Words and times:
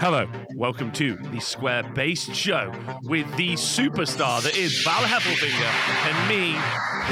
Hello, 0.00 0.26
welcome 0.54 0.92
to 0.92 1.16
the 1.16 1.40
Square 1.40 1.84
Based 1.94 2.34
Show 2.34 2.72
with 3.04 3.26
the 3.36 3.54
superstar 3.54 4.42
that 4.42 4.56
is 4.56 4.82
Val 4.82 5.02
Heffelfinger 5.02 5.72
and 6.08 6.28
me, 6.28 6.54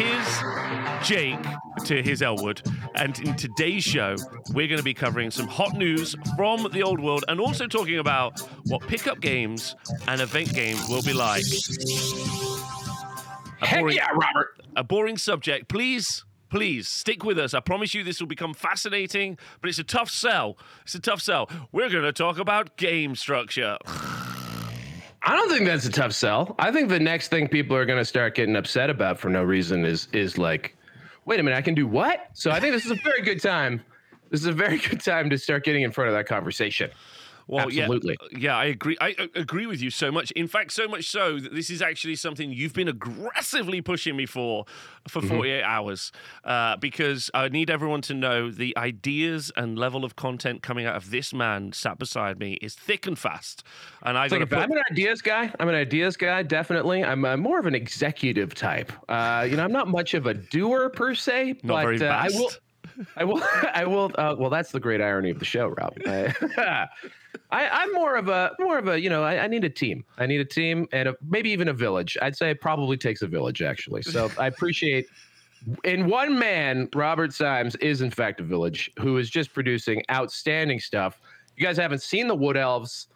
his 0.02 1.06
Jake 1.08 1.38
to 1.86 2.02
his 2.02 2.22
Elwood. 2.22 2.62
And 2.94 3.18
in 3.20 3.34
today's 3.36 3.82
show, 3.84 4.16
we're 4.52 4.68
going 4.68 4.78
to 4.78 4.84
be 4.84 4.94
covering 4.94 5.30
some 5.30 5.46
hot 5.48 5.74
news 5.76 6.14
from 6.36 6.68
the 6.72 6.82
old 6.82 7.00
world 7.00 7.24
and 7.28 7.40
also 7.40 7.66
talking 7.66 7.98
about 7.98 8.40
what 8.66 8.82
pickup 8.82 9.20
games 9.20 9.74
and 10.08 10.20
event 10.20 10.52
games 10.54 10.86
will 10.88 11.02
be 11.02 11.12
like. 11.12 11.44
A 13.62 13.66
Heck 13.66 13.80
boring- 13.80 13.96
yeah, 13.96 14.08
Robert. 14.12 14.60
a 14.76 14.84
boring 14.84 15.16
subject. 15.16 15.68
Please, 15.68 16.24
please 16.48 16.88
stick 16.88 17.24
with 17.24 17.38
us. 17.38 17.54
I 17.54 17.60
promise 17.60 17.94
you 17.94 18.04
this 18.04 18.20
will 18.20 18.26
become 18.26 18.54
fascinating, 18.54 19.38
but 19.60 19.68
it's 19.68 19.78
a 19.78 19.84
tough 19.84 20.10
sell. 20.10 20.56
It's 20.82 20.94
a 20.94 21.00
tough 21.00 21.20
sell. 21.20 21.48
We're 21.72 21.88
going 21.88 22.04
to 22.04 22.12
talk 22.12 22.38
about 22.38 22.76
game 22.76 23.16
structure. 23.16 23.78
I 23.86 25.34
don't 25.34 25.48
think 25.50 25.66
that's 25.66 25.86
a 25.86 25.90
tough 25.90 26.12
sell. 26.12 26.54
I 26.58 26.70
think 26.70 26.88
the 26.88 27.00
next 27.00 27.28
thing 27.28 27.48
people 27.48 27.76
are 27.76 27.84
going 27.84 27.98
to 27.98 28.04
start 28.04 28.36
getting 28.36 28.54
upset 28.54 28.90
about 28.90 29.18
for 29.18 29.28
no 29.28 29.42
reason 29.42 29.84
is 29.84 30.06
is 30.12 30.38
like, 30.38 30.76
wait 31.24 31.40
a 31.40 31.42
minute, 31.42 31.56
I 31.56 31.62
can 31.62 31.74
do 31.74 31.86
what? 31.86 32.28
So 32.32 32.50
I 32.50 32.60
think 32.60 32.72
this 32.72 32.84
is 32.84 32.92
a 32.92 33.02
very 33.02 33.22
good 33.22 33.42
time. 33.42 33.82
This 34.30 34.40
is 34.40 34.46
a 34.46 34.52
very 34.52 34.78
good 34.88 35.00
time 35.00 35.28
to 35.30 35.38
start 35.38 35.64
getting 35.64 35.82
in 35.82 35.90
front 35.90 36.08
of 36.08 36.14
that 36.14 36.26
conversation. 36.26 36.90
Well, 37.48 37.70
yeah, 37.70 37.84
Absolutely. 37.84 38.16
yeah, 38.36 38.56
I 38.56 38.64
agree. 38.64 38.96
I 39.00 39.14
agree 39.36 39.66
with 39.66 39.80
you 39.80 39.90
so 39.90 40.10
much. 40.10 40.32
In 40.32 40.48
fact, 40.48 40.72
so 40.72 40.88
much 40.88 41.08
so 41.08 41.38
that 41.38 41.54
this 41.54 41.70
is 41.70 41.80
actually 41.80 42.16
something 42.16 42.50
you've 42.52 42.72
been 42.74 42.88
aggressively 42.88 43.80
pushing 43.80 44.16
me 44.16 44.26
for 44.26 44.64
for 45.08 45.20
Mm-hmm. 45.22 45.34
48 45.34 45.62
hours 45.62 46.12
uh, 46.44 46.76
because 46.76 47.30
I 47.34 47.48
need 47.48 47.70
everyone 47.70 48.00
to 48.02 48.14
know 48.14 48.50
the 48.50 48.76
ideas 48.76 49.52
and 49.56 49.78
level 49.78 50.04
of 50.04 50.16
content 50.16 50.62
coming 50.62 50.84
out 50.86 50.96
of 50.96 51.10
this 51.10 51.32
man 51.32 51.72
sat 51.72 51.98
beside 51.98 52.38
me 52.40 52.54
is 52.60 52.74
thick 52.74 53.06
and 53.06 53.18
fast. 53.18 53.62
And 54.02 54.18
I 54.18 54.26
like 54.26 54.48
put 54.48 54.58
I'm 54.58 54.70
an 54.72 54.82
ideas 54.90 55.22
guy. 55.22 55.52
I'm 55.60 55.68
an 55.68 55.74
ideas 55.74 56.16
guy, 56.16 56.42
definitely. 56.42 57.04
I'm 57.04 57.20
more 57.40 57.58
of 57.60 57.66
an 57.66 57.74
executive 57.74 58.54
type. 58.54 58.92
Uh, 59.08 59.46
you 59.48 59.56
know, 59.56 59.64
I'm 59.64 59.72
not 59.72 59.88
much 59.88 60.14
of 60.14 60.26
a 60.26 60.34
doer 60.34 60.90
per 60.90 61.14
se, 61.14 61.54
not 61.62 61.74
but 61.74 61.82
very 61.82 62.00
uh, 62.00 62.06
I 62.16 62.28
fast. 62.28 62.34
will. 62.38 62.50
I 63.16 63.24
will. 63.24 63.42
I 63.74 63.84
will. 63.84 64.10
Uh, 64.16 64.34
well, 64.38 64.50
that's 64.50 64.72
the 64.72 64.80
great 64.80 65.00
irony 65.00 65.30
of 65.30 65.38
the 65.38 65.44
show, 65.44 65.68
Rob. 65.68 65.96
I, 66.06 67.68
I'm 67.68 67.92
more 67.92 68.16
of 68.16 68.28
a 68.28 68.52
more 68.58 68.78
of 68.78 68.88
a. 68.88 69.00
You 69.00 69.10
know, 69.10 69.22
I, 69.22 69.44
I 69.44 69.46
need 69.46 69.64
a 69.64 69.70
team. 69.70 70.04
I 70.18 70.26
need 70.26 70.40
a 70.40 70.44
team 70.44 70.86
and 70.92 71.08
a, 71.08 71.16
maybe 71.28 71.50
even 71.50 71.68
a 71.68 71.72
village. 71.72 72.16
I'd 72.22 72.36
say 72.36 72.50
it 72.50 72.60
probably 72.60 72.96
takes 72.96 73.22
a 73.22 73.26
village 73.26 73.62
actually. 73.62 74.02
So 74.02 74.30
I 74.38 74.46
appreciate. 74.46 75.06
In 75.82 76.06
one 76.06 76.38
man, 76.38 76.88
Robert 76.94 77.32
Symes 77.32 77.74
is 77.76 78.00
in 78.00 78.10
fact 78.10 78.40
a 78.40 78.44
village 78.44 78.90
who 79.00 79.16
is 79.16 79.28
just 79.28 79.52
producing 79.52 80.02
outstanding 80.10 80.78
stuff. 80.78 81.20
You 81.56 81.64
guys 81.64 81.76
haven't 81.76 82.02
seen 82.02 82.28
the 82.28 82.36
Wood 82.36 82.56
Elves. 82.56 83.08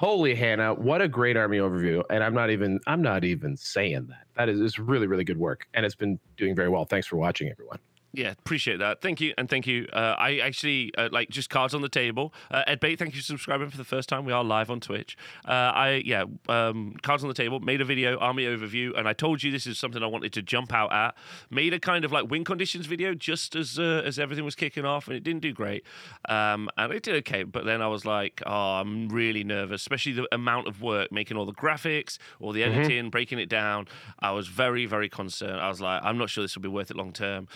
Holy 0.00 0.34
Hannah, 0.34 0.72
what 0.72 1.02
a 1.02 1.08
great 1.08 1.36
army 1.36 1.58
overview. 1.58 2.02
And 2.08 2.24
I'm 2.24 2.32
not 2.32 2.48
even 2.48 2.80
I'm 2.86 3.02
not 3.02 3.22
even 3.22 3.54
saying 3.54 4.06
that. 4.06 4.24
That 4.34 4.48
is 4.48 4.58
it's 4.58 4.78
really, 4.78 5.06
really 5.06 5.24
good 5.24 5.36
work. 5.36 5.66
And 5.74 5.84
it's 5.84 5.94
been 5.94 6.18
doing 6.38 6.56
very 6.56 6.70
well. 6.70 6.86
Thanks 6.86 7.06
for 7.06 7.16
watching, 7.16 7.50
everyone. 7.50 7.78
Yeah, 8.12 8.32
appreciate 8.32 8.78
that. 8.78 9.00
Thank 9.00 9.20
you, 9.20 9.34
and 9.38 9.48
thank 9.48 9.68
you. 9.68 9.86
Uh, 9.92 10.16
I 10.18 10.38
actually 10.38 10.92
uh, 10.98 11.10
like 11.12 11.30
just 11.30 11.48
cards 11.48 11.74
on 11.74 11.82
the 11.82 11.88
table. 11.88 12.34
Uh, 12.50 12.64
Ed 12.66 12.80
Bait, 12.80 12.98
thank 12.98 13.14
you 13.14 13.20
for 13.20 13.24
subscribing 13.24 13.70
for 13.70 13.76
the 13.76 13.84
first 13.84 14.08
time. 14.08 14.24
We 14.24 14.32
are 14.32 14.42
live 14.42 14.68
on 14.68 14.80
Twitch. 14.80 15.16
Uh, 15.46 15.52
I 15.52 16.02
yeah, 16.04 16.24
um, 16.48 16.96
cards 17.02 17.22
on 17.22 17.28
the 17.28 17.34
table. 17.34 17.60
Made 17.60 17.80
a 17.80 17.84
video, 17.84 18.18
army 18.18 18.46
overview, 18.46 18.98
and 18.98 19.06
I 19.06 19.12
told 19.12 19.44
you 19.44 19.52
this 19.52 19.64
is 19.64 19.78
something 19.78 20.02
I 20.02 20.06
wanted 20.06 20.32
to 20.32 20.42
jump 20.42 20.72
out 20.72 20.92
at. 20.92 21.14
Made 21.50 21.72
a 21.72 21.78
kind 21.78 22.04
of 22.04 22.10
like 22.10 22.28
win 22.28 22.42
conditions 22.42 22.86
video 22.86 23.14
just 23.14 23.54
as 23.54 23.78
uh, 23.78 24.02
as 24.04 24.18
everything 24.18 24.44
was 24.44 24.56
kicking 24.56 24.84
off, 24.84 25.06
and 25.06 25.16
it 25.16 25.22
didn't 25.22 25.42
do 25.42 25.52
great. 25.52 25.84
Um, 26.28 26.68
and 26.76 26.92
it 26.92 27.04
did 27.04 27.14
okay, 27.16 27.44
but 27.44 27.64
then 27.64 27.80
I 27.80 27.86
was 27.86 28.04
like, 28.04 28.42
oh, 28.44 28.80
I'm 28.80 29.08
really 29.08 29.44
nervous, 29.44 29.82
especially 29.82 30.12
the 30.12 30.26
amount 30.32 30.66
of 30.66 30.82
work 30.82 31.12
making 31.12 31.36
all 31.36 31.46
the 31.46 31.52
graphics, 31.52 32.18
all 32.40 32.50
the 32.50 32.64
editing, 32.64 33.08
breaking 33.10 33.38
it 33.38 33.48
down. 33.48 33.86
I 34.18 34.32
was 34.32 34.48
very 34.48 34.86
very 34.86 35.08
concerned. 35.08 35.60
I 35.60 35.68
was 35.68 35.80
like, 35.80 36.02
I'm 36.02 36.18
not 36.18 36.28
sure 36.28 36.42
this 36.42 36.56
will 36.56 36.62
be 36.62 36.68
worth 36.68 36.90
it 36.90 36.96
long 36.96 37.12
term. 37.12 37.46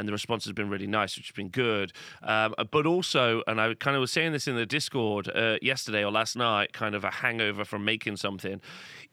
Uh, 0.00 0.02
and 0.02 0.08
the 0.08 0.12
response 0.12 0.44
has 0.44 0.52
been 0.52 0.70
really 0.70 0.86
nice, 0.86 1.16
which 1.16 1.28
has 1.28 1.34
been 1.34 1.48
good. 1.48 1.92
Um, 2.22 2.54
but 2.70 2.86
also, 2.86 3.42
and 3.46 3.60
I 3.60 3.74
kind 3.74 3.96
of 3.96 4.00
was 4.00 4.10
saying 4.10 4.32
this 4.32 4.48
in 4.48 4.56
the 4.56 4.66
Discord 4.66 5.30
uh, 5.34 5.56
yesterday 5.62 6.04
or 6.04 6.10
last 6.10 6.36
night, 6.36 6.72
kind 6.72 6.94
of 6.94 7.04
a 7.04 7.10
hangover 7.10 7.64
from 7.64 7.84
making 7.84 8.16
something. 8.16 8.60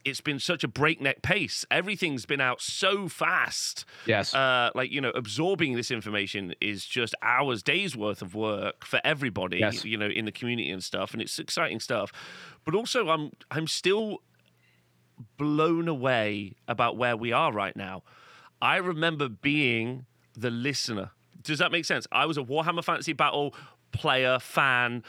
It's 0.05 0.21
been 0.21 0.39
such 0.39 0.63
a 0.63 0.67
breakneck 0.67 1.21
pace. 1.21 1.65
Everything's 1.69 2.25
been 2.25 2.39
out 2.39 2.61
so 2.61 3.09
fast. 3.09 3.85
Yes. 4.05 4.33
Uh, 4.33 4.69
like 4.73 4.91
you 4.91 5.01
know, 5.01 5.11
absorbing 5.11 5.75
this 5.75 5.91
information 5.91 6.53
is 6.61 6.85
just 6.85 7.13
hours, 7.21 7.61
days 7.61 7.95
worth 7.97 8.21
of 8.21 8.33
work 8.33 8.85
for 8.85 9.01
everybody. 9.03 9.57
Yes. 9.57 9.83
You 9.83 9.97
know, 9.97 10.07
in 10.07 10.25
the 10.25 10.31
community 10.31 10.69
and 10.69 10.83
stuff, 10.83 11.13
and 11.13 11.21
it's 11.21 11.37
exciting 11.39 11.79
stuff. 11.79 12.11
But 12.63 12.75
also, 12.75 13.09
I'm 13.09 13.31
I'm 13.51 13.67
still 13.67 14.19
blown 15.37 15.87
away 15.87 16.55
about 16.67 16.95
where 16.95 17.17
we 17.17 17.31
are 17.31 17.51
right 17.51 17.75
now. 17.75 18.03
I 18.61 18.77
remember 18.77 19.27
being 19.29 20.05
the 20.37 20.51
listener. 20.51 21.11
Does 21.41 21.59
that 21.59 21.71
make 21.71 21.85
sense? 21.85 22.07
I 22.11 22.25
was 22.25 22.37
a 22.37 22.41
Warhammer 22.41 22.83
Fantasy 22.83 23.13
Battle 23.13 23.53
player, 23.91 24.39
fan. 24.39 25.03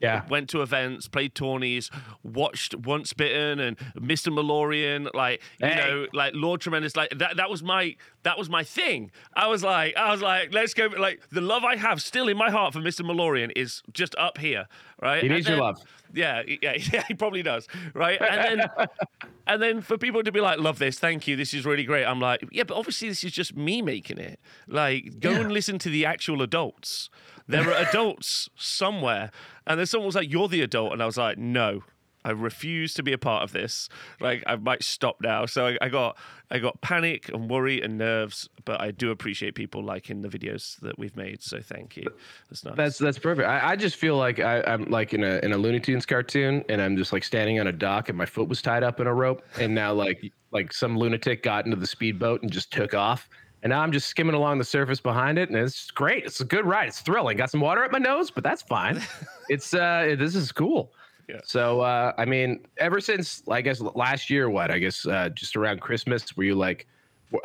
Yeah. 0.00 0.22
Went 0.30 0.48
to 0.50 0.62
events, 0.62 1.08
played 1.08 1.34
tourneys, 1.34 1.90
watched 2.22 2.74
Once 2.74 3.12
Bitten 3.12 3.60
and 3.60 3.76
Mr. 3.98 4.32
Malorian, 4.32 5.10
like 5.12 5.42
you 5.60 5.66
Hey. 5.68 5.76
know, 5.76 6.06
like 6.14 6.32
Lord 6.34 6.62
Tremendous, 6.62 6.96
like 6.96 7.10
that. 7.18 7.36
That 7.36 7.50
was 7.50 7.62
my 7.62 7.96
that 8.22 8.38
was 8.38 8.48
my 8.48 8.64
thing. 8.64 9.10
I 9.34 9.48
was 9.48 9.62
like, 9.62 9.94
I 9.98 10.10
was 10.10 10.22
like, 10.22 10.54
let's 10.54 10.72
go. 10.72 10.86
Like 10.86 11.28
the 11.30 11.42
love 11.42 11.64
I 11.64 11.76
have 11.76 12.00
still 12.00 12.28
in 12.28 12.38
my 12.38 12.50
heart 12.50 12.72
for 12.72 12.80
Mr. 12.80 13.02
Malorian 13.02 13.52
is 13.54 13.82
just 13.92 14.14
up 14.16 14.38
here, 14.38 14.68
right? 15.02 15.22
He 15.22 15.28
needs 15.28 15.46
your 15.46 15.58
love. 15.58 15.82
yeah, 16.14 16.42
yeah, 16.46 16.76
yeah, 16.92 17.04
he 17.06 17.12
probably 17.12 17.42
does, 17.42 17.68
right? 17.92 18.18
And 18.22 18.60
then, 18.60 18.88
and 19.46 19.60
then 19.62 19.80
for 19.82 19.98
people 19.98 20.22
to 20.22 20.32
be 20.32 20.40
like, 20.40 20.58
"Love 20.60 20.78
this, 20.78 20.98
thank 20.98 21.28
you, 21.28 21.36
this 21.36 21.52
is 21.52 21.66
really 21.66 21.84
great," 21.84 22.06
I'm 22.06 22.20
like, 22.20 22.42
"Yeah, 22.50 22.62
but 22.62 22.78
obviously 22.78 23.10
this 23.10 23.22
is 23.22 23.32
just 23.32 23.54
me 23.54 23.82
making 23.82 24.16
it. 24.16 24.40
Like, 24.66 25.20
go 25.20 25.32
and 25.32 25.52
listen 25.52 25.78
to 25.80 25.90
the 25.90 26.06
actual 26.06 26.40
adults. 26.40 27.10
There 27.50 27.68
are 27.68 27.88
adults 27.88 28.48
somewhere." 28.56 29.30
And 29.66 29.78
then 29.78 29.86
someone 29.86 30.06
was 30.06 30.14
like, 30.14 30.30
"You're 30.30 30.48
the 30.48 30.62
adult," 30.62 30.92
and 30.92 31.02
I 31.02 31.06
was 31.06 31.16
like, 31.16 31.38
"No." 31.38 31.82
I 32.24 32.32
refuse 32.32 32.92
to 32.94 33.02
be 33.02 33.12
a 33.12 33.18
part 33.18 33.42
of 33.42 33.52
this. 33.52 33.88
Like 34.20 34.42
I 34.46 34.56
might 34.56 34.82
stop 34.82 35.16
now. 35.22 35.46
So 35.46 35.68
I, 35.68 35.78
I 35.80 35.88
got 35.88 36.18
I 36.50 36.58
got 36.58 36.80
panic 36.80 37.30
and 37.30 37.48
worry 37.48 37.80
and 37.80 37.96
nerves, 37.96 38.48
but 38.64 38.80
I 38.80 38.90
do 38.90 39.10
appreciate 39.10 39.54
people 39.54 39.82
liking 39.82 40.20
the 40.20 40.28
videos 40.28 40.78
that 40.80 40.98
we've 40.98 41.16
made. 41.16 41.42
So 41.42 41.60
thank 41.60 41.96
you. 41.96 42.10
That's 42.50 42.64
nice. 42.64 42.76
That's 42.76 42.98
that's 42.98 43.18
perfect. 43.18 43.48
I, 43.48 43.70
I 43.70 43.76
just 43.76 43.96
feel 43.96 44.16
like 44.16 44.38
I, 44.38 44.62
I'm 44.62 44.84
like 44.90 45.14
in 45.14 45.24
a 45.24 45.38
in 45.42 45.52
a 45.52 45.56
Looney 45.56 45.80
Tunes 45.80 46.04
cartoon, 46.04 46.64
and 46.68 46.82
I'm 46.82 46.96
just 46.96 47.12
like 47.12 47.24
standing 47.24 47.58
on 47.58 47.68
a 47.68 47.72
dock, 47.72 48.08
and 48.08 48.18
my 48.18 48.26
foot 48.26 48.48
was 48.48 48.60
tied 48.60 48.82
up 48.82 49.00
in 49.00 49.06
a 49.06 49.14
rope, 49.14 49.42
and 49.58 49.74
now 49.74 49.94
like 49.94 50.30
like 50.52 50.72
some 50.72 50.98
lunatic 50.98 51.42
got 51.42 51.64
into 51.64 51.76
the 51.76 51.86
speedboat 51.86 52.42
and 52.42 52.50
just 52.52 52.72
took 52.72 52.92
off, 52.92 53.28
and 53.62 53.70
now 53.70 53.80
I'm 53.80 53.92
just 53.92 54.08
skimming 54.08 54.34
along 54.34 54.58
the 54.58 54.64
surface 54.64 55.00
behind 55.00 55.38
it, 55.38 55.48
and 55.48 55.58
it's 55.58 55.90
great. 55.90 56.24
It's 56.24 56.40
a 56.40 56.44
good 56.44 56.64
ride. 56.64 56.88
It's 56.88 57.00
thrilling. 57.00 57.36
Got 57.36 57.50
some 57.50 57.60
water 57.60 57.84
up 57.84 57.92
my 57.92 57.98
nose, 57.98 58.30
but 58.30 58.42
that's 58.42 58.62
fine. 58.62 59.00
it's 59.48 59.74
uh 59.74 60.14
this 60.18 60.34
is 60.34 60.52
cool. 60.52 60.92
Yeah. 61.28 61.40
So 61.44 61.80
uh, 61.80 62.12
I 62.18 62.24
mean, 62.24 62.60
ever 62.78 63.00
since 63.00 63.42
I 63.48 63.60
guess 63.60 63.80
last 63.80 64.30
year, 64.30 64.50
what 64.50 64.70
I 64.70 64.78
guess 64.78 65.06
uh, 65.06 65.28
just 65.30 65.56
around 65.56 65.80
Christmas, 65.80 66.36
were 66.36 66.44
you 66.44 66.56
like, 66.56 66.86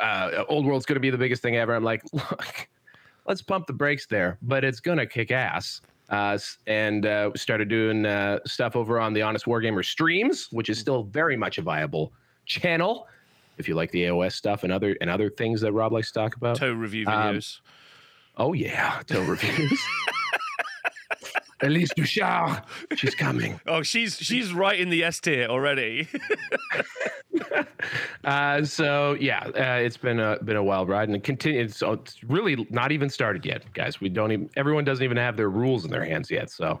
uh, 0.00 0.44
Old 0.48 0.66
World's 0.66 0.86
going 0.86 0.96
to 0.96 1.00
be 1.00 1.10
the 1.10 1.18
biggest 1.18 1.40
thing 1.40 1.56
ever? 1.56 1.74
I'm 1.74 1.84
like, 1.84 2.02
look, 2.12 2.68
let's 3.26 3.42
pump 3.42 3.66
the 3.66 3.72
brakes 3.72 4.06
there, 4.06 4.38
but 4.42 4.64
it's 4.64 4.80
gonna 4.80 5.06
kick 5.06 5.30
ass. 5.30 5.80
Uh, 6.08 6.38
and 6.68 7.04
uh, 7.04 7.30
started 7.34 7.68
doing 7.68 8.06
uh, 8.06 8.38
stuff 8.46 8.76
over 8.76 9.00
on 9.00 9.12
the 9.12 9.22
Honest 9.22 9.44
Wargamer 9.46 9.84
streams, 9.84 10.46
which 10.52 10.68
is 10.68 10.78
still 10.78 11.02
very 11.02 11.36
much 11.36 11.58
a 11.58 11.62
viable 11.62 12.12
channel. 12.44 13.08
If 13.58 13.68
you 13.68 13.74
like 13.74 13.90
the 13.90 14.04
AOS 14.04 14.32
stuff 14.32 14.64
and 14.64 14.72
other 14.72 14.96
and 15.00 15.08
other 15.10 15.30
things 15.30 15.60
that 15.62 15.72
Rob 15.72 15.92
likes 15.92 16.08
to 16.12 16.18
talk 16.18 16.36
about. 16.36 16.56
toe 16.56 16.72
review 16.72 17.06
Um, 17.06 17.36
videos. 17.36 17.60
Oh 18.36 18.52
yeah, 18.52 19.02
toe 19.06 19.22
reviews. 19.24 19.80
Elise 21.62 21.88
Duchard, 21.96 22.62
she's 22.96 23.14
coming. 23.14 23.58
Oh, 23.66 23.82
she's 23.82 24.18
she's 24.18 24.52
right 24.52 24.78
in 24.78 24.90
the 24.90 25.02
S 25.04 25.20
tier 25.20 25.46
already. 25.48 26.06
Uh, 28.24 28.64
so 28.64 29.14
yeah, 29.20 29.44
uh, 29.46 29.78
it's 29.80 29.96
been 29.96 30.18
a 30.18 30.38
been 30.42 30.56
a 30.56 30.62
wild 30.62 30.88
ride, 30.88 31.08
and 31.08 31.16
it 31.16 31.22
continues. 31.22 31.76
So 31.76 31.92
it's 31.92 32.22
really 32.24 32.66
not 32.70 32.90
even 32.92 33.08
started 33.08 33.46
yet, 33.46 33.62
guys. 33.72 34.00
We 34.00 34.08
don't 34.08 34.32
even. 34.32 34.50
Everyone 34.56 34.84
doesn't 34.84 35.04
even 35.04 35.16
have 35.16 35.36
their 35.36 35.48
rules 35.48 35.84
in 35.84 35.90
their 35.90 36.04
hands 36.04 36.30
yet. 36.30 36.50
So, 36.50 36.80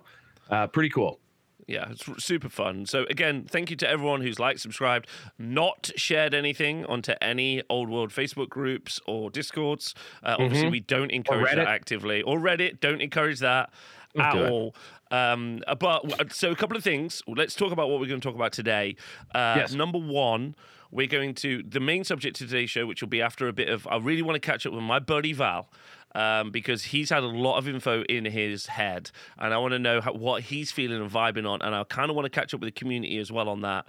uh, 0.50 0.66
pretty 0.66 0.90
cool. 0.90 1.20
Yeah, 1.66 1.90
it's 1.90 2.24
super 2.24 2.48
fun. 2.48 2.86
So 2.86 3.04
again, 3.10 3.44
thank 3.48 3.70
you 3.70 3.76
to 3.76 3.88
everyone 3.88 4.20
who's 4.20 4.38
liked, 4.38 4.60
subscribed, 4.60 5.08
not 5.38 5.90
shared 5.96 6.32
anything 6.34 6.84
onto 6.86 7.12
any 7.20 7.62
old 7.68 7.88
world 7.88 8.10
Facebook 8.10 8.48
groups 8.48 9.00
or 9.06 9.30
Discords. 9.30 9.94
Uh, 10.22 10.36
Obviously, 10.38 10.68
we 10.70 10.80
don't 10.80 11.10
encourage 11.10 11.46
that 11.46 11.58
Mm-hmm. 11.58 11.66
Actively, 11.68 12.22
or 12.22 12.38
Reddit. 12.38 12.80
Don't 12.80 13.00
encourage 13.00 13.40
that 13.40 13.70
at 14.18 14.34
all. 14.36 14.74
Um, 15.10 15.62
uh, 15.66 15.74
but 15.74 16.32
so 16.32 16.50
a 16.50 16.56
couple 16.56 16.76
of 16.76 16.82
things. 16.84 17.22
Let's 17.26 17.54
talk 17.54 17.72
about 17.72 17.90
what 17.90 18.00
we're 18.00 18.06
going 18.08 18.20
to 18.20 18.26
talk 18.26 18.34
about 18.34 18.52
today. 18.52 18.96
Uh, 19.34 19.54
Yes. 19.58 19.72
Number 19.72 19.98
one, 19.98 20.54
we're 20.90 21.06
going 21.06 21.34
to 21.36 21.62
the 21.62 21.80
main 21.80 22.04
subject 22.04 22.36
to 22.36 22.46
today's 22.46 22.70
show, 22.70 22.86
which 22.86 23.02
will 23.02 23.08
be 23.08 23.20
after 23.20 23.46
a 23.48 23.52
bit 23.52 23.68
of. 23.68 23.86
I 23.88 23.96
really 23.98 24.22
want 24.22 24.34
to 24.40 24.40
catch 24.40 24.66
up 24.66 24.72
with 24.72 24.82
my 24.82 24.98
buddy 24.98 25.32
Val 25.32 25.68
um, 26.14 26.50
because 26.50 26.84
he's 26.84 27.10
had 27.10 27.22
a 27.22 27.26
lot 27.26 27.58
of 27.58 27.68
info 27.68 28.02
in 28.04 28.24
his 28.24 28.66
head, 28.66 29.10
and 29.38 29.52
I 29.52 29.58
want 29.58 29.72
to 29.72 29.78
know 29.78 30.00
how, 30.00 30.12
what 30.12 30.44
he's 30.44 30.70
feeling 30.70 31.00
and 31.00 31.10
vibing 31.10 31.48
on, 31.48 31.62
and 31.62 31.74
I 31.74 31.84
kind 31.84 32.10
of 32.10 32.16
want 32.16 32.26
to 32.26 32.30
catch 32.30 32.54
up 32.54 32.60
with 32.60 32.68
the 32.68 32.78
community 32.78 33.18
as 33.18 33.30
well 33.30 33.48
on 33.48 33.60
that. 33.62 33.86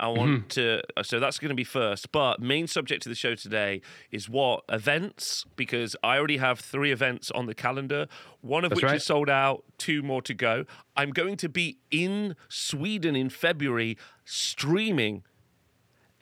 I 0.00 0.06
want 0.06 0.50
to, 0.50 0.80
so 1.02 1.18
that's 1.18 1.40
going 1.40 1.48
to 1.48 1.56
be 1.56 1.64
first. 1.64 2.12
But 2.12 2.40
main 2.40 2.68
subject 2.68 3.04
of 3.04 3.10
the 3.10 3.16
show 3.16 3.34
today 3.34 3.80
is 4.12 4.28
what 4.28 4.62
events, 4.68 5.44
because 5.56 5.96
I 6.04 6.18
already 6.18 6.36
have 6.36 6.60
three 6.60 6.92
events 6.92 7.32
on 7.32 7.46
the 7.46 7.54
calendar, 7.54 8.06
one 8.40 8.64
of 8.64 8.70
That's 8.70 8.82
which 8.82 8.84
right. 8.84 8.96
is 8.96 9.04
sold 9.04 9.28
out, 9.28 9.64
two 9.76 10.02
more 10.02 10.22
to 10.22 10.34
go. 10.34 10.66
I'm 10.96 11.10
going 11.10 11.36
to 11.38 11.48
be 11.48 11.78
in 11.90 12.36
Sweden 12.48 13.16
in 13.16 13.28
February 13.28 13.98
streaming 14.24 15.24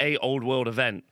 a 0.00 0.16
old 0.18 0.42
world 0.42 0.68
event. 0.68 1.04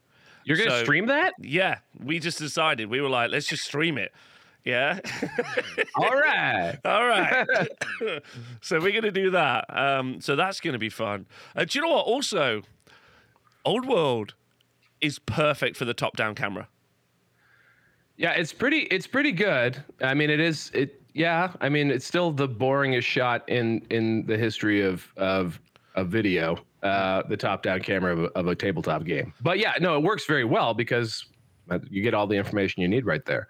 You're 0.45 0.57
gonna 0.59 0.71
So- 0.71 0.85
stream 0.85 1.07
that? 1.07 1.35
Yeah, 1.39 1.79
we 2.03 2.19
just 2.19 2.39
decided 2.39 2.89
we 2.91 3.01
were 3.01 3.09
like, 3.09 3.31
let's 3.31 3.47
just 3.47 3.65
stream 3.65 3.99
it. 3.99 4.13
Yeah. 4.65 4.99
All 5.97 6.11
right. 6.11 6.79
All 6.87 7.07
right. 7.07 7.47
so 8.63 8.81
we're 8.81 8.93
going 8.93 9.03
to 9.03 9.11
do 9.11 9.31
that. 9.33 9.67
Um, 9.69 10.23
so 10.23 10.37
that's 10.37 10.59
going 10.59 10.73
to 10.73 10.79
be 10.79 10.89
fun. 10.89 11.27
Uh, 11.55 11.67
do 11.67 11.79
you 11.79 11.85
know 11.85 11.93
what? 11.93 12.07
Also, 12.07 12.63
Old 13.67 13.87
World 13.87 14.33
is 15.03 15.19
perfect 15.19 15.77
for 15.77 15.85
the 15.85 15.93
top-down 15.93 16.35
camera. 16.35 16.67
Yeah, 18.17 18.31
it's 18.33 18.55
pretty. 18.55 18.79
It's 18.91 19.07
pretty 19.07 19.33
good. 19.33 19.83
I 20.01 20.15
mean, 20.15 20.31
it 20.31 20.41
is. 20.41 20.71
It. 20.73 21.03
Yeah. 21.13 21.53
I 21.61 21.69
mean, 21.69 21.91
it's 21.91 22.07
still 22.07 22.31
the 22.31 22.49
boringest 22.49 23.03
shot 23.03 23.47
in 23.49 23.85
in 23.91 24.25
the 24.25 24.39
history 24.39 24.81
of 24.83 25.07
of 25.19 25.61
a 25.95 26.05
video. 26.05 26.59
Uh, 26.83 27.23
the 27.29 27.37
top-down 27.37 27.81
camera 27.81 28.13
of 28.13 28.19
a, 28.25 28.27
of 28.39 28.47
a 28.47 28.55
tabletop 28.55 29.05
game. 29.05 29.33
But 29.41 29.59
yeah, 29.59 29.73
no, 29.81 29.97
it 29.97 30.03
works 30.03 30.27
very 30.27 30.45
well 30.45 30.75
because 30.75 31.25
uh, 31.71 31.79
you 31.89 32.03
get 32.03 32.13
all 32.13 32.27
the 32.27 32.37
information 32.37 32.83
you 32.83 32.89
need 32.89 33.07
right 33.07 33.25
there. 33.25 33.49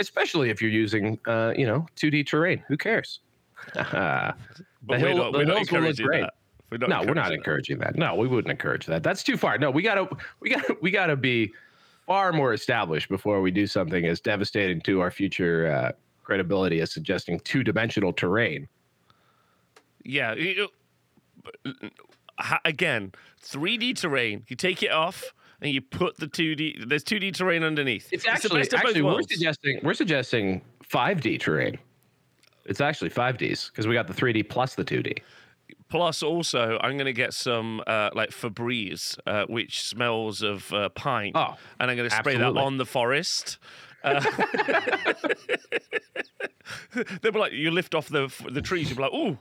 Especially 0.00 0.50
if 0.50 0.60
you're 0.60 0.70
using, 0.70 1.16
uh, 1.28 1.52
you 1.56 1.64
know, 1.64 1.86
2D 1.96 2.26
terrain. 2.26 2.64
Who 2.68 2.76
cares? 2.76 3.20
The 4.88 4.98
hill- 4.98 5.16
not, 5.16 5.32
the 5.32 5.44
hills 5.44 5.72
will 5.72 5.80
look 5.80 5.96
great. 5.96 6.20
that. 6.20 6.34
We're 6.70 6.78
no, 6.78 7.02
we're 7.02 7.14
not 7.14 7.32
encouraging 7.32 7.76
encouraging 7.76 7.78
that. 7.78 7.96
No, 7.96 8.14
we 8.14 8.28
wouldn't 8.28 8.50
encourage 8.50 8.86
that. 8.86 9.02
That's 9.02 9.22
too 9.22 9.36
far. 9.36 9.58
No, 9.58 9.70
we 9.70 9.82
gotta, 9.82 10.08
we 10.40 10.50
gotta, 10.50 10.76
we 10.80 10.90
gotta 10.90 11.16
be 11.16 11.52
far 12.06 12.32
more 12.32 12.52
established 12.52 13.08
before 13.08 13.40
we 13.40 13.50
do 13.50 13.66
something 13.66 14.04
as 14.04 14.20
devastating 14.20 14.80
to 14.82 15.00
our 15.00 15.10
future 15.10 15.68
uh, 15.72 15.92
credibility 16.22 16.80
as 16.80 16.92
suggesting 16.92 17.40
two-dimensional 17.40 18.12
terrain. 18.12 18.68
Yeah. 20.04 20.34
Again, 22.64 23.12
3D 23.42 23.96
terrain. 23.98 24.44
You 24.48 24.56
take 24.56 24.82
it 24.82 24.90
off 24.90 25.32
and 25.60 25.70
you 25.72 25.80
put 25.80 26.18
the 26.18 26.26
2D. 26.26 26.88
There's 26.88 27.04
2D 27.04 27.34
terrain 27.34 27.62
underneath. 27.62 28.08
It's 28.12 28.26
actually, 28.26 28.60
both 28.60 28.74
actually, 28.74 29.02
we're 29.02 29.12
worlds. 29.14 29.28
suggesting, 29.32 29.80
we're 29.82 29.94
suggesting 29.94 30.60
5D 30.90 31.40
terrain. 31.40 31.78
It's 32.66 32.80
actually 32.80 33.10
5Ds 33.10 33.70
because 33.70 33.86
we 33.86 33.94
got 33.94 34.06
the 34.06 34.12
3D 34.12 34.48
plus 34.48 34.74
the 34.74 34.84
2D. 34.84 35.18
Plus, 35.88 36.22
also, 36.22 36.78
I'm 36.82 36.96
going 36.96 37.06
to 37.06 37.12
get 37.12 37.32
some 37.32 37.80
uh, 37.86 38.10
like 38.12 38.30
Febreze, 38.30 39.18
uh, 39.26 39.46
which 39.48 39.82
smells 39.84 40.42
of 40.42 40.72
uh, 40.72 40.88
pine, 40.90 41.30
Oh, 41.34 41.54
and 41.78 41.90
I'm 41.90 41.96
going 41.96 42.08
to 42.10 42.14
spray 42.14 42.34
absolutely. 42.34 42.60
that 42.60 42.66
on 42.66 42.76
the 42.76 42.84
forest. 42.86 43.58
Uh, 44.02 44.20
they'll 47.22 47.32
be 47.32 47.38
like, 47.38 47.52
you 47.52 47.70
lift 47.70 47.94
off 47.94 48.08
the 48.08 48.32
the 48.50 48.60
trees, 48.62 48.88
you'll 48.88 48.96
be 48.96 49.02
like, 49.04 49.12
ooh, 49.12 49.38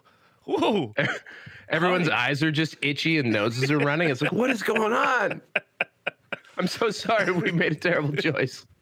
ooh. 0.50 0.94
Everyone's 1.70 2.10
eyes 2.10 2.44
are 2.44 2.52
just 2.52 2.76
itchy 2.82 3.18
and 3.18 3.32
noses 3.32 3.72
are 3.72 3.80
running. 3.80 4.10
It's 4.10 4.22
like, 4.22 4.32
what 4.32 4.50
is 4.52 4.62
going 4.62 4.94
on? 4.94 5.42
I'm 6.58 6.68
so 6.68 6.90
sorry. 6.92 7.32
We 7.32 7.52
made 7.52 7.72
a 7.74 7.76
terrible 7.76 8.16
choice. 8.16 8.66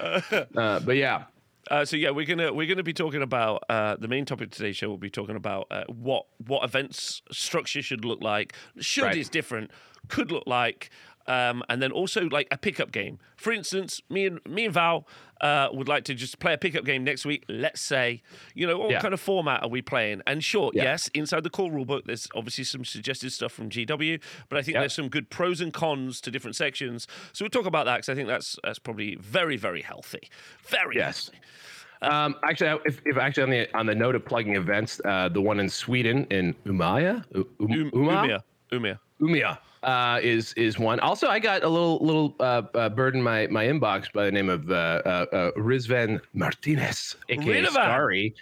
Uh, 0.00 0.80
but 0.80 0.96
yeah, 0.96 1.24
Uh, 1.70 1.84
so 1.84 1.96
yeah, 1.96 2.10
we're 2.10 2.26
gonna 2.26 2.52
we're 2.52 2.66
gonna 2.66 2.82
be 2.82 2.92
talking 2.92 3.22
about 3.22 3.62
uh, 3.70 3.96
the 3.96 4.08
main 4.08 4.24
topic 4.26 4.48
of 4.48 4.50
today's 4.50 4.76
show. 4.76 4.88
We'll 4.88 4.98
be 4.98 5.08
talking 5.08 5.36
about 5.36 5.68
uh, 5.70 5.84
what 5.88 6.26
what 6.46 6.64
events 6.64 7.22
structure 7.30 7.80
should 7.80 8.04
look 8.04 8.20
like. 8.22 8.54
Should 8.80 9.04
Right. 9.04 9.16
is 9.16 9.28
different, 9.30 9.70
could 10.08 10.30
look 10.32 10.42
like, 10.46 10.90
um, 11.26 11.62
and 11.68 11.80
then 11.82 11.90
also 11.92 12.28
like 12.28 12.48
a 12.50 12.58
pickup 12.58 12.92
game. 12.92 13.18
For 13.36 13.52
instance, 13.52 14.00
me 14.10 14.26
and 14.26 14.40
me 14.46 14.66
and 14.66 14.74
Val 14.74 15.06
uh, 15.40 15.68
would 15.72 15.88
like 15.88 16.04
to 16.04 16.14
just 16.14 16.38
play 16.38 16.54
a 16.54 16.58
pickup 16.58 16.84
game 16.84 17.04
next 17.04 17.24
week. 17.26 17.44
Let's 17.48 17.80
say, 17.80 18.22
you 18.54 18.66
know, 18.66 18.78
what 18.78 18.90
Yeah. 18.90 19.00
kind 19.00 19.12
of 19.14 19.20
format 19.20 19.62
are 19.62 19.68
we 19.68 19.82
playing? 19.82 20.22
And 20.26 20.42
sure, 20.42 20.70
Yeah. 20.74 20.84
yes, 20.84 21.08
inside 21.14 21.42
the 21.42 21.50
core 21.50 21.70
rulebook, 21.70 22.04
there's 22.06 22.28
obviously 22.34 22.64
some 22.64 22.84
suggested 22.84 23.30
stuff 23.32 23.52
from 23.52 23.68
GW, 23.68 24.20
but 24.48 24.58
I 24.58 24.62
think 24.62 24.74
Yeah. 24.74 24.80
there's 24.80 24.94
some 24.94 25.08
good 25.08 25.28
pros 25.30 25.60
and 25.60 25.72
cons 25.72 26.20
to 26.22 26.30
different 26.30 26.56
sections. 26.56 27.06
So 27.32 27.44
we'll 27.44 27.50
talk 27.50 27.66
about 27.66 27.84
that 27.86 27.96
because 27.96 28.08
I 28.08 28.14
think 28.14 28.28
that's 28.28 28.56
that's 28.62 28.78
probably 28.78 29.16
very 29.16 29.56
very 29.56 29.82
healthy, 29.82 30.30
very 30.68 30.96
Yes. 30.96 31.26
healthy. 31.30 31.40
Um, 32.02 32.36
actually, 32.44 32.78
if, 32.84 33.00
if 33.06 33.16
actually 33.16 33.42
on 33.44 33.50
the 33.50 33.76
on 33.76 33.86
the 33.86 33.94
note 33.94 34.14
of 34.14 34.24
plugging 34.24 34.56
events, 34.56 35.00
uh, 35.04 35.28
the 35.30 35.40
one 35.40 35.58
in 35.58 35.68
Sweden 35.68 36.26
in 36.30 36.54
Umaya, 36.66 37.24
U- 37.34 37.48
Um- 37.60 37.72
Um, 37.72 37.90
Uma? 37.94 38.42
Umia. 38.72 38.98
Umia. 39.20 39.58
Uh, 39.84 40.18
is 40.22 40.52
is 40.54 40.78
one. 40.78 40.98
Also, 41.00 41.28
I 41.28 41.38
got 41.38 41.62
a 41.62 41.68
little 41.68 41.98
little 41.98 42.34
uh, 42.40 42.62
uh, 42.74 42.88
bird 42.88 43.14
in 43.14 43.22
my 43.22 43.46
my 43.48 43.64
inbox 43.66 44.10
by 44.12 44.24
the 44.24 44.32
name 44.32 44.48
of 44.48 44.70
uh, 44.70 44.74
uh, 44.74 45.08
uh, 45.32 45.50
Rizvan 45.58 46.20
Martinez, 46.32 47.16
aka 47.28 47.62
Rizvan. 47.62 47.70
Starry. 47.70 48.34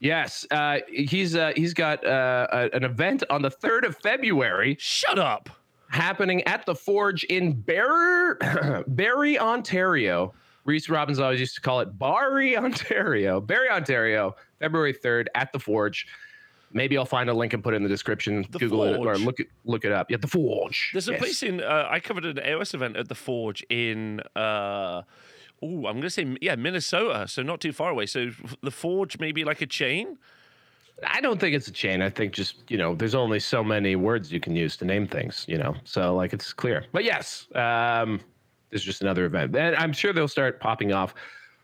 Yes, 0.00 0.46
uh, 0.50 0.78
he's 0.88 1.34
uh, 1.36 1.52
he's 1.56 1.74
got 1.74 2.04
uh, 2.06 2.46
a- 2.52 2.70
an 2.76 2.84
event 2.84 3.24
on 3.30 3.42
the 3.42 3.50
third 3.50 3.84
of 3.84 3.96
February 3.96 4.76
Shut 4.78 5.18
up. 5.18 5.48
happening 5.88 6.42
at 6.44 6.64
the 6.66 6.74
Forge 6.74 7.24
in 7.24 7.52
Barrie, 7.52 8.34
Barrie, 8.86 9.38
Ontario. 9.38 10.34
Reece 10.64 10.88
Robbins 10.88 11.18
always 11.18 11.40
used 11.40 11.54
to 11.54 11.60
call 11.62 11.80
it 11.80 11.98
Barrie, 11.98 12.56
Ontario. 12.64 13.40
Barrie, 13.40 13.70
Ontario, 13.70 14.36
February 14.60 14.92
3rd 14.94 15.26
at 15.34 15.50
the 15.52 15.58
Forge. 15.58 16.06
Maybe 16.72 16.98
I'll 16.98 17.04
find 17.06 17.30
a 17.30 17.34
link 17.34 17.52
and 17.54 17.62
put 17.64 17.72
it 17.74 17.78
in 17.78 17.82
the 17.82 17.88
description. 17.88 18.44
The 18.50 18.58
Google 18.58 18.84
it 18.84 18.96
or 18.98 19.16
look 19.16 19.40
it 19.40 19.48
look 19.64 19.84
it 19.84 19.92
up. 19.92 20.10
Yeah, 20.10 20.18
the 20.18 20.26
Forge. 20.28 20.90
There's 20.92 21.08
a 21.08 21.12
Yes. 21.12 21.20
place 21.20 21.42
in. 21.42 21.62
Uh, 21.62 21.86
I 21.90 22.00
covered 22.00 22.24
an 22.26 22.36
AOS 22.38 22.74
event 22.74 22.96
at 22.96 23.08
the 23.08 23.14
Forge 23.14 23.64
in. 23.70 24.20
Uh, 24.36 25.02
oh, 25.62 25.86
I'm 25.86 25.96
gonna 25.96 26.10
say 26.10 26.36
yeah, 26.40 26.56
Minnesota. 26.56 27.26
So 27.28 27.42
not 27.42 27.60
too 27.60 27.72
far 27.72 27.90
away. 27.90 28.06
So 28.06 28.30
the 28.62 28.70
Forge 28.70 29.18
maybe 29.18 29.44
like 29.44 29.62
a 29.62 29.66
chain. 29.66 30.18
I 31.06 31.20
don't 31.20 31.38
think 31.40 31.54
it's 31.54 31.68
a 31.68 31.72
chain. 31.72 32.02
I 32.02 32.10
think 32.10 32.32
just 32.32 32.70
you 32.70 32.76
know, 32.76 32.94
there's 32.94 33.14
only 33.14 33.38
so 33.40 33.62
many 33.62 33.94
words 33.96 34.32
you 34.32 34.40
can 34.40 34.56
use 34.56 34.76
to 34.78 34.84
name 34.84 35.06
things. 35.06 35.44
You 35.48 35.56
know, 35.58 35.74
so 35.84 36.14
like 36.14 36.32
it's 36.32 36.52
clear. 36.52 36.84
But 36.92 37.04
yes, 37.04 37.46
um, 37.54 38.20
there's 38.70 38.82
just 38.84 39.00
another 39.00 39.24
event, 39.24 39.56
and 39.56 39.74
I'm 39.76 39.92
sure 39.92 40.12
they'll 40.12 40.28
start 40.28 40.60
popping 40.60 40.92
off 40.92 41.14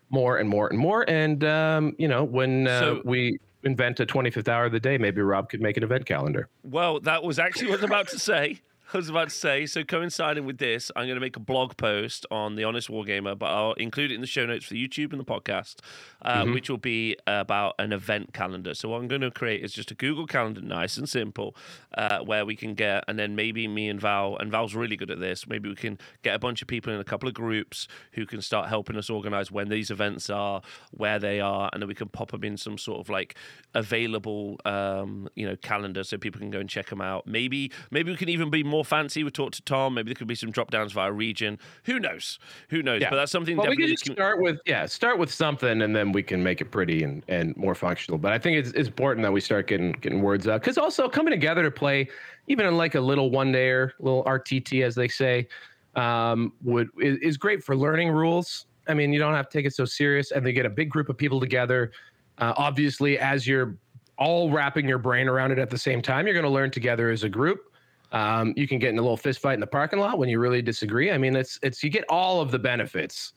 more 0.09 0.37
and 0.37 0.47
more 0.47 0.67
and 0.69 0.77
more. 0.79 1.03
And 1.09 1.43
um, 1.43 1.95
you 1.99 2.07
know, 2.07 2.23
when 2.23 2.67
uh, 2.67 2.79
So- 2.79 3.01
we 3.05 3.37
invent 3.65 3.99
a 3.99 4.05
25th 4.05 4.47
hour 4.47 4.65
of 4.65 4.71
the 4.71 4.79
day, 4.79 4.97
maybe 4.97 5.21
Rob 5.21 5.49
could 5.49 5.61
make 5.61 5.75
an 5.75 5.83
event 5.83 6.05
calendar. 6.05 6.47
Well, 6.63 6.99
that 7.01 7.23
was 7.23 7.39
actually 7.39 7.69
what 7.69 7.79
I 7.79 7.81
was 7.81 7.83
about 7.83 8.07
to 8.09 8.19
say. 8.19 8.61
I 8.95 8.99
was 8.99 9.09
about 9.09 9.27
to 9.27 9.35
say. 9.35 9.65
So 9.65 9.83
coinciding 9.83 10.45
with 10.45 10.57
this, 10.57 10.89
I'm 10.95 11.03
going 11.05 11.15
to 11.15 11.21
make 11.21 11.35
a 11.35 11.41
blog 11.41 11.75
post 11.75 12.25
on 12.31 12.55
the 12.55 12.63
Honest 12.63 12.87
Wargamer, 12.87 13.37
but 13.37 13.47
I'll 13.47 13.73
include 13.73 14.11
it 14.11 14.15
in 14.15 14.21
the 14.21 14.27
show 14.27 14.45
notes 14.45 14.65
for 14.65 14.75
YouTube 14.75 15.11
and 15.11 15.19
the 15.19 15.25
podcast, 15.25 15.75
uh, 16.21 16.43
Mm-hmm. 16.43 16.53
which 16.53 16.69
will 16.69 16.77
be 16.77 17.17
about 17.27 17.75
an 17.77 17.91
event 17.91 18.33
calendar. 18.33 18.73
So 18.73 18.87
what 18.89 19.01
I'm 19.01 19.09
going 19.09 19.21
to 19.21 19.31
create 19.31 19.63
is 19.65 19.73
just 19.73 19.91
a 19.91 19.95
Google 19.95 20.25
Calendar, 20.25 20.61
nice 20.61 20.95
and 20.95 21.09
simple, 21.09 21.57
uh, 21.97 22.19
where 22.19 22.45
we 22.45 22.55
can 22.55 22.73
get, 22.73 23.03
and 23.09 23.19
then 23.19 23.35
maybe 23.35 23.67
me 23.67 23.89
and 23.89 23.99
Val, 23.99 24.37
and 24.37 24.49
Val's 24.49 24.73
really 24.75 24.95
good 24.95 25.11
at 25.11 25.19
this. 25.19 25.45
Maybe 25.45 25.67
we 25.67 25.75
can 25.75 25.97
get 26.23 26.33
a 26.33 26.39
bunch 26.39 26.61
of 26.61 26.69
people 26.69 26.93
in 26.93 26.99
a 27.01 27.03
couple 27.03 27.27
of 27.27 27.35
groups 27.35 27.89
who 28.13 28.25
can 28.25 28.41
start 28.41 28.69
helping 28.69 28.95
us 28.95 29.09
organize 29.09 29.51
when 29.51 29.67
these 29.67 29.91
events 29.91 30.29
are, 30.29 30.61
where 30.91 31.19
they 31.19 31.41
are, 31.41 31.69
and 31.73 31.81
then 31.81 31.89
we 31.89 31.95
can 31.95 32.07
pop 32.07 32.31
them 32.31 32.45
in 32.45 32.55
some 32.55 32.77
sort 32.77 33.01
of 33.01 33.09
like 33.09 33.35
available, 33.73 34.57
um, 34.63 35.27
you 35.35 35.45
know, 35.45 35.57
calendar 35.57 36.03
so 36.05 36.17
people 36.17 36.39
can 36.39 36.49
go 36.49 36.59
and 36.59 36.69
check 36.69 36.87
them 36.87 37.01
out. 37.01 37.27
Maybe, 37.27 37.71
maybe 37.91 38.09
we 38.11 38.17
can 38.17 38.29
even 38.29 38.49
be 38.49 38.63
more 38.63 38.84
fancy. 38.85 39.23
We 39.23 39.31
talk 39.31 39.51
to 39.53 39.61
Tom. 39.61 39.95
Maybe 39.95 40.09
there 40.09 40.15
could 40.15 40.27
be 40.27 40.35
some 40.35 40.51
drop 40.51 40.71
downs 40.71 40.93
via 40.93 41.11
region. 41.11 41.59
Who 41.83 41.99
knows? 41.99 42.39
Who 42.69 42.81
knows? 42.81 43.01
Yeah. 43.01 43.09
But 43.09 43.17
that's 43.17 43.31
something 43.31 43.57
Well, 43.57 43.69
we 43.69 43.77
can 43.77 43.87
just 43.87 44.09
start 44.11 44.41
with 44.41 44.57
yeah, 44.65 44.85
start 44.85 45.17
with 45.17 45.31
something, 45.31 45.81
and 45.81 45.95
then 45.95 46.11
we 46.11 46.23
can 46.23 46.41
make 46.41 46.61
it 46.61 46.71
pretty 46.71 47.03
and, 47.03 47.23
and 47.27 47.55
more 47.57 47.75
functional. 47.75 48.17
But 48.17 48.31
I 48.31 48.39
think 48.39 48.57
it's, 48.57 48.71
it's 48.71 48.87
important 48.87 49.23
that 49.23 49.31
we 49.31 49.41
start 49.41 49.67
getting 49.67 49.91
getting 49.93 50.21
words 50.21 50.47
out 50.47 50.61
because 50.61 50.77
also 50.77 51.09
coming 51.09 51.31
together 51.31 51.63
to 51.63 51.71
play, 51.71 52.07
even 52.47 52.65
in 52.65 52.77
like 52.77 52.95
a 52.95 53.01
little 53.01 53.31
one 53.31 53.51
dayer, 53.51 53.91
little 53.99 54.23
RTT 54.23 54.83
as 54.83 54.95
they 54.95 55.07
say, 55.07 55.47
um, 55.95 56.53
would 56.63 56.89
is, 57.01 57.17
is 57.17 57.37
great 57.37 57.63
for 57.63 57.75
learning 57.75 58.09
rules. 58.09 58.67
I 58.87 58.93
mean, 58.93 59.11
you 59.11 59.19
don't 59.19 59.33
have 59.33 59.49
to 59.49 59.57
take 59.57 59.65
it 59.65 59.73
so 59.73 59.85
serious, 59.85 60.31
and 60.31 60.45
they 60.45 60.53
get 60.53 60.65
a 60.65 60.69
big 60.69 60.89
group 60.89 61.09
of 61.09 61.17
people 61.17 61.39
together. 61.39 61.91
Uh, 62.37 62.53
obviously, 62.57 63.17
as 63.17 63.47
you're 63.47 63.77
all 64.17 64.49
wrapping 64.51 64.87
your 64.87 64.97
brain 64.97 65.27
around 65.27 65.51
it 65.51 65.59
at 65.59 65.69
the 65.69 65.77
same 65.77 66.01
time, 66.01 66.25
you're 66.25 66.33
going 66.33 66.45
to 66.45 66.49
learn 66.51 66.71
together 66.71 67.09
as 67.09 67.23
a 67.23 67.29
group. 67.29 67.71
Um, 68.15 68.53
you 68.55 68.65
can 68.67 68.79
get 68.79 68.89
in 68.89 68.97
a 68.97 69.01
little 69.01 69.17
fist 69.17 69.41
fight 69.41 69.55
in 69.55 69.59
the 69.59 69.67
parking 69.67 69.99
lot 69.99 70.17
when 70.17 70.29
you 70.29 70.39
really 70.39 70.61
disagree. 70.61 71.11
I 71.11 71.17
mean, 71.17 71.35
it's 71.35 71.59
it's 71.61 71.83
you 71.83 71.89
get 71.89 72.05
all 72.09 72.39
of 72.41 72.49
the 72.49 72.57
benefits 72.59 73.33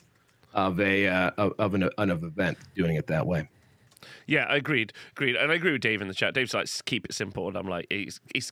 of 0.55 0.79
a 0.81 1.07
uh, 1.09 1.31
of, 1.37 1.53
of 1.59 1.75
an, 1.75 1.91
an 1.99 2.11
event 2.11 2.57
doing 2.75 2.95
it 2.95 3.07
that 3.09 3.27
way. 3.27 3.49
Yeah, 4.29 4.45
I 4.45 4.57
agreed, 4.57 4.93
agreed, 5.11 5.35
and 5.35 5.51
I 5.51 5.57
agree 5.57 5.73
with 5.73 5.81
Dave 5.81 6.01
in 6.01 6.07
the 6.07 6.15
chat. 6.15 6.33
Dave's 6.33 6.55
like, 6.55 6.69
keep 6.85 7.05
it 7.05 7.13
simple, 7.13 7.49
and 7.49 7.57
I'm 7.57 7.67
like, 7.67 7.89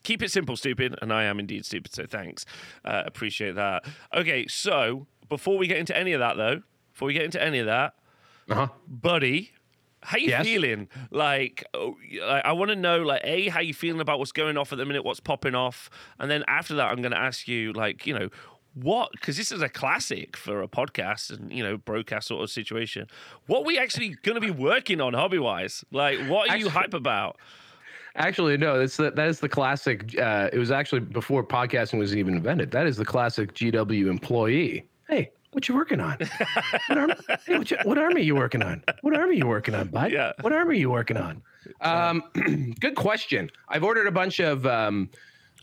keep 0.02 0.22
it 0.22 0.32
simple, 0.32 0.56
stupid, 0.56 0.98
and 1.00 1.12
I 1.12 1.22
am 1.24 1.38
indeed 1.38 1.64
stupid. 1.64 1.94
So 1.94 2.04
thanks, 2.04 2.44
uh, 2.84 3.04
appreciate 3.06 3.54
that. 3.54 3.84
Okay, 4.12 4.48
so 4.48 5.06
before 5.28 5.56
we 5.56 5.68
get 5.68 5.76
into 5.78 5.96
any 5.96 6.12
of 6.12 6.20
that, 6.20 6.36
though, 6.36 6.62
before 6.92 7.06
we 7.06 7.14
get 7.14 7.24
into 7.24 7.40
any 7.40 7.60
of 7.60 7.66
that, 7.66 7.94
Uh-huh. 8.50 8.68
buddy. 8.88 9.52
How 10.06 10.18
you 10.18 10.28
Yes? 10.28 10.44
feeling? 10.44 10.88
Like, 11.10 11.64
oh, 11.74 11.96
I, 12.22 12.42
I 12.44 12.52
want 12.52 12.68
to 12.70 12.76
know, 12.76 13.02
like, 13.02 13.22
a 13.24 13.48
how 13.48 13.58
you 13.58 13.74
feeling 13.74 14.00
about 14.00 14.20
what's 14.20 14.30
going 14.30 14.56
off 14.56 14.70
at 14.70 14.78
the 14.78 14.84
minute, 14.84 15.04
what's 15.04 15.18
popping 15.18 15.56
off, 15.56 15.90
and 16.20 16.30
then 16.30 16.44
after 16.46 16.76
that, 16.76 16.92
I'm 16.92 17.02
going 17.02 17.10
to 17.10 17.18
ask 17.18 17.48
you, 17.48 17.72
like, 17.72 18.06
you 18.06 18.16
know, 18.16 18.28
what? 18.74 19.10
Because 19.10 19.36
this 19.36 19.50
is 19.50 19.62
a 19.62 19.68
classic 19.68 20.36
for 20.36 20.62
a 20.62 20.68
podcast 20.68 21.36
and 21.36 21.50
you 21.50 21.64
know 21.64 21.76
broadcast 21.78 22.28
sort 22.28 22.44
of 22.44 22.50
situation. 22.50 23.08
What 23.46 23.60
are 23.60 23.64
we 23.64 23.78
actually 23.78 24.10
going 24.22 24.36
to 24.36 24.40
be 24.40 24.50
working 24.52 25.00
on 25.00 25.12
hobby 25.14 25.38
wise? 25.38 25.84
Like, 25.90 26.20
what 26.28 26.50
are 26.50 26.56
you 26.56 26.68
hype 26.68 26.94
about? 26.94 27.38
Actually, 28.14 28.56
no. 28.58 28.78
That's 28.78 28.96
the, 28.96 29.10
that 29.10 29.28
is 29.28 29.40
the 29.40 29.48
classic. 29.48 30.16
Uh, 30.18 30.50
it 30.52 30.58
was 30.58 30.70
actually 30.70 31.00
before 31.00 31.42
podcasting 31.42 31.98
was 31.98 32.14
even 32.14 32.34
invented. 32.34 32.70
That 32.70 32.86
is 32.86 32.96
the 32.96 33.04
classic 33.04 33.54
GW 33.54 34.06
employee. 34.08 34.86
Hey, 35.08 35.30
what 35.56 35.66
you 35.68 35.74
working 35.74 36.00
on? 36.00 36.18
What 36.88 36.98
army, 36.98 37.14
hey, 37.46 37.58
what, 37.58 37.70
you, 37.70 37.78
what 37.84 37.98
army 37.98 38.22
you 38.22 38.36
working 38.36 38.62
on? 38.62 38.84
What 39.00 39.16
army 39.16 39.38
you 39.38 39.46
working 39.46 39.74
on, 39.74 39.88
bud? 39.88 40.12
Yeah. 40.12 40.32
What 40.42 40.52
army 40.52 40.78
you 40.78 40.90
working 40.90 41.16
on? 41.16 41.42
Um, 41.80 42.22
good 42.80 42.94
question. 42.94 43.50
I've 43.70 43.82
ordered 43.82 44.06
a 44.06 44.12
bunch 44.12 44.38
of 44.38 44.66
um, 44.66 45.08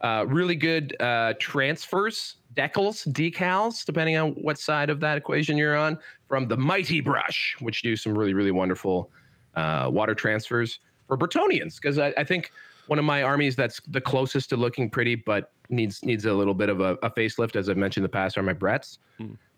uh, 0.01 0.25
really 0.27 0.55
good 0.55 0.99
uh, 0.99 1.35
transfers, 1.39 2.37
decals, 2.55 3.07
decals, 3.13 3.85
depending 3.85 4.17
on 4.17 4.31
what 4.31 4.57
side 4.57 4.89
of 4.89 4.99
that 5.01 5.15
equation 5.15 5.57
you're 5.57 5.77
on, 5.77 5.99
from 6.27 6.47
the 6.47 6.57
Mighty 6.57 6.99
Brush, 6.99 7.55
which 7.59 7.83
do 7.83 7.95
some 7.95 8.17
really, 8.17 8.33
really 8.33 8.51
wonderful 8.51 9.11
uh, 9.55 9.87
water 9.91 10.15
transfers 10.15 10.79
for 11.07 11.17
Bretonnians. 11.17 11.75
Because 11.75 11.99
I, 11.99 12.11
I 12.17 12.23
think 12.23 12.51
one 12.87 12.99
of 12.99 13.05
my 13.05 13.23
armies 13.23 13.55
that's 13.55 13.79
the 13.87 14.01
closest 14.01 14.49
to 14.49 14.57
looking 14.57 14.89
pretty, 14.89 15.15
but 15.15 15.51
needs 15.69 16.03
needs 16.03 16.25
a 16.25 16.33
little 16.33 16.53
bit 16.53 16.69
of 16.69 16.81
a, 16.81 16.93
a 17.03 17.09
facelift, 17.09 17.55
as 17.55 17.69
I've 17.69 17.77
mentioned 17.77 18.01
in 18.01 18.03
the 18.03 18.09
past, 18.09 18.37
are 18.37 18.43
my 18.43 18.53
Bretts. 18.53 18.97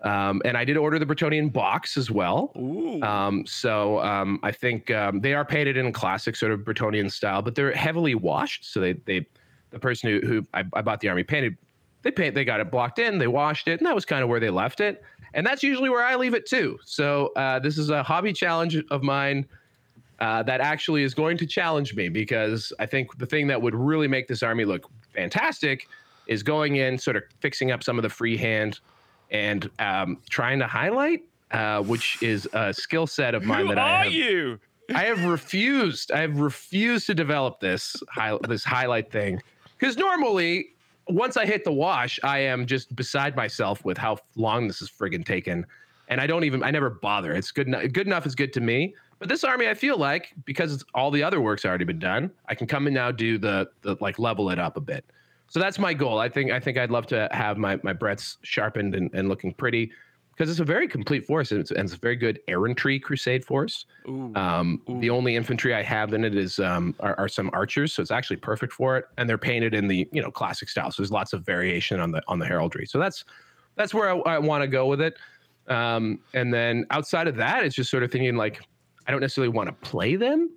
Um, 0.02 0.42
and 0.46 0.56
I 0.56 0.64
did 0.64 0.78
order 0.78 1.00
the 1.00 1.06
Bretonnian 1.06 1.52
box 1.52 1.98
as 1.98 2.12
well. 2.12 2.52
Um, 3.04 3.46
so 3.46 4.00
um, 4.02 4.40
I 4.44 4.52
think 4.52 4.92
um, 4.92 5.20
they 5.22 5.34
are 5.34 5.44
painted 5.44 5.78
in 5.78 5.92
classic 5.92 6.36
sort 6.36 6.52
of 6.52 6.60
Bretonnian 6.60 7.12
style, 7.12 7.42
but 7.42 7.56
they're 7.56 7.72
heavily 7.72 8.14
washed. 8.14 8.72
So 8.72 8.80
they 8.80 8.94
they 8.94 9.26
the 9.72 9.80
person 9.80 10.10
who 10.10 10.28
who 10.28 10.46
I, 10.54 10.64
I 10.74 10.82
bought 10.82 11.00
the 11.00 11.10
army 11.10 11.24
painted, 11.24 11.58
they 12.04 12.12
paint 12.12 12.36
they 12.36 12.46
got 12.46 12.60
it 12.60 12.70
blocked 12.70 13.00
in, 13.00 13.18
they 13.18 13.28
washed 13.28 13.68
it, 13.68 13.80
and 13.80 13.88
that 13.88 13.96
was 13.96 14.06
kind 14.06 14.22
of 14.24 14.30
where 14.30 14.40
they 14.40 14.52
left 14.52 14.80
it. 14.80 15.04
And 15.34 15.46
that's 15.46 15.64
usually 15.64 15.90
where 15.90 16.04
I 16.04 16.16
leave 16.16 16.34
it 16.34 16.46
too. 16.46 16.78
So 16.86 17.34
uh, 17.36 17.60
this 17.60 17.78
is 17.78 17.90
a 17.90 18.04
hobby 18.04 18.32
challenge 18.32 18.78
of 18.92 19.04
mine. 19.04 19.46
Uh, 20.20 20.42
that 20.44 20.62
actually 20.62 21.04
is 21.04 21.14
going 21.14 21.38
to 21.38 21.46
challenge 21.46 21.94
me 21.94 22.08
because 22.08 22.72
I 22.80 22.86
think 22.86 23.18
the 23.18 23.26
thing 23.26 23.48
that 23.48 23.62
would 23.62 23.76
really 23.76 24.08
make 24.08 24.30
this 24.30 24.44
army 24.44 24.64
look 24.64 24.90
fantastic 25.14 25.90
is 26.28 26.42
going 26.42 26.78
in, 26.78 26.98
sort 26.98 27.18
of 27.18 27.24
fixing 27.42 27.72
up 27.72 27.84
some 27.84 27.98
of 28.00 28.04
the 28.04 28.10
freehand 28.10 28.80
and 29.30 29.70
um, 29.80 30.22
trying 30.30 30.60
to 30.60 30.68
highlight, 30.68 31.24
uh, 31.52 31.82
which 31.82 32.22
is 32.24 32.48
a 32.54 32.74
skill 32.74 33.08
set 33.08 33.36
of 33.36 33.44
mine 33.44 33.66
who 33.66 33.76
that 33.76 33.78
I 33.78 33.90
are 33.90 34.04
have. 34.04 34.14
you? 34.14 34.60
I 34.94 35.04
have 35.04 35.26
refused. 35.26 36.12
I 36.12 36.22
have 36.22 36.40
refused 36.40 37.08
to 37.08 37.14
develop 37.14 37.60
this 37.60 37.96
high, 38.10 38.38
this 38.48 38.64
highlight 38.64 39.12
thing 39.12 39.42
because 39.78 39.98
normally, 39.98 40.70
once 41.08 41.38
I 41.38 41.46
hit 41.46 41.64
the 41.64 41.72
wash, 41.72 42.20
I 42.24 42.40
am 42.40 42.66
just 42.66 42.96
beside 42.96 43.36
myself 43.36 43.84
with 43.86 43.98
how 43.98 44.18
long 44.36 44.68
this 44.68 44.82
is 44.82 44.90
friggin' 44.90 45.26
taken, 45.26 45.66
and 46.08 46.22
I 46.22 46.28
don't 46.28 46.44
even. 46.44 46.64
I 46.64 46.72
never 46.72 46.90
bother. 46.90 47.34
It's 47.34 47.52
good. 47.52 47.68
enough. 47.68 47.84
Good 47.92 48.08
enough 48.08 48.26
is 48.26 48.36
good 48.36 48.54
to 48.54 48.62
me. 48.62 48.96
But 49.26 49.30
this 49.30 49.44
army, 49.44 49.68
I 49.68 49.74
feel 49.74 49.98
like 49.98 50.34
because 50.46 50.72
it's, 50.72 50.84
all 50.94 51.10
the 51.10 51.24
other 51.24 51.42
work's 51.42 51.66
already 51.66 51.84
been 51.84 51.98
done, 51.98 52.30
I 52.48 52.54
can 52.54 52.68
come 52.68 52.86
and 52.86 52.94
now 52.94 53.10
do 53.10 53.40
the 53.40 53.68
the 53.82 53.98
like 54.00 54.20
level 54.20 54.52
it 54.52 54.60
up 54.60 54.78
a 54.78 54.80
bit. 54.80 55.04
So 55.48 55.60
that's 55.60 55.80
my 55.80 55.96
goal. 55.96 56.20
I 56.20 56.30
think 56.30 56.52
I 56.52 56.60
think 56.60 56.78
I'd 56.78 56.92
love 56.92 57.08
to 57.08 57.28
have 57.32 57.58
my 57.58 57.80
my 57.82 57.92
Brett's 57.92 58.38
sharpened 58.44 58.94
and, 58.94 59.10
and 59.16 59.28
looking 59.28 59.52
pretty 59.52 59.92
because 60.30 60.52
it's 60.52 60.60
a 60.60 60.64
very 60.64 60.88
complete 60.88 61.26
force 61.26 61.52
and 61.52 61.60
it's, 61.60 61.72
and 61.72 61.80
it's 61.80 61.96
a 61.96 61.98
very 61.98 62.16
good 62.16 62.40
errantry 62.48 63.00
crusade 63.00 63.44
force. 63.44 63.88
Ooh. 64.08 64.32
Um, 64.36 64.80
the 65.00 65.10
only 65.10 65.36
infantry 65.36 65.74
I 65.74 65.82
have 65.82 66.14
in 66.14 66.24
it 66.24 66.36
is 66.36 66.60
um, 66.60 66.94
are, 67.00 67.18
are 67.18 67.28
some 67.28 67.50
archers, 67.52 67.94
so 67.94 68.04
it's 68.04 68.12
actually 68.12 68.38
perfect 68.38 68.74
for 68.74 68.96
it. 68.96 69.06
And 69.18 69.28
they're 69.28 69.40
painted 69.40 69.74
in 69.74 69.88
the 69.88 70.08
you 70.12 70.22
know 70.22 70.30
classic 70.30 70.70
style, 70.70 70.92
so 70.92 71.02
there's 71.02 71.12
lots 71.12 71.34
of 71.34 71.44
variation 71.44 72.00
on 72.00 72.12
the 72.12 72.22
on 72.28 72.38
the 72.38 72.46
heraldry. 72.46 72.86
So 72.86 73.00
that's 73.00 73.26
that's 73.76 73.92
where 73.92 74.08
I, 74.08 74.36
I 74.36 74.38
want 74.38 74.62
to 74.62 74.68
go 74.68 74.86
with 74.86 75.02
it. 75.02 75.18
Um, 75.68 76.20
and 76.36 76.54
then 76.54 76.86
outside 76.92 77.28
of 77.28 77.36
that, 77.38 77.66
it's 77.66 77.76
just 77.76 77.90
sort 77.90 78.04
of 78.04 78.12
thinking 78.12 78.36
like 78.36 78.62
I 79.08 79.12
don't 79.12 79.22
necessarily 79.22 79.50
want 79.50 79.68
to 79.68 79.74
play 79.74 80.16
them, 80.16 80.50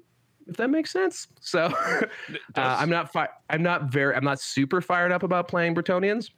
if 0.46 0.56
that 0.56 0.70
makes 0.70 0.90
sense. 0.90 1.28
So 1.40 1.60
uh. 1.64 2.06
I'm 2.56 2.90
not 2.90 3.12
fi- 3.12 3.28
I'm 3.50 3.62
not 3.62 3.84
very 3.92 4.14
I'm 4.14 4.24
not 4.24 4.40
super 4.40 4.80
fired 4.80 5.12
up 5.12 5.22
about 5.22 5.48
playing 5.48 5.74
Bretonnians. 5.74 6.30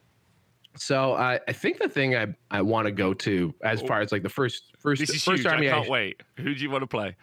So 0.77 1.15
I 1.15 1.41
I 1.49 1.53
think 1.53 1.79
the 1.79 1.89
thing 1.89 2.17
I, 2.17 2.27
I 2.51 2.63
want 2.63 2.87
to 2.87 2.93
go 2.93 3.15
to 3.15 3.55
as 3.63 3.83
far 3.83 4.01
as 4.01 4.13
like 4.13 4.23
the 4.23 4.29
first 4.29 4.73
first 4.79 5.01
Oh. 5.01 5.07
This 5.07 5.17
is 5.17 5.25
first 5.25 5.43
huge. 5.43 5.47
I 5.47 5.61
can't 5.61 5.89
wait. 5.89 6.23
Who 6.37 6.55
do 6.55 6.63
you 6.63 6.71
want 6.71 6.83
to 6.83 6.87
play? 6.87 7.17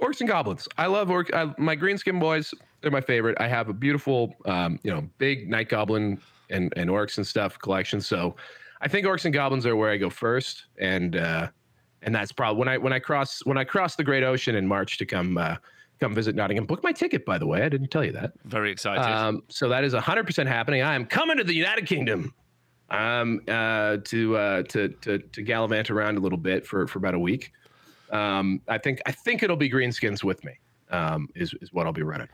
Orcs 0.00 0.20
and 0.20 0.28
goblins. 0.28 0.68
I 0.76 0.86
love 0.86 1.08
orc. 1.10 1.32
I, 1.32 1.54
my 1.56 1.76
green 1.76 1.98
skin 1.98 2.18
boys. 2.18 2.52
They're 2.80 2.90
my 2.90 3.00
favorite. 3.00 3.36
I 3.40 3.46
have 3.46 3.68
a 3.68 3.72
beautiful, 3.72 4.34
um, 4.44 4.80
you 4.82 4.90
know, 4.90 5.08
big 5.18 5.48
night 5.48 5.68
goblin 5.68 6.20
and 6.50 6.72
and 6.76 6.90
orcs 6.90 7.16
and 7.16 7.26
stuff 7.26 7.58
collection. 7.58 8.00
So, 8.00 8.34
I 8.80 8.88
think 8.88 9.06
orcs 9.06 9.24
and 9.24 9.32
goblins 9.32 9.66
are 9.66 9.76
where 9.76 9.90
I 9.90 9.96
go 9.96 10.10
first, 10.10 10.66
and 10.78 11.16
uh, 11.16 11.48
and 12.04 12.14
that's 12.14 12.32
probably 12.32 12.58
when 12.58 12.68
I 12.68 12.78
when 12.78 12.92
I 12.92 12.98
cross 12.98 13.44
when 13.44 13.58
I 13.58 13.64
cross 13.64 13.96
the 13.96 14.04
great 14.04 14.22
ocean 14.22 14.54
in 14.54 14.66
March 14.66 14.98
to 14.98 15.06
come 15.06 15.36
uh, 15.36 15.56
come 16.00 16.14
visit 16.14 16.34
Nottingham. 16.36 16.66
Book 16.66 16.82
my 16.82 16.92
ticket, 16.92 17.24
by 17.24 17.38
the 17.38 17.46
way. 17.46 17.62
I 17.62 17.68
didn't 17.68 17.88
tell 17.88 18.04
you 18.04 18.12
that. 18.12 18.32
Very 18.44 18.70
excited. 18.70 19.02
Um, 19.02 19.42
so 19.48 19.68
that 19.68 19.84
is 19.84 19.94
hundred 19.94 20.26
percent 20.26 20.48
happening. 20.48 20.82
I 20.82 20.94
am 20.94 21.06
coming 21.06 21.38
to 21.38 21.44
the 21.44 21.54
United 21.54 21.86
Kingdom. 21.86 22.34
Um, 22.90 23.40
uh, 23.48 23.96
to 24.04 24.36
uh, 24.36 24.62
to 24.64 24.88
to 25.00 25.18
to 25.18 25.42
gallivant 25.42 25.90
around 25.90 26.18
a 26.18 26.20
little 26.20 26.38
bit 26.38 26.66
for 26.66 26.86
for 26.86 26.98
about 26.98 27.14
a 27.14 27.18
week. 27.18 27.50
Um, 28.10 28.60
I 28.68 28.78
think 28.78 29.00
I 29.06 29.12
think 29.12 29.42
it'll 29.42 29.56
be 29.56 29.70
greenskins 29.70 30.22
with 30.22 30.44
me. 30.44 30.58
Um, 30.90 31.28
is 31.34 31.54
is 31.62 31.72
what 31.72 31.86
I'll 31.86 31.92
be 31.92 32.02
running. 32.02 32.28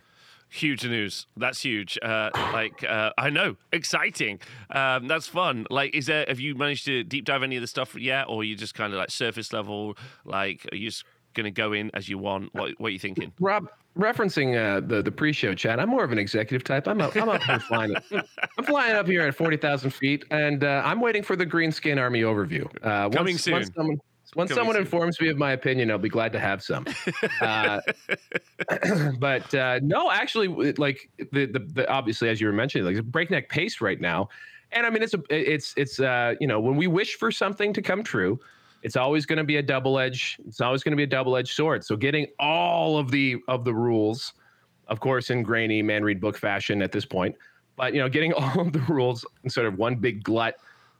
Huge 0.50 0.85
news. 0.85 1.26
That's 1.37 1.62
huge. 1.62 1.99
Uh, 2.02 2.30
like 2.52 2.85
uh, 2.85 3.11
I 3.16 3.30
know, 3.30 3.57
exciting. 3.73 4.40
Um, 4.71 5.09
that's 5.09 5.26
fun. 5.26 5.66
Like, 5.71 5.95
is 5.95 6.07
there? 6.07 6.25
Have 6.28 6.40
you 6.40 6.54
managed 6.54 6.85
to 6.87 7.04
deep 7.04 7.25
dive 7.25 7.42
any 7.42 7.57
of 7.57 7.62
the 7.62 7.66
stuff 7.66 7.95
yet, 7.95 8.26
or 8.28 8.40
are 8.40 8.45
you 8.45 8.57
just 8.57 8.75
kind 8.75 8.92
of 8.92 8.99
like 8.99 9.11
surface 9.11 9.52
level? 9.52 9.97
Like, 10.25 10.66
are 10.73 10.76
you 10.76 10.88
just 10.90 11.04
gonna 11.35 11.50
go 11.50 11.73
in 11.73 11.90
as 11.95 12.09
you 12.09 12.19
want? 12.19 12.54
What 12.54 12.73
What 12.78 12.88
are 12.88 12.90
you 12.90 12.99
thinking? 12.99 13.33
Rob, 13.40 13.69
referencing 13.97 14.57
uh, 14.57 14.80
the 14.87 15.02
the 15.02 15.12
pre-show 15.12 15.54
chat, 15.54 15.78
I'm 15.78 15.88
more 15.88 16.04
of 16.04 16.12
an 16.12 16.19
executive 16.19 16.64
type. 16.64 16.88
I'm 16.88 17.00
up, 17.00 17.14
I'm 17.16 17.28
up 17.28 17.42
here 17.42 17.61
flying. 17.61 17.95
I'm 18.59 18.64
flying 18.64 18.97
up 18.97 19.07
here 19.07 19.23
at 19.23 19.35
forty 19.35 19.57
thousand 19.57 19.90
feet, 19.90 20.25
and 20.30 20.64
uh, 20.64 20.83
I'm 20.85 21.00
waiting 21.00 21.23
for 21.23 21.37
the 21.37 21.47
greenskin 21.47 21.99
army 21.99 22.23
overview. 22.23 22.64
Uh, 22.85 23.09
once, 23.09 23.14
Coming 23.14 23.35
Once 23.35 23.42
soon. 23.45 23.73
someone, 23.75 24.00
once 24.37 24.54
someone 24.54 24.76
informs 24.76 25.20
me 25.20 25.28
of 25.28 25.37
my 25.37 25.52
opinion, 25.52 25.90
I'll 25.90 25.99
be 25.99 26.08
glad 26.08 26.32
to 26.32 26.38
have 26.38 26.62
some. 26.62 26.87
Uh, 27.40 27.80
but 29.18 29.52
uh, 29.54 29.80
no, 29.82 30.10
actually, 30.10 30.49
like 30.75 31.10
the, 31.32 31.46
the 31.46 31.58
the 31.58 31.90
obviously 31.90 32.28
as 32.28 32.40
you 32.40 32.46
were 32.46 32.52
mentioning, 32.52 32.84
like 32.84 32.92
it's 32.92 33.00
a 33.00 33.02
breakneck 33.02 33.49
pace 33.49 33.80
right 33.80 34.00
now, 34.00 34.28
and 34.72 34.87
I 34.87 34.90
mean 34.90 35.02
it's 35.02 35.14
a 35.14 35.22
it's 35.30 35.75
it's 35.76 35.99
uh 35.99 36.34
you 36.40 36.46
know 36.46 36.60
when 36.60 36.76
we 36.76 36.87
wish 36.87 37.16
for 37.16 37.32
something 37.32 37.72
to 37.72 37.82
come 37.82 38.02
true, 38.02 38.38
it's 38.82 38.96
always 38.96 39.26
going 39.26 39.38
to 39.38 39.44
be 39.44 39.56
a 39.56 39.62
double 39.62 39.99
edge. 39.99 40.38
It's 40.46 40.60
always 40.60 40.82
going 40.82 40.92
to 40.92 40.96
be 40.96 41.04
a 41.04 41.08
double 41.08 41.37
edged 41.37 41.54
sword. 41.54 41.84
So 41.84 41.96
getting 41.96 42.26
all 42.38 42.99
of 42.99 43.10
the 43.10 43.38
of 43.49 43.64
the 43.64 43.75
rules, 43.75 44.34
of 44.87 45.00
course, 45.00 45.30
in 45.30 45.42
grainy 45.42 45.82
man 45.82 46.04
read 46.04 46.20
book 46.20 46.37
fashion 46.37 46.82
at 46.82 46.92
this 46.92 47.04
point, 47.04 47.34
but 47.76 47.94
you 47.94 48.00
know 48.00 48.08
getting 48.08 48.32
all 48.34 48.60
of 48.60 48.72
the 48.72 48.80
rules 48.88 49.25
in 49.42 49.50
sort 49.50 49.66
of 49.66 49.76
one 49.76 49.96
big 49.96 50.22
glut 50.22 50.54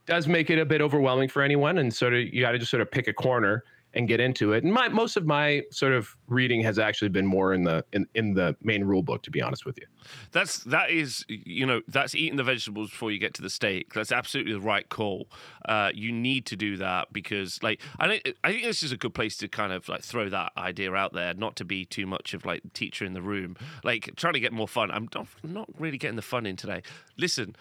does 0.05 0.27
make 0.27 0.49
it 0.49 0.59
a 0.59 0.65
bit 0.65 0.81
overwhelming 0.81 1.29
for 1.29 1.41
anyone, 1.41 1.77
and 1.77 1.93
sort 1.93 2.13
of 2.13 2.21
you 2.21 2.41
got 2.41 2.51
to 2.51 2.59
just 2.59 2.71
sort 2.71 2.81
of 2.81 2.91
pick 2.91 3.07
a 3.07 3.13
corner 3.13 3.63
and 3.93 4.07
get 4.07 4.19
into 4.19 4.53
it. 4.53 4.63
And 4.63 4.73
my 4.73 4.87
most 4.87 5.17
of 5.17 5.25
my 5.25 5.63
sort 5.71 5.93
of 5.93 6.15
reading 6.27 6.61
has 6.63 6.79
actually 6.79 7.09
been 7.09 7.25
more 7.25 7.53
in 7.53 7.63
the 7.63 7.83
in, 7.91 8.07
in 8.15 8.33
the 8.33 8.55
main 8.61 8.83
rule 8.83 9.03
book, 9.03 9.21
to 9.23 9.31
be 9.31 9.41
honest 9.41 9.65
with 9.65 9.77
you. 9.77 9.85
That's 10.31 10.63
that 10.65 10.91
is 10.91 11.25
you 11.27 11.65
know 11.65 11.81
that's 11.87 12.15
eating 12.15 12.37
the 12.37 12.43
vegetables 12.43 12.89
before 12.89 13.11
you 13.11 13.19
get 13.19 13.33
to 13.35 13.41
the 13.41 13.49
steak. 13.49 13.93
That's 13.93 14.11
absolutely 14.11 14.53
the 14.53 14.61
right 14.61 14.87
call. 14.87 15.27
Uh, 15.65 15.91
you 15.93 16.11
need 16.11 16.45
to 16.47 16.55
do 16.55 16.77
that 16.77 17.11
because 17.11 17.61
like 17.61 17.81
I 17.99 18.07
think 18.07 18.35
I 18.43 18.51
think 18.51 18.63
this 18.63 18.83
is 18.83 18.91
a 18.91 18.97
good 18.97 19.13
place 19.13 19.37
to 19.37 19.47
kind 19.47 19.73
of 19.73 19.87
like 19.89 20.03
throw 20.03 20.29
that 20.29 20.53
idea 20.57 20.93
out 20.93 21.13
there, 21.13 21.33
not 21.33 21.55
to 21.57 21.65
be 21.65 21.85
too 21.85 22.05
much 22.05 22.33
of 22.33 22.45
like 22.45 22.61
teacher 22.73 23.05
in 23.05 23.13
the 23.13 23.21
room. 23.21 23.57
Like 23.83 24.11
trying 24.15 24.33
to 24.33 24.39
get 24.39 24.53
more 24.53 24.67
fun. 24.67 24.91
I'm 24.91 25.09
not, 25.13 25.27
I'm 25.43 25.53
not 25.53 25.69
really 25.77 25.97
getting 25.97 26.15
the 26.15 26.21
fun 26.21 26.45
in 26.45 26.55
today. 26.55 26.81
Listen, 27.17 27.55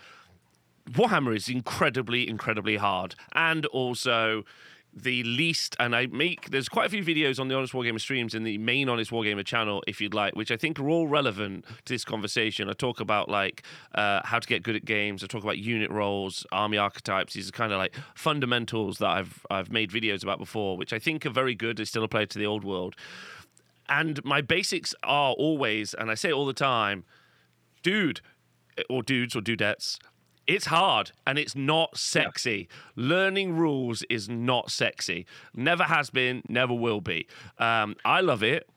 Warhammer 0.93 1.37
is 1.37 1.49
incredibly, 1.49 2.29
incredibly 2.29 2.77
hard, 2.77 3.15
and 3.33 3.65
also 3.67 4.45
the 4.93 5.23
least. 5.23 5.77
And 5.79 5.95
I 5.95 6.07
make 6.07 6.51
there's 6.51 6.69
quite 6.69 6.87
a 6.87 6.89
few 6.89 7.05
videos 7.05 7.39
on 7.39 7.47
the 7.47 7.55
Honest 7.55 7.73
Wargamer 7.73 8.01
streams 8.01 8.35
in 8.35 8.43
the 8.43 8.59
main 8.59 8.89
Honest 8.89 9.13
Wargamer 9.13 9.45
channel, 9.45 9.85
if 9.87 10.01
you'd 10.01 10.15
like, 10.15 10.35
which 10.35 10.51
I 10.51 10.57
think 10.57 10.81
are 10.81 10.89
all 10.89 11.07
relevant 11.07 11.65
to 11.85 11.95
this 11.95 12.05
conversation. 12.05 12.69
I 12.69 12.73
talk 12.73 12.99
about 12.99 13.29
like 13.29 13.63
uh, 13.95 14.21
how 14.25 14.41
to 14.41 14.49
get 14.49 14.65
good 14.65 14.75
at 14.75 14.85
games. 14.85 15.23
I 15.23 15.29
talk 15.29 15.45
about 15.45 15.59
unit 15.59 15.91
roles, 15.91 16.45
army 16.51 16.77
archetypes. 16.77 17.35
These 17.35 17.49
are 17.49 17.53
kind 17.53 17.73
of 17.73 17.79
like 17.79 17.95
fundamentals 18.15 18.99
that 18.99 19.11
I've 19.11 19.47
I've 19.49 19.71
made 19.71 19.91
videos 19.91 20.25
about 20.25 20.39
before, 20.39 20.77
which 20.77 20.93
I 20.93 20.99
think 20.99 21.25
are 21.25 21.31
very 21.31 21.55
good. 21.55 21.77
They 21.77 21.85
still 21.85 22.05
apply 22.05 22.25
to 22.25 22.39
the 22.39 22.47
old 22.47 22.65
world. 22.65 22.97
And 23.89 24.25
my 24.25 24.41
basics 24.41 24.95
are 25.03 25.33
always, 25.33 25.95
and 25.95 26.13
I 26.13 26.15
say 26.15 26.31
all 26.31 26.47
the 26.47 26.53
time, 26.53 27.05
dude, 27.83 28.21
or 28.89 29.03
dudes 29.03 29.35
or 29.35 29.41
dudettes, 29.41 29.99
it's 30.51 30.67
hard 30.67 31.13
and 31.27 31.39
it's 31.39 31.55
not 31.55 31.97
sexy. 31.97 32.69
Learning 32.97 33.53
rules 33.55 34.03
is 34.11 34.29
not 34.29 34.71
sexy. 34.71 35.25
Never 35.55 35.85
has 35.85 36.11
been, 36.11 36.43
never 36.49 36.75
will 36.75 37.01
be. 37.01 37.27
Um, 37.59 37.95
I 38.05 38.21
love 38.21 38.43
it 38.43 38.69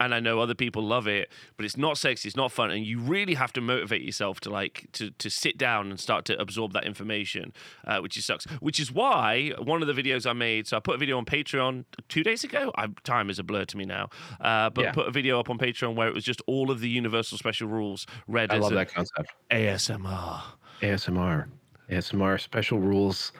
and 0.00 0.14
I 0.14 0.18
know 0.20 0.40
other 0.40 0.54
people 0.54 0.82
love 0.82 1.06
it, 1.06 1.30
but 1.58 1.66
it's 1.66 1.76
not 1.76 1.98
sexy, 1.98 2.26
it's 2.26 2.36
not 2.36 2.50
fun, 2.50 2.70
and 2.70 2.84
you 2.86 2.98
really 2.98 3.34
have 3.34 3.52
to 3.52 3.60
motivate 3.60 4.00
yourself 4.00 4.40
to 4.40 4.50
like 4.50 4.86
to 4.92 5.10
to 5.10 5.28
sit 5.28 5.58
down 5.58 5.90
and 5.90 6.00
start 6.00 6.24
to 6.24 6.40
absorb 6.40 6.72
that 6.72 6.84
information, 6.84 7.52
uh, 7.86 7.98
which 8.00 8.16
is 8.16 8.24
sucks. 8.24 8.46
Which 8.60 8.80
is 8.80 8.90
why 8.90 9.52
one 9.58 9.82
of 9.82 9.94
the 9.94 10.02
videos 10.02 10.28
I 10.28 10.32
made, 10.32 10.66
so 10.66 10.78
I 10.78 10.80
put 10.80 10.94
a 10.94 10.98
video 10.98 11.18
on 11.18 11.26
Patreon 11.26 11.84
two 12.08 12.22
days 12.22 12.44
ago. 12.44 12.72
I, 12.76 12.88
time 13.04 13.28
is 13.28 13.38
a 13.38 13.42
blur 13.44 13.66
to 13.66 13.76
me 13.76 13.84
now, 13.84 14.08
uh, 14.40 14.70
but 14.70 14.84
Yeah. 14.86 14.92
put 14.92 15.06
a 15.06 15.10
video 15.10 15.38
up 15.38 15.50
on 15.50 15.58
Patreon 15.58 15.94
where 15.94 16.08
it 16.08 16.14
was 16.14 16.24
just 16.24 16.40
all 16.46 16.70
of 16.70 16.80
the 16.80 16.88
Universal 16.88 17.36
Special 17.36 17.68
Rules 17.68 18.06
read 18.26 18.50
I 18.50 18.56
as 18.56 18.62
love 18.62 18.72
that 18.72 18.92
concept. 18.94 19.30
ASMR. 19.50 20.40
ASMR, 20.80 21.46
ASMR 21.90 22.40
special 22.40 22.78
rules, 22.78 23.32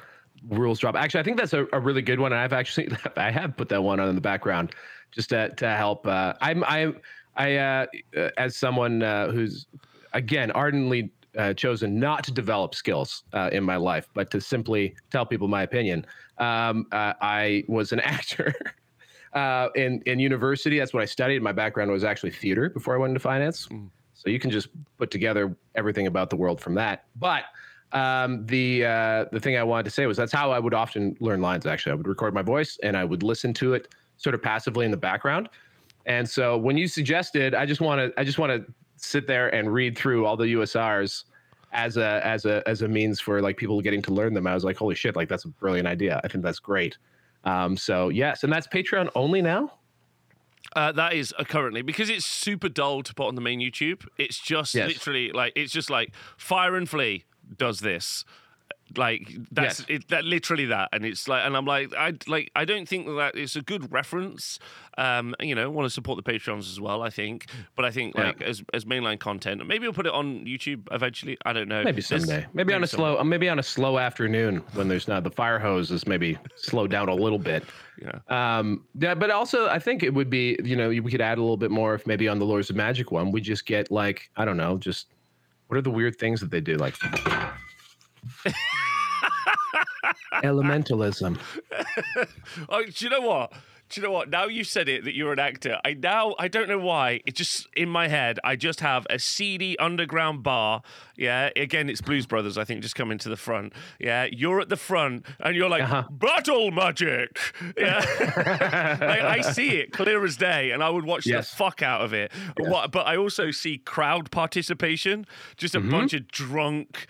rules 0.48 0.78
drop. 0.78 0.94
Actually, 0.94 1.20
I 1.20 1.22
think 1.24 1.38
that's 1.38 1.52
a, 1.52 1.66
a 1.72 1.80
really 1.80 2.02
good 2.02 2.20
one. 2.20 2.32
I've 2.32 2.52
actually 2.52 2.88
I 3.16 3.30
have 3.30 3.56
put 3.56 3.68
that 3.70 3.82
one 3.82 4.00
on 4.00 4.08
in 4.08 4.14
the 4.14 4.20
background 4.20 4.74
just 5.10 5.30
to 5.30 5.50
to 5.56 5.68
help. 5.70 6.06
Uh, 6.06 6.34
I'm 6.40 6.64
I 6.64 6.92
I 7.36 7.56
uh, 7.56 7.86
uh, 8.16 8.28
as 8.36 8.56
someone 8.56 9.02
uh, 9.02 9.30
who's 9.30 9.66
again 10.12 10.50
ardently 10.52 11.10
uh, 11.36 11.54
chosen 11.54 11.98
not 11.98 12.24
to 12.24 12.32
develop 12.32 12.74
skills 12.74 13.24
uh, 13.32 13.50
in 13.52 13.62
my 13.62 13.76
life, 13.76 14.08
but 14.14 14.30
to 14.30 14.40
simply 14.40 14.94
tell 15.10 15.24
people 15.24 15.48
my 15.48 15.62
opinion. 15.62 16.04
Um, 16.38 16.86
uh, 16.92 17.14
I 17.20 17.64
was 17.68 17.92
an 17.92 18.00
actor. 18.16 18.54
Uh, 19.32 19.68
in 19.76 20.02
in 20.06 20.18
university, 20.18 20.78
that's 20.78 20.92
what 20.92 21.02
I 21.02 21.06
studied. 21.06 21.40
My 21.42 21.52
background 21.52 21.90
was 21.90 22.02
actually 22.04 22.32
theater 22.32 22.68
before 22.68 22.94
I 22.94 22.98
went 22.98 23.10
into 23.10 23.20
finance. 23.20 23.68
So 24.20 24.28
you 24.28 24.38
can 24.38 24.50
just 24.50 24.68
put 24.98 25.10
together 25.10 25.56
everything 25.74 26.06
about 26.06 26.28
the 26.28 26.36
world 26.36 26.60
from 26.60 26.74
that. 26.74 27.06
But 27.16 27.44
um, 27.92 28.44
the 28.44 28.84
uh, 28.84 29.24
the 29.32 29.40
thing 29.40 29.56
I 29.56 29.62
wanted 29.62 29.84
to 29.84 29.90
say 29.90 30.04
was 30.04 30.18
that's 30.18 30.32
how 30.32 30.50
I 30.50 30.58
would 30.58 30.74
often 30.74 31.16
learn 31.20 31.40
lines. 31.40 31.64
Actually, 31.64 31.92
I 31.92 31.94
would 31.94 32.06
record 32.06 32.34
my 32.34 32.42
voice 32.42 32.78
and 32.82 32.98
I 32.98 33.04
would 33.04 33.22
listen 33.22 33.54
to 33.54 33.72
it 33.72 33.88
sort 34.18 34.34
of 34.34 34.42
passively 34.42 34.84
in 34.84 34.90
the 34.90 34.96
background. 34.98 35.48
And 36.04 36.28
so 36.28 36.58
when 36.58 36.76
you 36.76 36.86
suggested, 36.86 37.54
I 37.54 37.64
just 37.64 37.80
want 37.80 37.98
to 37.98 38.20
I 38.20 38.24
just 38.24 38.38
want 38.38 38.52
to 38.52 38.72
sit 38.96 39.26
there 39.26 39.52
and 39.54 39.72
read 39.72 39.96
through 39.96 40.26
all 40.26 40.36
the 40.36 40.52
USRs 40.52 41.24
as 41.72 41.96
a 41.96 42.20
as 42.22 42.44
a 42.44 42.62
as 42.68 42.82
a 42.82 42.88
means 42.88 43.20
for 43.20 43.40
like 43.40 43.56
people 43.56 43.80
getting 43.80 44.02
to 44.02 44.12
learn 44.12 44.34
them. 44.34 44.46
I 44.46 44.52
was 44.52 44.64
like, 44.64 44.76
holy 44.76 44.94
shit, 44.94 45.16
like 45.16 45.30
that's 45.30 45.46
a 45.46 45.48
brilliant 45.48 45.88
idea. 45.88 46.20
I 46.22 46.28
think 46.28 46.44
that's 46.44 46.58
great. 46.58 46.98
Um, 47.44 47.74
so 47.74 48.10
yes, 48.10 48.44
and 48.44 48.52
that's 48.52 48.66
Patreon 48.66 49.08
only 49.14 49.40
now. 49.40 49.72
Uh, 50.76 50.92
that 50.92 51.14
is 51.14 51.34
uh, 51.38 51.44
currently 51.44 51.82
because 51.82 52.08
it's 52.08 52.24
super 52.26 52.68
dull 52.68 53.02
to 53.02 53.12
put 53.14 53.26
on 53.26 53.34
the 53.34 53.40
main 53.40 53.60
YouTube. 53.60 54.06
It's 54.18 54.38
just 54.38 54.74
Yes. 54.74 54.88
literally 54.88 55.32
like 55.32 55.52
it's 55.56 55.72
just 55.72 55.90
like 55.90 56.12
Fire 56.36 56.76
and 56.76 56.88
Flee 56.88 57.24
does 57.56 57.80
this. 57.80 58.24
Like 58.96 59.30
that's 59.52 59.80
Yes. 59.80 59.86
it, 59.88 60.08
that 60.08 60.24
literally 60.24 60.66
that, 60.66 60.88
and 60.92 61.04
it's 61.04 61.28
like, 61.28 61.44
and 61.46 61.56
I'm 61.56 61.64
like, 61.64 61.94
I 61.94 62.14
like, 62.26 62.50
I 62.56 62.64
don't 62.64 62.88
think 62.88 63.06
that 63.06 63.36
it's 63.36 63.54
a 63.56 63.62
good 63.62 63.92
reference. 63.92 64.58
Um, 64.98 65.34
you 65.40 65.54
know, 65.54 65.70
want 65.70 65.86
to 65.86 65.90
support 65.90 66.16
the 66.16 66.22
patrons 66.22 66.68
as 66.68 66.80
well. 66.80 67.02
I 67.02 67.10
think, 67.10 67.46
but 67.76 67.84
I 67.84 67.90
think 67.92 68.16
Yeah. 68.16 68.24
like 68.24 68.42
as 68.42 68.62
as 68.74 68.84
mainline 68.84 69.18
content, 69.20 69.64
maybe 69.66 69.86
we'll 69.86 69.92
put 69.94 70.06
it 70.06 70.12
on 70.12 70.44
YouTube 70.44 70.88
eventually. 70.90 71.38
I 71.46 71.52
don't 71.52 71.68
know. 71.68 71.84
Maybe 71.84 72.02
There's- 72.02 72.24
someday. 72.24 72.46
Maybe, 72.52 72.74
on 72.74 72.82
a 72.82 72.86
someday. 72.86 73.14
slow, 73.14 73.24
maybe 73.24 73.48
on 73.48 73.58
a 73.58 73.62
slow 73.62 73.98
afternoon 73.98 74.56
when 74.74 74.88
there's 74.88 75.06
not 75.06 75.22
the 75.24 75.30
fire 75.30 75.58
hose 75.60 75.90
is 75.90 76.06
maybe 76.06 76.36
slowed 76.56 76.90
down 76.90 77.08
a 77.08 77.14
little 77.14 77.38
bit. 77.38 77.64
Yeah. 78.02 78.18
Um, 78.58 78.84
yeah, 78.98 79.14
but 79.14 79.30
also 79.30 79.68
I 79.68 79.78
think 79.78 80.02
it 80.02 80.12
would 80.12 80.30
be, 80.30 80.58
you 80.64 80.74
know, 80.74 80.88
we 80.88 81.02
could 81.10 81.20
add 81.20 81.38
a 81.38 81.40
little 81.42 81.56
bit 81.56 81.70
more 81.70 81.94
if 81.94 82.06
maybe 82.06 82.26
on 82.28 82.38
the 82.38 82.44
Lores 82.46 82.70
of 82.70 82.76
Magic 82.76 83.12
one, 83.12 83.30
we 83.30 83.40
just 83.40 83.66
get 83.66 83.90
like, 83.90 84.30
I 84.36 84.44
don't 84.44 84.56
know, 84.56 84.78
just 84.78 85.06
what 85.68 85.76
are 85.76 85.82
the 85.82 85.90
weird 85.90 86.16
things 86.16 86.40
that 86.40 86.50
they 86.50 86.60
do? 86.60 86.76
Like 86.76 86.96
elementalism. 90.42 91.38
Oh, 92.68 92.82
do 92.84 93.04
you 93.04 93.10
know 93.10 93.20
what? 93.20 93.52
Do 93.88 94.00
you 94.00 94.06
know 94.06 94.12
what? 94.12 94.28
Now 94.30 94.46
you 94.46 94.62
said 94.64 94.88
it 94.88 95.04
that 95.04 95.14
you're 95.16 95.32
an 95.32 95.38
actor. 95.38 95.78
I 95.84 95.94
now 95.94 96.34
I 96.38 96.48
don't 96.48 96.68
know 96.68 96.78
why. 96.78 97.20
It 97.26 97.34
just 97.34 97.66
in 97.76 97.88
my 97.88 98.08
head. 98.08 98.38
I 98.44 98.56
just 98.56 98.80
have 98.80 99.06
a 99.10 99.18
seedy 99.18 99.78
underground 99.78 100.42
bar. 100.42 100.82
Yeah. 101.16 101.50
Again, 101.56 101.88
it's 101.90 102.00
Blues 102.00 102.26
Brothers. 102.26 102.56
I 102.58 102.64
think 102.64 102.82
just 102.82 102.94
coming 102.94 103.18
to 103.18 103.28
the 103.28 103.36
front. 103.36 103.72
Yeah. 103.98 104.26
You're 104.30 104.60
at 104.60 104.68
the 104.68 104.76
front 104.76 105.26
and 105.40 105.54
you're 105.56 105.68
like 105.68 105.82
Uh-huh. 105.82 106.04
battle 106.10 106.70
magic. 106.70 107.38
Yeah. 107.76 107.98
like, 109.00 109.22
I 109.22 109.40
see 109.42 109.70
it 109.78 109.92
clear 109.92 110.24
as 110.24 110.36
day, 110.36 110.70
and 110.70 110.82
I 110.82 110.90
would 110.90 111.04
watch 111.04 111.26
Yes. 111.26 111.50
the 111.50 111.56
fuck 111.56 111.82
out 111.82 112.00
of 112.02 112.12
it. 112.12 112.32
What? 112.58 112.92
But 112.92 113.06
I 113.06 113.16
also 113.16 113.50
see 113.50 113.78
crowd 113.78 114.30
participation. 114.30 115.26
Just 115.56 115.74
a 115.74 115.80
Mm-hmm. 115.80 115.90
bunch 115.90 116.14
of 116.14 116.28
drunk 116.28 117.06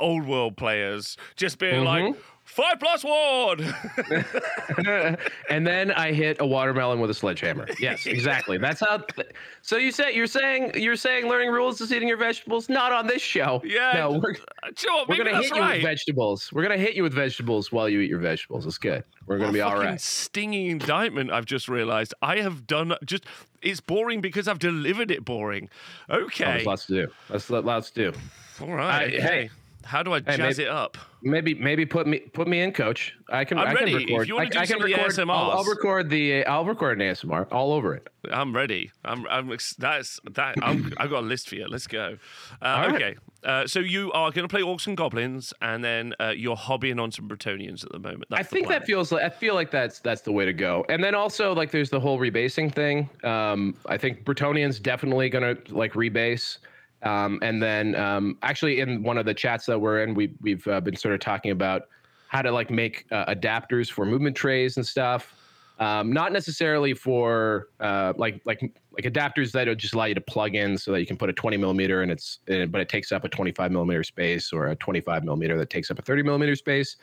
old 0.00 0.26
world 0.26 0.56
players 0.56 1.16
just 1.36 1.58
being 1.58 1.84
Mm-hmm. 1.84 2.06
like. 2.06 2.16
Five 2.44 2.80
plus 2.80 3.04
one. 3.04 3.60
and 5.50 5.66
then 5.66 5.90
I 5.92 6.12
hit 6.12 6.38
a 6.40 6.46
watermelon 6.46 6.98
with 6.98 7.10
a 7.10 7.14
sledgehammer. 7.14 7.66
Yes, 7.78 8.06
exactly. 8.06 8.56
That's 8.56 8.80
how. 8.80 9.04
So 9.60 9.76
you 9.76 9.92
say 9.92 10.14
you're 10.14 10.26
saying 10.26 10.72
you're 10.74 10.96
saying 10.96 11.26
learning 11.26 11.50
rules 11.50 11.78
is 11.82 11.92
eating 11.92 12.08
your 12.08 12.16
vegetables? 12.16 12.70
Not 12.70 12.90
on 12.90 13.06
this 13.06 13.20
show. 13.20 13.60
Yeah, 13.64 13.92
No, 13.94 14.12
we're, 14.12 14.32
know 14.32 14.38
what? 14.96 15.08
we're 15.10 15.16
gonna 15.18 15.36
hit 15.36 15.50
you 15.54 15.60
right. 15.60 15.74
with 15.74 15.82
vegetables. 15.82 16.50
We're 16.50 16.62
gonna 16.62 16.78
hit 16.78 16.94
you 16.94 17.02
with 17.02 17.12
vegetables 17.12 17.70
while 17.70 17.86
you 17.86 18.00
eat 18.00 18.08
your 18.08 18.18
vegetables. 18.18 18.64
It's 18.66 18.78
good. 18.78 19.04
We're 19.26 19.36
gonna 19.36 19.48
What 19.48 19.52
be 19.54 19.60
all 19.60 19.76
right. 19.78 20.00
Stinging 20.00 20.68
indictment. 20.68 21.30
I've 21.30 21.44
just 21.46 21.68
realised. 21.68 22.14
I 22.22 22.38
have 22.40 22.66
done 22.66 22.94
just. 23.04 23.24
It's 23.60 23.80
boring 23.80 24.22
because 24.22 24.48
I've 24.48 24.58
delivered 24.58 25.10
it 25.10 25.22
boring. 25.24 25.68
Oh, 26.08 26.20
Okay. 26.24 26.44
there's 26.44 26.66
lots 26.66 26.86
to 26.86 27.06
do. 27.06 27.12
That's 27.28 27.50
lots 27.50 27.90
to 27.90 28.10
do. 28.12 28.18
All 28.62 28.72
right. 28.72 29.14
I- 29.14 29.20
hey. 29.20 29.50
How 29.88 30.02
do 30.02 30.12
I 30.12 30.18
Hey, 30.18 30.36
jazz 30.36 30.58
maybe- 30.58 30.64
it 30.64 30.68
up? 30.70 30.98
Maybe 31.22 31.54
maybe 31.54 31.84
put 31.86 32.06
me 32.06 32.20
put 32.20 32.46
me 32.46 32.60
in, 32.60 32.72
coach. 32.72 33.14
I 33.28 33.44
can. 33.44 33.58
I'm 33.58 33.68
I 33.68 33.72
ready. 33.72 34.04
Can 34.06 34.20
If 34.20 34.28
you 34.28 34.36
wanna 34.36 34.50
do 34.50 34.58
I 34.60 34.66
some 34.66 34.80
of 34.82 34.86
the 34.86 34.94
record. 34.94 35.18
I'll, 35.18 35.50
I'll 35.50 35.64
record 35.64 36.10
the. 36.10 36.44
I'll 36.44 36.64
record 36.64 37.00
an 37.00 37.08
ASMR 37.08 37.50
all 37.50 37.72
over 37.72 37.94
it. 37.94 38.06
I'm 38.30 38.54
ready. 38.54 38.92
I'm. 39.04 39.26
I'm. 39.26 39.48
That's 39.78 40.20
that. 40.34 40.54
I'm, 40.62 40.92
I've 40.98 41.10
got 41.10 41.24
a 41.24 41.26
list 41.26 41.48
for 41.48 41.56
you. 41.56 41.66
Let's 41.66 41.88
go. 41.88 42.18
Uh, 42.62 42.64
right. 42.64 42.94
okay. 42.94 43.16
Uh, 43.42 43.66
so 43.66 43.80
you 43.80 44.12
are 44.12 44.30
going 44.30 44.46
to 44.46 44.52
play 44.52 44.62
orcs 44.62 44.86
and 44.86 44.96
goblins, 44.96 45.52
and 45.62 45.82
then 45.82 46.12
uh, 46.20 46.28
you're 46.28 46.56
hobbying 46.56 47.00
on 47.00 47.10
some 47.10 47.28
Bretonnians 47.28 47.84
at 47.84 47.90
the 47.90 47.98
moment. 47.98 48.24
That's 48.30 48.40
I 48.40 48.42
think 48.44 48.68
that 48.68 48.84
feels 48.84 49.10
like 49.10 49.22
I 49.24 49.30
feel 49.30 49.54
like 49.54 49.70
that's 49.70 49.98
that's 50.00 50.20
the 50.20 50.32
way 50.32 50.44
to 50.44 50.52
go. 50.52 50.84
And 50.88 51.02
then 51.02 51.14
also 51.14 51.52
like 51.54 51.70
there's 51.72 51.90
the 51.90 52.00
whole 52.00 52.18
rebasing 52.18 52.72
thing. 52.72 53.08
Um, 53.24 53.74
I 53.86 53.96
think 53.96 54.24
Bretonnian's 54.24 54.78
definitely 54.78 55.30
gonna 55.30 55.56
like 55.70 55.94
rebase. 55.94 56.58
Um, 57.02 57.38
and 57.42 57.62
then 57.62 57.94
um, 57.94 58.38
actually 58.42 58.80
in 58.80 59.02
one 59.02 59.18
of 59.18 59.24
the 59.24 59.34
chats 59.34 59.66
that 59.66 59.80
we're 59.80 60.02
in, 60.02 60.14
we 60.14 60.34
we've 60.40 60.66
uh, 60.66 60.80
been 60.80 60.96
sort 60.96 61.14
of 61.14 61.20
talking 61.20 61.50
about 61.50 61.82
how 62.28 62.42
to 62.42 62.50
like 62.50 62.70
make 62.70 63.06
uh, 63.10 63.26
adapters 63.26 63.90
for 63.90 64.04
movement 64.04 64.36
trays 64.36 64.76
and 64.76 64.86
stuff. 64.86 65.34
Um, 65.80 66.12
not 66.12 66.32
necessarily 66.32 66.92
for 66.92 67.68
uh, 67.78 68.12
like 68.16 68.42
like 68.44 68.60
like 68.92 69.04
adapters 69.04 69.52
that 69.52 69.72
just 69.78 69.94
allow 69.94 70.06
you 70.06 70.14
to 70.14 70.20
plug 70.20 70.56
in 70.56 70.76
so 70.76 70.90
that 70.90 70.98
you 70.98 71.06
can 71.06 71.16
put 71.16 71.30
a 71.30 71.32
20 71.32 71.56
millimeter 71.56 72.02
and 72.02 72.10
it's 72.10 72.40
uh, 72.50 72.66
but 72.66 72.80
it 72.80 72.88
takes 72.88 73.12
up 73.12 73.24
a 73.24 73.28
25 73.28 73.70
millimeter 73.70 74.02
space 74.02 74.52
or 74.52 74.66
a 74.66 74.76
25 74.76 75.22
millimeter 75.22 75.56
that 75.56 75.70
takes 75.70 75.88
up 75.88 76.00
a 76.00 76.02
30 76.02 76.24
millimeter 76.24 76.56
space 76.56 76.96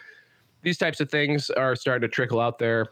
these 0.61 0.77
types 0.77 0.99
of 0.99 1.09
things 1.09 1.49
are 1.51 1.73
starting 1.73 2.01
to 2.01 2.13
trickle 2.13 2.41
out 2.41 2.59
there 2.59 2.87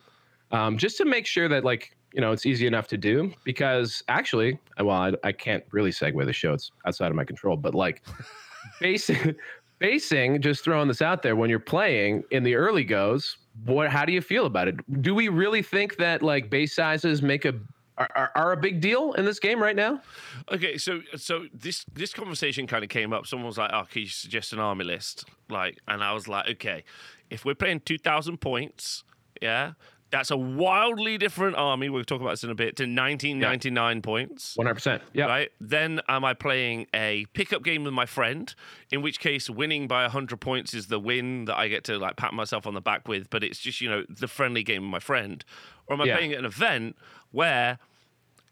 um, 0.52 0.78
just 0.78 0.96
to 0.98 1.06
make 1.06 1.26
sure 1.26 1.50
that 1.50 1.66
like 1.66 1.98
you 2.14 2.22
know 2.22 2.32
it's 2.32 2.46
easy 2.46 2.68
enough 2.68 2.88
to 2.88 2.98
do 2.98 3.34
because 3.44 4.04
actually 4.08 4.60
well 4.80 4.92
I, 4.92 5.14
I 5.24 5.32
can't 5.32 5.64
really 5.72 5.92
segue 5.92 6.26
the 6.26 6.34
show 6.34 6.54
it's 6.54 6.72
outside 6.86 7.08
of 7.08 7.16
my 7.16 7.26
control 7.26 7.58
but 7.58 7.76
like 7.76 8.04
basing 8.80 9.36
basing 9.80 10.42
just 10.42 10.64
throwing 10.64 10.88
this 10.88 11.02
out 11.02 11.22
there 11.24 11.36
when 11.36 11.50
you're 11.50 11.60
playing 11.60 12.24
in 12.32 12.44
the 12.44 12.56
early 12.56 12.84
goes 12.84 13.38
what 13.66 13.90
how 13.90 14.06
do 14.06 14.14
you 14.14 14.22
feel 14.22 14.46
about 14.46 14.68
it 14.68 14.76
do 15.02 15.14
we 15.14 15.28
really 15.28 15.62
think 15.62 15.98
that 15.98 16.22
like 16.22 16.50
base 16.50 16.76
sizes 16.76 17.22
make 17.22 17.46
a 17.46 17.54
are, 17.96 18.10
are, 18.16 18.32
are 18.36 18.52
a 18.54 18.58
big 18.58 18.82
deal 18.82 19.14
in 19.14 19.26
this 19.26 19.40
game 19.40 19.62
right 19.62 19.76
now 19.76 20.02
Okay, 20.52 20.78
so 20.78 21.02
so 21.16 21.46
this 21.54 21.86
this 21.94 22.14
conversation 22.14 22.68
kind 22.68 22.84
of 22.84 22.90
came 22.90 23.14
up. 23.14 23.28
Someone 23.28 23.48
was 23.48 23.58
like, 23.58 23.72
"Oh, 23.74 23.86
can 23.90 24.02
you 24.02 24.08
suggest 24.08 24.52
an 24.52 24.60
army 24.60 24.84
list?" 24.84 25.26
Like, 25.50 25.78
and 25.88 26.04
I 26.04 26.12
was 26.14 26.28
like, 26.28 26.50
"Okay, 26.52 26.84
if 27.30 27.46
we're 27.46 27.56
playing 27.56 27.82
two 27.82 27.98
thousand 27.98 28.42
points, 28.42 29.04
yeah, 29.42 29.74
that's 30.14 30.32
a 30.32 30.38
wildly 30.38 31.18
different 31.18 31.58
army. 31.58 31.90
We'll 31.90 32.06
talk 32.06 32.22
about 32.22 32.30
this 32.30 32.44
in 32.46 32.50
a 32.52 32.56
bit 32.56 32.78
to 32.78 32.88
nineteen 32.88 33.40
ninety 33.40 33.70
nine 33.70 34.02
points." 34.02 34.56
100% 34.58 35.02
yeah 35.12 35.26
Right. 35.26 35.50
Then 35.60 36.00
am 36.08 36.24
I 36.24 36.34
playing 36.34 36.88
a 36.94 37.26
pickup 37.34 37.64
game 37.64 37.84
with 37.84 37.94
my 37.94 38.06
friend? 38.06 38.54
In 38.92 39.02
which 39.02 39.20
case, 39.20 39.50
winning 39.50 39.88
by 39.88 40.08
hundred 40.08 40.40
points 40.40 40.74
is 40.74 40.88
the 40.88 41.00
win 41.00 41.46
that 41.46 41.58
I 41.58 41.68
get 41.68 41.84
to 41.86 41.98
like 41.98 42.16
pat 42.16 42.34
myself 42.34 42.66
on 42.66 42.74
the 42.76 42.82
back 42.82 43.08
with. 43.08 43.30
But 43.30 43.44
it's 43.44 43.60
just 43.60 43.82
you 43.82 43.90
know 43.90 44.06
the 44.08 44.28
friendly 44.28 44.64
game 44.64 44.84
with 44.84 44.92
my 44.92 45.00
friend. 45.00 45.44
Or 45.88 45.96
am 45.96 46.02
I 46.02 46.06
Yeah. 46.06 46.16
playing 46.18 46.32
at 46.34 46.40
an 46.40 46.46
event 46.46 46.96
where 47.32 47.80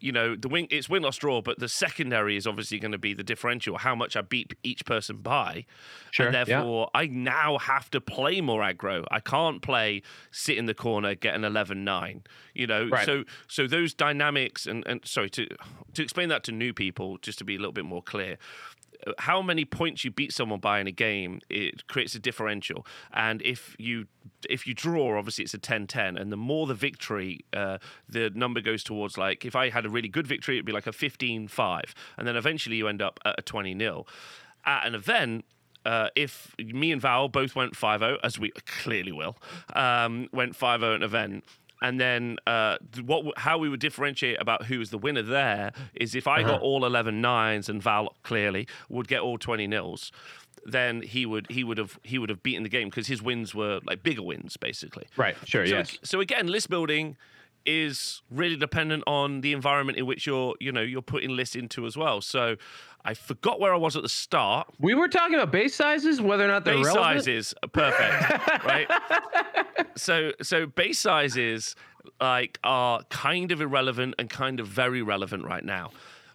you 0.02 0.12
know 0.12 0.34
the 0.36 0.48
win 0.48 0.66
it's 0.70 0.88
win 0.88 1.02
loss 1.02 1.16
draw, 1.16 1.40
but 1.40 1.58
the 1.58 1.68
secondary 1.68 2.36
is 2.36 2.46
obviously 2.46 2.78
going 2.78 2.92
to 2.92 2.98
be 2.98 3.14
the 3.14 3.22
differential, 3.22 3.78
how 3.78 3.94
much 3.94 4.16
I 4.16 4.20
beat 4.22 4.54
each 4.62 4.84
person 4.84 5.18
by. 5.18 5.64
Sure, 6.10 6.26
And 6.26 6.34
yeah. 6.34 6.44
therefore, 6.44 6.90
I 6.94 7.06
now 7.06 7.58
have 7.58 7.90
to 7.92 8.00
play 8.00 8.40
more 8.40 8.62
aggro. 8.62 9.04
I 9.10 9.20
can't 9.20 9.62
play 9.62 10.02
sit 10.30 10.58
in 10.58 10.66
the 10.66 10.74
corner, 10.74 11.14
get 11.14 11.34
an 11.34 11.42
11-9. 11.42 12.22
You 12.54 12.66
know, 12.66 12.88
Right. 12.88 13.06
so 13.06 13.24
so 13.48 13.66
those 13.66 13.94
dynamics 13.94 14.66
and 14.66 14.84
and 14.86 15.00
sorry 15.04 15.30
to 15.30 15.46
to 15.94 16.02
explain 16.02 16.28
that 16.28 16.42
to 16.44 16.52
new 16.52 16.72
people, 16.74 17.18
just 17.18 17.38
to 17.38 17.44
be 17.44 17.54
a 17.54 17.58
little 17.58 17.72
bit 17.72 17.84
more 17.84 18.02
clear. 18.02 18.36
How 19.18 19.42
many 19.42 19.64
points 19.64 20.04
you 20.04 20.10
beat 20.10 20.32
someone 20.32 20.60
by 20.60 20.80
in 20.80 20.86
a 20.86 20.92
game 20.92 21.40
it 21.48 21.86
creates 21.86 22.14
a 22.14 22.18
differential. 22.18 22.86
And 23.12 23.42
if 23.42 23.76
you 23.78 24.06
if 24.48 24.66
you 24.66 24.74
draw 24.74 25.18
obviously 25.18 25.44
it's 25.44 25.54
a 25.54 25.58
10-10 25.58 26.20
and 26.20 26.32
the 26.32 26.36
more 26.36 26.66
the 26.66 26.74
victory 26.74 27.44
uh, 27.52 27.78
the 28.08 28.30
number 28.30 28.60
goes 28.60 28.82
towards 28.82 29.16
like 29.16 29.44
if 29.44 29.54
i 29.54 29.68
had 29.68 29.86
a 29.86 29.88
really 29.88 30.08
good 30.08 30.26
victory 30.26 30.56
it'd 30.56 30.66
be 30.66 30.72
like 30.72 30.86
a 30.86 30.92
15-5 30.92 31.82
and 32.18 32.26
then 32.26 32.36
eventually 32.36 32.76
you 32.76 32.88
end 32.88 33.02
up 33.02 33.20
at 33.24 33.38
a 33.38 33.42
20 33.42 33.74
nil. 33.74 34.06
At 34.64 34.86
an 34.86 34.94
event 34.94 35.44
uh, 35.84 36.08
if 36.14 36.54
me 36.58 36.92
and 36.92 37.00
Val 37.00 37.28
both 37.28 37.56
went 37.56 37.74
5-0, 37.74 38.18
as 38.22 38.38
we 38.38 38.50
clearly 38.66 39.12
will, 39.12 39.36
um, 39.74 40.28
went 40.32 40.56
5-0 40.56 40.74
at 40.76 40.82
an 40.96 41.02
event, 41.02 41.44
and 41.82 42.00
then 42.00 42.38
uh, 42.46 42.78
what 43.04 43.36
how 43.36 43.58
we 43.58 43.68
would 43.68 43.80
differentiate 43.80 44.40
about 44.40 44.66
who 44.66 44.78
was 44.78 44.90
the 44.90 44.98
winner 44.98 45.22
there 45.22 45.72
is 45.94 46.14
if 46.14 46.26
I 46.26 46.40
uh-huh. 46.40 46.52
got 46.52 46.62
all 46.62 46.86
11 46.86 47.20
nines 47.20 47.68
and 47.68 47.82
Val 47.82 48.14
clearly 48.22 48.66
would 48.88 49.08
get 49.08 49.20
all 49.20 49.36
20 49.36 49.66
nils 49.66 50.12
then 50.64 51.02
he 51.02 51.26
would 51.26 51.50
he 51.50 51.64
would 51.64 51.78
have 51.78 51.98
he 52.02 52.18
would 52.18 52.30
have 52.30 52.42
beaten 52.42 52.62
the 52.62 52.68
game 52.68 52.88
because 52.88 53.08
his 53.08 53.20
wins 53.20 53.54
were 53.54 53.80
like 53.84 54.02
bigger 54.02 54.22
wins 54.22 54.56
basically. 54.56 55.06
Right. 55.16 55.36
Sure. 55.44 55.66
So, 55.66 55.74
yes. 55.74 55.98
So 56.04 56.20
again, 56.20 56.46
list 56.46 56.70
building 56.70 57.16
is 57.64 58.22
really 58.30 58.56
dependent 58.56 59.04
on 59.06 59.40
the 59.40 59.52
environment 59.52 59.98
in 59.98 60.06
which 60.06 60.26
you're 60.26 60.54
you 60.60 60.72
know 60.72 60.80
you're 60.80 61.02
putting 61.02 61.30
lists 61.30 61.56
into 61.56 61.86
as 61.86 61.96
well. 61.96 62.20
So 62.20 62.56
I 63.04 63.14
forgot 63.14 63.58
where 63.58 63.74
I 63.74 63.76
was 63.76 63.96
at 63.96 64.02
the 64.02 64.08
start. 64.08 64.68
We 64.78 64.94
were 64.94 65.08
talking 65.08 65.34
about 65.34 65.50
base 65.50 65.74
sizes, 65.74 66.20
whether 66.20 66.44
or 66.44 66.48
not 66.48 66.64
they're 66.64 66.76
base 66.76 66.86
relevant. 66.86 67.24
sizes, 67.24 67.54
perfect, 67.72 68.64
right? 68.64 68.88
So, 69.96 70.32
so 70.40 70.66
base 70.66 70.98
sizes 70.98 71.74
like 72.20 72.58
are 72.62 73.02
kind 73.04 73.50
of 73.52 73.60
irrelevant 73.60 74.14
and 74.18 74.30
kind 74.30 74.60
of 74.60 74.66
very 74.66 75.02
relevant 75.02 75.44
right 75.44 75.64
now 75.64 75.90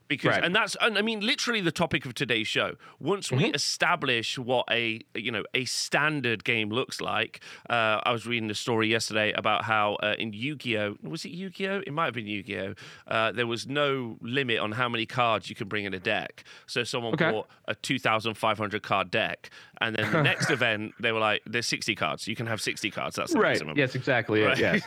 because 0.08 0.32
right. 0.32 0.44
and 0.44 0.56
that's 0.56 0.76
and 0.82 0.98
I 0.98 1.02
mean 1.02 1.20
literally 1.22 1.62
the 1.62 1.72
topic 1.72 2.06
of 2.06 2.14
today's 2.14 2.48
show. 2.48 2.76
Once 3.00 3.28
mm-hmm. 3.28 3.44
we 3.44 3.52
establish 3.52 4.38
what 4.38 4.66
a 4.72 5.02
you 5.14 5.32
know 5.32 5.44
a 5.54 5.66
standard 5.66 6.44
game 6.44 6.70
looks 6.70 7.02
like, 7.02 7.42
uh, 7.70 8.02
I 8.04 8.12
was 8.12 8.26
reading 8.26 8.50
a 8.50 8.56
story 8.56 8.90
yesterday 8.90 9.32
about 9.34 9.64
how 9.66 9.96
uh, 9.96 10.16
in 10.18 10.34
Yu-Gi-Oh 10.34 10.98
was 11.02 11.26
it 11.26 11.30
Yu-Gi-Oh? 11.30 11.82
It 11.86 11.94
might 11.94 12.06
have 12.06 12.14
been 12.14 12.28
Yu-Gi-Oh. 12.28 12.74
Uh, 13.08 13.32
there 13.32 13.48
was 13.48 13.68
no 13.68 14.18
limit 14.22 14.60
on 14.60 14.74
how 14.74 14.90
many 14.90 15.06
cards 15.06 15.50
you 15.50 15.56
can 15.56 15.68
bring 15.68 15.86
in 15.86 15.94
a 15.94 16.00
deck. 16.00 16.44
So 16.66 16.84
someone 16.84 17.14
okay. 17.14 17.32
bought 17.32 17.48
a 17.66 17.76
two 17.76 18.00
thousand 18.00 18.36
five 18.36 18.58
hundred 18.58 18.84
card 18.84 19.12
deck, 19.12 19.50
and 19.82 19.96
then 19.96 20.12
the 20.12 20.24
next 20.24 20.50
event 20.50 20.94
they 21.00 21.12
were 21.12 21.20
like, 21.20 21.42
"There's 21.46 21.68
sixty 21.68 21.96
cards. 21.96 22.28
You 22.28 22.36
can 22.36 22.48
have 22.48 22.62
sixty 22.62 22.90
cards. 22.90 23.16
That's 23.16 23.34
the 23.34 23.40
right. 23.40 23.52
maximum." 23.52 23.78
Yes, 23.78 23.96
exactly. 23.96 24.42
Right? 24.42 24.58
Yes. 24.58 24.82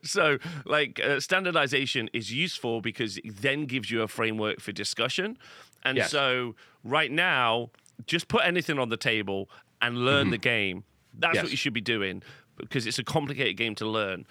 so 0.02 0.38
like 0.64 1.00
uh, 1.00 1.20
standardization 1.20 2.10
is 2.12 2.32
useful 2.32 2.80
because 2.80 3.18
it 3.18 3.40
then 3.40 3.66
gives 3.66 3.90
you 3.90 4.02
a 4.02 4.08
framework 4.08 4.60
for 4.60 4.72
discussion. 4.72 5.38
And 5.84 5.98
yes. 5.98 6.10
so 6.10 6.54
right 6.84 7.10
now, 7.10 7.70
just 8.06 8.28
put 8.28 8.44
anything 8.44 8.78
on 8.78 8.88
the 8.88 8.96
table 8.96 9.50
and 9.80 9.98
learn 9.98 10.24
mm-hmm. 10.24 10.30
the 10.32 10.38
game. 10.38 10.84
That's 11.18 11.34
yes. 11.34 11.44
what 11.44 11.50
you 11.50 11.56
should 11.56 11.74
be 11.74 11.80
doing 11.80 12.22
because 12.56 12.86
it's 12.86 12.98
a 12.98 13.04
complicated 13.04 13.56
game 13.56 13.74
to 13.76 13.86
learn. 13.86 14.26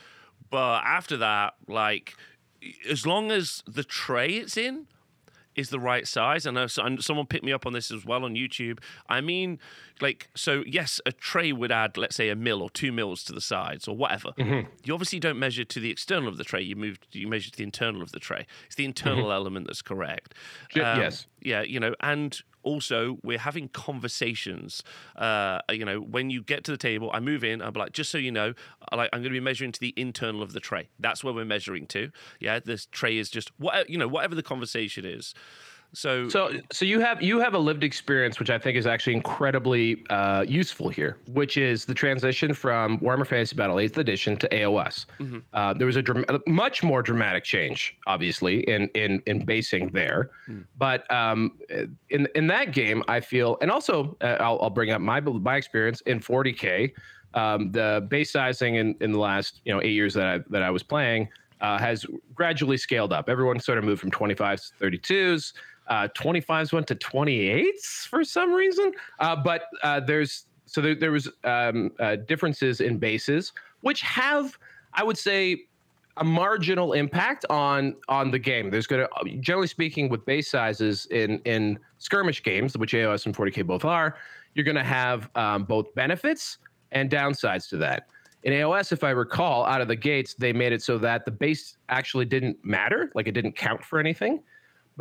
But 0.50 0.84
after 0.84 1.18
that, 1.18 1.54
like, 1.68 2.16
as 2.90 3.06
long 3.06 3.32
as 3.32 3.64
the 3.68 3.84
tray 3.84 4.30
it's 4.30 4.58
in 4.58 4.88
is 5.56 5.70
the 5.70 5.80
right 5.80 6.08
size. 6.08 6.46
And, 6.46 6.58
I 6.58 6.64
know 6.64 6.98
someone 6.98 7.26
picked 7.26 7.44
me 7.44 7.52
up 7.52 7.66
on 7.66 7.74
this 7.74 7.92
as 7.92 8.06
well 8.06 8.24
on 8.24 8.36
YouTube. 8.36 8.80
I 9.10 9.22
mean, 9.22 9.60
like, 10.00 10.30
so 10.36 10.64
yes, 10.66 11.02
a 11.06 11.12
tray 11.12 11.52
would 11.52 11.72
add, 11.72 11.98
let's 11.98 12.16
say, 12.16 12.30
a 12.30 12.36
mill 12.36 12.62
or 12.62 12.70
two 12.70 12.92
mills 12.92 13.24
to 13.26 13.34
the 13.34 13.42
sides 13.42 13.88
or 13.88 13.96
whatever. 13.96 14.32
Mm-hmm. 14.38 14.70
You 14.84 14.94
obviously 14.94 15.20
don't 15.20 15.40
measure 15.40 15.64
to 15.64 15.80
the 15.80 15.92
external 15.92 16.30
of 16.30 16.38
the 16.38 16.44
tray. 16.44 16.62
You 16.62 16.76
move, 16.76 17.00
you 17.12 17.28
measure 17.28 17.52
to 17.52 17.58
the 17.58 17.64
internal 17.64 18.02
of 18.02 18.12
the 18.12 18.20
tray. 18.20 18.46
It's 18.66 18.76
the 18.76 18.86
internal 18.86 19.24
mm-hmm. 19.24 19.34
element 19.34 19.68
that's 19.68 19.82
correct. 19.82 20.34
Um, 20.76 21.00
yes. 21.00 21.28
Yeah, 21.42 21.62
you 21.62 21.80
know, 21.80 21.96
and 22.02 22.40
also 22.64 23.18
we're 23.24 23.38
having 23.38 23.68
conversations 23.70 24.84
uh, 25.16 25.60
you 25.72 25.86
know 25.86 26.00
when 26.00 26.30
you 26.30 26.44
get 26.44 26.64
to 26.64 26.72
the 26.72 26.78
table 26.78 27.10
i 27.14 27.20
move 27.20 27.44
in 27.44 27.62
i'm 27.62 27.74
like 27.74 27.92
just 27.92 28.10
so 28.10 28.18
you 28.18 28.32
know 28.32 28.54
like 28.96 29.10
i'm 29.14 29.22
going 29.22 29.32
to 29.32 29.40
be 29.40 29.40
measuring 29.40 29.72
to 29.72 29.80
the 29.80 29.94
internal 29.98 30.42
of 30.42 30.54
the 30.54 30.60
tray. 30.60 30.90
That's 31.00 31.24
where 31.24 31.34
we're 31.34 31.46
measuring 31.46 31.88
to. 31.88 32.12
Yeah 32.40 32.60
this 32.60 32.86
tray 32.88 33.18
is 33.18 33.30
just 33.30 33.52
what 33.58 33.90
you 33.90 33.98
know 33.98 34.08
whatever 34.08 34.36
the 34.36 34.44
conversation 34.44 35.06
is 35.06 35.34
so, 35.94 36.30
so, 36.30 36.52
so 36.72 36.86
you 36.86 37.02
have 37.02 37.22
you 37.22 37.40
have 37.40 37.54
a 37.54 37.60
lived 37.60 37.84
experience, 37.84 38.40
which 38.40 38.50
I 38.50 38.58
think 38.58 38.78
is 38.78 38.88
actually 38.88 39.14
incredibly 39.14 40.04
uh, 40.10 40.46
useful 40.48 40.88
here, 40.88 41.18
which 41.28 41.58
is 41.58 41.84
the 41.84 41.94
transition 41.94 42.54
from 42.54 42.98
Warhammer 43.00 43.28
Fantasy 43.28 43.56
Battle 43.56 43.80
Eighth 43.80 43.98
Edition 43.98 44.38
to 44.38 44.48
AOS. 44.50 45.06
Mm-hmm. 45.20 45.40
Uh, 45.54 45.74
there 45.74 45.88
was 45.88 45.98
a 45.98 46.02
dram- 46.02 46.26
much 46.48 46.82
more 46.82 47.02
dramatic 47.02 47.44
change, 47.44 47.98
obviously, 48.08 48.62
in 48.70 48.88
in 48.96 49.22
in 49.26 49.44
basing 49.44 49.90
there, 49.90 50.30
mm. 50.48 50.64
but 50.78 51.12
um, 51.12 51.58
in 52.10 52.28
in 52.36 52.48
that 52.48 52.72
game, 52.72 53.04
I 53.10 53.20
feel, 53.20 53.58
and 53.62 53.70
also 53.70 54.16
uh, 54.22 54.38
I'll, 54.40 54.60
I'll 54.62 54.70
bring 54.70 54.92
up 54.92 55.02
my 55.02 55.20
my 55.20 55.58
experience 55.58 56.02
in 56.02 56.20
40k. 56.22 56.94
Um, 57.34 57.72
the 57.72 58.06
base 58.10 58.32
sizing 58.32 58.76
in, 58.76 58.96
in 59.00 59.12
the 59.12 59.20
last 59.20 59.62
you 59.66 59.74
know 59.74 59.82
eight 59.82 59.94
years 59.94 60.14
that 60.14 60.26
I 60.26 60.40
that 60.50 60.64
I 60.64 60.70
was 60.70 60.84
playing 60.84 61.28
uh, 61.62 61.78
has 61.78 62.06
gradually 62.34 62.78
scaled 62.78 63.14
up. 63.14 63.30
Everyone 63.30 63.60
sort 63.60 63.78
of 63.78 63.84
moved 63.84 64.02
from 64.02 64.12
25s 64.12 64.78
to 64.78 64.86
32s. 64.86 65.54
Uh, 65.92 66.08
25s 66.16 66.72
went 66.72 66.88
to 66.88 66.96
28s 66.96 68.08
for 68.08 68.24
some 68.24 68.54
reason. 68.54 68.94
Uh, 69.20 69.36
but 69.36 69.64
uh, 69.84 70.00
there's 70.00 70.46
so 70.66 70.80
there, 70.80 70.96
there 70.96 71.12
was 71.12 71.30
um, 71.44 71.92
uh, 72.00 72.16
differences 72.16 72.80
in 72.80 72.98
bases, 72.98 73.52
which 73.82 74.02
have, 74.04 74.58
I 74.94 75.04
would 75.04 75.18
say, 75.18 75.66
a 76.16 76.24
marginal 76.24 76.94
impact 76.94 77.46
on 77.50 77.98
on 78.08 78.32
the 78.32 78.40
game. 78.40 78.70
There's 78.70 78.88
going 78.88 79.06
to, 79.06 79.38
generally 79.40 79.68
speaking, 79.68 80.08
with 80.08 80.26
base 80.26 80.50
sizes 80.50 81.08
in 81.08 81.40
in 81.40 81.78
skirmish 81.98 82.42
games, 82.42 82.78
which 82.78 82.94
AOS 82.94 83.26
and 83.26 83.36
40k 83.36 83.68
both 83.68 83.84
are, 83.84 84.16
you're 84.56 84.64
going 84.64 84.78
to 84.78 84.84
have 84.86 85.30
um, 85.36 85.66
both 85.66 85.94
benefits 85.94 86.60
and 86.94 87.10
downsides 87.12 87.68
to 87.68 87.76
that. 87.78 88.08
In 88.44 88.54
AOS, 88.54 88.94
if 88.94 89.04
I 89.04 89.10
recall, 89.10 89.66
out 89.66 89.82
of 89.82 89.90
the 89.90 89.96
gates, 89.98 90.36
they 90.36 90.54
made 90.54 90.72
it 90.72 90.82
so 90.82 90.98
that 91.00 91.26
the 91.26 91.32
base 91.32 91.76
actually 91.90 92.26
didn't 92.26 92.64
matter, 92.64 93.12
like 93.14 93.28
it 93.28 93.34
didn't 93.34 93.58
count 93.58 93.84
for 93.84 94.00
anything 94.00 94.42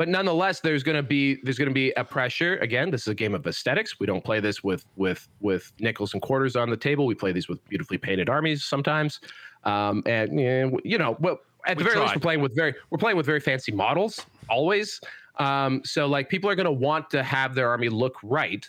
but 0.01 0.09
nonetheless 0.09 0.61
there's 0.61 0.81
going 0.81 0.95
to 0.95 1.03
be 1.03 1.39
there's 1.43 1.59
going 1.59 1.69
to 1.69 1.75
be 1.75 1.91
a 1.91 2.03
pressure. 2.03 2.57
Again 2.57 2.89
this 2.89 3.01
is 3.01 3.09
a 3.09 3.13
game 3.13 3.35
of 3.35 3.45
aesthetics. 3.45 3.99
We 3.99 4.07
don't 4.07 4.23
play 4.23 4.39
this 4.39 4.63
with 4.63 4.83
with 4.95 5.27
with 5.41 5.71
nickels 5.79 6.13
and 6.13 6.21
quarters 6.23 6.55
on 6.55 6.71
the 6.71 6.75
table. 6.75 7.05
We 7.05 7.13
play 7.13 7.31
these 7.31 7.47
with 7.47 7.63
beautifully 7.69 7.99
painted 7.99 8.27
armies 8.27 8.63
sometimes. 8.63 9.19
Um, 9.63 10.01
and 10.07 10.39
you 10.83 10.97
know 10.97 11.17
well 11.19 11.37
at 11.67 11.77
we 11.77 11.83
the 11.83 11.89
very 11.91 11.97
tried. 11.97 12.05
least 12.05 12.15
we're 12.15 12.21
playing 12.21 12.41
with 12.41 12.55
very 12.55 12.73
we're 12.89 12.97
playing 12.97 13.15
with 13.15 13.27
very 13.27 13.39
fancy 13.39 13.71
models 13.71 14.25
always. 14.49 14.99
Um, 15.37 15.83
so 15.85 16.07
like 16.07 16.29
people 16.29 16.49
are 16.49 16.55
going 16.55 16.65
to 16.65 16.71
want 16.71 17.11
to 17.11 17.21
have 17.21 17.53
their 17.53 17.69
army 17.69 17.89
look 17.89 18.15
right. 18.23 18.67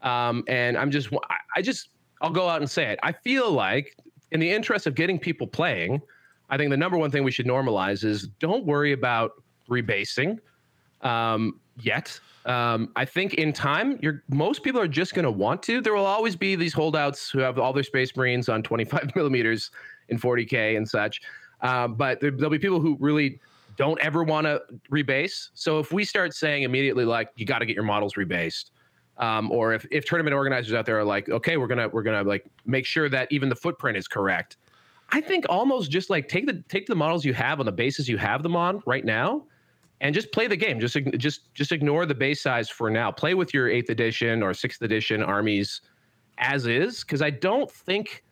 Um, 0.00 0.42
and 0.48 0.76
i'm 0.76 0.90
just 0.90 1.10
i 1.54 1.62
just 1.62 1.90
i'll 2.22 2.30
go 2.30 2.48
out 2.48 2.60
and 2.60 2.68
say 2.68 2.90
it. 2.90 2.98
I 3.04 3.12
feel 3.12 3.52
like 3.52 3.96
in 4.32 4.40
the 4.40 4.50
interest 4.50 4.88
of 4.88 4.96
getting 4.96 5.16
people 5.16 5.46
playing 5.46 6.02
i 6.50 6.56
think 6.56 6.70
the 6.70 6.76
number 6.76 6.98
one 6.98 7.12
thing 7.12 7.22
we 7.22 7.30
should 7.30 7.46
normalize 7.46 8.02
is 8.02 8.26
don't 8.40 8.64
worry 8.64 8.90
about 8.90 9.30
rebasing 9.70 10.40
um, 11.02 11.60
yet. 11.80 12.18
Um, 12.44 12.90
I 12.96 13.04
think 13.04 13.34
in 13.34 13.52
time, 13.52 13.98
you're 14.02 14.22
most 14.28 14.62
people 14.62 14.80
are 14.80 14.88
just 14.88 15.14
going 15.14 15.24
to 15.24 15.30
want 15.30 15.62
to. 15.64 15.80
There 15.80 15.94
will 15.94 16.06
always 16.06 16.34
be 16.34 16.56
these 16.56 16.72
holdouts 16.72 17.30
who 17.30 17.38
have 17.38 17.58
all 17.58 17.72
their 17.72 17.84
Space 17.84 18.16
Marines 18.16 18.48
on 18.48 18.62
25 18.62 19.12
millimeters 19.16 19.70
in 20.08 20.18
40k 20.18 20.76
and 20.76 20.88
such. 20.88 21.20
Um, 21.60 21.94
but 21.94 22.20
there, 22.20 22.32
will 22.32 22.50
be 22.50 22.58
people 22.58 22.80
who 22.80 22.96
really 22.98 23.38
don't 23.76 24.00
ever 24.00 24.24
want 24.24 24.46
to 24.46 24.60
rebase. 24.90 25.50
So 25.54 25.78
if 25.78 25.92
we 25.92 26.04
start 26.04 26.34
saying 26.34 26.64
immediately 26.64 27.04
like 27.04 27.30
you 27.36 27.46
got 27.46 27.60
to 27.60 27.66
get 27.66 27.74
your 27.74 27.84
models 27.84 28.14
rebased, 28.14 28.70
um, 29.18 29.50
or 29.52 29.72
if, 29.72 29.86
if 29.90 30.04
tournament 30.04 30.34
organizers 30.34 30.74
out 30.74 30.84
there 30.84 30.98
are 30.98 31.04
like, 31.04 31.28
okay, 31.28 31.56
we're 31.56 31.68
gonna 31.68 31.88
we're 31.88 32.02
gonna 32.02 32.24
like 32.24 32.44
make 32.66 32.86
sure 32.86 33.08
that 33.08 33.28
even 33.30 33.48
the 33.48 33.54
footprint 33.54 33.96
is 33.96 34.08
correct. 34.08 34.56
I 35.10 35.20
think 35.20 35.44
almost 35.48 35.90
just 35.90 36.10
like 36.10 36.28
take 36.28 36.46
the 36.46 36.64
take 36.68 36.86
the 36.86 36.94
models 36.94 37.24
you 37.24 37.34
have 37.34 37.60
on 37.60 37.66
the 37.66 37.72
basis 37.72 38.08
you 38.08 38.16
have 38.16 38.42
them 38.42 38.56
on 38.56 38.82
right 38.86 39.04
now 39.04 39.44
and 40.02 40.14
just 40.14 40.32
play 40.32 40.48
the 40.48 40.56
game. 40.56 40.78
Just 40.78 40.98
just 41.16 41.54
just 41.54 41.72
ignore 41.72 42.04
the 42.04 42.14
base 42.14 42.42
size 42.42 42.68
for 42.68 42.90
now. 42.90 43.10
Play 43.10 43.34
with 43.34 43.54
your 43.54 43.70
eighth 43.70 43.88
edition 43.88 44.42
or 44.42 44.52
sixth 44.52 44.82
edition 44.82 45.22
armies 45.22 45.80
as 46.38 46.66
is, 46.66 47.00
because 47.00 47.22
I 47.22 47.30
don't 47.30 47.70
think 47.70 48.24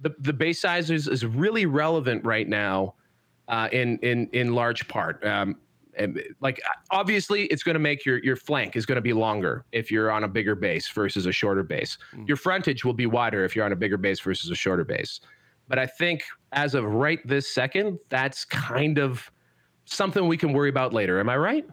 the 0.00 0.14
the 0.18 0.32
base 0.32 0.60
size 0.60 0.90
is, 0.90 1.08
is 1.08 1.24
really 1.24 1.64
relevant 1.64 2.24
right 2.24 2.48
now. 2.48 2.94
Uh, 3.46 3.68
in 3.72 3.98
in 3.98 4.28
in 4.32 4.54
large 4.54 4.88
part, 4.88 5.24
um, 5.24 5.56
like 6.40 6.60
obviously 6.90 7.44
it's 7.44 7.62
going 7.62 7.74
to 7.74 7.80
make 7.80 8.04
your 8.04 8.18
your 8.24 8.36
flank 8.36 8.74
is 8.74 8.84
going 8.86 8.96
to 8.96 9.02
be 9.02 9.12
longer 9.12 9.64
if 9.70 9.90
you're 9.90 10.10
on 10.10 10.24
a 10.24 10.28
bigger 10.28 10.54
base 10.54 10.88
versus 10.90 11.26
a 11.26 11.32
shorter 11.32 11.62
base. 11.62 11.96
Mm. 12.14 12.26
Your 12.26 12.38
frontage 12.38 12.84
will 12.84 12.94
be 12.94 13.06
wider 13.06 13.44
if 13.44 13.54
you're 13.54 13.66
on 13.66 13.72
a 13.72 13.76
bigger 13.76 13.98
base 13.98 14.18
versus 14.20 14.50
a 14.50 14.54
shorter 14.54 14.84
base. 14.84 15.20
But 15.68 15.78
I 15.78 15.86
think 15.86 16.24
as 16.52 16.74
of 16.74 16.84
right 16.84 17.20
this 17.26 17.54
second, 17.54 17.98
that's 18.08 18.44
kind 18.44 18.98
of 18.98 19.30
something 19.84 20.26
we 20.26 20.36
can 20.36 20.52
worry 20.52 20.68
about 20.68 20.92
later. 20.92 21.20
Am 21.20 21.28
I 21.28 21.36
right? 21.36 21.66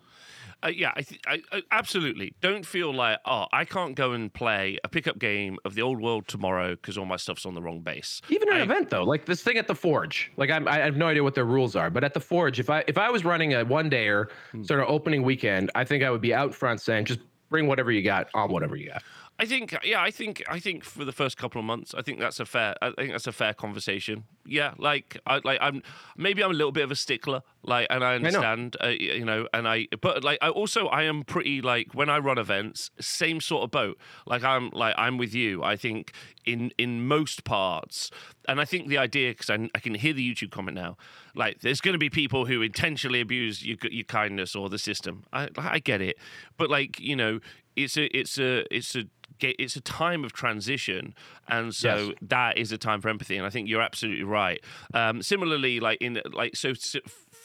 Uh, 0.63 0.67
yeah, 0.67 0.91
I, 0.95 1.01
th- 1.01 1.21
I, 1.25 1.41
I, 1.51 1.63
absolutely. 1.71 2.35
Don't 2.39 2.65
feel 2.65 2.93
like, 2.93 3.17
oh, 3.25 3.47
I 3.51 3.65
can't 3.65 3.95
go 3.95 4.11
and 4.11 4.31
play 4.31 4.77
a 4.83 4.87
pickup 4.87 5.17
game 5.17 5.57
of 5.65 5.73
the 5.73 5.81
old 5.81 5.99
world 5.99 6.27
tomorrow 6.27 6.75
because 6.75 6.97
all 6.97 7.05
my 7.05 7.15
stuff's 7.15 7.47
on 7.47 7.55
the 7.55 7.61
wrong 7.61 7.81
base. 7.81 8.21
Even 8.29 8.53
an 8.53 8.61
event 8.61 8.91
though, 8.91 9.03
like 9.03 9.25
this 9.25 9.41
thing 9.41 9.57
at 9.57 9.67
the 9.67 9.73
Forge. 9.73 10.31
Like 10.37 10.51
I'm, 10.51 10.67
I 10.67 10.77
have 10.77 10.97
no 10.97 11.07
idea 11.07 11.23
what 11.23 11.33
their 11.33 11.45
rules 11.45 11.75
are, 11.75 11.89
but 11.89 12.03
at 12.03 12.13
the 12.13 12.19
Forge, 12.19 12.59
if 12.59 12.69
I 12.69 12.83
if 12.87 12.97
I 12.97 13.09
was 13.09 13.25
running 13.25 13.55
a 13.55 13.65
one 13.65 13.89
dayer 13.89 14.29
hmm. 14.51 14.63
sort 14.63 14.81
of 14.81 14.87
opening 14.87 15.23
weekend, 15.23 15.71
I 15.73 15.83
think 15.83 16.03
I 16.03 16.11
would 16.11 16.21
be 16.21 16.33
out 16.33 16.53
front 16.53 16.79
saying 16.79 17.05
just 17.05 17.21
bring 17.49 17.67
whatever 17.67 17.91
you 17.91 18.03
got 18.03 18.27
on 18.33 18.51
whatever 18.51 18.75
you 18.75 18.89
got. 18.89 19.03
I 19.41 19.45
think, 19.45 19.75
yeah, 19.83 20.03
I 20.03 20.11
think, 20.11 20.43
I 20.47 20.59
think 20.59 20.83
for 20.83 21.03
the 21.03 21.11
first 21.11 21.35
couple 21.35 21.57
of 21.59 21.65
months, 21.65 21.95
I 21.95 22.03
think 22.03 22.19
that's 22.19 22.39
a 22.39 22.45
fair, 22.45 22.75
I 22.79 22.91
think 22.91 23.11
that's 23.11 23.25
a 23.25 23.31
fair 23.31 23.55
conversation. 23.55 24.25
Yeah, 24.45 24.73
like, 24.77 25.17
I, 25.25 25.41
like, 25.43 25.57
I'm 25.61 25.81
maybe 26.15 26.43
I'm 26.43 26.51
a 26.51 26.53
little 26.53 26.71
bit 26.71 26.83
of 26.83 26.91
a 26.91 26.95
stickler, 26.95 27.41
like, 27.63 27.87
and 27.89 28.03
I 28.03 28.15
understand, 28.15 28.77
I 28.79 28.85
know. 28.85 28.91
Uh, 28.91 28.93
you 28.93 29.25
know, 29.25 29.47
and 29.51 29.67
I, 29.67 29.87
but 29.99 30.23
like, 30.23 30.37
I 30.43 30.49
also 30.49 30.87
I 30.87 31.03
am 31.03 31.23
pretty 31.23 31.61
like 31.61 31.93
when 31.93 32.09
I 32.09 32.19
run 32.19 32.37
events, 32.37 32.91
same 32.99 33.41
sort 33.41 33.63
of 33.63 33.71
boat. 33.71 33.97
Like, 34.27 34.43
I'm 34.43 34.69
like 34.71 34.93
I'm 34.97 35.17
with 35.17 35.33
you. 35.33 35.63
I 35.63 35.75
think 35.75 36.11
in 36.45 36.71
in 36.77 37.07
most 37.07 37.43
parts, 37.43 38.11
and 38.47 38.59
I 38.59 38.65
think 38.65 38.89
the 38.89 38.97
idea 38.97 39.31
because 39.31 39.49
I, 39.49 39.69
I 39.75 39.79
can 39.79 39.95
hear 39.95 40.13
the 40.13 40.27
YouTube 40.27 40.51
comment 40.51 40.75
now, 40.75 40.97
like, 41.35 41.61
there's 41.61 41.81
going 41.81 41.93
to 41.93 41.99
be 41.99 42.09
people 42.09 42.45
who 42.45 42.61
intentionally 42.61 43.21
abuse 43.21 43.65
your 43.65 43.77
your 43.89 44.05
kindness 44.05 44.55
or 44.55 44.69
the 44.69 44.79
system. 44.79 45.23
I 45.31 45.49
I 45.57 45.79
get 45.79 46.01
it, 46.01 46.17
but 46.57 46.69
like, 46.69 46.99
you 46.99 47.15
know, 47.15 47.39
it's 47.83 47.97
a 47.97 48.17
it's 48.17 48.37
a 48.37 48.75
it's 48.75 48.95
a 48.95 49.03
it's 49.41 49.75
a 49.75 49.81
time 49.81 50.23
of 50.23 50.33
transition, 50.33 51.15
and 51.47 51.73
so 51.73 51.95
yes. 51.95 52.15
that 52.21 52.57
is 52.57 52.71
a 52.71 52.77
time 52.77 53.01
for 53.01 53.09
empathy. 53.09 53.37
And 53.37 53.45
I 53.45 53.49
think 53.49 53.67
you're 53.67 53.81
absolutely 53.81 54.23
right. 54.23 54.63
Um, 54.93 55.21
similarly, 55.21 55.79
like 55.79 56.01
in 56.01 56.21
like 56.33 56.55
so. 56.55 56.73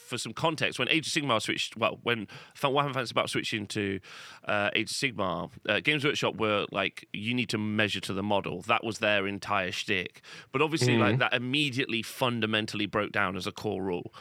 For 0.07 0.17
some 0.17 0.33
context, 0.33 0.79
when 0.79 0.89
Age 0.89 1.07
of 1.07 1.13
Sigmar 1.13 1.41
switched, 1.41 1.77
well, 1.77 1.99
when 2.03 2.27
Warhammer 2.55 2.93
Fantasy 2.93 3.11
about 3.11 3.29
switching 3.29 3.67
to 3.67 3.99
uh, 4.45 4.69
Age 4.73 4.89
of 4.89 4.95
Sigmar, 4.95 5.51
uh, 5.67 5.79
Games 5.81 6.05
Workshop 6.05 6.37
were 6.37 6.65
like, 6.71 7.07
you 7.13 7.33
need 7.33 7.49
to 7.49 7.57
measure 7.57 7.99
to 8.01 8.13
the 8.13 8.23
model. 8.23 8.61
That 8.61 8.83
was 8.83 8.99
their 8.99 9.27
entire 9.27 9.71
shtick. 9.71 10.21
But 10.51 10.61
obviously, 10.61 10.93
mm-hmm. 10.93 11.01
like 11.01 11.19
that 11.19 11.33
immediately 11.33 12.01
fundamentally 12.01 12.85
broke 12.85 13.11
down 13.11 13.35
as 13.35 13.45
a 13.47 13.51
core 13.51 13.83
rule. 13.83 14.13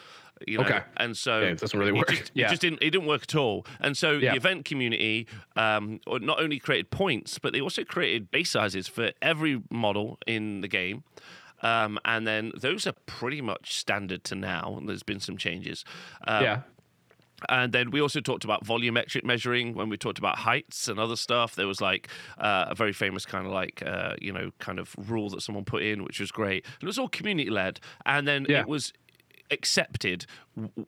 You 0.46 0.59
know? 0.59 0.64
Okay. 0.64 0.81
And 0.99 1.16
so 1.16 1.40
yeah, 1.40 1.46
it 1.49 1.59
doesn't 1.61 1.79
really 1.79 1.92
work. 1.92 2.12
It 2.12 2.16
just, 2.16 2.33
yeah. 2.35 2.46
it 2.46 2.51
just 2.51 2.61
didn't. 2.61 2.83
It 2.83 2.90
didn't 2.90 3.07
work 3.07 3.22
at 3.22 3.35
all. 3.35 3.64
And 3.81 3.96
so 3.96 4.12
yeah. 4.12 4.33
the 4.33 4.37
event 4.37 4.66
community 4.66 5.29
um, 5.57 6.01
not 6.07 6.40
only 6.40 6.59
created 6.59 6.90
points, 6.90 7.38
but 7.38 7.55
they 7.55 7.61
also 7.61 7.85
created 7.85 8.31
base 8.31 8.51
sizes 8.51 8.87
for 8.87 9.12
every 9.22 9.62
model 9.70 10.18
in 10.27 10.61
the 10.61 10.68
game. 10.68 11.05
Um, 11.62 11.99
and 12.05 12.27
then 12.27 12.53
those 12.57 12.87
are 12.87 12.95
pretty 13.07 13.40
much 13.40 13.79
standard 13.79 14.25
to 14.25 14.35
now. 14.35 14.81
There's 14.85 15.03
been 15.03 15.21
some 15.21 15.37
changes. 15.37 15.85
Um, 16.27 16.42
yeah. 16.42 16.61
And 17.49 17.73
then 17.73 17.90
we 17.90 18.01
also 18.01 18.21
talked 18.21 18.45
about 18.45 18.64
volumetric 18.64 19.23
measuring 19.25 19.75
when 19.75 19.88
we 19.88 19.97
talked 19.97 20.19
about 20.19 20.38
heights 20.38 20.88
and 20.88 20.99
other 20.99 21.16
stuff. 21.16 21.55
There 21.55 21.66
was 21.66 21.81
like 21.81 22.09
uh, 22.38 22.66
a 22.69 22.75
very 22.75 22.92
famous 22.92 23.27
kind 23.27 23.47
of 23.47 23.53
like, 23.53 23.83
uh, 23.85 24.14
you 24.21 24.33
know, 24.33 24.53
kind 24.59 24.79
of 24.79 24.95
rule 24.97 25.29
that 25.31 25.42
someone 25.42 25.64
put 25.64 25.83
in, 25.83 26.03
which 26.03 26.19
was 26.19 26.33
great. 26.33 26.64
And 26.64 26.83
it 26.83 26.87
was 26.87 26.99
all 26.99 27.09
community 27.09 27.51
led. 27.51 27.81
And 28.07 28.27
then 28.27 28.47
yeah. 28.49 28.61
it 28.61 28.69
was 28.69 28.92
accepted 29.50 30.26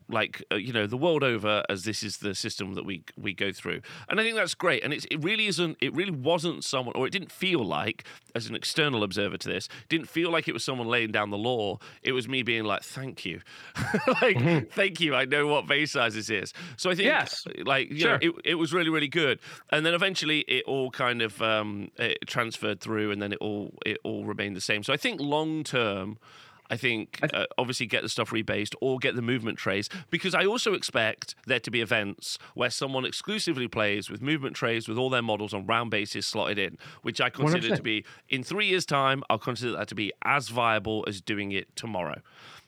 like 0.09 0.43
uh, 0.51 0.57
you 0.57 0.73
know 0.73 0.87
the 0.87 0.97
world 0.97 1.23
over 1.23 1.63
as 1.69 1.85
this 1.85 2.03
is 2.03 2.19
the 2.19 2.35
system 2.35 2.75
that 2.75 2.85
we 2.85 3.03
we 3.21 3.35
go 3.35 3.53
through. 3.53 3.81
And 4.09 4.19
i 4.19 4.23
think 4.23 4.37
that's 4.37 4.55
great. 4.55 4.83
And 4.83 4.93
it's, 4.93 5.05
it 5.11 5.23
really 5.23 5.47
isn't 5.47 5.77
it 5.81 5.95
really 5.95 6.11
wasn't 6.11 6.65
someone 6.65 6.95
or 6.97 7.07
it 7.07 7.11
didn't 7.11 7.31
feel 7.31 7.65
like 7.65 8.05
as 8.35 8.47
an 8.47 8.55
external 8.55 9.03
observer 9.03 9.37
to 9.37 9.49
this 9.49 9.69
didn't 9.89 10.09
feel 10.09 10.31
like 10.31 10.49
it 10.49 10.55
was 10.55 10.65
someone 10.65 10.89
laying 10.89 11.13
down 11.13 11.31
the 11.31 11.39
law. 11.39 11.79
It 12.03 12.13
was 12.13 12.29
me 12.29 12.43
being 12.43 12.65
like 12.65 12.83
thank 12.83 13.25
you. 13.25 13.41
Like 14.23 14.37
mm-hmm. 14.37 14.71
thank 14.71 15.01
you. 15.01 15.15
I 15.15 15.25
know 15.27 15.47
what 15.47 15.67
base 15.67 15.93
sizes 15.93 16.31
is. 16.31 16.53
So 16.77 16.91
i 16.91 16.95
think 16.95 17.07
yes. 17.07 17.45
like 17.65 17.91
you 17.91 18.01
sure. 18.01 18.13
know 18.13 18.19
it, 18.23 18.33
it 18.45 18.55
was 18.55 18.73
really 18.73 18.91
really 18.91 19.09
good. 19.09 19.39
And 19.71 19.85
then 19.85 19.95
eventually 19.95 20.41
it 20.41 20.65
all 20.67 20.91
kind 20.91 21.21
of 21.21 21.41
um, 21.43 21.91
it 21.97 22.19
transferred 22.27 22.81
through 22.81 23.11
and 23.11 23.21
then 23.21 23.33
it 23.33 23.39
all 23.41 23.75
it 23.85 23.99
all 24.03 24.25
remained 24.25 24.57
the 24.57 24.61
same. 24.61 24.83
So 24.83 24.93
i 24.93 24.97
think 24.97 25.21
long 25.21 25.63
term 25.63 26.19
I 26.71 26.77
think 26.77 27.19
uh, 27.23 27.47
obviously 27.57 27.87
get 27.87 28.03
the 28.03 28.09
stuff 28.09 28.31
rebased 28.31 28.75
or 28.81 28.99
get 28.99 29.15
the 29.15 29.23
movement 29.23 29.59
trays 29.59 29.89
because 30.11 30.35
I 30.35 30.45
also 30.45 30.75
expect 30.75 31.35
there 31.47 31.61
to 31.61 31.71
be 31.71 31.81
events 31.81 32.39
where 32.55 32.71
someone 32.71 33.05
exclusively 33.05 33.69
plays 33.69 34.11
with 34.11 34.21
movement 34.21 34.57
trays 34.57 34.89
with 34.89 34.99
all 34.99 35.11
their 35.11 35.23
models 35.23 35.55
on 35.55 35.67
round 35.67 35.91
bases 35.91 36.27
slotted 36.27 36.59
in, 36.59 36.79
which 37.03 37.21
I 37.21 37.31
consider 37.31 37.69
100%. 37.69 37.77
to 37.77 37.83
be 37.83 38.05
in 38.29 38.43
three 38.43 38.67
years' 38.67 38.87
time. 38.87 39.23
I'll 39.31 39.39
consider 39.39 39.73
that 39.73 39.89
to 39.89 39.95
be 39.95 40.13
as 40.25 40.49
viable 40.49 41.05
as 41.09 41.21
doing 41.21 41.53
it 41.53 41.75
tomorrow. 41.77 42.21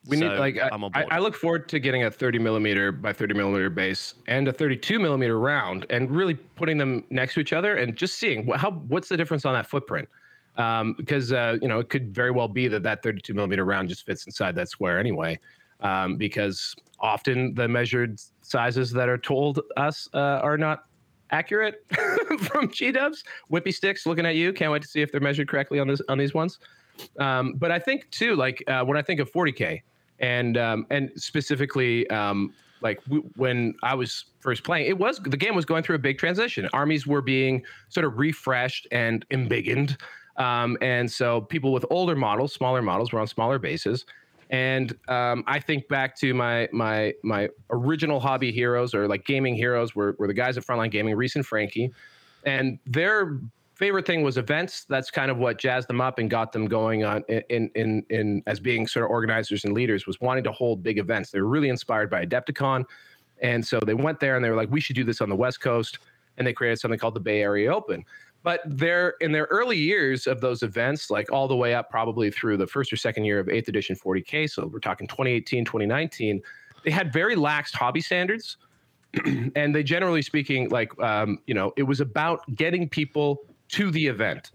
We 0.07 0.17
so 0.17 0.29
need 0.29 0.39
like 0.39 0.59
I, 0.59 1.05
I, 1.11 1.19
look 1.19 1.35
forward 1.35 1.69
to 1.69 1.79
getting 1.79 2.05
a 2.05 2.11
30 2.11 2.39
millimeter 2.39 2.91
by 2.91 3.13
30 3.13 3.35
millimeter 3.35 3.69
base 3.69 4.15
and 4.29 4.49
a 4.49 4.53
32 4.53 4.99
millimeter 4.99 5.39
round 5.39 5.85
and 5.91 6.11
really 6.11 6.35
putting 6.35 6.79
them 6.79 7.05
next 7.11 7.35
to 7.35 7.41
each 7.41 7.53
other 7.53 7.75
and 7.75 7.95
just 7.95 8.17
seeing 8.19 8.47
what, 8.47 8.61
how 8.61 8.71
what's 8.71 9.11
the 9.11 9.17
difference 9.19 9.45
on 9.45 9.53
that 9.53 9.67
footprint 9.67 10.09
um, 10.61 10.94
because 10.96 11.33
uh, 11.33 11.57
you 11.62 11.68
know 11.68 11.79
it 11.79 11.88
could 11.88 12.14
very 12.14 12.31
well 12.31 12.49
be 12.49 12.68
that 12.68 12.83
that 12.83 13.03
32 13.03 13.33
millimeter 13.35 13.64
round 13.64 13.88
just 13.88 14.05
fits 14.05 14.27
inside 14.27 14.55
that 14.57 14.68
square 14.68 14.99
anyway. 14.99 15.38
Um, 15.81 16.16
because 16.16 16.75
often 16.99 17.55
the 17.55 17.66
measured 17.66 18.20
sizes 18.42 18.90
that 18.92 19.09
are 19.09 19.16
told 19.16 19.61
us 19.79 20.09
uh, 20.12 20.18
are 20.18 20.59
not 20.59 20.85
accurate 21.31 21.87
from 22.40 22.70
G 22.70 22.92
Dubs. 22.92 23.25
Whippy 23.51 23.73
sticks, 23.73 24.05
looking 24.05 24.27
at 24.27 24.35
you. 24.35 24.53
Can't 24.53 24.70
wait 24.70 24.83
to 24.83 24.88
see 24.88 25.01
if 25.01 25.11
they're 25.11 25.23
measured 25.23 25.49
correctly 25.49 25.81
on 25.81 25.88
this 25.88 26.03
on 26.09 26.18
these 26.18 26.35
ones. 26.35 26.59
Um, 27.18 27.55
but 27.55 27.70
I 27.70 27.79
think 27.79 28.11
too, 28.11 28.37
like 28.37 28.62
uh, 28.66 28.85
when 28.85 28.99
I 28.99 29.03
think 29.03 29.20
of 29.20 29.33
40k, 29.33 29.81
and 30.18 30.59
um, 30.59 30.87
and 30.90 31.11
specifically 31.16 32.09
um, 32.11 32.53
like 32.83 33.03
w- 33.05 33.25
when 33.37 33.75
I 33.83 33.94
was 33.94 34.27
first 34.40 34.64
playing, 34.64 34.87
it 34.87 34.99
was 34.99 35.18
the 35.18 35.37
game 35.38 35.55
was 35.55 35.64
going 35.64 35.83
through 35.83 35.96
a 35.96 36.01
big 36.01 36.18
transition. 36.18 36.68
Armies 36.75 37.07
were 37.07 37.23
being 37.23 37.62
sort 37.88 38.05
of 38.05 38.18
refreshed 38.18 38.87
and 38.92 39.25
embiggened 39.31 39.96
um, 40.37 40.77
and 40.81 41.11
so 41.11 41.40
people 41.43 41.73
with 41.73 41.85
older 41.90 42.16
models, 42.16 42.53
smaller 42.53 42.83
models, 42.83 43.12
were 43.12 43.21
on 43.21 43.27
smaller 43.27 43.59
bases. 43.59 44.07
And 44.51 44.97
um, 45.09 45.45
I 45.47 45.61
think 45.61 45.88
back 45.88 46.16
to 46.21 46.35
my 46.35 46.69
my 46.73 47.14
my 47.23 47.49
original 47.71 48.19
hobby 48.19 48.51
heroes 48.51 48.95
or 48.95 49.07
like 49.07 49.25
gaming 49.25 49.55
heroes 49.55 49.95
were, 49.95 50.16
were 50.19 50.27
the 50.27 50.35
guys 50.35 50.59
at 50.59 50.66
Frontline 50.66 50.90
Gaming, 50.90 51.14
Reece 51.14 51.37
and 51.37 51.47
Frankie. 51.47 51.93
And 52.45 52.79
their 52.85 53.38
favorite 53.75 54.07
thing 54.07 54.23
was 54.23 54.38
events. 54.38 54.85
That's 54.88 55.11
kind 55.11 55.31
of 55.31 55.38
what 55.38 55.59
jazzed 55.59 55.88
them 55.88 56.01
up 56.01 56.19
and 56.19 56.29
got 56.29 56.53
them 56.53 56.66
going 56.66 57.05
on 57.05 57.23
in 57.29 57.71
in 57.77 58.05
in 58.11 58.43
as 58.47 58.59
being 58.59 58.88
sort 58.88 59.05
of 59.05 59.11
organizers 59.11 59.64
and 59.64 59.73
leaders 59.73 60.07
was 60.07 60.21
wanting 60.21 60.43
to 60.45 60.53
hold 60.53 60.83
big 60.83 60.99
events. 60.99 61.31
They 61.31 61.40
were 61.40 61.49
really 61.49 61.69
inspired 61.69 62.11
by 62.11 62.27
Adepticon. 62.27 62.85
And 63.43 63.64
so 63.64 63.79
they 63.81 63.95
went 63.95 64.21
there 64.21 64.37
and 64.37 64.45
they 64.45 64.51
were 64.51 64.57
like, 64.57 64.71
we 64.71 64.81
should 64.81 64.97
do 64.97 65.05
this 65.05 65.21
on 65.21 65.29
the 65.29 65.37
West 65.37 65.61
Coast. 65.61 65.99
And 66.37 66.47
they 66.47 66.53
created 66.53 66.79
something 66.81 66.99
called 66.99 67.14
the 67.14 67.21
Bay 67.21 67.40
Area 67.40 67.73
Open 67.73 68.05
but 68.42 68.61
they're 68.64 69.14
in 69.20 69.33
their 69.33 69.46
early 69.50 69.76
years 69.76 70.26
of 70.26 70.40
those 70.40 70.62
events 70.62 71.11
like 71.11 71.31
all 71.31 71.46
the 71.46 71.57
way 71.57 71.74
up 71.74 71.90
probably 71.90 72.31
through 72.31 72.57
the 72.57 72.66
first 72.66 72.92
or 72.92 72.96
second 72.96 73.24
year 73.24 73.38
of 73.38 73.46
8th 73.46 73.68
edition 73.68 73.96
40k 73.96 74.50
so 74.50 74.66
we're 74.66 74.79
talking 74.79 75.07
2018 75.07 75.64
2019 75.64 76.42
they 76.85 76.90
had 76.90 77.12
very 77.12 77.37
lax 77.37 77.72
hobby 77.72 78.00
standards. 78.00 78.57
And 79.57 79.74
they 79.74 79.83
generally 79.83 80.22
speaking 80.22 80.68
like 80.68 80.96
um, 81.03 81.38
you 81.46 81.55
know 81.55 81.72
it 81.76 81.83
was 81.83 82.00
about 82.00 82.42
getting 82.55 82.88
people 82.88 83.40
to 83.70 83.90
the 83.90 84.07
event. 84.07 84.53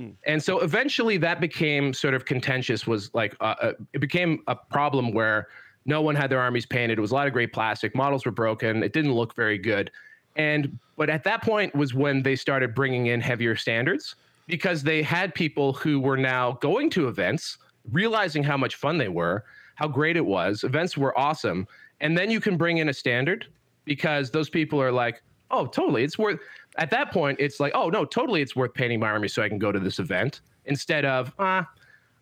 Mm. 0.00 0.14
and 0.26 0.40
so 0.40 0.60
eventually 0.60 1.16
that 1.18 1.40
became 1.40 1.92
sort 1.92 2.14
of 2.14 2.24
contentious 2.24 2.86
was 2.86 3.10
like 3.14 3.34
uh, 3.40 3.54
uh, 3.60 3.72
it 3.92 3.98
became 3.98 4.44
a 4.46 4.54
problem 4.54 5.12
where 5.12 5.48
no 5.86 6.00
one 6.00 6.14
had 6.14 6.30
their 6.30 6.40
armies 6.40 6.64
painted. 6.64 6.98
It 6.98 7.00
was 7.00 7.10
a 7.10 7.14
lot 7.14 7.26
of 7.26 7.32
great 7.32 7.52
plastic. 7.52 7.96
Models 7.96 8.24
were 8.24 8.32
broken. 8.32 8.82
It 8.82 8.92
didn't 8.92 9.12
look 9.12 9.34
very 9.34 9.58
good 9.58 9.90
and 10.38 10.78
but 10.96 11.10
at 11.10 11.24
that 11.24 11.42
point 11.42 11.74
was 11.74 11.94
when 11.94 12.22
they 12.22 12.34
started 12.34 12.74
bringing 12.74 13.06
in 13.06 13.20
heavier 13.20 13.54
standards 13.54 14.16
because 14.46 14.82
they 14.82 15.02
had 15.02 15.34
people 15.34 15.72
who 15.72 16.00
were 16.00 16.16
now 16.16 16.52
going 16.60 16.90
to 16.90 17.06
events, 17.08 17.58
realizing 17.92 18.42
how 18.42 18.56
much 18.56 18.76
fun 18.76 18.98
they 18.98 19.08
were, 19.08 19.44
how 19.74 19.86
great 19.86 20.16
it 20.16 20.24
was. 20.24 20.64
Events 20.64 20.96
were 20.96 21.16
awesome. 21.16 21.66
And 22.00 22.16
then 22.16 22.30
you 22.30 22.40
can 22.40 22.56
bring 22.56 22.78
in 22.78 22.88
a 22.88 22.94
standard 22.94 23.46
because 23.84 24.30
those 24.30 24.48
people 24.48 24.80
are 24.80 24.90
like, 24.90 25.22
oh, 25.50 25.66
totally. 25.66 26.02
It's 26.02 26.18
worth, 26.18 26.40
at 26.78 26.90
that 26.90 27.12
point, 27.12 27.38
it's 27.38 27.60
like, 27.60 27.72
oh, 27.74 27.90
no, 27.90 28.04
totally. 28.04 28.42
It's 28.42 28.56
worth 28.56 28.74
painting 28.74 29.00
my 29.00 29.08
army 29.08 29.28
so 29.28 29.42
I 29.42 29.48
can 29.48 29.58
go 29.58 29.70
to 29.70 29.78
this 29.78 29.98
event 29.98 30.40
instead 30.64 31.04
of, 31.04 31.32
ah, 31.38 31.68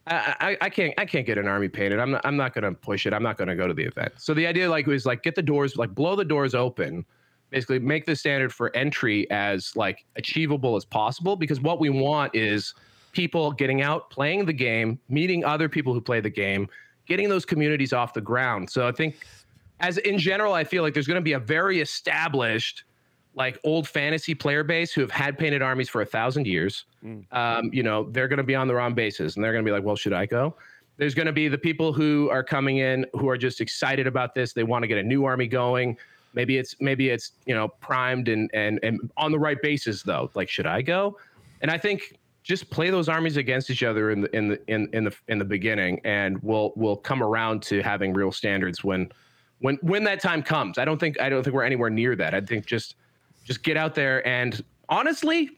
I, 0.07 0.37
I, 0.40 0.57
I 0.61 0.70
can't 0.70 0.94
I 0.98 1.05
can't 1.05 1.26
get 1.26 1.37
an 1.37 1.48
army 1.48 1.66
painted. 1.66 1.98
I'm 1.98 2.12
not 2.12 2.24
I'm 2.24 2.37
not 2.37 2.55
gonna 2.55 2.72
push 2.72 3.07
it. 3.07 3.12
I'm 3.12 3.24
not 3.24 3.37
gonna 3.37 3.57
go 3.57 3.66
to 3.66 3.74
the 3.74 3.83
event. 3.83 4.12
So 4.18 4.35
the 4.35 4.46
idea 4.46 4.70
like 4.70 4.87
was 4.87 5.05
like 5.05 5.24
get 5.24 5.35
the 5.35 5.42
doors 5.42 5.76
like 5.76 5.96
blow 5.96 6.14
the 6.14 6.24
doors 6.24 6.55
open 6.55 7.05
basically 7.50 7.78
make 7.78 8.06
the 8.06 8.16
standard 8.16 8.52
for 8.52 8.74
entry 8.76 9.30
as 9.30 9.74
like 9.76 10.04
achievable 10.16 10.76
as 10.76 10.85
possible 10.85 11.37
because 11.37 11.61
what 11.61 11.80
we 11.80 11.90
want 11.90 12.35
is 12.35 12.74
people 13.12 13.52
getting 13.52 13.82
out 13.82 14.11
playing 14.11 14.44
the 14.44 14.52
game 14.52 14.98
meeting 15.09 15.44
other 15.44 15.68
people 15.68 15.92
who 15.92 16.00
play 16.00 16.20
the 16.20 16.30
game 16.30 16.68
getting 17.06 17.28
those 17.28 17.44
communities 17.44 17.92
off 17.92 18.12
the 18.12 18.20
ground. 18.20 18.68
So 18.68 18.87
i 18.87 18.92
think 18.92 19.16
as 19.80 19.98
in 19.98 20.18
general 20.18 20.54
i 20.54 20.64
feel 20.64 20.82
like 20.82 20.94
there's 20.94 21.06
going 21.06 21.20
to 21.20 21.24
be 21.24 21.35
a 21.35 21.38
very 21.38 21.80
established 21.80 22.85
like 23.35 23.59
old 23.64 23.87
fantasy 23.87 24.35
player 24.35 24.64
base 24.64 24.92
who 24.92 25.02
have 25.02 25.11
had 25.11 25.38
painted 25.38 25.61
armies 25.61 25.90
for 25.90 26.00
a 26.00 26.06
thousand 26.06 26.46
years. 26.46 26.87
Mm. 27.04 27.24
um, 27.32 27.70
you 27.72 27.82
know 27.82 28.11
they're 28.11 28.28
going 28.28 28.38
to 28.38 28.44
be 28.44 28.54
on 28.54 28.66
the 28.66 28.74
wrong 28.74 28.94
bases 28.94 29.37
and 29.37 29.44
they're 29.44 29.52
going 29.52 29.64
to 29.64 29.68
be 29.68 29.72
like 29.72 29.85
well 29.85 29.96
should 29.96 30.12
i 30.12 30.26
go? 30.26 30.56
There's 30.98 31.14
going 31.14 31.26
to 31.26 31.32
be 31.32 31.48
the 31.48 31.59
people 31.59 31.92
who 31.92 32.30
are 32.30 32.42
coming 32.42 32.78
in 32.78 33.04
who 33.12 33.28
are 33.28 33.37
just 33.37 33.61
excited 33.61 34.06
about 34.06 34.35
this. 34.35 34.54
They 34.54 34.64
want 34.64 34.82
to 34.82 34.87
get 34.87 34.96
a 34.96 35.02
new 35.02 35.26
army 35.26 35.46
going 35.46 35.98
Maybe 36.37 36.59
it's 36.59 36.77
maybe 36.81 37.09
it's 37.09 37.33
you 37.46 37.55
know 37.55 37.68
primed 37.68 38.29
and 38.29 38.51
and 38.55 38.79
and 38.83 39.11
on 39.16 39.33
the 39.33 39.38
right 39.38 39.61
basis 39.61 40.03
though. 40.03 40.31
Like 40.35 40.49
should 40.49 40.66
I 40.66 40.83
go? 40.83 41.18
And 41.62 41.70
I 41.70 41.79
think 41.79 42.18
just 42.44 42.70
play 42.70 42.90
those 42.90 43.09
armies 43.09 43.37
against 43.37 43.70
each 43.70 43.83
other 43.83 44.11
in 44.11 44.20
the 44.20 44.37
in 44.37 44.49
the 44.49 44.61
in, 44.68 44.88
in 44.92 45.05
the 45.05 45.16
in 45.27 45.38
the 45.38 45.44
beginning, 45.44 46.01
and 46.05 46.40
we'll 46.42 46.72
we'll 46.77 46.96
come 46.96 47.22
around 47.22 47.62
to 47.62 47.83
having 47.83 48.12
real 48.12 48.31
standards 48.31 48.85
when 48.85 49.11
when 49.59 49.77
when 49.83 50.05
that 50.05 50.20
time 50.20 50.42
comes. 50.42 50.79
I 50.79 50.85
don't 50.85 50.99
think 50.99 51.20
I 51.20 51.29
don't 51.29 51.42
think 51.42 51.55
we're 51.55 51.64
anywhere 51.64 51.90
near 51.90 52.14
that. 52.14 52.35
I 52.35 52.40
think 52.40 52.66
just 52.66 52.94
just 53.44 53.62
get 53.62 53.77
out 53.77 53.94
there 53.94 54.27
and 54.27 54.62
honestly, 54.88 55.51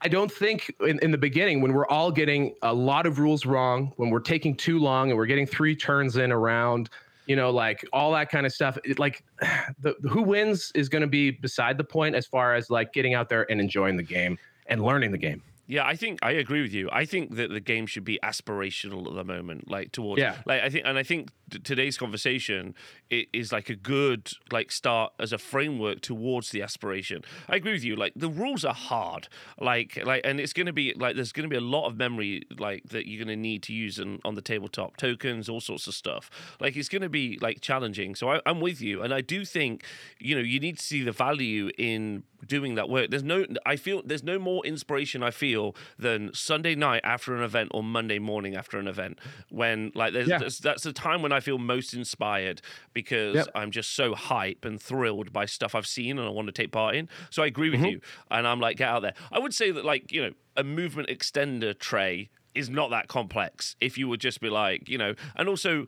I 0.00 0.08
don't 0.08 0.30
think 0.30 0.74
in, 0.80 0.98
in 1.00 1.10
the 1.10 1.18
beginning 1.18 1.62
when 1.62 1.72
we're 1.72 1.86
all 1.86 2.10
getting 2.10 2.54
a 2.62 2.74
lot 2.74 3.06
of 3.06 3.18
rules 3.18 3.46
wrong, 3.46 3.92
when 3.96 4.10
we're 4.10 4.20
taking 4.20 4.56
too 4.56 4.78
long 4.78 5.10
and 5.10 5.16
we're 5.16 5.26
getting 5.26 5.46
three 5.46 5.74
turns 5.74 6.16
in 6.16 6.32
around, 6.32 6.90
you 7.26 7.36
know, 7.36 7.50
like 7.50 7.84
all 7.92 8.12
that 8.12 8.30
kind 8.30 8.46
of 8.46 8.52
stuff. 8.52 8.78
It, 8.84 8.98
like 8.98 9.24
the 9.80 9.94
who 10.08 10.22
wins 10.22 10.72
is 10.74 10.88
going 10.88 11.02
to 11.02 11.08
be 11.08 11.30
beside 11.30 11.78
the 11.78 11.84
point 11.84 12.14
as 12.14 12.26
far 12.26 12.54
as 12.54 12.70
like 12.70 12.92
getting 12.92 13.14
out 13.14 13.28
there 13.28 13.50
and 13.50 13.60
enjoying 13.60 13.96
the 13.96 14.02
game 14.02 14.38
and 14.66 14.82
learning 14.82 15.12
the 15.12 15.18
game. 15.18 15.42
Yeah, 15.66 15.86
I 15.86 15.96
think 15.96 16.18
I 16.22 16.32
agree 16.32 16.60
with 16.60 16.74
you. 16.74 16.90
I 16.92 17.06
think 17.06 17.36
that 17.36 17.50
the 17.50 17.60
game 17.60 17.86
should 17.86 18.04
be 18.04 18.18
aspirational 18.22 19.06
at 19.06 19.14
the 19.14 19.24
moment, 19.24 19.70
like 19.70 19.92
towards. 19.92 20.20
Yeah. 20.20 20.36
Like 20.44 20.62
I 20.62 20.68
think, 20.68 20.84
and 20.86 20.98
I 20.98 21.02
think 21.02 21.30
t- 21.50 21.58
today's 21.58 21.96
conversation 21.96 22.74
is 23.10 23.50
like 23.50 23.70
a 23.70 23.76
good 23.76 24.30
like 24.52 24.70
start 24.70 25.14
as 25.18 25.32
a 25.32 25.38
framework 25.38 26.02
towards 26.02 26.50
the 26.50 26.60
aspiration. 26.60 27.22
I 27.48 27.56
agree 27.56 27.72
with 27.72 27.84
you. 27.84 27.96
Like 27.96 28.12
the 28.14 28.28
rules 28.28 28.64
are 28.64 28.74
hard. 28.74 29.28
Like 29.58 29.98
like, 30.04 30.20
and 30.24 30.38
it's 30.38 30.52
going 30.52 30.66
to 30.66 30.72
be 30.72 30.92
like 30.94 31.16
there's 31.16 31.32
going 31.32 31.48
to 31.48 31.52
be 31.52 31.56
a 31.56 31.66
lot 31.66 31.86
of 31.86 31.96
memory 31.96 32.42
like 32.58 32.84
that 32.90 33.08
you're 33.08 33.24
going 33.24 33.34
to 33.34 33.40
need 33.40 33.62
to 33.64 33.72
use 33.72 33.98
on, 33.98 34.20
on 34.24 34.34
the 34.34 34.42
tabletop 34.42 34.98
tokens, 34.98 35.48
all 35.48 35.60
sorts 35.60 35.86
of 35.86 35.94
stuff. 35.94 36.30
Like 36.60 36.76
it's 36.76 36.90
going 36.90 37.02
to 37.02 37.08
be 37.08 37.38
like 37.40 37.62
challenging. 37.62 38.14
So 38.14 38.30
I, 38.30 38.40
I'm 38.44 38.60
with 38.60 38.82
you, 38.82 39.02
and 39.02 39.14
I 39.14 39.22
do 39.22 39.46
think 39.46 39.84
you 40.18 40.34
know 40.34 40.42
you 40.42 40.60
need 40.60 40.76
to 40.76 40.84
see 40.84 41.02
the 41.02 41.12
value 41.12 41.70
in 41.78 42.24
doing 42.46 42.74
that 42.74 42.88
work. 42.88 43.10
There's 43.10 43.22
no, 43.22 43.46
I 43.64 43.76
feel 43.76 44.02
there's 44.04 44.22
no 44.22 44.38
more 44.38 44.64
inspiration 44.66 45.22
I 45.22 45.30
feel 45.30 45.53
than 45.98 46.30
Sunday 46.34 46.74
night 46.74 47.00
after 47.04 47.34
an 47.36 47.42
event 47.42 47.70
or 47.72 47.82
Monday 47.82 48.18
morning 48.18 48.54
after 48.56 48.78
an 48.78 48.86
event 48.88 49.18
when 49.50 49.90
like 49.94 50.12
there's, 50.12 50.28
Yeah. 50.28 50.38
there's- 50.38 50.58
that's 50.58 50.82
the 50.82 50.92
time 50.92 51.22
when 51.22 51.32
I 51.32 51.40
feel 51.40 51.58
most 51.58 51.94
inspired 51.94 52.60
because 52.92 53.34
Yep. 53.36 53.46
I'm 53.54 53.70
just 53.70 53.94
so 53.94 54.14
hype 54.14 54.64
and 54.64 54.80
thrilled 54.80 55.32
by 55.32 55.46
stuff 55.46 55.74
I've 55.74 55.86
seen 55.86 56.18
and 56.18 56.26
I 56.26 56.30
want 56.30 56.46
to 56.48 56.52
take 56.52 56.72
part 56.72 56.94
in. 56.94 57.08
So 57.30 57.42
I 57.42 57.46
agree 57.46 57.70
with 57.70 57.80
Mm-hmm. 57.80 57.88
you, 57.88 58.00
and 58.30 58.46
I'm 58.46 58.60
like 58.60 58.76
get 58.76 58.88
out 58.88 59.02
there. 59.02 59.14
I 59.32 59.38
would 59.38 59.54
say 59.54 59.70
that 59.70 59.84
like 59.84 60.10
you 60.12 60.22
know 60.22 60.30
a 60.56 60.64
movement 60.64 61.08
extender 61.08 61.76
tray 61.78 62.30
is 62.54 62.70
not 62.70 62.88
that 62.90 63.08
complex 63.08 63.74
if 63.80 63.98
you 63.98 64.06
would 64.08 64.20
just 64.20 64.40
be 64.40 64.48
like 64.48 64.88
you 64.88 64.96
know 64.96 65.14
and 65.34 65.48
also 65.48 65.86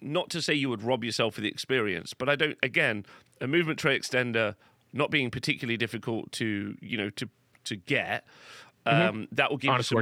not 0.00 0.30
to 0.30 0.40
say 0.40 0.54
you 0.54 0.70
would 0.70 0.82
rob 0.82 1.04
yourself 1.04 1.36
of 1.36 1.42
the 1.42 1.48
experience 1.50 2.14
but 2.14 2.30
i 2.30 2.34
don't 2.34 2.56
again 2.62 3.04
a 3.42 3.46
movement 3.46 3.78
tray 3.78 3.98
extender 3.98 4.54
not 4.94 5.10
being 5.10 5.30
particularly 5.30 5.76
difficult 5.76 6.32
to 6.32 6.74
you 6.80 6.96
know 6.96 7.10
to 7.10 7.28
to 7.64 7.76
get 7.76 8.24
um, 8.88 9.28
that 9.32 9.50
will 9.50 9.58
give 9.58 9.68
you 9.68 9.82
some, 9.86 9.96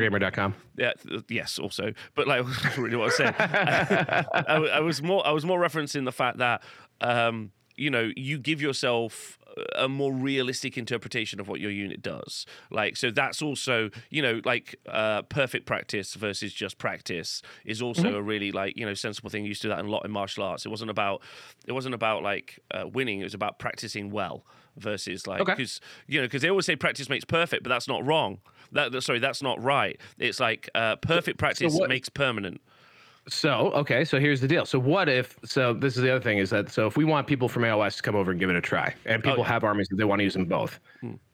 yeah, 0.77 0.93
yes, 1.29 1.59
also, 1.59 1.93
but 2.15 2.27
like 2.27 2.45
really 2.79 2.97
what 2.97 3.03
I 3.03 3.07
was 3.07 3.17
saying. 3.17 3.35
I, 3.39 4.71
I, 4.75 4.81
was 4.81 5.03
more, 5.03 5.27
I 5.27 5.31
was 5.31 5.45
more 5.45 5.61
referencing 5.61 6.05
the 6.05 6.13
fact 6.13 6.39
that 6.39 6.63
um, 7.01 7.53
you 7.77 7.91
know 7.91 8.11
you 8.17 8.39
give 8.39 8.61
yourself 8.63 9.39
a 9.79 9.89
more 9.89 10.13
realistic 10.13 10.77
interpretation 10.77 11.41
of 11.41 11.49
what 11.49 11.61
your 11.61 11.71
unit 11.71 12.03
does. 12.03 12.45
Like, 12.71 12.95
so 12.99 13.11
that's 13.11 13.41
also 13.41 13.91
you 14.11 14.21
know 14.23 14.41
like 14.45 14.77
uh, 14.89 15.23
perfect 15.23 15.65
practice 15.67 16.15
versus 16.15 16.53
just 16.53 16.77
practice 16.79 17.41
is 17.65 17.81
also 17.81 18.03
Mm-hmm. 18.09 18.17
a 18.17 18.23
really 18.23 18.53
like 18.53 18.77
you 18.77 18.85
know 18.85 18.95
sensible 18.95 19.31
thing. 19.31 19.45
You 19.45 19.49
used 19.49 19.63
to 19.63 19.69
do 19.69 19.75
that 19.75 19.81
in 19.81 19.87
a 19.87 19.91
lot 19.91 20.05
in 20.05 20.11
martial 20.11 20.45
arts. 20.45 20.67
It 20.67 20.69
wasn't 20.69 20.91
about 20.91 21.23
it 21.67 21.73
wasn't 21.73 21.95
about 21.95 22.23
like 22.23 22.59
uh, 22.71 22.87
winning. 22.87 23.21
It 23.21 23.25
was 23.25 23.35
about 23.35 23.59
practicing 23.59 24.11
well 24.11 24.45
versus 24.77 25.27
like 25.27 25.41
Okay. 25.41 25.53
because 25.55 25.81
you 26.07 26.21
know 26.21 26.27
because 26.27 26.43
they 26.43 26.51
always 26.51 26.67
say 26.67 26.77
practice 26.77 27.09
makes 27.09 27.25
perfect, 27.25 27.63
but 27.63 27.71
that's 27.71 27.89
not 27.89 28.05
wrong. 28.07 28.39
That 28.73 28.93
that- 28.93 29.03
sorry, 29.03 29.19
that's 29.19 29.43
not 29.43 29.63
right. 29.63 30.01
It's 30.19 30.41
like 30.41 30.69
uh, 30.75 30.97
perfect 30.97 31.39
practice 31.39 31.75
what- 31.75 31.89
makes 31.89 32.09
permanent. 32.09 32.61
So, 33.29 33.73
okay, 33.73 34.05
so 34.05 34.21
here's 34.21 34.41
the 34.41 34.47
deal. 34.47 34.65
So, 34.65 34.79
what 34.79 35.09
if? 35.09 35.37
So, 35.45 35.73
this 35.75 35.97
is 35.97 36.03
the 36.03 36.11
other 36.11 36.23
thing 36.23 36.39
is 36.39 36.51
that 36.51 36.71
so 36.71 36.87
if 36.87 36.97
we 36.97 37.05
want 37.05 37.27
people 37.27 37.49
from 37.49 37.65
AOS 37.65 37.97
to 37.97 38.03
come 38.03 38.15
over 38.15 38.31
and 38.31 38.39
give 38.39 38.51
it 38.51 38.57
a 38.57 38.61
try, 38.61 38.95
and 39.05 39.21
people 39.23 39.39
yeah. 39.39 39.49
have 39.49 39.65
armies 39.65 39.89
that 39.89 39.97
they 39.97 40.05
want 40.05 40.21
to 40.21 40.25
use 40.25 40.35
them 40.35 40.45
both, 40.45 40.79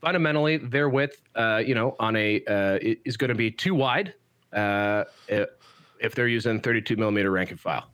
fundamentally 0.00 0.56
their 0.56 0.88
width, 0.88 1.20
uh, 1.34 1.62
you 1.64 1.74
know, 1.74 1.94
on 2.00 2.16
a 2.16 2.42
uh, 2.46 2.78
is 2.80 3.18
going 3.18 3.28
to 3.28 3.34
be 3.34 3.50
too 3.50 3.74
wide 3.74 4.14
uh, 4.54 5.04
if 5.28 6.14
they're 6.14 6.28
using 6.28 6.60
32 6.60 6.96
millimeter 6.96 7.30
rank 7.30 7.50
and 7.50 7.60
file. 7.60 7.90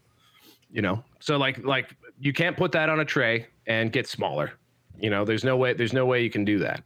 You 0.70 0.82
know, 0.82 1.02
so 1.18 1.36
like 1.36 1.58
like 1.64 1.96
you 2.20 2.32
can't 2.32 2.56
put 2.56 2.70
that 2.72 2.88
on 2.88 3.00
a 3.00 3.04
tray 3.04 3.48
and 3.66 3.90
get 3.90 4.06
smaller. 4.06 4.52
You 5.00 5.10
know, 5.10 5.24
there's 5.24 5.42
no 5.42 5.56
way 5.56 5.72
there's 5.72 5.92
no 5.92 6.06
way 6.06 6.22
you 6.22 6.30
can 6.30 6.44
do 6.44 6.58
that. 6.60 6.82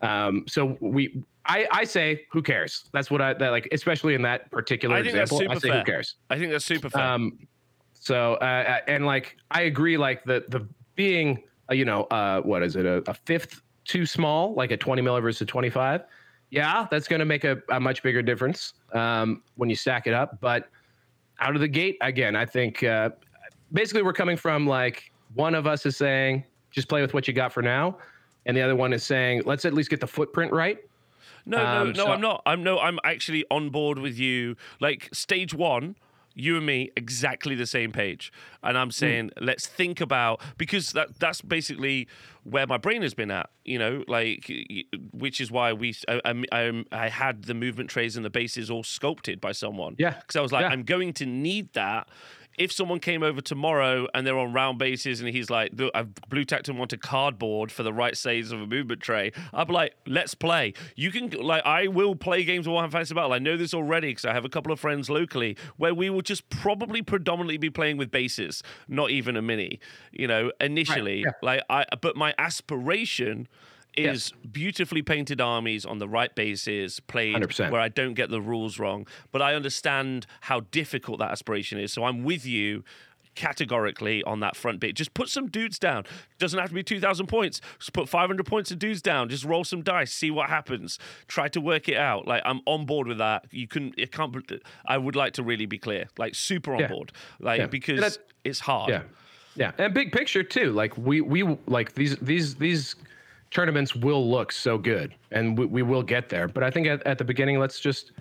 Um, 0.00 0.44
so 0.48 0.78
we. 0.80 1.22
I, 1.46 1.66
I 1.70 1.84
say, 1.84 2.26
who 2.32 2.42
cares? 2.42 2.84
That's 2.92 3.10
what 3.10 3.20
I 3.20 3.34
that, 3.34 3.50
like, 3.50 3.68
especially 3.72 4.14
in 4.14 4.22
that 4.22 4.50
particular 4.50 4.96
I 4.96 5.02
think 5.02 5.14
that's 5.14 5.32
example. 5.32 5.52
I 5.52 5.54
super 5.54 5.60
say, 5.60 5.68
fair. 5.68 5.78
who 5.78 5.84
cares? 5.84 6.14
I 6.30 6.38
think 6.38 6.52
that's 6.52 6.64
super 6.64 6.90
fair. 6.90 7.02
Um, 7.02 7.38
so 7.94 8.34
uh, 8.34 8.78
and 8.86 9.04
like 9.04 9.36
I 9.50 9.62
agree, 9.62 9.96
like 9.96 10.24
the 10.24 10.44
the 10.48 10.66
being 10.94 11.42
uh, 11.70 11.74
you 11.74 11.84
know 11.84 12.04
uh, 12.04 12.40
what 12.42 12.62
is 12.62 12.76
it 12.76 12.86
a, 12.86 13.02
a 13.08 13.14
fifth 13.14 13.62
too 13.84 14.06
small, 14.06 14.54
like 14.54 14.70
a 14.70 14.76
twenty 14.76 15.02
mil 15.02 15.20
versus 15.20 15.42
a 15.42 15.46
twenty 15.46 15.70
five. 15.70 16.02
Yeah, 16.50 16.86
that's 16.90 17.08
going 17.08 17.18
to 17.18 17.24
make 17.24 17.42
a, 17.42 17.60
a 17.70 17.80
much 17.80 18.02
bigger 18.04 18.22
difference 18.22 18.74
um, 18.92 19.42
when 19.56 19.68
you 19.68 19.74
stack 19.74 20.06
it 20.06 20.14
up. 20.14 20.40
But 20.40 20.68
out 21.40 21.56
of 21.56 21.60
the 21.60 21.68
gate, 21.68 21.96
again, 22.00 22.36
I 22.36 22.46
think 22.46 22.84
uh, 22.84 23.10
basically 23.72 24.02
we're 24.02 24.12
coming 24.12 24.36
from 24.36 24.66
like 24.66 25.10
one 25.34 25.54
of 25.56 25.66
us 25.66 25.84
is 25.86 25.96
saying 25.96 26.44
just 26.70 26.88
play 26.88 27.02
with 27.02 27.14
what 27.14 27.26
you 27.26 27.34
got 27.34 27.52
for 27.52 27.62
now, 27.62 27.98
and 28.46 28.56
the 28.56 28.62
other 28.62 28.76
one 28.76 28.92
is 28.92 29.02
saying 29.02 29.42
let's 29.44 29.64
at 29.64 29.74
least 29.74 29.90
get 29.90 30.00
the 30.00 30.06
footprint 30.06 30.52
right. 30.52 30.78
No, 31.46 31.58
no, 31.58 31.64
um, 31.64 31.88
no, 31.92 32.04
so- 32.04 32.10
I'm 32.12 32.20
not. 32.20 32.42
I'm 32.44 32.62
no, 32.62 32.78
I'm 32.78 32.98
actually 33.04 33.44
on 33.50 33.70
board 33.70 33.98
with 33.98 34.18
you. 34.18 34.56
Like 34.80 35.08
stage 35.12 35.54
one. 35.54 35.96
You 36.38 36.58
and 36.58 36.66
me 36.66 36.90
exactly 36.98 37.54
the 37.54 37.64
same 37.64 37.92
page, 37.92 38.30
and. 38.62 38.76
I'm 38.76 38.90
saying 38.90 39.30
let's 39.40 39.66
think 39.66 40.02
about 40.02 40.42
because 40.58 40.90
that 40.90 41.18
that's 41.18 41.40
basically 41.40 42.08
where 42.44 42.66
my 42.66 42.76
brain 42.76 43.00
has 43.00 43.14
been 43.14 43.30
at. 43.30 43.48
You 43.64 43.78
know, 43.78 44.04
like 44.06 44.52
which 45.12 45.40
is 45.40 45.50
why 45.50 45.72
we 45.72 45.94
I, 46.06 46.20
I, 46.26 46.44
I- 46.52 46.84
I 46.92 47.08
had 47.08 47.44
the 47.44 47.54
movement 47.54 47.88
trays 47.88 48.16
and 48.16 48.24
the 48.26 48.28
bases 48.28 48.70
all 48.70 48.82
sculpted 48.82 49.40
by 49.40 49.52
someone. 49.52 49.94
Yeah. 49.98 50.10
because 50.20 50.36
I 50.36 50.42
was 50.42 50.52
like, 50.52 50.64
Yeah. 50.64 50.68
I'm 50.68 50.82
going 50.82 51.14
to 51.14 51.24
need 51.24 51.72
that. 51.72 52.06
If 52.58 52.72
someone 52.72 53.00
came 53.00 53.22
over 53.22 53.40
tomorrow 53.40 54.06
and 54.14 54.26
they're 54.26 54.38
on 54.38 54.52
round 54.52 54.78
bases 54.78 55.20
and 55.20 55.28
he's 55.28 55.50
like, 55.50 55.72
I've 55.94 56.14
blue 56.28 56.44
tacked 56.44 56.68
and 56.68 56.78
wanted 56.78 57.00
cardboard 57.00 57.70
for 57.70 57.82
the 57.82 57.92
right 57.92 58.16
size 58.16 58.52
of 58.52 58.60
a 58.60 58.66
movement 58.66 59.00
tray, 59.00 59.32
I'd 59.52 59.66
be 59.66 59.72
like, 59.72 59.94
let's 60.06 60.34
play. 60.34 60.74
You 60.94 61.10
can, 61.10 61.30
like, 61.30 61.64
I 61.64 61.88
will 61.88 62.14
play 62.14 62.44
games 62.44 62.66
of 62.66 62.72
Warhammer 62.72 62.92
Fantasy 62.92 63.14
Battle. 63.14 63.32
I 63.32 63.38
know 63.38 63.56
this 63.56 63.74
already 63.74 64.08
because 64.08 64.24
I 64.24 64.32
have 64.32 64.44
a 64.44 64.48
couple 64.48 64.72
of 64.72 64.80
friends 64.80 65.10
locally 65.10 65.56
where 65.76 65.94
we 65.94 66.10
will 66.10 66.22
just 66.22 66.48
probably 66.50 67.02
predominantly 67.02 67.58
be 67.58 67.70
playing 67.70 67.96
with 67.96 68.10
bases, 68.10 68.62
not 68.88 69.10
even 69.10 69.36
a 69.36 69.42
mini, 69.42 69.80
you 70.12 70.26
know, 70.26 70.52
initially. 70.60 71.22
yeah. 71.24 71.32
Like, 71.42 71.62
I, 71.68 71.84
but 72.00 72.16
my 72.16 72.34
aspiration 72.38 73.48
is 73.96 74.32
beautifully 74.50 75.02
painted 75.02 75.40
armies 75.40 75.84
on 75.86 75.98
the 75.98 76.08
right 76.08 76.34
bases, 76.34 77.00
played 77.00 77.36
100%. 77.36 77.70
where 77.70 77.80
I 77.80 77.88
don't 77.88 78.14
get 78.14 78.30
the 78.30 78.40
rules 78.40 78.78
wrong. 78.78 79.06
But 79.32 79.42
I 79.42 79.54
understand 79.54 80.26
how 80.42 80.60
difficult 80.70 81.18
that 81.20 81.30
aspiration 81.30 81.78
is. 81.78 81.92
So 81.92 82.04
I'm 82.04 82.22
with 82.24 82.44
you 82.46 82.84
categorically 83.34 84.22
on 84.24 84.40
that 84.40 84.56
front 84.56 84.80
bit. 84.80 84.94
Just 84.96 85.12
put 85.14 85.28
some 85.28 85.48
dudes 85.48 85.78
down. 85.78 86.04
Doesn't 86.38 86.58
have 86.58 86.70
to 86.70 86.74
be 86.74 86.82
2,000 86.82 87.26
points. 87.26 87.60
Just 87.78 87.92
put 87.92 88.08
500 88.08 88.44
points 88.46 88.70
of 88.70 88.78
dudes 88.78 89.02
down. 89.02 89.28
Just 89.28 89.44
roll 89.44 89.62
some 89.62 89.82
dice, 89.82 90.12
see 90.12 90.30
what 90.30 90.48
happens. 90.48 90.98
Try 91.28 91.48
to 91.48 91.60
work 91.60 91.88
it 91.88 91.96
out. 91.98 92.26
Like 92.26 92.42
I'm 92.44 92.60
on 92.66 92.86
board 92.86 93.06
with 93.06 93.18
that. 93.18 93.44
You 93.50 93.68
can, 93.68 93.92
it 93.98 94.10
can't. 94.10 94.34
I 94.86 94.96
would 94.98 95.16
like 95.16 95.34
to 95.34 95.42
really 95.42 95.66
be 95.66 95.78
clear, 95.78 96.06
like 96.18 96.34
super 96.34 96.72
on 96.74 96.80
Yeah. 96.80 96.88
board, 96.88 97.12
like 97.38 97.58
Yeah. 97.60 97.66
because 97.66 98.18
it's 98.44 98.60
hard. 98.60 98.90
Yeah, 98.90 99.02
yeah, 99.54 99.72
and 99.78 99.92
big 99.92 100.12
picture 100.12 100.42
too. 100.42 100.72
Like 100.72 100.96
we 100.96 101.20
we 101.20 101.42
like 101.66 101.94
these 101.94 102.16
these 102.18 102.54
these 102.56 102.94
tournaments 103.50 103.94
will 103.94 104.28
look 104.28 104.52
so 104.52 104.78
good, 104.78 105.14
and 105.30 105.58
we, 105.58 105.66
we 105.66 105.82
will 105.82 106.02
get 106.02 106.28
there. 106.28 106.48
But 106.48 106.62
I 106.62 106.70
think 106.70 106.86
at, 106.86 107.06
at 107.06 107.18
the 107.18 107.24
beginning, 107.24 107.58
let's 107.58 107.80
just 107.80 108.12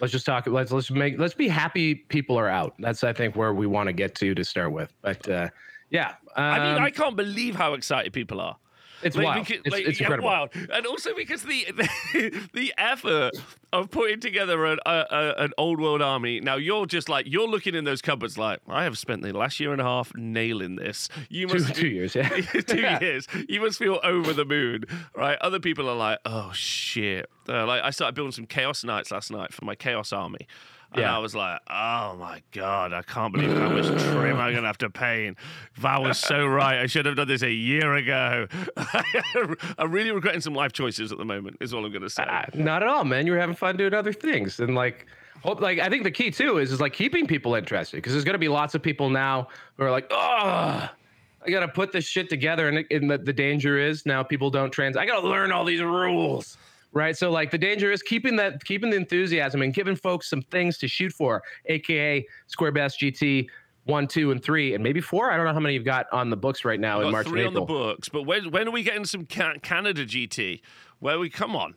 let's 0.00 0.12
just 0.12 0.26
talk. 0.26 0.46
Let's 0.46 0.72
let's 0.72 0.90
make 0.90 1.18
let's 1.18 1.34
be 1.34 1.48
happy 1.48 1.94
people 1.94 2.38
are 2.38 2.48
out. 2.48 2.74
That's 2.78 3.04
I 3.04 3.12
think 3.12 3.36
where 3.36 3.54
we 3.54 3.66
want 3.66 3.88
to 3.88 3.92
get 3.92 4.14
to 4.16 4.34
to 4.34 4.44
start 4.44 4.72
with. 4.72 4.92
But 5.02 5.28
uh, 5.28 5.48
yeah, 5.90 6.14
um, 6.36 6.44
I 6.44 6.58
mean, 6.74 6.82
I 6.82 6.90
can't 6.90 7.16
believe 7.16 7.54
how 7.54 7.74
excited 7.74 8.12
people 8.12 8.40
are. 8.40 8.56
It's 9.04 9.16
Like, 9.16 9.24
wild. 9.26 9.46
because- 9.46 9.62
it's, 9.64 9.72
like, 9.72 9.86
it's 9.86 10.00
yeah, 10.00 10.06
incredible. 10.06 10.28
wild. 10.28 10.50
And 10.72 10.86
also 10.86 11.14
because 11.14 11.42
the 11.42 11.66
the, 11.76 12.48
the 12.52 12.74
effort 12.78 13.32
of 13.72 13.90
putting 13.90 14.20
together 14.20 14.64
an, 14.66 14.78
a, 14.86 15.04
a, 15.10 15.34
an 15.44 15.52
old 15.58 15.80
world 15.80 16.00
army. 16.00 16.40
Now 16.40 16.56
you're 16.56 16.86
just 16.86 17.08
like 17.08 17.26
you're 17.28 17.48
looking 17.48 17.74
in 17.74 17.84
those 17.84 18.00
cupboards 18.02 18.38
like 18.38 18.60
I 18.68 18.84
have 18.84 18.96
spent 18.98 19.22
the 19.22 19.32
last 19.36 19.58
year 19.60 19.72
and 19.72 19.80
a 19.80 19.84
half 19.84 20.14
nailing 20.14 20.76
this. 20.76 21.08
You 21.28 21.46
Two, 21.48 21.54
must 21.54 21.74
two 21.74 21.88
years, 21.88 22.14
yeah. 22.14 22.28
two 22.66 22.80
years. 23.00 23.26
You 23.48 23.60
must 23.60 23.78
feel 23.78 23.98
over 24.04 24.32
the 24.32 24.44
moon, 24.44 24.84
right? 25.16 25.36
Other 25.40 25.58
people 25.60 25.88
are 25.88 25.96
like, 25.96 26.18
oh 26.24 26.52
shit. 26.52 27.28
Uh, 27.48 27.66
like 27.66 27.82
I 27.82 27.90
started 27.90 28.14
building 28.14 28.32
some 28.32 28.46
chaos 28.46 28.84
knights 28.84 29.10
last 29.10 29.30
night 29.30 29.52
for 29.52 29.64
my 29.64 29.74
chaos 29.74 30.12
army. 30.12 30.46
And 30.94 31.02
Yeah. 31.02 31.14
I 31.14 31.18
was 31.18 31.34
like, 31.34 31.60
oh 31.68 32.16
my 32.18 32.42
God, 32.52 32.92
I 32.92 33.02
can't 33.02 33.32
believe 33.32 33.50
how 33.56 33.68
much 33.68 33.86
trim 33.86 34.36
I'm 34.38 34.52
going 34.52 34.62
to 34.62 34.66
have 34.66 34.78
to 34.78 34.90
pay. 34.90 35.26
And 35.26 35.36
Val 35.74 36.02
was 36.04 36.18
so 36.18 36.46
right. 36.46 36.78
I 36.80 36.86
should 36.86 37.04
have 37.06 37.16
done 37.16 37.28
this 37.28 37.42
a 37.42 37.50
year 37.50 37.94
ago. 37.94 38.46
I'm 39.78 39.90
really 39.90 40.10
regretting 40.12 40.40
some 40.40 40.54
life 40.54 40.72
choices 40.72 41.12
at 41.12 41.18
the 41.18 41.24
moment, 41.24 41.56
is 41.60 41.74
all 41.74 41.84
I'm 41.84 41.90
going 41.92 42.02
to 42.02 42.10
say. 42.10 42.22
Uh, 42.22 42.44
not 42.54 42.82
at 42.82 42.88
all, 42.88 43.04
man. 43.04 43.26
You're 43.26 43.38
having 43.38 43.56
fun 43.56 43.76
doing 43.76 43.92
other 43.94 44.12
things, 44.12 44.60
and 44.60 44.74
like, 44.74 45.06
hope, 45.42 45.60
like 45.60 45.78
I 45.78 45.88
think 45.88 46.04
the 46.04 46.10
key 46.10 46.30
too 46.30 46.58
is 46.58 46.72
is 46.72 46.80
like 46.80 46.92
keeping 46.92 47.26
people 47.26 47.54
interested 47.54 47.96
because 47.98 48.12
there's 48.12 48.24
gonna 48.24 48.38
be 48.38 48.48
lots 48.48 48.74
of 48.74 48.82
people 48.82 49.10
now 49.10 49.48
who 49.76 49.84
are 49.84 49.90
like, 49.90 50.06
oh, 50.10 50.88
I 51.46 51.50
gotta 51.50 51.68
put 51.68 51.92
this 51.92 52.04
shit 52.06 52.28
together, 52.30 52.68
and, 52.68 52.84
and 52.90 53.10
the, 53.10 53.18
the 53.18 53.32
danger 53.32 53.78
is 53.78 54.06
now 54.06 54.22
people 54.22 54.50
don't 54.50 54.70
trans. 54.70 54.96
I 54.96 55.04
gotta 55.06 55.26
learn 55.26 55.52
all 55.52 55.64
these 55.64 55.82
rules, 55.82 56.56
right? 56.94 57.16
So 57.16 57.30
like 57.30 57.50
the 57.50 57.58
danger 57.58 57.92
is 57.92 58.02
keeping 58.02 58.36
that 58.36 58.64
keeping 58.64 58.90
the 58.90 58.96
enthusiasm 58.96 59.62
and 59.62 59.74
giving 59.74 59.96
folks 59.96 60.30
some 60.30 60.42
things 60.42 60.78
to 60.78 60.88
shoot 60.88 61.12
for, 61.12 61.42
aka 61.66 62.26
Square 62.46 62.72
Based 62.72 63.00
GT 63.00 63.48
one, 63.84 64.06
two, 64.06 64.30
and 64.30 64.42
three, 64.42 64.74
and 64.74 64.82
maybe 64.82 65.00
four. 65.00 65.30
I 65.30 65.36
don't 65.36 65.44
know 65.44 65.52
how 65.52 65.60
many 65.60 65.74
you've 65.74 65.84
got 65.84 66.06
on 66.10 66.30
the 66.30 66.36
books 66.36 66.64
right 66.64 66.80
now 66.80 66.98
We've 66.98 67.08
in 67.08 67.12
got 67.12 67.16
March 67.16 67.26
three 67.26 67.44
on 67.44 67.52
the 67.52 67.60
books, 67.60 68.08
but 68.08 68.22
when 68.22 68.50
when 68.50 68.68
are 68.68 68.70
we 68.70 68.82
getting 68.82 69.04
some 69.04 69.26
Canada 69.26 70.06
GT? 70.06 70.60
Where 71.00 71.18
we 71.18 71.28
come 71.28 71.54
on? 71.54 71.74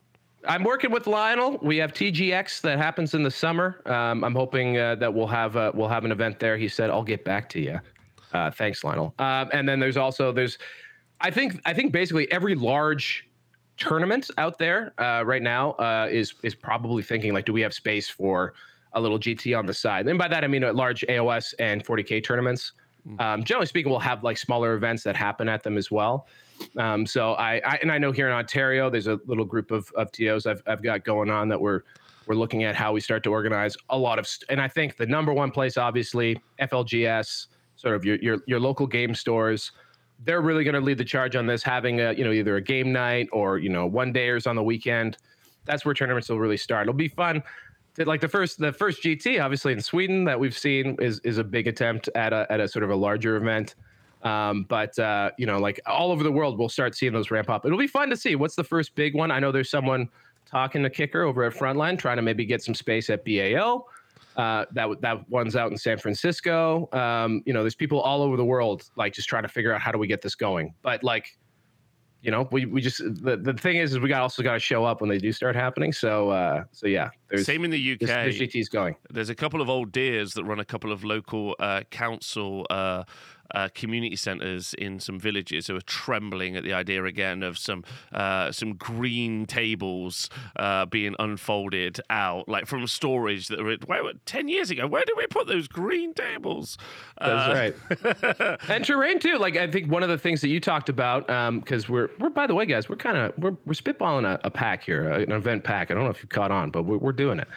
I'm 0.47 0.63
working 0.63 0.91
with 0.91 1.07
Lionel. 1.07 1.57
We 1.61 1.77
have 1.77 1.91
TGX 1.93 2.61
that 2.61 2.77
happens 2.77 3.13
in 3.13 3.23
the 3.23 3.31
summer. 3.31 3.81
Um, 3.85 4.23
I'm 4.23 4.35
hoping 4.35 4.77
uh, 4.77 4.95
that 4.95 5.13
we'll 5.13 5.27
have 5.27 5.57
uh, 5.57 5.71
we'll 5.73 5.89
have 5.89 6.05
an 6.05 6.11
event 6.11 6.39
there. 6.39 6.57
He 6.57 6.69
said, 6.69 6.89
"I'll 6.89 7.03
get 7.03 7.25
back 7.25 7.49
to 7.49 7.59
you." 7.59 7.79
Uh, 8.33 8.51
thanks, 8.51 8.83
Lionel. 8.83 9.13
Um, 9.19 9.49
and 9.51 9.67
then 9.67 9.79
there's 9.79 9.97
also 9.97 10.31
there's, 10.31 10.57
I 11.21 11.31
think 11.31 11.59
I 11.65 11.73
think 11.73 11.91
basically 11.91 12.31
every 12.31 12.55
large 12.55 13.26
tournament 13.77 14.29
out 14.37 14.57
there 14.57 14.93
uh, 14.97 15.23
right 15.25 15.41
now 15.41 15.71
uh, 15.73 16.07
is 16.09 16.33
is 16.43 16.55
probably 16.55 17.03
thinking 17.03 17.33
like, 17.33 17.45
do 17.45 17.53
we 17.53 17.61
have 17.61 17.73
space 17.73 18.09
for 18.09 18.53
a 18.93 19.01
little 19.01 19.19
GT 19.19 19.57
on 19.57 19.65
the 19.65 19.73
side? 19.73 20.07
And 20.07 20.17
by 20.17 20.27
that 20.27 20.43
I 20.43 20.47
mean 20.47 20.63
uh, 20.63 20.73
large 20.73 21.05
AOS 21.07 21.53
and 21.59 21.85
40k 21.85 22.23
tournaments. 22.23 22.73
Um, 23.19 23.43
generally 23.43 23.67
speaking, 23.67 23.89
we'll 23.89 23.99
have 23.99 24.23
like 24.23 24.37
smaller 24.37 24.73
events 24.73 25.01
that 25.03 25.15
happen 25.15 25.47
at 25.47 25.63
them 25.63 25.77
as 25.77 25.89
well. 25.89 26.27
Um, 26.75 27.05
so 27.05 27.33
I, 27.33 27.61
I 27.65 27.79
and 27.81 27.91
I 27.91 27.97
know 27.97 28.11
here 28.11 28.27
in 28.27 28.33
Ontario, 28.33 28.89
there's 28.89 29.07
a 29.07 29.19
little 29.25 29.45
group 29.45 29.71
of, 29.71 29.89
of 29.95 30.11
TOs 30.11 30.45
I've, 30.45 30.61
I've 30.67 30.83
got 30.83 31.05
going 31.05 31.29
on 31.29 31.47
that 31.49 31.59
we're 31.59 31.83
we're 32.25 32.35
looking 32.35 32.65
at 32.65 32.75
how 32.75 32.91
we 32.91 32.99
start 32.99 33.23
to 33.23 33.31
organize 33.31 33.77
a 33.89 33.97
lot 33.97 34.19
of 34.19 34.27
st- 34.27 34.49
and 34.49 34.61
I 34.61 34.67
think 34.67 34.97
the 34.97 35.05
number 35.05 35.31
one 35.33 35.51
place 35.51 35.77
obviously 35.77 36.41
FLGS 36.59 37.47
sort 37.77 37.95
of 37.95 38.03
your 38.03 38.17
your, 38.17 38.39
your 38.45 38.59
local 38.59 38.85
game 38.85 39.15
stores 39.15 39.71
they're 40.23 40.41
really 40.41 40.63
going 40.63 40.73
to 40.73 40.81
lead 40.81 40.97
the 40.97 41.05
charge 41.05 41.35
on 41.35 41.45
this 41.45 41.63
having 41.63 42.01
a 42.01 42.13
you 42.13 42.23
know 42.23 42.31
either 42.31 42.55
a 42.55 42.61
game 42.61 42.91
night 42.91 43.27
or 43.31 43.57
you 43.57 43.69
know 43.69 43.85
one 43.85 44.13
dayers 44.13 44.47
on 44.47 44.55
the 44.55 44.63
weekend 44.63 45.17
that's 45.65 45.85
where 45.85 45.93
tournaments 45.93 46.29
will 46.29 46.39
really 46.39 46.57
start 46.57 46.83
it'll 46.83 46.93
be 46.93 47.07
fun 47.07 47.41
like 47.99 48.21
the 48.21 48.27
first 48.27 48.59
the 48.59 48.71
first 48.71 49.03
GT 49.03 49.43
obviously 49.43 49.73
in 49.73 49.81
Sweden 49.81 50.23
that 50.25 50.39
we've 50.39 50.57
seen 50.57 50.95
is 50.99 51.19
is 51.23 51.37
a 51.37 51.43
big 51.43 51.67
attempt 51.67 52.09
at 52.15 52.33
a 52.33 52.45
at 52.49 52.59
a 52.59 52.67
sort 52.67 52.83
of 52.83 52.91
a 52.91 52.95
larger 52.95 53.35
event 53.37 53.75
um, 54.23 54.65
but 54.67 54.97
uh, 54.99 55.31
you 55.37 55.45
know, 55.45 55.57
like 55.57 55.79
all 55.85 56.11
over 56.11 56.23
the 56.23 56.31
world, 56.31 56.57
we'll 56.57 56.69
start 56.69 56.95
seeing 56.95 57.13
those 57.13 57.31
ramp 57.31 57.49
up. 57.49 57.65
It'll 57.65 57.77
be 57.77 57.87
fun 57.87 58.09
to 58.09 58.17
see. 58.17 58.35
What's 58.35 58.55
the 58.55 58.63
first 58.63 58.95
big 58.95 59.15
one? 59.15 59.31
I 59.31 59.39
know 59.39 59.51
there's 59.51 59.69
someone 59.69 60.09
talking 60.45 60.83
to 60.83 60.89
Kicker 60.89 61.23
over 61.23 61.43
at 61.43 61.53
Frontline, 61.53 61.99
trying 61.99 62.17
to 62.17 62.21
maybe 62.21 62.45
get 62.45 62.61
some 62.61 62.73
space 62.73 63.09
at 63.09 63.23
BAO. 63.23 63.85
Uh, 64.37 64.65
that 64.71 64.87
that 65.01 65.27
one's 65.29 65.55
out 65.55 65.71
in 65.71 65.77
San 65.77 65.97
Francisco. 65.97 66.87
Um, 66.93 67.41
you 67.47 67.53
know, 67.53 67.63
there's 67.63 67.75
people 67.75 67.99
all 67.99 68.21
over 68.21 68.37
the 68.37 68.45
world 68.45 68.83
like 68.95 69.13
just 69.13 69.27
trying 69.27 69.41
to 69.43 69.49
figure 69.49 69.73
out 69.73 69.81
how 69.81 69.91
do 69.91 69.97
we 69.97 70.05
get 70.05 70.21
this 70.21 70.35
going. 70.35 70.75
But 70.83 71.03
like, 71.03 71.25
you 72.21 72.29
know, 72.29 72.47
we, 72.51 72.65
we 72.67 72.79
just 72.79 72.99
the, 72.99 73.37
the 73.41 73.53
thing 73.53 73.77
is, 73.77 73.93
is 73.93 73.99
we 73.99 74.09
got 74.09 74.21
also 74.21 74.43
got 74.43 74.53
to 74.53 74.59
show 74.59 74.85
up 74.85 75.01
when 75.01 75.09
they 75.09 75.17
do 75.17 75.31
start 75.31 75.55
happening. 75.55 75.91
So 75.91 76.29
uh, 76.29 76.65
so 76.71 76.85
yeah, 76.85 77.09
there's 77.29 77.47
Same 77.47 77.65
in 77.65 77.71
the 77.71 77.93
UK. 77.93 77.99
this 77.99 78.37
GT's 78.37 78.69
going. 78.69 78.95
There's 79.09 79.29
a 79.29 79.35
couple 79.35 79.59
of 79.59 79.69
old 79.69 79.91
dears 79.91 80.33
that 80.33 80.43
run 80.43 80.59
a 80.59 80.65
couple 80.65 80.91
of 80.91 81.03
local 81.03 81.55
uh, 81.59 81.81
council 81.89 82.67
uh, 83.53 83.67
uh, 83.67 83.69
community 83.73 84.15
centres 84.15 84.73
in 84.75 84.99
some 84.99 85.19
villages 85.19 85.67
who 85.67 85.75
are 85.75 85.81
trembling 85.81 86.55
at 86.55 86.63
the 86.63 86.73
idea 86.73 87.03
again 87.03 87.43
of 87.43 87.57
some 87.57 87.83
uh, 88.13 88.51
some 88.51 88.73
green 88.75 89.45
tables 89.45 90.29
uh, 90.55 90.85
being 90.85 91.15
unfolded 91.19 91.99
out, 92.09 92.47
like 92.47 92.65
from 92.65 92.85
storage 92.87 93.47
that 93.47 93.61
were 93.61 93.77
where, 93.85 94.03
ten 94.25 94.47
years 94.47 94.69
ago. 94.69 94.87
Where 94.87 95.03
did 95.05 95.15
we 95.17 95.27
put 95.27 95.47
those 95.47 95.67
green 95.67 96.13
tables? 96.13 96.77
That's 97.19 97.75
right. 97.89 98.59
and 98.69 98.85
terrain 98.85 99.19
too. 99.19 99.37
Like 99.37 99.57
I 99.57 99.69
think 99.69 99.91
one 99.91 100.03
of 100.03 100.09
the 100.09 100.17
things 100.17 100.41
that 100.41 100.49
you 100.49 100.59
talked 100.59 100.89
about, 100.89 101.27
because 101.59 101.89
we're 101.89 102.09
we're 102.19 102.29
by 102.29 102.47
the 102.47 102.55
way, 102.55 102.65
guys, 102.65 102.87
we're 102.87 102.95
kind 102.95 103.17
of 103.17 103.33
we're 103.37 103.57
we're 103.65 103.73
spitballing 103.73 104.25
a, 104.25 104.39
a 104.43 104.51
pack 104.51 104.83
here, 104.83 105.09
an 105.09 105.31
event 105.31 105.63
pack. 105.63 105.91
I 105.91 105.93
don't 105.93 106.03
know 106.03 106.09
if 106.09 106.23
you 106.23 106.29
caught 106.29 106.51
on, 106.51 106.71
but 106.71 106.83
we're 106.83 106.97
we're 106.97 107.11
doing 107.11 107.39
it. 107.39 107.47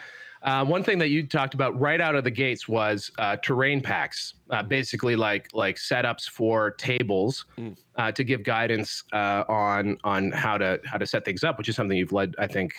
Uh, 0.43 0.65
one 0.65 0.83
thing 0.83 0.97
that 0.97 1.09
you 1.09 1.25
talked 1.27 1.53
about 1.53 1.79
right 1.79 2.01
out 2.01 2.15
of 2.15 2.23
the 2.23 2.31
gates 2.31 2.67
was 2.67 3.11
uh, 3.19 3.35
terrain 3.37 3.79
packs, 3.79 4.33
uh, 4.49 4.63
basically 4.63 5.15
like 5.15 5.47
like 5.53 5.75
setups 5.75 6.27
for 6.29 6.71
tables 6.71 7.45
Mm. 7.57 7.77
uh, 7.97 8.11
to 8.11 8.23
give 8.23 8.43
guidance 8.43 9.03
uh, 9.13 9.43
on 9.47 9.97
on 10.03 10.31
how 10.31 10.57
to 10.57 10.79
how 10.85 10.97
to 10.97 11.05
set 11.05 11.25
things 11.25 11.43
up, 11.43 11.57
which 11.57 11.69
is 11.69 11.75
something 11.75 11.95
you've 11.97 12.11
led, 12.11 12.33
I 12.39 12.47
think, 12.47 12.73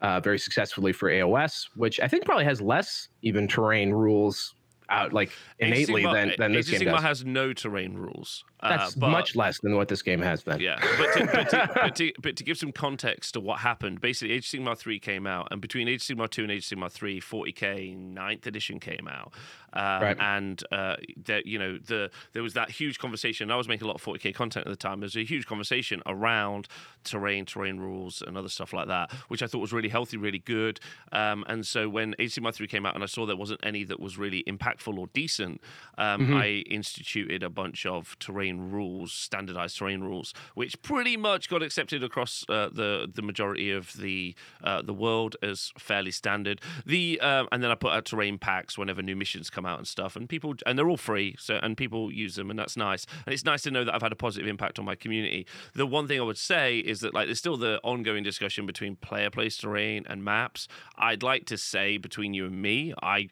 uh, 0.00 0.20
very 0.20 0.38
successfully 0.38 0.92
for 0.92 1.10
AOS, 1.10 1.68
which 1.76 2.00
I 2.00 2.08
think 2.08 2.24
probably 2.24 2.44
has 2.46 2.60
less 2.62 3.08
even 3.20 3.46
terrain 3.46 3.90
rules 3.92 4.54
out 4.88 5.12
like 5.12 5.30
innately 5.58 6.04
of 6.04 6.12
than 6.14 6.32
than 6.38 6.52
this 6.52 6.72
Age 6.72 6.80
game 6.80 6.88
Sigmar 6.88 6.96
does. 6.96 7.02
has 7.02 7.24
no 7.24 7.52
terrain 7.52 7.94
rules. 7.94 8.44
Uh, 8.62 8.76
That's 8.76 8.94
but- 8.94 9.10
much 9.10 9.34
less 9.36 9.60
than 9.60 9.76
what 9.76 9.88
this 9.88 10.02
game 10.02 10.20
has 10.20 10.44
then. 10.44 10.60
Yeah, 10.60 10.80
but 10.98 11.12
to, 11.14 11.26
but, 11.26 11.50
to, 11.50 11.70
but, 11.74 11.96
to, 11.96 12.12
but 12.22 12.36
to 12.36 12.44
give 12.44 12.58
some 12.58 12.72
context 12.72 13.34
to 13.34 13.40
what 13.40 13.58
happened, 13.60 14.00
basically 14.00 14.34
Age 14.34 14.52
of 14.54 14.60
Sigmar 14.60 14.76
3 14.76 14.98
came 14.98 15.26
out, 15.26 15.48
and 15.50 15.60
between 15.60 15.88
Age 15.88 16.08
of 16.08 16.16
Sigmar 16.16 16.30
2 16.30 16.42
and 16.42 16.52
Age 16.52 16.70
of 16.70 16.78
Sigmar 16.78 16.90
3, 16.90 17.20
40k 17.20 18.14
9th 18.14 18.46
edition 18.46 18.80
came 18.80 19.08
out. 19.08 19.32
Um, 19.72 20.02
Right. 20.02 20.16
And, 20.20 20.62
uh, 20.70 20.96
that 21.24 21.46
you 21.46 21.58
know, 21.58 21.78
the 21.78 22.10
there 22.32 22.42
was 22.42 22.54
that 22.54 22.70
huge 22.70 22.98
conversation. 22.98 23.50
I 23.50 23.56
was 23.56 23.68
making 23.68 23.84
a 23.84 23.88
lot 23.88 23.96
of 23.96 24.04
40k 24.04 24.34
content 24.34 24.66
at 24.66 24.70
the 24.70 24.76
time. 24.76 25.00
There 25.00 25.06
was 25.06 25.16
a 25.16 25.24
huge 25.24 25.46
conversation 25.46 26.02
around 26.06 26.68
terrain, 27.04 27.46
terrain 27.46 27.78
rules, 27.78 28.22
and 28.22 28.36
other 28.36 28.48
stuff 28.48 28.72
like 28.72 28.88
that, 28.88 29.12
which 29.28 29.42
I 29.42 29.46
thought 29.46 29.60
was 29.60 29.72
really 29.72 29.88
healthy, 29.88 30.16
really 30.16 30.38
good. 30.40 30.78
Um, 31.12 31.44
and 31.48 31.66
so 31.66 31.88
when 31.88 32.14
Age 32.18 32.36
of 32.36 32.44
Sigmar 32.44 32.54
3 32.54 32.66
came 32.66 32.84
out 32.86 32.94
and 32.94 33.02
I 33.02 33.06
saw 33.06 33.26
there 33.26 33.36
wasn't 33.36 33.60
any 33.62 33.84
that 33.84 33.98
was 34.00 34.18
really 34.18 34.44
impactful 34.46 34.96
or 34.98 35.06
decent, 35.08 35.60
um, 35.98 36.34
I 36.34 36.64
instituted 36.68 37.42
a 37.42 37.50
bunch 37.50 37.86
of 37.86 38.18
terrain 38.18 38.51
rules, 38.60 39.12
standardized 39.12 39.78
terrain 39.78 40.00
rules, 40.00 40.34
which 40.54 40.80
pretty 40.82 41.16
much 41.16 41.48
got 41.48 41.62
accepted 41.62 42.02
across 42.02 42.44
uh, 42.48 42.68
the 42.72 43.10
the 43.12 43.22
majority 43.22 43.70
of 43.70 43.92
the 43.94 44.34
uh, 44.62 44.82
the 44.82 44.94
world 44.94 45.36
as 45.42 45.72
fairly 45.78 46.10
standard. 46.10 46.60
The 46.86 47.20
um, 47.20 47.48
and 47.52 47.62
then 47.62 47.70
I 47.70 47.74
put 47.74 47.92
out 47.92 48.04
terrain 48.04 48.38
packs 48.38 48.76
whenever 48.76 49.02
new 49.02 49.16
missions 49.16 49.50
come 49.50 49.66
out 49.66 49.78
and 49.78 49.86
stuff, 49.86 50.16
and 50.16 50.28
people 50.28 50.54
and 50.66 50.78
they're 50.78 50.88
all 50.88 50.96
free, 50.96 51.36
so 51.38 51.58
and 51.62 51.76
people 51.76 52.12
use 52.12 52.36
them, 52.36 52.50
and 52.50 52.58
that's 52.58 52.76
nice. 52.76 53.06
And 53.26 53.32
it's 53.32 53.44
nice 53.44 53.62
to 53.62 53.70
know 53.70 53.84
that 53.84 53.94
I've 53.94 54.02
had 54.02 54.12
a 54.12 54.16
positive 54.16 54.48
impact 54.48 54.78
on 54.78 54.84
my 54.84 54.94
community. 54.94 55.46
The 55.74 55.86
one 55.86 56.08
thing 56.08 56.20
I 56.20 56.24
would 56.24 56.38
say 56.38 56.78
is 56.78 57.00
that 57.00 57.14
like 57.14 57.26
there's 57.26 57.38
still 57.38 57.56
the 57.56 57.80
ongoing 57.82 58.22
discussion 58.22 58.66
between 58.66 58.96
player 58.96 59.30
place 59.30 59.56
terrain 59.56 60.04
and 60.08 60.24
maps. 60.24 60.68
I'd 60.96 61.22
like 61.22 61.46
to 61.46 61.58
say 61.58 61.96
between 61.96 62.34
you 62.34 62.46
and 62.46 62.60
me, 62.60 62.94
I. 63.02 63.28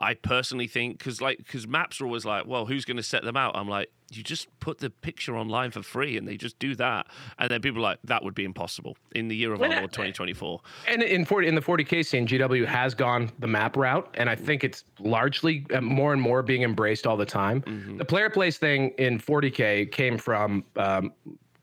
I 0.00 0.14
personally 0.14 0.68
think 0.68 0.98
because 0.98 1.20
like 1.20 1.38
because 1.38 1.66
maps 1.66 2.00
are 2.00 2.04
always 2.04 2.24
like, 2.24 2.46
well, 2.46 2.66
who's 2.66 2.84
going 2.84 2.98
to 2.98 3.02
set 3.02 3.24
them 3.24 3.36
out? 3.36 3.56
I'm 3.56 3.68
like, 3.68 3.90
you 4.10 4.22
just 4.22 4.48
put 4.60 4.78
the 4.78 4.90
picture 4.90 5.36
online 5.36 5.70
for 5.70 5.82
free, 5.82 6.16
and 6.16 6.26
they 6.26 6.36
just 6.36 6.58
do 6.58 6.74
that, 6.76 7.06
and 7.38 7.50
then 7.50 7.60
people 7.60 7.80
are 7.80 7.90
like 7.90 7.98
that 8.04 8.22
would 8.22 8.34
be 8.34 8.44
impossible 8.44 8.96
in 9.14 9.28
the 9.28 9.36
year 9.36 9.52
of 9.52 9.60
our 9.60 9.68
Lord 9.68 9.92
2024. 9.92 10.60
And 10.86 11.02
in 11.02 11.24
40 11.24 11.48
in 11.48 11.54
the 11.54 11.60
40k 11.60 12.06
scene, 12.06 12.26
GW 12.26 12.64
has 12.66 12.94
gone 12.94 13.30
the 13.40 13.48
map 13.48 13.76
route, 13.76 14.08
and 14.14 14.30
I 14.30 14.36
think 14.36 14.62
it's 14.64 14.84
largely 15.00 15.66
uh, 15.74 15.80
more 15.80 16.12
and 16.12 16.22
more 16.22 16.42
being 16.42 16.62
embraced 16.62 17.06
all 17.06 17.16
the 17.16 17.26
time. 17.26 17.62
The 17.98 18.04
player 18.04 18.30
place 18.30 18.56
thing 18.56 18.90
in 18.98 19.18
40k 19.18 19.90
came 19.90 20.16
from, 20.16 20.64
um, 20.76 21.12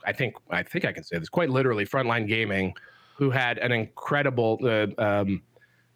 I 0.05 0.11
think 0.11 0.35
I 0.49 0.61
think 0.61 0.85
I 0.85 0.91
can 0.91 1.03
say 1.03 1.17
this 1.17 1.29
quite 1.29 1.49
literally, 1.49 1.85
Frontline 1.85 2.27
Gaming, 2.27 2.73
who 3.15 3.29
had 3.29 3.59
an 3.59 3.71
incredible. 3.71 4.59
Uh, 4.61 4.87
um, 5.01 5.41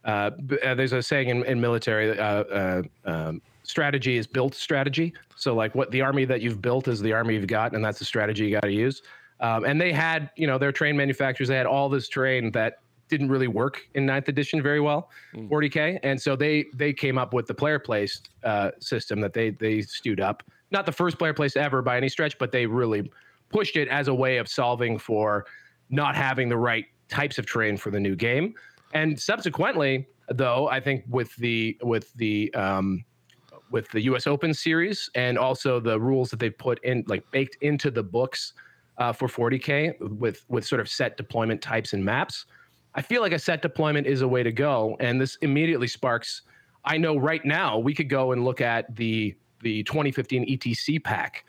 uh, 0.05 0.31
uh, 0.63 0.75
there's 0.75 0.93
a 0.93 1.01
saying 1.01 1.29
in, 1.29 1.43
in 1.45 1.59
military 1.59 2.17
uh, 2.17 2.23
uh, 2.23 2.81
um, 3.05 3.41
strategy 3.63 4.17
is 4.17 4.25
built 4.25 4.55
strategy. 4.55 5.13
So 5.35 5.53
like 5.53 5.75
what 5.75 5.91
the 5.91 6.01
army 6.01 6.25
that 6.25 6.41
you've 6.41 6.61
built 6.61 6.87
is 6.87 7.01
the 7.01 7.13
army 7.13 7.35
you've 7.35 7.47
got 7.47 7.73
and 7.73 7.83
that's 7.83 7.99
the 7.99 8.05
strategy 8.05 8.45
you 8.45 8.51
got 8.51 8.63
to 8.63 8.71
use. 8.71 9.01
Um, 9.41 9.65
and 9.65 9.79
they 9.79 9.93
had 9.93 10.31
you 10.35 10.47
know 10.47 10.57
their 10.57 10.71
terrain 10.71 10.97
manufacturers. 10.97 11.47
They 11.49 11.55
had 11.55 11.65
all 11.65 11.89
this 11.89 12.09
terrain 12.09 12.51
that 12.51 12.79
didn't 13.07 13.29
really 13.29 13.47
work 13.47 13.87
in 13.95 14.05
ninth 14.05 14.27
edition 14.27 14.61
very 14.61 14.79
well 14.79 15.09
40k 15.33 15.99
and 16.03 16.21
so 16.21 16.35
they 16.35 16.65
they 16.75 16.93
came 16.93 17.17
up 17.17 17.33
with 17.33 17.47
the 17.47 17.53
player 17.55 17.79
place 17.79 18.21
uh, 18.43 18.69
system 18.79 19.19
that 19.21 19.33
they 19.33 19.49
they 19.51 19.81
stewed 19.81 20.19
up. 20.19 20.43
Not 20.71 20.85
the 20.85 20.91
first 20.91 21.17
player 21.17 21.33
place 21.33 21.55
ever 21.55 21.81
by 21.81 21.97
any 21.97 22.09
stretch 22.09 22.37
but 22.37 22.51
they 22.51 22.65
really 22.65 23.11
pushed 23.49 23.77
it 23.77 23.87
as 23.87 24.09
a 24.09 24.13
way 24.13 24.37
of 24.37 24.47
solving 24.47 24.99
for 24.99 25.45
not 25.89 26.15
having 26.15 26.49
the 26.49 26.57
right 26.57 26.85
types 27.07 27.39
of 27.39 27.47
terrain 27.47 27.75
for 27.75 27.89
the 27.89 27.99
new 27.99 28.15
game 28.15 28.53
and 28.93 29.19
subsequently 29.19 30.07
though 30.29 30.67
i 30.69 30.79
think 30.79 31.03
with 31.07 31.35
the 31.37 31.77
with 31.81 32.13
the 32.13 32.53
um 32.53 33.03
with 33.71 33.89
the 33.91 34.01
us 34.01 34.27
open 34.27 34.53
series 34.53 35.09
and 35.15 35.37
also 35.37 35.79
the 35.79 35.99
rules 35.99 36.29
that 36.29 36.39
they've 36.39 36.57
put 36.57 36.83
in 36.83 37.03
like 37.07 37.29
baked 37.31 37.57
into 37.61 37.91
the 37.91 38.03
books 38.03 38.53
uh, 38.97 39.13
for 39.13 39.27
40k 39.27 40.17
with 40.17 40.43
with 40.49 40.65
sort 40.65 40.81
of 40.81 40.89
set 40.89 41.17
deployment 41.17 41.61
types 41.61 41.93
and 41.93 42.03
maps 42.03 42.45
i 42.95 43.01
feel 43.01 43.21
like 43.21 43.31
a 43.31 43.39
set 43.39 43.61
deployment 43.61 44.05
is 44.07 44.21
a 44.21 44.27
way 44.27 44.43
to 44.43 44.51
go. 44.51 44.97
And 44.99 45.21
this 45.21 45.37
immediately 45.41 45.87
sparks 45.87 46.41
i 46.85 46.97
know 46.97 47.17
right 47.17 47.43
now 47.45 47.77
we 47.77 47.93
could 47.93 48.09
go 48.09 48.31
and 48.31 48.43
look 48.43 48.61
at 48.61 48.93
the 48.95 49.35
the 49.61 49.83
2015 49.83 50.57
ETC 50.57 51.03
pack 51.03 51.45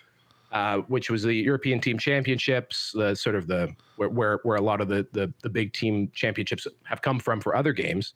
uh, 0.52 0.78
which 0.88 1.10
was 1.10 1.22
the 1.22 1.34
European 1.34 1.80
Team 1.80 1.98
Championships, 1.98 2.92
the 2.94 3.14
sort 3.14 3.36
of 3.36 3.46
the 3.46 3.74
where 3.96 4.08
where, 4.08 4.40
where 4.42 4.56
a 4.56 4.60
lot 4.60 4.80
of 4.80 4.88
the, 4.88 5.06
the 5.12 5.32
the 5.42 5.48
big 5.48 5.72
team 5.72 6.10
championships 6.12 6.66
have 6.84 7.02
come 7.02 7.18
from 7.18 7.40
for 7.40 7.54
other 7.54 7.72
games. 7.72 8.14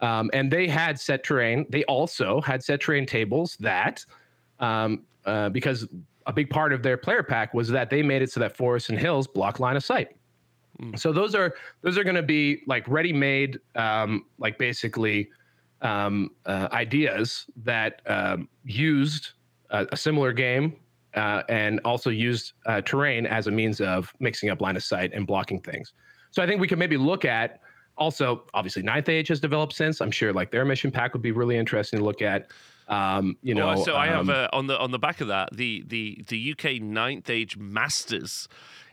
Um, 0.00 0.30
and 0.32 0.50
they 0.50 0.66
had 0.66 0.98
set 0.98 1.22
terrain. 1.22 1.64
They 1.70 1.84
also 1.84 2.40
had 2.40 2.62
set 2.62 2.80
terrain 2.80 3.06
tables 3.06 3.56
that, 3.60 4.04
um, 4.58 5.04
uh, 5.24 5.48
because 5.50 5.86
a 6.26 6.32
big 6.32 6.50
part 6.50 6.72
of 6.72 6.82
their 6.82 6.96
player 6.96 7.22
pack 7.22 7.54
was 7.54 7.68
that 7.68 7.88
they 7.88 8.02
made 8.02 8.20
it 8.20 8.30
so 8.30 8.40
that 8.40 8.56
forests 8.56 8.88
and 8.88 8.98
hills 8.98 9.28
block 9.28 9.60
line 9.60 9.76
of 9.76 9.84
sight. 9.84 10.16
Mm. 10.80 10.98
So 10.98 11.12
those 11.12 11.34
are 11.34 11.54
those 11.82 11.98
are 11.98 12.04
going 12.04 12.16
to 12.16 12.22
be 12.22 12.62
like 12.66 12.86
ready-made, 12.88 13.58
um, 13.76 14.26
like 14.38 14.58
basically 14.58 15.30
um, 15.82 16.30
uh, 16.46 16.68
ideas 16.72 17.46
that 17.64 18.02
um, 18.06 18.48
used 18.64 19.30
a, 19.70 19.86
a, 19.90 19.96
similar 19.96 20.32
game 20.32 20.76
uh, 21.14 21.42
and 21.48 21.80
also 21.84 22.10
used 22.10 22.52
uh, 22.66 22.80
terrain 22.80 23.26
as 23.26 23.46
a 23.46 23.50
means 23.50 23.80
of 23.80 24.12
mixing 24.20 24.50
up 24.50 24.60
line 24.60 24.76
of 24.76 24.82
sight 24.82 25.12
and 25.12 25.26
blocking 25.26 25.60
things. 25.60 25.92
So 26.30 26.42
I 26.42 26.46
think 26.46 26.60
we 26.60 26.68
could 26.68 26.78
maybe 26.78 26.96
look 26.96 27.24
at 27.24 27.60
also 27.96 28.44
obviously 28.54 28.82
Ninth 28.82 29.08
Age 29.08 29.28
has 29.28 29.40
developed 29.40 29.74
since. 29.74 30.00
I'm 30.00 30.10
sure 30.10 30.32
like 30.32 30.50
their 30.50 30.64
mission 30.64 30.90
pack 30.90 31.12
would 31.12 31.22
be 31.22 31.32
really 31.32 31.56
interesting 31.56 31.98
to 31.98 32.04
look 32.04 32.22
at. 32.22 32.48
Um, 32.88 33.36
you 33.42 33.54
know, 33.54 33.82
so 33.84 33.96
I 33.96 34.06
have 34.06 34.28
uh, 34.28 34.48
on 34.52 34.66
the 34.66 34.78
on 34.78 34.90
the 34.90 34.98
back 34.98 35.20
of 35.20 35.28
that 35.28 35.50
the 35.54 35.84
the 35.86 36.24
the 36.28 36.52
UK 36.52 36.82
Ninth 36.82 37.30
Age 37.30 37.56
Masters 37.56 38.48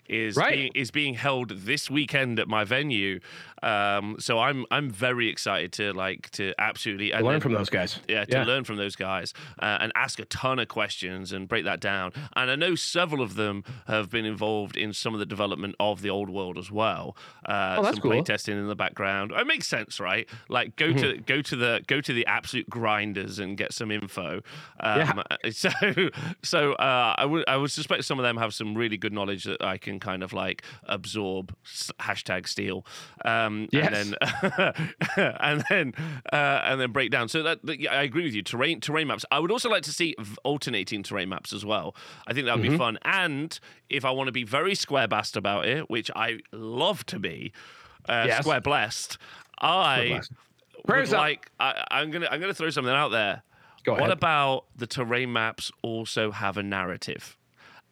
is 0.10 0.36
right. 0.36 0.54
being, 0.54 0.72
is 0.76 0.92
being 0.92 1.14
held 1.14 1.50
this 1.50 1.90
weekend 1.90 2.40
at 2.40 2.48
my 2.48 2.64
venue. 2.64 3.20
Um, 3.62 4.16
so 4.20 4.40
I'm 4.40 4.66
I'm 4.72 4.90
very 4.90 5.28
excited 5.28 5.74
to 5.74 5.92
like 5.94 6.30
to 6.32 6.54
absolutely 6.58 7.12
learn 7.12 7.26
then, 7.26 7.40
from 7.42 7.54
those 7.54 7.70
guys. 7.70 8.00
Yeah, 8.08 8.26
to 8.26 8.38
yeah. 8.38 8.44
learn 8.46 8.64
from 8.64 8.78
those 8.78 8.96
guys 8.96 9.34
uh, 9.62 9.78
and 9.82 9.92
ask 9.96 10.20
a 10.20 10.26
ton 10.26 10.60
of 10.60 10.68
questions 10.68 11.34
and 11.34 11.48
break 11.48 11.66
that 11.66 11.80
down. 11.80 12.14
And 12.36 12.50
I 12.50 12.56
know 12.56 12.76
several 12.76 13.22
of 13.22 13.36
them 13.36 13.64
have 13.88 14.10
been 14.10 14.26
involved 14.26 14.78
in 14.78 14.94
some 14.94 15.14
of 15.14 15.20
the 15.20 15.26
development 15.26 15.76
of 15.80 16.02
the 16.02 16.10
old 16.10 16.30
world 16.30 16.58
as 16.58 16.72
well. 16.72 17.18
Uh, 17.46 17.76
oh, 17.78 17.84
that's 17.84 17.98
some 17.98 18.02
cool. 18.02 18.12
playtesting 18.12 18.54
in 18.54 18.68
the 18.68 18.76
background. 18.76 19.32
It 19.32 19.48
makes 19.48 19.68
sense, 19.68 20.00
right? 20.00 20.28
Like 20.48 20.76
go 20.76 20.88
mm-hmm. 20.88 20.98
to 20.98 21.18
go 21.18 21.42
to 21.42 21.56
the 21.56 21.82
go 21.88 22.02
to 22.02 22.14
the 22.14 22.26
absolute 22.26 22.70
grinders 22.70 23.40
and 23.40 23.58
get 23.58 23.74
some 23.74 23.92
info. 23.92 24.42
Um, 24.80 25.00
yeah. 25.00 25.24
So 25.52 25.70
so 26.44 26.74
uh, 26.74 27.16
I 27.18 27.26
would 27.26 27.44
I 27.48 27.58
would 27.58 27.72
suspect 27.72 28.06
some 28.06 28.20
of 28.20 28.24
them 28.24 28.38
have 28.38 28.54
some 28.54 28.76
really 28.76 28.98
good 28.98 29.14
knowledge 29.14 29.44
that 29.46 29.62
I 29.62 29.78
can 29.78 29.99
kind 30.00 30.24
of 30.24 30.34
like 30.34 30.64
absorb. 30.84 31.56
Hashtag 32.00 32.48
steal. 32.48 32.86
Um, 33.26 33.68
yes. 33.72 33.94
And 33.94 34.18
then 34.58 34.74
and 35.40 35.64
then 35.70 35.94
uh, 36.32 36.62
and 36.64 36.82
then 36.82 36.92
break 36.92 37.12
down. 37.12 37.30
So 37.30 37.44
that, 37.44 37.66
that 37.66 37.80
yeah, 37.80 37.94
I 37.94 38.04
agree 38.04 38.24
with 38.24 38.34
you. 38.34 38.42
Terrain 38.42 38.82
terrain 38.82 39.08
maps. 39.08 39.26
I 39.32 39.40
would 39.40 39.52
also 39.52 39.70
like 39.70 39.84
to 39.84 39.92
see 39.92 40.16
alternating 40.44 41.04
terrain 41.04 41.30
maps 41.30 41.54
as 41.54 41.66
well. 41.66 41.96
I 42.28 42.34
think 42.34 42.46
that 42.46 42.56
would 42.56 42.64
mm-hmm. 42.64 42.74
be 42.74 42.78
fun. 42.78 42.98
And 43.04 43.60
if 43.90 44.06
I 44.06 44.12
want 44.12 44.28
to 44.28 44.32
be 44.32 44.44
very 44.44 44.76
Square 44.76 45.10
Based 45.10 45.36
about 45.36 45.66
it, 45.66 45.90
which 45.90 46.12
I 46.16 46.40
love 46.52 47.06
to 47.08 47.20
be, 47.20 47.52
uh, 48.08 48.26
yes. 48.28 48.42
square 48.42 48.62
blessed, 48.62 49.18
I 49.60 50.22
would 50.88 51.12
like. 51.12 51.52
I, 51.60 51.86
I'm 51.92 52.12
gonna 52.12 52.28
I'm 52.30 52.40
gonna 52.40 52.54
throw 52.54 52.70
something 52.70 52.94
out 52.94 53.10
there. 53.10 53.44
Go 53.84 53.94
ahead. 53.94 54.02
What 54.02 54.12
about 54.12 54.66
the 54.76 54.88
terrain 54.88 55.32
maps 55.32 55.72
also 55.82 56.32
have 56.32 56.58
a 56.58 56.64
narrative? 56.64 57.38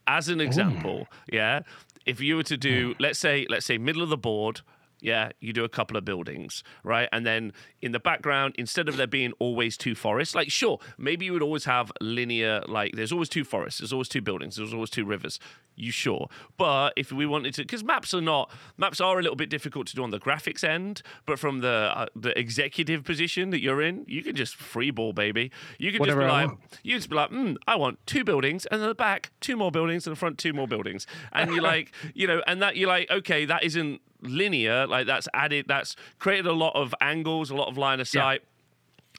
As 0.09 0.29
an 0.29 0.39
example, 0.39 1.01
Ooh. 1.01 1.35
yeah, 1.35 1.61
if 2.07 2.21
you 2.21 2.37
were 2.37 2.43
to 2.43 2.57
do, 2.57 2.95
let's 2.99 3.19
say, 3.19 3.45
let's 3.49 3.65
say 3.65 3.77
middle 3.77 4.01
of 4.01 4.09
the 4.09 4.17
board, 4.17 4.61
yeah, 4.99 5.31
you 5.39 5.53
do 5.53 5.63
a 5.63 5.69
couple 5.69 5.95
of 5.95 6.05
buildings, 6.05 6.63
right? 6.83 7.07
And 7.11 7.25
then 7.25 7.53
in 7.81 7.91
the 7.91 7.99
background, 7.99 8.55
instead 8.57 8.89
of 8.89 8.97
there 8.97 9.07
being 9.07 9.33
always 9.39 9.77
two 9.77 9.95
forests, 9.95 10.33
like 10.33 10.49
sure, 10.49 10.79
maybe 10.97 11.25
you 11.25 11.33
would 11.33 11.43
always 11.43 11.65
have 11.65 11.91
linear, 12.01 12.63
like 12.67 12.93
there's 12.95 13.11
always 13.11 13.29
two 13.29 13.43
forests, 13.43 13.79
there's 13.79 13.93
always 13.93 14.09
two 14.09 14.21
buildings, 14.21 14.55
there's 14.55 14.73
always 14.73 14.89
two 14.89 15.05
rivers. 15.05 15.39
You 15.75 15.91
sure? 15.91 16.27
But 16.57 16.93
if 16.95 17.11
we 17.11 17.27
wanted 17.27 17.53
to, 17.55 17.61
because 17.61 17.83
maps 17.83 18.11
are 18.15 18.21
not 18.21 18.49
maps 18.77 18.99
are 18.99 19.19
a 19.19 19.21
little 19.21 19.35
bit 19.35 19.49
difficult 19.49 19.85
to 19.87 19.95
do 19.95 20.01
on 20.01 20.09
the 20.09 20.19
graphics 20.19 20.63
end, 20.63 21.03
but 21.27 21.37
from 21.37 21.59
the 21.59 21.91
uh, 21.95 22.07
the 22.15 22.37
executive 22.37 23.03
position 23.03 23.51
that 23.51 23.61
you're 23.61 23.83
in, 23.83 24.03
you 24.07 24.23
can 24.23 24.35
just 24.35 24.57
freeball, 24.57 25.13
baby. 25.13 25.51
You 25.77 25.91
can 25.91 25.99
Whatever 25.99 26.21
just 26.21 26.27
be 26.27 26.47
like, 26.47 26.57
you 26.81 26.95
just 26.95 27.09
be 27.09 27.15
like, 27.15 27.29
mm, 27.29 27.57
I 27.67 27.75
want 27.75 27.99
two 28.07 28.23
buildings, 28.23 28.65
and 28.65 28.81
in 28.81 28.87
the 28.87 28.95
back 28.95 29.31
two 29.39 29.55
more 29.55 29.69
buildings, 29.69 30.07
and 30.07 30.15
the 30.15 30.19
front 30.19 30.39
two 30.39 30.53
more 30.53 30.67
buildings, 30.67 31.05
and 31.31 31.51
you're 31.51 31.61
like, 31.73 31.91
you 32.15 32.25
know, 32.25 32.41
and 32.47 32.59
that 32.63 32.75
you're 32.75 32.89
like, 32.89 33.11
okay, 33.11 33.45
that 33.45 33.63
isn't 33.63 34.01
linear. 34.21 34.87
Like 34.87 35.07
that's 35.07 35.27
added, 35.33 35.65
that's 35.67 35.95
created 36.19 36.45
a 36.45 36.53
lot 36.53 36.75
of 36.75 36.93
angles, 37.01 37.49
a 37.49 37.55
lot 37.55 37.67
of 37.67 37.77
line 37.77 37.99
of 37.99 38.07
sight. 38.07 38.41
Yeah 38.41 38.49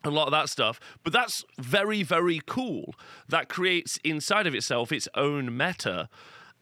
a 0.04 0.10
lot 0.10 0.26
of 0.26 0.30
that 0.30 0.48
stuff. 0.48 0.78
But 1.02 1.12
that's 1.12 1.44
very, 1.58 2.02
very 2.02 2.40
cool. 2.46 2.94
That 3.28 3.48
creates 3.48 3.98
inside 4.04 4.46
of 4.46 4.54
itself 4.54 4.92
its 4.92 5.08
own 5.14 5.56
meta. 5.56 6.08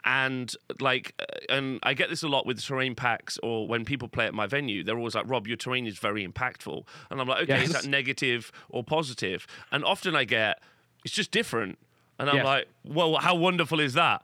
And 0.04 0.54
like, 0.80 1.14
uh, 1.18 1.24
and 1.48 1.80
I 1.82 1.94
get 1.94 2.08
this 2.08 2.22
a 2.22 2.28
lot 2.28 2.46
with 2.46 2.62
terrain 2.62 2.94
packs 2.94 3.38
or 3.42 3.66
when 3.66 3.84
people 3.84 4.08
play 4.08 4.26
at 4.26 4.34
my 4.34 4.46
venue, 4.46 4.84
they're 4.84 4.96
always 4.96 5.16
like, 5.16 5.28
Rob, 5.28 5.48
your 5.48 5.56
terrain 5.56 5.86
is 5.86 5.98
very 5.98 6.26
impactful. 6.26 6.86
And 7.10 7.20
I'm 7.20 7.26
like, 7.26 7.42
okay, 7.42 7.58
yes. 7.58 7.68
is 7.68 7.72
that 7.72 7.86
negative 7.86 8.52
or 8.68 8.84
positive? 8.84 9.46
And 9.72 9.84
often 9.84 10.14
I 10.14 10.24
get, 10.24 10.62
it's 11.04 11.14
just 11.14 11.32
different. 11.32 11.78
And 12.18 12.30
I'm 12.30 12.36
yes. 12.36 12.44
like, 12.44 12.68
well, 12.84 13.16
how 13.16 13.34
wonderful 13.34 13.80
is 13.80 13.94
that? 13.94 14.22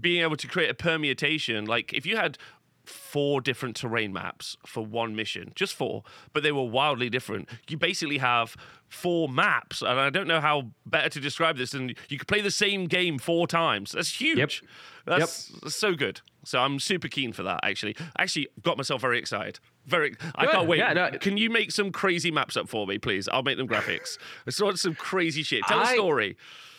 Being 0.00 0.22
able 0.22 0.36
to 0.36 0.46
create 0.46 0.70
a 0.70 0.74
permutation. 0.74 1.64
Like, 1.64 1.92
if 1.92 2.06
you 2.06 2.16
had 2.16 2.38
four 2.86 3.40
different 3.40 3.76
terrain 3.76 4.12
maps 4.12 4.56
for 4.66 4.84
one 4.84 5.14
mission, 5.16 5.52
just 5.54 5.74
four, 5.74 6.02
but 6.32 6.42
they 6.42 6.52
were 6.52 6.64
wildly 6.64 7.10
different. 7.10 7.48
You 7.68 7.76
basically 7.76 8.18
have 8.18 8.56
four 8.88 9.28
maps, 9.28 9.82
and 9.82 9.98
I 10.00 10.10
don't 10.10 10.28
know 10.28 10.40
how 10.40 10.68
better 10.84 11.08
to 11.08 11.20
describe 11.20 11.56
this. 11.56 11.74
And 11.74 11.96
you 12.08 12.18
could 12.18 12.28
play 12.28 12.40
the 12.40 12.50
same 12.50 12.86
game 12.86 13.18
four 13.18 13.46
times. 13.46 13.92
That's 13.92 14.20
huge. 14.20 14.38
Yep. 14.38 14.50
That's 15.06 15.52
yep. 15.62 15.72
so 15.72 15.94
good. 15.94 16.20
So 16.44 16.60
I'm 16.60 16.78
super 16.78 17.08
keen 17.08 17.32
for 17.32 17.42
that. 17.42 17.60
Actually, 17.62 17.96
actually 18.18 18.48
got 18.62 18.76
myself 18.76 19.00
very 19.00 19.18
excited. 19.18 19.58
Very, 19.86 20.10
good. 20.10 20.20
I 20.34 20.46
can't 20.46 20.68
wait. 20.68 20.78
Yeah, 20.78 20.92
no. 20.92 21.10
Can 21.18 21.36
you 21.36 21.50
make 21.50 21.72
some 21.72 21.90
crazy 21.90 22.30
maps 22.30 22.56
up 22.56 22.68
for 22.68 22.86
me, 22.86 22.98
please? 22.98 23.28
I'll 23.28 23.42
make 23.42 23.56
them 23.56 23.68
graphics. 23.68 24.18
I 24.46 24.50
saw 24.50 24.72
some 24.74 24.94
crazy 24.94 25.42
shit. 25.42 25.62
Tell 25.64 25.80
I, 25.80 25.92
a 25.92 25.94
story. 25.94 26.36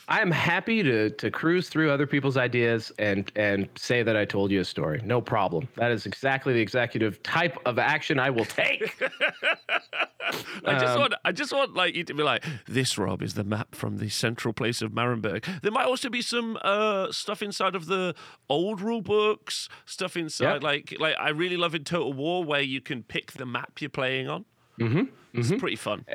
I 0.09 0.21
am 0.21 0.31
happy 0.31 0.83
to 0.83 1.09
to 1.09 1.29
cruise 1.29 1.67
through 1.67 1.91
other 1.91 2.07
people's 2.07 2.37
ideas 2.37 2.91
and 2.97 3.29
and 3.35 3.67
say 3.75 4.03
that 4.03 4.15
I 4.15 4.25
told 4.25 4.51
you 4.51 4.61
a 4.61 4.65
story. 4.65 5.01
No 5.03 5.19
problem. 5.19 5.67
That 5.75 5.91
is 5.91 6.05
exactly 6.05 6.53
the 6.53 6.61
executive 6.61 7.21
type 7.23 7.57
of 7.65 7.77
action 7.77 8.19
I 8.19 8.29
will 8.29 8.45
take. 8.45 9.01
I 10.65 10.73
just 10.73 10.85
um, 10.85 10.99
want 10.99 11.13
I 11.25 11.31
just 11.31 11.51
want 11.51 11.73
like 11.73 11.95
you 11.95 12.03
to 12.05 12.13
be 12.13 12.23
like 12.23 12.45
this. 12.67 12.97
Rob 12.97 13.21
is 13.21 13.33
the 13.33 13.43
map 13.43 13.75
from 13.75 13.97
the 13.97 14.09
central 14.09 14.53
place 14.53 14.81
of 14.81 14.91
Marienburg. 14.91 15.61
There 15.61 15.71
might 15.71 15.85
also 15.85 16.09
be 16.09 16.21
some 16.21 16.57
uh, 16.61 17.11
stuff 17.11 17.41
inside 17.41 17.75
of 17.75 17.87
the 17.87 18.15
old 18.49 18.81
rule 18.81 19.01
books. 19.01 19.67
Stuff 19.85 20.15
inside 20.15 20.53
yep. 20.53 20.63
like 20.63 20.95
like 20.99 21.15
I 21.19 21.29
really 21.29 21.57
love 21.57 21.75
in 21.75 21.83
Total 21.83 22.13
War 22.13 22.43
where 22.43 22.61
you 22.61 22.79
can 22.79 23.03
pick 23.03 23.33
the 23.33 23.45
map 23.45 23.81
you're 23.81 23.89
playing 23.89 24.29
on. 24.29 24.45
Mm-hmm. 24.79 25.03
It's 25.33 25.49
mm-hmm. 25.49 25.57
pretty 25.57 25.75
fun. 25.75 26.05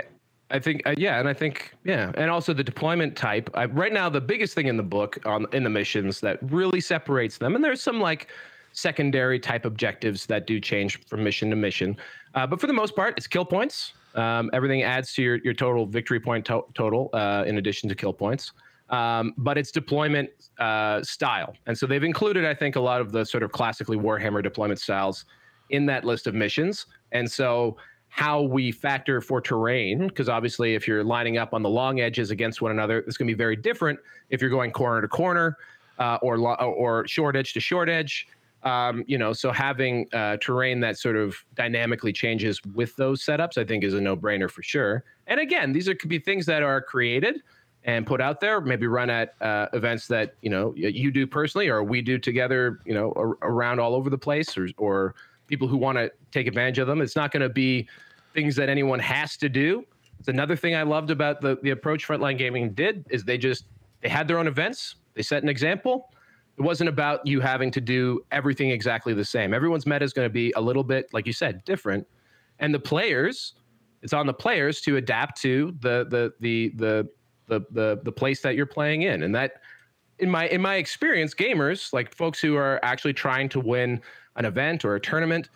I 0.53 0.59
think, 0.59 0.83
uh, 0.85 0.95
yeah, 0.99 1.19
and 1.19 1.29
I 1.29 1.33
think, 1.33 1.73
yeah, 1.83 2.13
and 2.15 2.31
also 2.31 2.53
the 2.53 2.63
deployment 2.63 3.17
type. 3.17 3.49
I, 3.55 3.65
right 3.65 3.93
now, 3.93 4.11
the 4.11 4.21
biggest 4.21 4.55
thing 4.55 4.67
in 4.67 4.77
the 4.77 4.83
book 4.83 5.19
on 5.25 5.47
in 5.53 5.65
the 5.65 5.71
missions 5.71 6.21
that 6.21 6.39
really 6.43 6.81
separates 6.81 7.39
them, 7.39 7.57
and 7.57 7.65
there's 7.65 7.83
some 7.83 8.01
like 8.01 8.29
secondary 8.73 9.41
type 9.41 9.65
objectives 9.65 10.27
that 10.27 10.47
do 10.47 10.61
change 10.61 11.01
from 11.07 11.25
mission 11.25 11.49
to 11.51 11.57
mission, 11.57 11.97
uh, 12.35 12.47
but 12.47 12.61
for 12.61 12.67
the 12.67 12.73
most 12.73 12.95
part, 12.95 13.17
it's 13.17 13.27
kill 13.27 13.47
points. 13.47 13.95
Um, 14.15 14.51
everything 14.53 14.83
adds 14.83 15.15
to 15.15 15.23
your 15.23 15.37
your 15.39 15.55
total 15.55 15.87
victory 15.87 16.21
point 16.21 16.45
to- 16.47 16.67
total 16.75 17.09
uh, 17.15 17.45
in 17.47 17.57
addition 17.57 17.89
to 17.89 17.95
kill 17.95 18.13
points. 18.13 18.53
Um, 18.91 19.33
but 19.39 19.57
it's 19.57 19.71
deployment 19.71 20.29
uh, 20.59 21.03
style, 21.03 21.57
and 21.67 21.77
so 21.77 21.87
they've 21.87 22.05
included, 22.05 22.45
I 22.45 22.53
think, 22.53 22.77
a 22.77 22.81
lot 22.81 23.01
of 23.01 23.11
the 23.11 23.25
sort 23.25 23.43
of 23.43 23.51
classically 23.53 23.97
Warhammer 23.97 24.43
deployment 24.43 24.81
styles 24.81 25.25
in 25.71 25.87
that 25.87 26.05
list 26.05 26.27
of 26.27 26.35
missions, 26.35 26.85
and 27.13 27.31
so 27.31 27.79
how 28.15 28.43
we 28.43 28.71
factor 28.71 29.23
for 29.23 29.41
terrain, 29.41 30.07
because 30.07 30.29
obviously, 30.29 30.75
if 30.75 30.87
you're 30.87 31.03
lining 31.03 31.39
up 31.39 31.55
on 31.55 31.63
the 31.63 31.69
long 31.69 32.01
edges 32.01 32.31
against 32.31 32.61
one 32.61 32.71
another, 32.71 32.99
it's 32.99 33.17
going 33.17 33.27
to 33.27 33.33
be 33.33 33.39
very 33.39 33.57
different 33.57 33.99
if 34.29 34.43
you're 34.43 34.51
going 34.51 34.71
corner 34.71 35.01
to 35.01 35.09
corner 35.09 35.57
uh, 35.99 36.19
or 36.21 36.37
or 36.61 37.09
short 37.09 37.37
edge 37.37 37.55
to 37.55 37.61
short 37.61 37.89
edge. 37.89 38.29
Um, 38.65 39.03
you 39.07 39.17
know, 39.17 39.33
so 39.33 39.51
having 39.51 40.09
uh, 40.13 40.37
terrain 40.43 40.79
that 40.81 40.99
sort 40.99 41.17
of 41.17 41.35
dynamically 41.55 42.13
changes 42.13 42.61
with 42.75 42.95
those 42.97 43.25
setups, 43.25 43.57
I 43.57 43.65
think, 43.65 43.83
is 43.83 43.95
a 43.95 44.01
no-brainer 44.01 44.49
for 44.51 44.63
sure. 44.63 45.05
And 45.27 45.41
again, 45.41 45.73
these 45.73 45.89
are 45.89 45.95
could 45.95 46.11
be 46.11 46.19
things 46.19 46.45
that 46.47 46.63
are 46.63 46.83
created 46.83 47.41
and 47.85 48.07
put 48.07 48.21
out 48.21 48.41
there, 48.41 48.61
maybe 48.61 48.87
run 48.87 49.09
at 49.09 49.35
uh, 49.41 49.69
events 49.73 50.07
that 50.09 50.35
you 50.43 50.51
know 50.51 50.75
you 50.77 51.11
do 51.11 51.27
personally 51.27 51.69
or 51.71 51.83
we 51.83 52.03
do 52.03 52.19
together, 52.19 52.81
you 52.85 52.93
know, 52.93 53.13
around 53.41 53.81
all 53.81 53.95
over 53.95 54.11
the 54.11 54.19
place, 54.19 54.59
or 54.59 54.69
or 54.77 55.15
people 55.53 55.69
who 55.69 55.77
want 55.77 55.99
to 55.99 56.11
take 56.31 56.47
advantage 56.47 56.79
of 56.79 56.87
them. 56.87 57.03
It's 57.03 57.15
not 57.15 57.31
going 57.31 57.43
to 57.43 57.51
be 57.51 57.87
things 58.33 58.57
that 58.57 58.71
anyone 58.71 58.99
has 58.99 59.37
to 59.37 59.51
do. 59.51 59.85
It's 60.19 60.29
another 60.29 60.57
thing 60.57 60.75
I 60.75 60.83
loved 60.83 61.11
about 61.11 61.43
the 61.43 61.59
the 61.63 61.71
approach 61.71 62.09
Frontline 62.09 62.39
Gaming 62.39 62.73
did 62.73 63.05
is 63.11 63.23
they 63.23 63.37
just 63.37 63.67
they 64.01 64.09
had 64.09 64.27
their 64.27 64.39
own 64.39 64.47
events. 64.47 64.95
They 65.13 65.21
set 65.21 65.43
an 65.43 65.51
example. 65.51 66.09
It 66.57 66.63
wasn't 66.63 66.89
about 66.89 67.27
you 67.27 67.41
having 67.41 67.71
to 67.73 67.83
do 67.83 68.25
everything 68.31 68.71
exactly 68.71 69.13
the 69.13 69.27
same. 69.27 69.53
Everyone's 69.53 69.87
meta 69.87 70.07
is 70.07 70.15
going 70.15 70.25
to 70.25 70.33
be 70.33 70.55
a 70.57 70.61
little 70.61 70.85
bit, 70.85 71.13
like 71.13 71.27
you 71.27 71.35
said, 71.35 71.63
different. 71.65 72.07
And 72.61 72.73
the 72.73 72.79
players, 72.79 73.53
it's 74.01 74.15
on 74.15 74.27
the 74.27 74.33
players 74.33 74.81
to 74.83 74.97
adapt 74.97 75.39
to 75.43 75.77
the 75.81 76.07
the 76.09 76.33
the 76.41 76.73
the 76.77 77.09
the 77.49 77.61
the, 77.73 78.01
the 78.05 78.13
place 78.13 78.41
that 78.41 78.55
you're 78.57 78.65
playing 78.65 79.03
in. 79.03 79.23
And 79.23 79.35
that 79.35 79.61
in 80.19 80.31
my 80.31 80.49
in 80.49 80.63
my 80.63 80.77
experience, 80.77 81.35
gamers, 81.35 81.93
like 81.93 82.15
folks 82.15 82.41
who 82.41 82.57
are 82.57 82.81
actually 82.83 83.13
trying 83.13 83.51
to 83.51 83.61
win 83.61 84.01
an 84.37 84.45
event 84.45 84.85
or 84.85 84.95
a 84.95 85.01
tournament, 85.01 85.49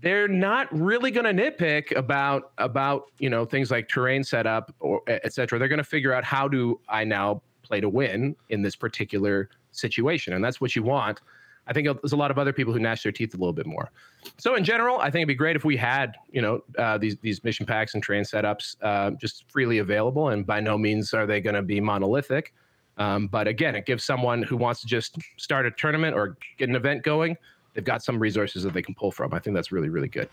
they're 0.00 0.28
not 0.28 0.68
really 0.72 1.10
going 1.10 1.36
to 1.36 1.42
nitpick 1.42 1.96
about 1.96 2.52
about 2.58 3.10
you 3.18 3.30
know 3.30 3.44
things 3.44 3.70
like 3.70 3.88
terrain 3.88 4.22
setup 4.22 4.74
or 4.80 5.00
et 5.06 5.32
cetera. 5.32 5.58
They're 5.58 5.68
going 5.68 5.78
to 5.78 5.84
figure 5.84 6.12
out 6.12 6.24
how 6.24 6.48
do 6.48 6.80
I 6.88 7.04
now 7.04 7.42
play 7.62 7.80
to 7.80 7.88
win 7.88 8.36
in 8.50 8.62
this 8.62 8.76
particular 8.76 9.50
situation, 9.72 10.34
and 10.34 10.44
that's 10.44 10.60
what 10.60 10.76
you 10.76 10.82
want. 10.82 11.20
I 11.68 11.72
think 11.72 11.88
there's 12.00 12.12
a 12.12 12.16
lot 12.16 12.30
of 12.30 12.38
other 12.38 12.52
people 12.52 12.72
who 12.72 12.78
gnash 12.78 13.02
their 13.02 13.10
teeth 13.10 13.34
a 13.34 13.36
little 13.38 13.52
bit 13.52 13.66
more. 13.66 13.90
So 14.38 14.54
in 14.54 14.62
general, 14.62 15.00
I 15.00 15.10
think 15.10 15.22
it'd 15.22 15.28
be 15.28 15.34
great 15.34 15.56
if 15.56 15.64
we 15.64 15.76
had, 15.76 16.14
you 16.30 16.40
know, 16.40 16.62
uh, 16.78 16.96
these 16.98 17.16
these 17.22 17.42
mission 17.42 17.66
packs 17.66 17.94
and 17.94 18.02
terrain 18.02 18.22
setups 18.22 18.76
uh, 18.82 19.10
just 19.12 19.44
freely 19.50 19.78
available. 19.78 20.28
And 20.28 20.46
by 20.46 20.60
no 20.60 20.78
means 20.78 21.12
are 21.12 21.26
they 21.26 21.40
going 21.40 21.56
to 21.56 21.62
be 21.62 21.80
monolithic. 21.80 22.54
Um, 22.98 23.26
but 23.26 23.48
again, 23.48 23.74
it 23.74 23.84
gives 23.84 24.04
someone 24.04 24.42
who 24.42 24.56
wants 24.56 24.80
to 24.82 24.86
just 24.86 25.18
start 25.36 25.66
a 25.66 25.70
tournament 25.70 26.16
or 26.16 26.36
get 26.56 26.68
an 26.68 26.76
event 26.76 27.02
going, 27.02 27.36
they've 27.76 27.84
got 27.84 28.02
some 28.02 28.18
resources 28.18 28.62
that 28.64 28.72
they 28.72 28.82
can 28.82 28.94
pull 28.94 29.12
from. 29.12 29.32
I 29.32 29.38
think 29.38 29.54
that's 29.54 29.70
really 29.70 29.90
really 29.90 30.08
good. 30.08 30.28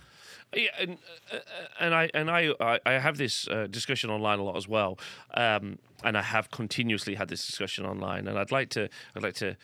Yeah, 0.55 0.69
and 0.79 0.97
uh, 1.31 1.37
and 1.79 1.93
I 1.93 2.09
and 2.13 2.31
I 2.31 2.53
I 2.85 2.93
have 2.93 3.17
this 3.17 3.47
uh, 3.47 3.67
discussion 3.69 4.09
online 4.09 4.39
a 4.39 4.43
lot 4.43 4.55
as 4.55 4.67
well, 4.67 4.97
um, 5.35 5.77
and 6.03 6.17
I 6.17 6.21
have 6.21 6.49
continuously 6.49 7.15
had 7.15 7.27
this 7.27 7.45
discussion 7.45 7.85
online, 7.85 8.27
and 8.27 8.39
I'd 8.39 8.51
like 8.51 8.69
to 8.69 8.89
I'd 9.15 9.23
like 9.23 9.35
to 9.35 9.57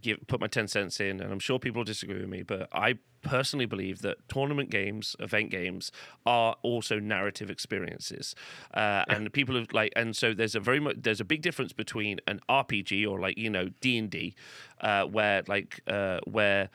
give 0.00 0.18
put 0.26 0.40
my 0.40 0.46
10 0.46 0.68
cents 0.68 1.00
in 1.00 1.20
and 1.20 1.32
i'm 1.32 1.38
sure 1.38 1.58
people 1.58 1.84
disagree 1.84 2.20
with 2.20 2.28
me 2.28 2.42
but 2.42 2.68
i 2.72 2.94
personally 3.22 3.66
believe 3.66 4.02
that 4.02 4.16
tournament 4.28 4.70
games 4.70 5.16
event 5.20 5.50
games 5.50 5.92
are 6.26 6.56
also 6.62 6.98
narrative 6.98 7.50
experiences 7.50 8.34
uh, 8.74 8.78
yeah. 8.78 9.04
and 9.08 9.32
people 9.32 9.56
have 9.56 9.66
like 9.72 9.92
and 9.96 10.16
so 10.16 10.34
there's 10.34 10.54
a 10.54 10.60
very 10.60 10.80
much 10.80 10.96
there's 11.00 11.20
a 11.20 11.24
big 11.24 11.42
difference 11.42 11.72
between 11.72 12.20
an 12.26 12.40
rpg 12.48 13.08
or 13.08 13.18
like 13.18 13.36
you 13.38 13.50
know 13.50 13.68
d&d 13.80 14.34
uh, 14.80 15.04
where 15.04 15.42
like 15.48 15.80
uh, 15.86 16.18
where 16.24 16.68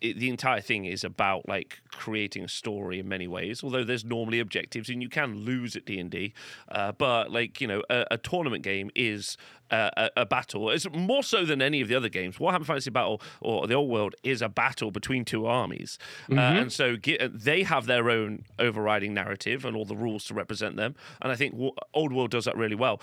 it, 0.00 0.18
the 0.18 0.28
entire 0.28 0.60
thing 0.60 0.84
is 0.84 1.04
about 1.04 1.48
like 1.48 1.80
creating 1.90 2.44
a 2.44 2.48
story 2.48 2.98
in 2.98 3.08
many 3.08 3.28
ways. 3.28 3.62
Although 3.62 3.84
there's 3.84 4.04
normally 4.04 4.40
objectives 4.40 4.88
and 4.88 5.02
you 5.02 5.08
can 5.08 5.44
lose 5.44 5.76
at 5.76 5.84
D 5.84 5.98
and 5.98 6.10
D, 6.10 6.32
uh, 6.68 6.92
but 6.92 7.30
like 7.30 7.60
you 7.60 7.66
know, 7.66 7.82
a, 7.90 8.06
a 8.12 8.18
tournament 8.18 8.62
game 8.64 8.90
is 8.94 9.36
a, 9.70 10.10
a, 10.16 10.26
battle. 10.26 10.70
It's 10.70 10.86
more 10.92 11.22
so 11.22 11.44
than 11.44 11.62
any 11.62 11.80
of 11.80 11.88
the 11.88 11.94
other 11.94 12.08
games. 12.08 12.38
Warhammer 12.38 12.64
Fantasy 12.64 12.90
Battle 12.90 13.20
or 13.40 13.66
the 13.66 13.74
Old 13.74 13.90
World 13.90 14.14
is 14.22 14.42
a 14.42 14.48
battle 14.48 14.90
between 14.90 15.24
two 15.24 15.46
armies, 15.46 15.98
uh, 16.28 16.32
mm-hmm. 16.32 16.38
uh, 16.38 16.60
and 16.60 16.72
so 16.72 16.96
get, 16.96 17.38
they 17.38 17.62
have 17.62 17.86
their 17.86 18.10
own 18.10 18.44
overriding 18.58 19.14
narrative 19.14 19.64
and 19.64 19.76
all 19.76 19.84
the 19.84 19.96
rules 19.96 20.24
to 20.24 20.34
represent 20.34 20.76
them. 20.76 20.94
And 21.22 21.30
I 21.30 21.36
think 21.36 21.54
Old 21.94 22.12
World 22.12 22.30
does 22.30 22.46
that 22.46 22.56
really 22.56 22.74
well 22.74 23.00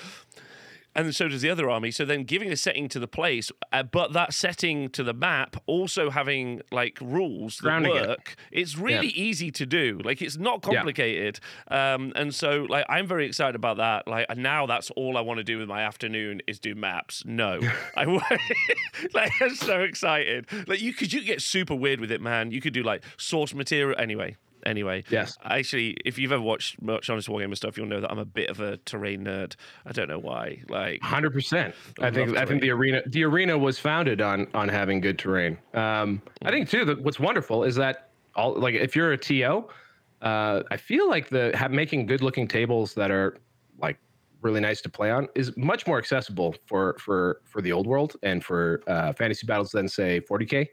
and 0.97 1.15
so 1.15 1.27
does 1.27 1.43
the 1.43 1.49
other 1.49 1.69
army. 1.69 1.91
So 1.91 2.03
then 2.05 2.23
giving 2.23 2.51
a 2.51 2.57
setting 2.57 2.89
to 2.89 2.99
the 2.99 3.07
place, 3.07 3.51
uh, 3.71 3.83
but 3.83 4.13
that 4.13 4.33
setting 4.33 4.89
to 4.89 5.03
the 5.03 5.13
map 5.13 5.55
also 5.67 6.09
having 6.09 6.61
like 6.71 6.97
rules 6.99 7.59
that 7.59 7.83
work. 7.83 8.35
It. 8.51 8.59
It's 8.59 8.77
really 8.77 9.07
yeah. 9.07 9.23
easy 9.23 9.51
to 9.51 9.65
do. 9.67 9.99
Like 10.03 10.21
it's 10.23 10.37
not 10.37 10.63
complicated. 10.63 11.39
Yeah. 11.69 11.93
Um, 11.93 12.13
and 12.15 12.33
so 12.33 12.65
like 12.67 12.85
I'm 12.89 13.05
very 13.05 13.27
excited 13.27 13.55
about 13.55 13.77
that. 13.77 14.07
Like 14.07 14.35
now 14.35 14.65
that's 14.65 14.89
all 14.91 15.17
I 15.17 15.21
want 15.21 15.37
to 15.37 15.43
do 15.43 15.59
with 15.59 15.67
my 15.67 15.83
afternoon 15.83 16.41
is 16.47 16.59
do 16.59 16.73
maps. 16.73 17.23
No, 17.25 17.59
I 17.95 18.05
like 19.13 19.31
I'm 19.39 19.55
so 19.55 19.81
excited. 19.81 20.47
Like 20.67 20.81
you 20.81 20.93
could 20.93 21.13
you 21.13 21.23
get 21.23 21.43
super 21.43 21.75
weird 21.75 22.01
with 22.01 22.11
it, 22.11 22.21
man. 22.21 22.51
You 22.51 22.59
could 22.59 22.73
do 22.73 22.81
like 22.81 23.03
source 23.17 23.53
material 23.53 23.99
anyway 23.99 24.35
anyway. 24.65 25.03
Yes. 25.09 25.37
Actually, 25.43 25.97
if 26.05 26.17
you've 26.17 26.31
ever 26.31 26.41
watched 26.41 26.81
much 26.81 27.09
Honest 27.09 27.27
Wargamer 27.27 27.55
stuff, 27.55 27.77
you'll 27.77 27.87
know 27.87 28.01
that 28.01 28.11
I'm 28.11 28.19
a 28.19 28.25
bit 28.25 28.49
of 28.49 28.59
a 28.59 28.77
terrain 28.77 29.23
nerd. 29.23 29.55
I 29.85 29.91
don't 29.91 30.07
know 30.07 30.19
why. 30.19 30.63
Like, 30.69 31.01
hundred 31.01 31.33
percent. 31.33 31.75
I 31.99 32.11
think 32.11 32.29
terrain. 32.29 32.37
I 32.37 32.45
think 32.45 32.61
the 32.61 32.71
arena 32.71 33.01
the 33.05 33.23
arena 33.23 33.57
was 33.57 33.79
founded 33.79 34.21
on 34.21 34.47
on 34.53 34.69
having 34.69 35.01
good 35.01 35.19
terrain. 35.19 35.57
Um, 35.73 36.21
I 36.43 36.51
think 36.51 36.69
too 36.69 36.85
that 36.85 37.01
what's 37.01 37.19
wonderful 37.19 37.63
is 37.63 37.75
that 37.75 38.09
all 38.35 38.53
like 38.59 38.75
if 38.75 38.95
you're 38.95 39.11
a 39.13 39.17
TO, 39.17 39.65
uh, 40.21 40.63
I 40.71 40.77
feel 40.77 41.09
like 41.09 41.29
the 41.29 41.51
have, 41.55 41.71
making 41.71 42.05
good 42.05 42.21
looking 42.21 42.47
tables 42.47 42.93
that 42.95 43.11
are 43.11 43.37
like 43.79 43.97
really 44.41 44.59
nice 44.59 44.81
to 44.81 44.89
play 44.89 45.11
on 45.11 45.27
is 45.35 45.55
much 45.57 45.87
more 45.87 45.97
accessible 45.97 46.55
for 46.65 46.95
for 46.99 47.41
for 47.45 47.61
the 47.61 47.71
old 47.71 47.87
world 47.87 48.15
and 48.23 48.43
for 48.43 48.81
uh, 48.87 49.13
fantasy 49.13 49.45
battles 49.45 49.71
than 49.71 49.87
say 49.87 50.21
40k. 50.21 50.67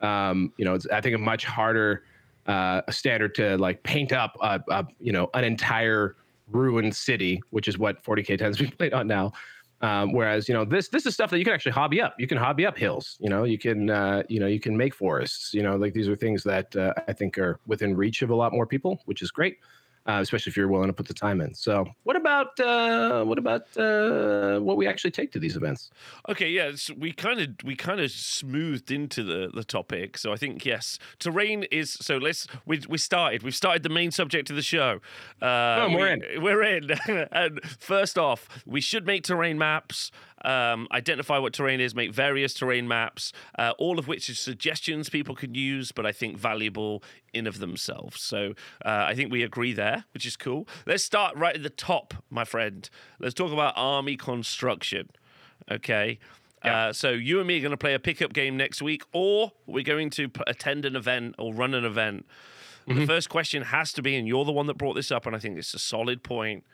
Um, 0.00 0.52
you 0.56 0.64
know, 0.64 0.74
it's 0.74 0.86
I 0.88 1.00
think 1.00 1.14
a 1.14 1.18
much 1.18 1.44
harder 1.44 2.04
uh, 2.48 2.82
a 2.88 2.92
standard 2.92 3.34
to 3.36 3.56
like 3.58 3.82
paint 3.82 4.12
up 4.12 4.36
a, 4.40 4.60
a, 4.70 4.86
you 4.98 5.12
know 5.12 5.28
an 5.34 5.44
entire 5.44 6.16
ruined 6.50 6.96
city, 6.96 7.40
which 7.50 7.68
is 7.68 7.78
what 7.78 8.02
40k 8.02 8.38
tends 8.38 8.56
to 8.58 8.64
be 8.64 8.70
played 8.70 8.94
on 8.94 9.06
now. 9.06 9.32
Um, 9.80 10.12
whereas 10.12 10.48
you 10.48 10.54
know 10.54 10.64
this 10.64 10.88
this 10.88 11.06
is 11.06 11.14
stuff 11.14 11.30
that 11.30 11.38
you 11.38 11.44
can 11.44 11.54
actually 11.54 11.72
hobby 11.72 12.00
up. 12.00 12.14
You 12.18 12.26
can 12.26 12.38
hobby 12.38 12.66
up 12.66 12.76
hills. 12.76 13.16
You 13.20 13.28
know 13.28 13.44
you 13.44 13.58
can 13.58 13.90
uh, 13.90 14.24
you 14.28 14.40
know 14.40 14.46
you 14.46 14.58
can 14.58 14.76
make 14.76 14.94
forests. 14.94 15.54
You 15.54 15.62
know 15.62 15.76
like 15.76 15.92
these 15.92 16.08
are 16.08 16.16
things 16.16 16.42
that 16.44 16.74
uh, 16.74 16.94
I 17.06 17.12
think 17.12 17.38
are 17.38 17.60
within 17.66 17.96
reach 17.96 18.22
of 18.22 18.30
a 18.30 18.34
lot 18.34 18.52
more 18.52 18.66
people, 18.66 19.00
which 19.04 19.22
is 19.22 19.30
great 19.30 19.58
uh, 20.08 20.20
especially 20.22 20.50
if 20.50 20.56
you're 20.56 20.68
willing 20.68 20.86
to 20.86 20.92
put 20.92 21.06
the 21.06 21.14
time 21.14 21.40
in. 21.42 21.54
So, 21.54 21.86
what 22.04 22.16
about 22.16 22.58
uh, 22.58 23.24
what 23.24 23.38
about 23.38 23.76
uh, 23.76 24.58
what 24.58 24.78
we 24.78 24.86
actually 24.86 25.10
take 25.10 25.30
to 25.32 25.38
these 25.38 25.54
events? 25.54 25.90
Okay, 26.28 26.48
yeah, 26.48 26.72
so 26.74 26.94
we 26.96 27.12
kind 27.12 27.40
of 27.40 27.48
we 27.62 27.76
kind 27.76 28.00
of 28.00 28.10
smoothed 28.10 28.90
into 28.90 29.22
the 29.22 29.50
the 29.52 29.64
topic. 29.64 30.16
So 30.16 30.32
I 30.32 30.36
think 30.36 30.64
yes, 30.64 30.98
terrain 31.18 31.64
is. 31.64 31.92
So 31.92 32.16
let's 32.16 32.46
we 32.64 32.80
we 32.88 32.96
started. 32.96 33.42
We've 33.42 33.54
started 33.54 33.82
the 33.82 33.90
main 33.90 34.10
subject 34.10 34.48
of 34.48 34.56
the 34.56 34.62
show. 34.62 35.00
Uh, 35.42 35.86
oh, 35.86 35.88
we're 35.90 36.16
we, 36.16 36.36
in. 36.36 36.42
We're 36.42 36.62
in. 36.62 36.90
and 37.32 37.60
first 37.78 38.16
off, 38.16 38.48
we 38.64 38.80
should 38.80 39.06
make 39.06 39.24
terrain 39.24 39.58
maps 39.58 40.10
um, 40.44 40.86
identify 40.92 41.38
what 41.38 41.52
terrain 41.52 41.80
is, 41.80 41.94
make 41.94 42.12
various 42.12 42.54
terrain 42.54 42.86
maps, 42.88 43.32
uh, 43.58 43.72
all 43.78 43.98
of 43.98 44.08
which 44.08 44.28
is 44.28 44.38
suggestions 44.38 45.08
people 45.08 45.34
can 45.34 45.54
use, 45.54 45.92
but 45.92 46.06
I 46.06 46.12
think 46.12 46.38
valuable 46.38 47.02
in 47.32 47.46
of 47.46 47.58
themselves. 47.58 48.22
So 48.22 48.54
uh, 48.84 49.04
I 49.06 49.14
think 49.14 49.32
we 49.32 49.42
agree 49.42 49.72
there, 49.72 50.04
which 50.12 50.26
is 50.26 50.36
cool. 50.36 50.68
Let's 50.86 51.04
start 51.04 51.36
right 51.36 51.54
at 51.54 51.62
the 51.62 51.70
top, 51.70 52.14
my 52.30 52.44
friend. 52.44 52.88
Let's 53.18 53.34
talk 53.34 53.52
about 53.52 53.74
army 53.76 54.16
construction. 54.16 55.10
Okay. 55.70 56.18
Yeah. 56.64 56.88
Uh, 56.88 56.92
so 56.92 57.10
you 57.10 57.38
and 57.38 57.46
me 57.46 57.58
are 57.58 57.60
going 57.60 57.70
to 57.70 57.76
play 57.76 57.94
a 57.94 58.00
pickup 58.00 58.32
game 58.32 58.56
next 58.56 58.82
week, 58.82 59.04
or 59.12 59.52
we're 59.66 59.84
going 59.84 60.10
to 60.10 60.30
attend 60.46 60.84
an 60.84 60.96
event 60.96 61.36
or 61.38 61.54
run 61.54 61.74
an 61.74 61.84
event. 61.84 62.26
Mm-hmm. 62.88 63.00
The 63.00 63.06
first 63.06 63.28
question 63.28 63.62
has 63.62 63.92
to 63.92 64.02
be, 64.02 64.16
and 64.16 64.26
you're 64.26 64.44
the 64.44 64.52
one 64.52 64.66
that 64.66 64.78
brought 64.78 64.94
this 64.94 65.12
up, 65.12 65.26
and 65.26 65.36
I 65.36 65.38
think 65.38 65.58
it's 65.58 65.74
a 65.74 65.78
solid 65.78 66.22
point. 66.22 66.64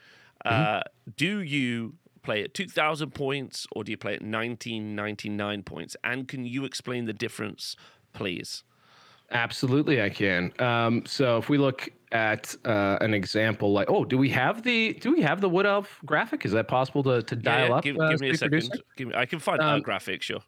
Mm-hmm. 0.47 0.62
Uh, 0.62 0.81
do 1.17 1.41
you 1.41 1.95
play 2.25 2.43
at 2.43 2.55
2,000 2.55 3.11
points 3.12 3.66
or 3.72 3.85
do 3.85 3.93
you 3.93 3.97
play 3.97 4.14
at 4.14 4.22
1999 4.22 5.62
points? 5.62 5.97
And 6.03 6.27
can 6.27 6.45
you 6.45 6.64
explain 6.64 7.05
the 7.05 7.12
difference, 7.12 7.77
please? 8.12 8.64
Absolutely, 9.31 10.03
I 10.03 10.11
can. 10.11 10.53
Um, 10.59 11.05
so 11.07 11.39
if 11.39 11.49
we 11.49 11.59
look 11.59 11.89
at 12.12 12.55
uh, 12.64 12.99
an 13.01 13.14
example 13.14 13.72
like, 13.72 13.91
oh, 13.91 14.05
do 14.05 14.16
we 14.16 14.29
have 14.31 14.62
the 14.62 14.93
do 14.95 15.12
we 15.12 15.22
have 15.22 15.41
the 15.41 15.49
Wood 15.49 15.66
Elf 15.66 16.01
graphic? 16.05 16.45
Is 16.45 16.53
that 16.53 16.68
possible 16.68 17.03
to, 17.05 17.22
to 17.22 17.37
dial 17.37 17.68
yeah, 17.68 17.75
up? 17.75 17.85
Give, 17.85 17.99
uh, 17.99 18.16
me 18.20 18.31
a 18.31 18.37
second. 18.37 18.83
Give 18.97 19.09
me, 19.09 19.14
I 19.14 19.27
can 19.27 19.39
find 19.39 19.61
um, 19.61 19.81
graphic, 19.81 20.22
sure. 20.22 20.41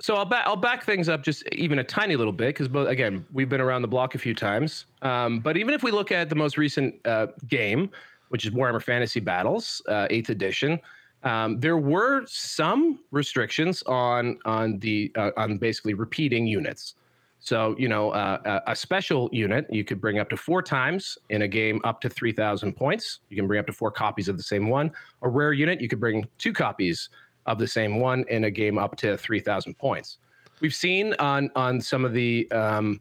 So 0.00 0.14
I'll 0.14 0.24
back 0.24 0.46
I'll 0.46 0.56
back 0.56 0.84
things 0.84 1.08
up 1.08 1.22
just 1.22 1.46
even 1.52 1.78
a 1.78 1.84
tiny 1.84 2.16
little 2.16 2.32
bit 2.32 2.56
because 2.56 2.68
again 2.88 3.24
we've 3.32 3.48
been 3.48 3.60
around 3.60 3.82
the 3.82 3.88
block 3.88 4.14
a 4.14 4.18
few 4.18 4.34
times. 4.34 4.86
Um, 5.02 5.40
but 5.40 5.56
even 5.56 5.72
if 5.72 5.82
we 5.82 5.90
look 5.90 6.10
at 6.10 6.28
the 6.28 6.34
most 6.34 6.58
recent 6.58 6.94
uh, 7.06 7.28
game, 7.48 7.90
which 8.28 8.44
is 8.44 8.52
Warhammer 8.52 8.82
Fantasy 8.82 9.20
Battles, 9.20 9.82
uh, 9.88 10.06
Eighth 10.10 10.30
Edition, 10.30 10.80
um, 11.22 11.60
there 11.60 11.76
were 11.76 12.24
some 12.26 13.00
restrictions 13.10 13.82
on 13.84 14.38
on 14.44 14.78
the 14.78 15.12
uh, 15.16 15.30
on 15.36 15.58
basically 15.58 15.94
repeating 15.94 16.46
units. 16.46 16.94
So 17.40 17.74
you 17.78 17.88
know, 17.88 18.10
uh, 18.10 18.60
a 18.66 18.76
special 18.76 19.28
unit 19.32 19.66
you 19.70 19.84
could 19.84 20.00
bring 20.00 20.18
up 20.18 20.28
to 20.30 20.36
four 20.36 20.62
times 20.62 21.16
in 21.30 21.42
a 21.42 21.48
game 21.48 21.80
up 21.84 22.00
to 22.02 22.08
three 22.08 22.32
thousand 22.32 22.74
points. 22.74 23.20
You 23.28 23.36
can 23.36 23.46
bring 23.46 23.60
up 23.60 23.66
to 23.66 23.72
four 23.72 23.90
copies 23.90 24.28
of 24.28 24.36
the 24.36 24.42
same 24.42 24.68
one. 24.68 24.92
A 25.22 25.28
rare 25.28 25.52
unit 25.52 25.80
you 25.80 25.88
could 25.88 26.00
bring 26.00 26.26
two 26.38 26.52
copies 26.52 27.10
of 27.46 27.58
the 27.58 27.66
same 27.66 27.98
one 27.98 28.24
in 28.28 28.44
a 28.44 28.50
game 28.50 28.78
up 28.78 28.96
to 28.96 29.16
three 29.16 29.40
thousand 29.40 29.74
points. 29.78 30.18
We've 30.60 30.74
seen 30.74 31.14
on 31.14 31.50
on 31.54 31.80
some 31.80 32.04
of 32.04 32.12
the 32.12 32.50
um, 32.50 33.00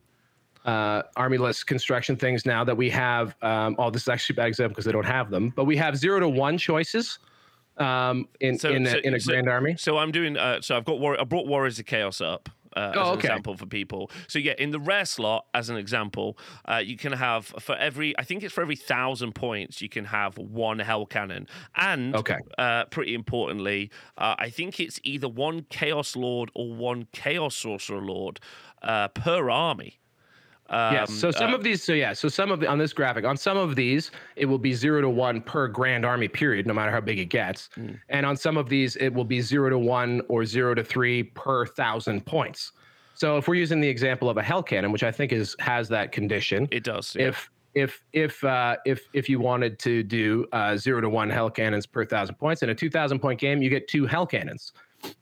uh, 0.65 1.03
army 1.15 1.37
list 1.37 1.67
construction 1.67 2.17
things 2.17 2.45
now 2.45 2.65
that 2.65 2.75
we 2.75 2.89
have. 2.89 3.35
Um, 3.41 3.75
oh, 3.77 3.89
this 3.89 4.03
is 4.03 4.09
actually 4.09 4.35
a 4.35 4.37
bad 4.37 4.47
example 4.47 4.75
because 4.75 4.87
I 4.87 4.91
don't 4.91 5.05
have 5.05 5.29
them, 5.29 5.53
but 5.55 5.65
we 5.65 5.77
have 5.77 5.97
zero 5.97 6.19
to 6.19 6.29
one 6.29 6.57
choices 6.57 7.19
um, 7.79 8.27
in 8.39 8.57
so, 8.57 8.69
in, 8.69 8.85
a, 8.85 8.91
so, 8.91 8.97
in 8.97 9.13
a 9.13 9.19
grand 9.19 9.49
army. 9.49 9.75
So 9.77 9.97
I'm 9.97 10.11
doing. 10.11 10.37
Uh, 10.37 10.61
so 10.61 10.77
I've 10.77 10.85
got 10.85 10.99
war- 10.99 11.19
I 11.19 11.23
brought 11.23 11.47
Warriors 11.47 11.79
of 11.79 11.85
Chaos 11.85 12.21
up. 12.21 12.49
Uh, 12.75 12.91
oh, 12.95 13.01
as 13.01 13.07
an 13.07 13.13
okay. 13.13 13.27
example 13.27 13.57
for 13.57 13.65
people. 13.65 14.11
So 14.27 14.37
yeah, 14.37 14.53
in 14.59 14.69
the 14.69 14.79
rare 14.79 15.05
slot, 15.05 15.47
as 15.55 15.71
an 15.71 15.77
example, 15.77 16.37
uh, 16.65 16.77
you 16.77 16.97
can 16.97 17.13
have 17.13 17.47
for 17.47 17.75
every 17.75 18.17
I 18.19 18.23
think 18.23 18.43
it's 18.43 18.53
for 18.53 18.61
every 18.61 18.75
thousand 18.75 19.33
points 19.33 19.81
you 19.81 19.89
can 19.89 20.05
have 20.05 20.37
one 20.37 20.77
hell 20.77 21.07
cannon, 21.07 21.47
and 21.75 22.15
okay, 22.15 22.37
uh, 22.59 22.85
pretty 22.85 23.15
importantly, 23.15 23.89
uh, 24.19 24.35
I 24.37 24.51
think 24.51 24.79
it's 24.79 24.99
either 25.03 25.27
one 25.27 25.65
chaos 25.69 26.15
lord 26.15 26.51
or 26.53 26.71
one 26.71 27.07
chaos 27.11 27.55
sorcerer 27.55 28.01
lord 28.01 28.39
uh, 28.83 29.07
per 29.09 29.49
army. 29.49 29.98
Um, 30.69 30.93
yes. 30.93 31.13
So 31.13 31.31
some 31.31 31.51
uh, 31.51 31.55
of 31.55 31.63
these, 31.63 31.83
so 31.83 31.93
yeah, 31.93 32.13
so 32.13 32.27
some 32.29 32.51
of 32.51 32.59
the, 32.59 32.67
on 32.67 32.77
this 32.77 32.93
graphic, 32.93 33.25
on 33.25 33.37
some 33.37 33.57
of 33.57 33.75
these, 33.75 34.11
it 34.35 34.45
will 34.45 34.59
be 34.59 34.73
zero 34.73 35.01
to 35.01 35.09
one 35.09 35.41
per 35.41 35.67
Grand 35.67 36.05
Army 36.05 36.27
period, 36.27 36.67
no 36.67 36.73
matter 36.73 36.91
how 36.91 37.01
big 37.01 37.17
it 37.17 37.25
gets. 37.25 37.69
Mm. 37.75 37.99
And 38.09 38.25
on 38.25 38.37
some 38.37 38.55
of 38.55 38.69
these, 38.69 38.95
it 38.97 39.13
will 39.13 39.25
be 39.25 39.41
zero 39.41 39.69
to 39.69 39.79
one 39.79 40.21
or 40.27 40.45
zero 40.45 40.75
to 40.75 40.83
three 40.83 41.23
per 41.23 41.65
thousand 41.65 42.25
points. 42.25 42.71
So 43.15 43.37
if 43.37 43.47
we're 43.47 43.55
using 43.55 43.81
the 43.81 43.87
example 43.87 44.29
of 44.29 44.37
a 44.37 44.43
Hell 44.43 44.63
Cannon, 44.63 44.91
which 44.91 45.03
I 45.03 45.11
think 45.11 45.33
is 45.33 45.55
has 45.59 45.89
that 45.89 46.11
condition, 46.11 46.67
it 46.71 46.83
does. 46.83 47.15
Yeah. 47.15 47.29
If 47.29 47.49
if 47.73 48.03
if 48.13 48.43
uh, 48.43 48.77
if 48.85 49.01
if 49.13 49.27
you 49.27 49.39
wanted 49.39 49.79
to 49.79 50.03
do 50.03 50.47
uh, 50.51 50.77
zero 50.77 51.01
to 51.01 51.09
one 51.09 51.29
hell 51.29 51.49
cannons 51.49 51.85
per 51.85 52.05
thousand 52.05 52.35
points 52.35 52.63
in 52.63 52.69
a 52.69 52.75
two 52.75 52.89
thousand 52.89 53.19
point 53.19 53.39
game, 53.39 53.61
you 53.61 53.69
get 53.69 53.87
two 53.87 54.05
hell 54.05 54.25
cannons. 54.25 54.73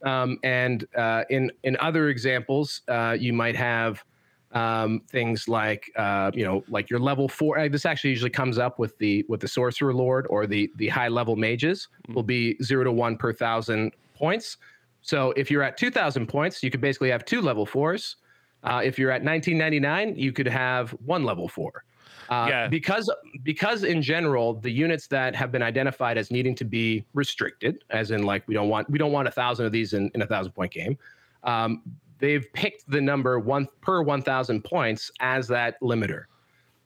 Um, 0.04 0.38
and 0.44 0.86
uh, 0.96 1.24
in 1.30 1.50
in 1.64 1.76
other 1.80 2.08
examples, 2.08 2.82
uh, 2.88 3.16
you 3.18 3.32
might 3.32 3.56
have 3.56 4.04
um, 4.52 5.02
things 5.10 5.48
like 5.48 5.90
uh, 5.96 6.30
you 6.34 6.44
know 6.44 6.64
like 6.68 6.90
your 6.90 7.00
level 7.00 7.28
four. 7.28 7.58
Uh, 7.58 7.68
this 7.68 7.84
actually 7.86 8.10
usually 8.10 8.30
comes 8.30 8.58
up 8.58 8.78
with 8.78 8.96
the 8.98 9.24
with 9.28 9.40
the 9.40 9.48
sorcerer 9.48 9.92
lord 9.92 10.26
or 10.30 10.46
the 10.46 10.70
the 10.76 10.88
high 10.88 11.08
level 11.08 11.36
mages 11.36 11.88
will 12.14 12.22
be 12.22 12.56
zero 12.62 12.84
to 12.84 12.92
one 12.92 13.16
per 13.16 13.32
thousand 13.32 13.92
points. 14.14 14.56
So 15.02 15.32
if 15.32 15.50
you're 15.50 15.62
at 15.62 15.76
two 15.76 15.90
thousand 15.90 16.26
points, 16.26 16.62
you 16.62 16.70
could 16.70 16.80
basically 16.80 17.10
have 17.10 17.24
two 17.24 17.40
level 17.40 17.66
fours. 17.66 18.16
Uh, 18.64 18.80
if 18.82 18.98
you're 18.98 19.12
at 19.12 19.22
1999, 19.22 20.16
you 20.16 20.32
could 20.32 20.48
have 20.48 20.90
one 21.04 21.22
level 21.22 21.48
four. 21.48 21.84
Uh, 22.28 22.46
Yeah. 22.48 22.68
Because 22.68 23.10
because 23.42 23.84
in 23.84 24.02
general, 24.02 24.54
the 24.54 24.70
units 24.70 25.06
that 25.08 25.34
have 25.34 25.50
been 25.52 25.62
identified 25.62 26.18
as 26.18 26.30
needing 26.30 26.54
to 26.56 26.64
be 26.64 27.04
restricted, 27.14 27.84
as 27.90 28.10
in 28.10 28.24
like 28.24 28.46
we 28.46 28.54
don't 28.54 28.68
want 28.68 28.90
we 28.90 28.98
don't 28.98 29.12
want 29.12 29.28
a 29.28 29.30
thousand 29.30 29.66
of 29.66 29.72
these 29.72 29.92
in, 29.92 30.10
in 30.14 30.22
a 30.22 30.26
thousand 30.26 30.52
point 30.52 30.72
game. 30.72 30.98
Um, 31.44 31.82
they've 32.18 32.46
picked 32.52 32.90
the 32.90 33.00
number 33.00 33.38
one 33.38 33.66
per 33.80 34.02
one 34.02 34.22
thousand 34.22 34.64
points 34.64 35.10
as 35.20 35.48
that 35.48 35.80
limiter. 35.80 36.24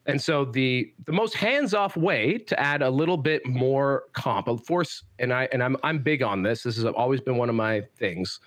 And 0.06 0.20
so 0.20 0.44
the 0.44 0.92
the 1.04 1.12
most 1.12 1.34
hands-off 1.34 1.96
way 1.96 2.38
to 2.38 2.58
add 2.58 2.82
a 2.82 2.90
little 2.90 3.16
bit 3.16 3.46
more 3.46 4.04
comp, 4.14 4.48
of 4.48 4.64
force, 4.66 5.04
and 5.20 5.32
I 5.32 5.48
and 5.52 5.62
I'm 5.62 5.76
I'm 5.84 6.02
big 6.02 6.22
on 6.22 6.42
this. 6.42 6.64
This 6.64 6.76
has 6.76 6.84
always 6.84 7.20
been 7.20 7.36
one 7.36 7.48
of 7.48 7.54
my 7.54 7.82
things. 7.96 8.40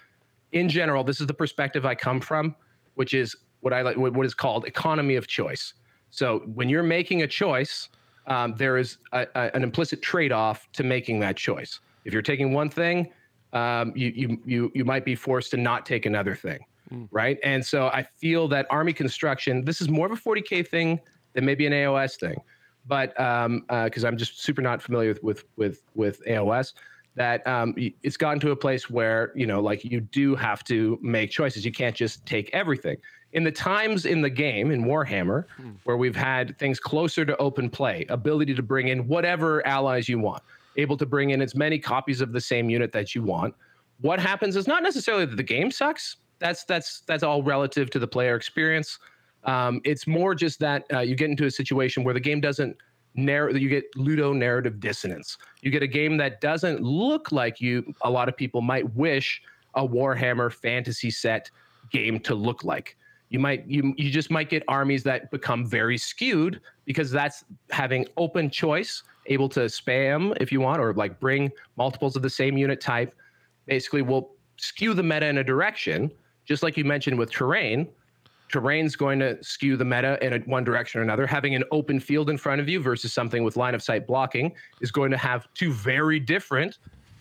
In 0.52 0.68
general, 0.68 1.04
this 1.04 1.22
is 1.22 1.28
the 1.28 1.34
perspective 1.34 1.86
I 1.86 1.96
come 1.96 2.20
from, 2.20 2.56
which 2.96 3.14
is 3.14 3.36
what 3.62 3.74
I 3.74 3.82
like 3.82 3.98
what 3.98 4.26
is 4.26 4.34
called 4.34 4.66
economy 4.66 5.16
of 5.16 5.28
choice. 5.28 5.74
So 6.10 6.40
when 6.54 6.70
you're 6.70 6.84
making 6.84 7.24
a 7.24 7.28
choice, 7.28 7.90
um, 8.28 8.56
there 8.58 8.78
is 8.78 8.98
a, 9.12 9.26
a, 9.36 9.56
an 9.56 9.64
implicit 9.64 10.02
trade-off 10.02 10.70
to 10.74 10.84
making 10.84 11.20
that 11.22 11.36
choice. 11.36 11.80
If 12.06 12.14
you're 12.14 12.22
taking 12.22 12.54
one 12.54 12.70
thing, 12.70 13.12
um, 13.54 13.94
you, 13.96 14.12
you 14.16 14.42
you 14.46 14.72
you 14.76 14.86
might 14.86 15.06
be 15.06 15.16
forced 15.16 15.52
to 15.52 15.58
not 15.58 15.86
take 15.86 16.06
another 16.06 16.36
thing, 16.36 16.60
Mm. 16.92 17.08
right? 17.12 17.38
And 17.44 17.66
so 17.66 17.88
I 17.88 18.04
feel 18.04 18.48
that 18.50 18.68
army 18.70 18.94
construction. 18.94 19.66
This 19.66 19.82
is 19.82 19.90
more 19.90 20.06
of 20.06 20.12
a 20.12 20.16
40k 20.16 20.68
thing 20.68 21.00
than 21.34 21.46
maybe 21.46 21.66
an 21.66 21.74
AOS 21.74 22.20
thing, 22.20 22.38
but 22.86 23.20
um, 23.20 23.66
uh, 23.70 23.86
because 23.86 24.06
I'm 24.06 24.18
just 24.18 24.44
super 24.44 24.62
not 24.62 24.82
familiar 24.82 25.10
with 25.10 25.24
with 25.24 25.44
with, 25.56 25.82
with 25.96 26.24
AOS, 26.26 26.74
that 27.16 27.46
um, 27.48 27.74
it's 27.78 28.18
gotten 28.18 28.40
to 28.42 28.52
a 28.52 28.56
place 28.56 28.90
where 28.90 29.32
you 29.36 29.48
know 29.48 29.62
like 29.62 29.84
you 29.84 30.02
do 30.02 30.36
have 30.36 30.64
to 30.66 31.00
make 31.02 31.32
choices. 31.32 31.66
You 31.66 31.72
can't 31.72 31.96
just 31.96 32.26
take 32.26 32.50
everything. 32.54 32.98
In 33.34 33.44
the 33.44 33.52
times 33.52 34.06
in 34.06 34.22
the 34.22 34.30
game 34.30 34.72
in 34.72 34.86
Warhammer, 34.86 35.46
hmm. 35.58 35.72
where 35.84 35.98
we've 35.98 36.16
had 36.16 36.58
things 36.58 36.80
closer 36.80 37.26
to 37.26 37.36
open 37.38 37.70
play, 37.70 38.06
ability 38.10 38.54
to 38.56 38.64
bring 38.64 38.90
in 38.90 39.08
whatever 39.08 39.66
allies 39.68 40.08
you 40.08 40.20
want, 40.20 40.42
able 40.78 40.98
to 40.98 41.06
bring 41.06 41.32
in 41.32 41.42
as 41.42 41.56
many 41.56 41.80
copies 41.80 42.22
of 42.22 42.32
the 42.32 42.40
same 42.42 42.70
unit 42.70 42.92
that 42.94 43.16
you 43.16 43.24
want. 43.24 43.54
What 44.02 44.20
happens 44.20 44.56
is 44.56 44.68
not 44.68 44.84
necessarily 44.84 45.26
that 45.26 45.36
the 45.36 45.44
game 45.44 45.72
sucks. 45.72 46.18
That's 46.40 46.64
that's 46.66 47.02
that's 47.02 47.24
all 47.24 47.44
relative 47.44 47.90
to 47.92 48.00
the 48.00 48.08
player 48.08 48.36
experience. 48.36 49.00
Um, 49.44 49.82
it's 49.84 50.08
more 50.08 50.34
just 50.36 50.60
that 50.60 50.86
uh, 50.92 51.00
you 51.00 51.16
get 51.16 51.30
into 51.30 51.46
a 51.46 51.52
situation 51.52 52.04
where 52.04 52.14
the 52.14 52.20
game 52.20 52.42
doesn't 52.42 52.76
narrow. 53.14 53.54
You 53.54 53.70
get 53.70 53.86
ludonarrative 53.96 54.80
dissonance. 54.80 55.38
You 55.62 55.72
get 55.72 55.84
a 55.84 55.88
game 55.88 56.18
that 56.18 56.42
doesn't 56.42 56.82
look 56.82 57.32
like 57.32 57.62
you. 57.62 57.94
A 58.02 58.10
lot 58.10 58.28
of 58.28 58.36
people 58.36 58.62
might 58.62 58.94
wish 58.96 59.42
a 59.76 59.88
Warhammer 59.88 60.52
fantasy 60.52 61.12
set 61.12 61.50
game 61.92 62.20
to 62.22 62.36
look 62.36 62.64
like. 62.64 62.98
You 63.30 63.40
might 63.40 63.66
you 63.68 63.94
you 63.98 64.12
just 64.12 64.30
might 64.30 64.50
get 64.50 64.64
armies 64.68 65.04
that 65.04 65.32
become 65.32 65.66
very 65.66 65.98
skewed 65.98 66.62
because 66.86 67.12
that's 67.12 67.44
having 67.72 68.06
open 68.18 68.50
choice, 68.50 69.04
able 69.26 69.50
to 69.50 69.62
spam 69.62 70.36
if 70.40 70.52
you 70.52 70.62
want, 70.62 70.80
or 70.80 70.94
like 70.94 71.20
bring 71.20 71.52
multiples 71.76 72.16
of 72.16 72.22
the 72.22 72.30
same 72.30 72.58
unit 72.58 72.80
type. 72.80 73.14
Basically, 73.66 74.04
will 74.04 74.36
skew 74.58 74.94
the 74.94 75.04
meta 75.04 75.26
in 75.26 75.40
a 75.40 75.44
direction, 75.44 76.12
just 76.46 76.64
like 76.64 76.78
you 76.78 76.86
mentioned 76.86 77.18
with 77.18 77.32
terrain 77.32 77.88
terrain's 78.50 78.96
going 78.96 79.20
to 79.20 79.42
skew 79.44 79.78
the 79.78 79.86
meta 79.86 80.18
in 80.26 80.34
a, 80.34 80.40
one 80.40 80.64
direction 80.64 81.00
or 81.00 81.04
another. 81.04 81.26
Having 81.26 81.56
an 81.56 81.64
open 81.72 82.00
field 82.00 82.30
in 82.30 82.38
front 82.38 82.62
of 82.62 82.70
you 82.70 82.80
versus 82.80 83.14
something 83.14 83.44
with 83.44 83.58
line 83.58 83.76
of 83.76 83.82
sight 83.82 84.08
blocking 84.08 84.54
is 84.82 84.92
going 84.92 85.12
to 85.12 85.18
have 85.18 85.48
two 85.54 85.74
very 85.74 86.20
different. 86.20 86.78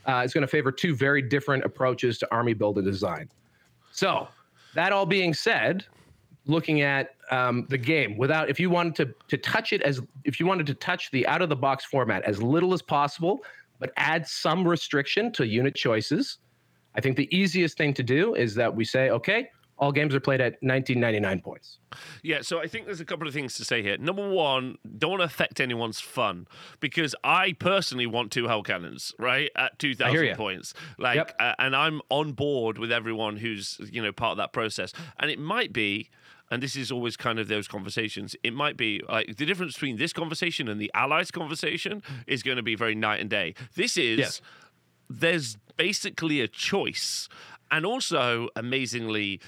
Uh, 0.06 0.22
it's 0.24 0.34
going 0.34 0.42
to 0.42 0.48
favor 0.48 0.70
two 0.70 0.94
very 0.94 1.22
different 1.22 1.64
approaches 1.64 2.18
to 2.18 2.28
army 2.30 2.52
build 2.52 2.76
and 2.76 2.86
design. 2.86 3.28
So, 3.92 4.28
that 4.74 4.92
all 4.92 5.06
being 5.06 5.32
said, 5.32 5.84
looking 6.46 6.82
at 6.82 7.14
um, 7.30 7.66
the 7.70 7.78
game 7.78 8.18
without, 8.18 8.50
if 8.50 8.60
you 8.60 8.68
wanted 8.68 8.94
to 8.96 9.14
to 9.28 9.38
touch 9.38 9.72
it 9.72 9.80
as, 9.82 10.00
if 10.24 10.38
you 10.40 10.46
wanted 10.46 10.66
to 10.66 10.74
touch 10.74 11.10
the 11.10 11.26
out 11.26 11.42
of 11.42 11.48
the 11.48 11.56
box 11.56 11.84
format 11.84 12.22
as 12.24 12.42
little 12.42 12.74
as 12.74 12.82
possible, 12.82 13.40
but 13.78 13.92
add 13.96 14.26
some 14.26 14.66
restriction 14.66 15.32
to 15.32 15.46
unit 15.46 15.74
choices, 15.74 16.38
I 16.94 17.00
think 17.00 17.16
the 17.16 17.34
easiest 17.36 17.76
thing 17.76 17.94
to 17.94 18.02
do 18.02 18.34
is 18.34 18.54
that 18.54 18.74
we 18.74 18.84
say, 18.84 19.10
okay, 19.10 19.48
all 19.76 19.90
games 19.90 20.14
are 20.14 20.20
played 20.20 20.40
at 20.40 20.52
1999 20.62 21.40
points. 21.40 21.78
Yeah, 22.22 22.42
so 22.42 22.60
I 22.60 22.68
think 22.68 22.86
there's 22.86 23.00
a 23.00 23.04
couple 23.04 23.26
of 23.26 23.34
things 23.34 23.56
to 23.56 23.64
say 23.64 23.82
here. 23.82 23.98
Number 23.98 24.28
one, 24.30 24.78
don't 24.98 25.10
want 25.10 25.20
to 25.20 25.24
affect 25.26 25.60
anyone's 25.60 25.98
fun 26.00 26.46
because 26.78 27.14
I 27.24 27.54
personally 27.58 28.06
want 28.06 28.30
two 28.30 28.46
hell 28.46 28.62
cannons, 28.62 29.12
right, 29.18 29.50
at 29.56 29.78
two 29.80 29.94
I 30.00 30.10
hear 30.10 30.20
thousand 30.20 30.36
points. 30.36 30.74
Like, 30.96 31.16
Yep. 31.16 31.36
uh, 31.40 31.54
and 31.58 31.74
I'm 31.74 32.00
on 32.08 32.32
board 32.32 32.78
with 32.78 32.92
everyone 32.92 33.36
who's 33.38 33.80
you 33.90 34.00
know 34.00 34.12
part 34.12 34.30
of 34.32 34.36
that 34.36 34.52
process. 34.52 34.92
And 35.18 35.28
it 35.28 35.40
might 35.40 35.72
be, 35.72 36.08
and 36.52 36.62
this 36.62 36.76
is 36.76 36.92
always 36.92 37.16
kind 37.16 37.40
of 37.40 37.48
those 37.48 37.66
conversations. 37.66 38.36
It 38.44 38.54
might 38.54 38.76
be 38.76 39.02
like 39.08 39.36
the 39.36 39.44
difference 39.44 39.72
between 39.74 39.96
this 39.96 40.12
conversation 40.12 40.68
and 40.68 40.80
the 40.80 40.90
allies 40.94 41.32
conversation 41.32 42.00
is 42.28 42.44
going 42.44 42.58
to 42.58 42.62
be 42.62 42.76
very 42.76 42.94
night 42.94 43.20
and 43.20 43.28
day. 43.28 43.54
This 43.74 43.96
is 43.96 44.18
Yes. 44.20 44.40
There's 45.08 45.56
basically 45.76 46.40
a 46.40 46.48
choice. 46.48 47.28
And 47.70 47.84
also 47.84 48.48
amazingly 48.54 49.40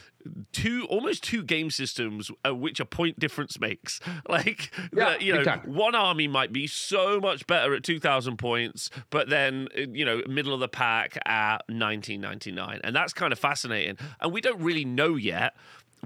two 0.51 0.85
almost 0.91 1.23
two 1.23 1.45
game 1.45 1.71
systems 1.71 2.33
uh, 2.45 2.53
which 2.53 2.81
a 2.81 2.85
point 2.85 3.19
difference 3.21 3.61
makes. 3.61 4.01
Like 4.29 4.73
Yeah, 4.93 5.17
the- 5.19 5.25
you 5.25 5.33
know 5.35 5.45
time. 5.45 5.61
one 5.67 5.95
army 5.95 6.27
might 6.27 6.53
be 6.53 6.67
so 6.67 7.21
much 7.21 7.47
better 7.47 7.75
at 7.75 7.85
2000 7.85 8.37
points 8.37 8.91
but 9.11 9.29
then 9.29 9.69
uh, 9.79 9.83
you 9.93 10.05
know 10.05 10.23
middle 10.27 10.53
of 10.55 10.59
the 10.61 10.69
pack 10.69 11.17
at 11.27 11.63
1999 11.69 12.81
and 12.83 12.97
that's 12.97 13.13
kind 13.13 13.33
of 13.33 13.39
fascinating. 13.39 13.97
And 14.21 14.33
we 14.33 14.41
don't 14.41 14.61
really 14.61 14.85
know 14.85 15.15
yet 15.15 15.55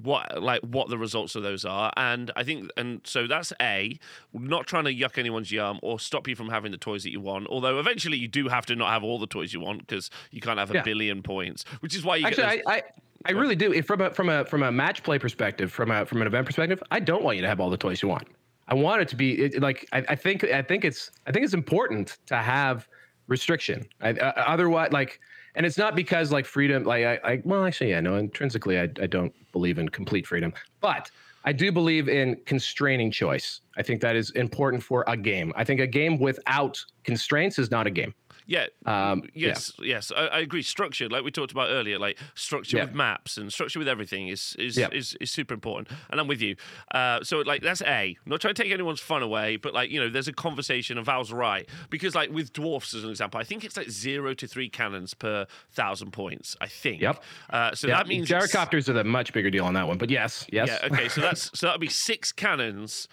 what 0.03 0.43
like 0.43 0.61
what 0.63 0.89
the 0.89 0.99
results 0.99 1.35
of 1.35 1.43
those 1.43 1.65
are 1.65 1.93
and 1.97 2.31
i 2.37 2.43
think 2.43 2.71
and 2.77 3.01
so 3.05 3.27
that's 3.27 3.53
a 3.61 3.99
not 4.33 4.67
trying 4.67 4.85
to 4.85 4.95
yuck 4.95 5.19
anyone's 5.19 5.51
yum 5.53 5.79
or 5.83 5.99
stop 5.99 6.27
you 6.29 6.35
from 6.37 6.49
having 6.49 6.71
the 6.73 6.79
toys 6.79 7.03
that 7.03 7.11
you 7.11 7.21
want 7.21 7.47
although 7.49 7.79
eventually 7.79 8.17
you 8.17 8.29
do 8.29 8.49
have 8.49 8.65
to 8.67 8.75
not 8.77 8.91
have 8.91 9.03
all 9.05 9.19
the 9.19 9.27
toys 9.27 9.53
you 9.53 9.61
want 9.61 9.87
because 9.87 10.11
you 10.31 10.41
can't 10.41 10.59
have 10.59 10.71
a 10.71 10.75
Yeah. 10.75 10.83
billion 10.83 11.23
points 11.23 11.65
which 11.81 11.95
is 11.95 12.05
why 12.05 12.17
you 12.17 12.27
Actually, 12.27 12.43
get 12.45 12.57
those, 12.59 12.63
I, 12.67 12.77
I, 12.77 12.83
I 13.27 13.33
really 13.33 13.57
do. 13.57 13.73
If 13.73 13.87
from 13.87 14.01
a 14.01 14.11
from 14.11 14.29
a 14.31 14.45
from 14.47 14.63
a 14.63 14.73
match 14.73 15.03
play 15.03 15.19
perspective, 15.19 15.71
from 15.71 15.91
a 15.91 16.07
from 16.07 16.23
an 16.23 16.27
event 16.27 16.47
perspective, 16.47 16.83
I 16.91 17.01
don't 17.01 17.23
want 17.23 17.37
you 17.37 17.43
to 17.43 17.49
have 17.49 17.61
all 17.61 17.69
the 17.69 17.77
toys 17.77 18.01
you 18.03 18.09
want. 18.09 18.27
I 18.69 18.75
want 18.75 19.03
it 19.03 19.09
to 19.09 19.17
be 19.17 19.43
it, 19.43 19.61
like 19.61 19.87
I, 19.93 19.99
I 20.09 20.15
think 20.17 20.43
I 20.45 20.63
think 20.63 20.87
it's 20.87 21.11
I 21.27 21.33
think 21.33 21.45
it's 21.45 21.53
important 21.53 22.17
to 22.27 22.37
have 22.39 22.89
restriction. 23.27 23.87
I, 24.01 24.13
uh, 24.13 24.33
otherwise, 24.47 24.93
like, 24.93 25.21
and 25.61 25.67
it's 25.67 25.77
not 25.77 25.95
because 25.95 26.33
like 26.33 26.47
freedom. 26.47 26.85
Like, 26.85 27.05
I, 27.05 27.21
I 27.23 27.43
well, 27.45 27.67
actually, 27.67 27.91
yeah, 27.91 28.01
no. 28.01 28.17
Intrinsically, 28.17 28.79
I, 28.79 28.85
I 28.85 29.07
don't 29.07 29.31
believe 29.53 29.79
in 29.79 29.91
complete 29.91 30.27
freedom, 30.27 30.55
but 30.81 31.11
I 31.45 31.53
do 31.53 31.71
believe 31.71 32.09
in 32.09 32.41
constraining 32.47 33.11
choice. 33.11 33.61
I 33.77 33.83
think 33.83 34.01
that 34.01 34.17
is 34.17 34.31
important 34.31 34.83
for 34.83 35.05
a 35.07 35.19
game. 35.19 35.53
I 35.57 35.65
think 35.65 35.79
a 35.79 35.87
game 35.87 36.19
without 36.19 36.83
constraints 37.05 37.59
is 37.59 37.71
not 37.71 37.87
a 37.87 37.91
game. 37.91 38.15
Yeah 38.51 38.67
Um, 38.85 39.23
yeah. 39.33 39.49
Yes, 39.49 39.73
yes, 39.81 40.13
I, 40.15 40.27
I 40.27 40.39
agree. 40.41 40.63
Structure, 40.63 41.09
like 41.09 41.23
we 41.25 41.31
talked 41.31 41.53
about 41.53 41.69
earlier, 41.71 41.99
like 41.99 42.19
structure 42.35 42.77
Yeah. 42.79 42.85
with 42.87 42.95
maps 42.95 43.37
and 43.39 43.53
structure 43.53 43.79
with 43.79 43.89
everything 43.89 44.29
is 44.29 44.57
is, 44.59 44.77
Yeah. 44.77 44.89
is 44.93 45.17
is 45.21 45.31
super 45.31 45.55
important. 45.55 45.89
And 46.11 46.21
I'm 46.21 46.27
with 46.27 46.43
you. 46.43 46.57
Uh, 46.93 47.23
so 47.23 47.39
like 47.53 47.63
that's 47.63 47.81
a. 47.83 48.17
I'm 48.25 48.31
not 48.31 48.41
trying 48.41 48.55
to 48.55 48.63
take 48.63 48.73
anyone's 48.73 49.01
fun 49.01 49.23
away, 49.23 49.57
but 49.57 49.73
like 49.73 49.91
you 49.91 50.01
know, 50.01 50.09
there's 50.11 50.29
a 50.29 50.33
conversation, 50.33 50.97
and 50.99 51.07
Val's 51.07 51.33
right 51.33 51.69
because 51.91 52.15
like 52.15 52.31
with 52.31 52.53
dwarfs 52.53 52.93
as 52.95 53.05
an 53.05 53.11
example, 53.11 53.41
I 53.41 53.45
think 53.45 53.65
it's 53.65 53.77
like 53.77 53.89
zero 53.91 54.35
to 54.35 54.47
three 54.47 54.69
cannons 54.69 55.15
per 55.15 55.47
thousand 55.71 56.11
points. 56.13 56.57
I 56.61 56.67
think. 56.67 57.01
Yep. 57.01 57.23
Uh, 57.51 57.75
so 57.75 57.87
Yeah, 57.89 57.99
that 57.99 58.09
means 58.09 58.29
gyrocopters 58.29 58.89
are 58.89 58.95
the 58.95 59.05
much 59.05 59.33
bigger 59.33 59.51
deal 59.51 59.65
on 59.65 59.75
that 59.75 59.87
one. 59.87 59.97
But 59.99 60.11
yes, 60.11 60.47
yes. 60.53 60.69
Yeah. 60.69 60.89
Okay. 60.91 61.09
So 61.09 61.21
that's 61.27 61.57
so 61.59 61.67
that'll 61.67 61.79
be 61.79 61.89
six 61.89 62.33
cannons 62.33 63.07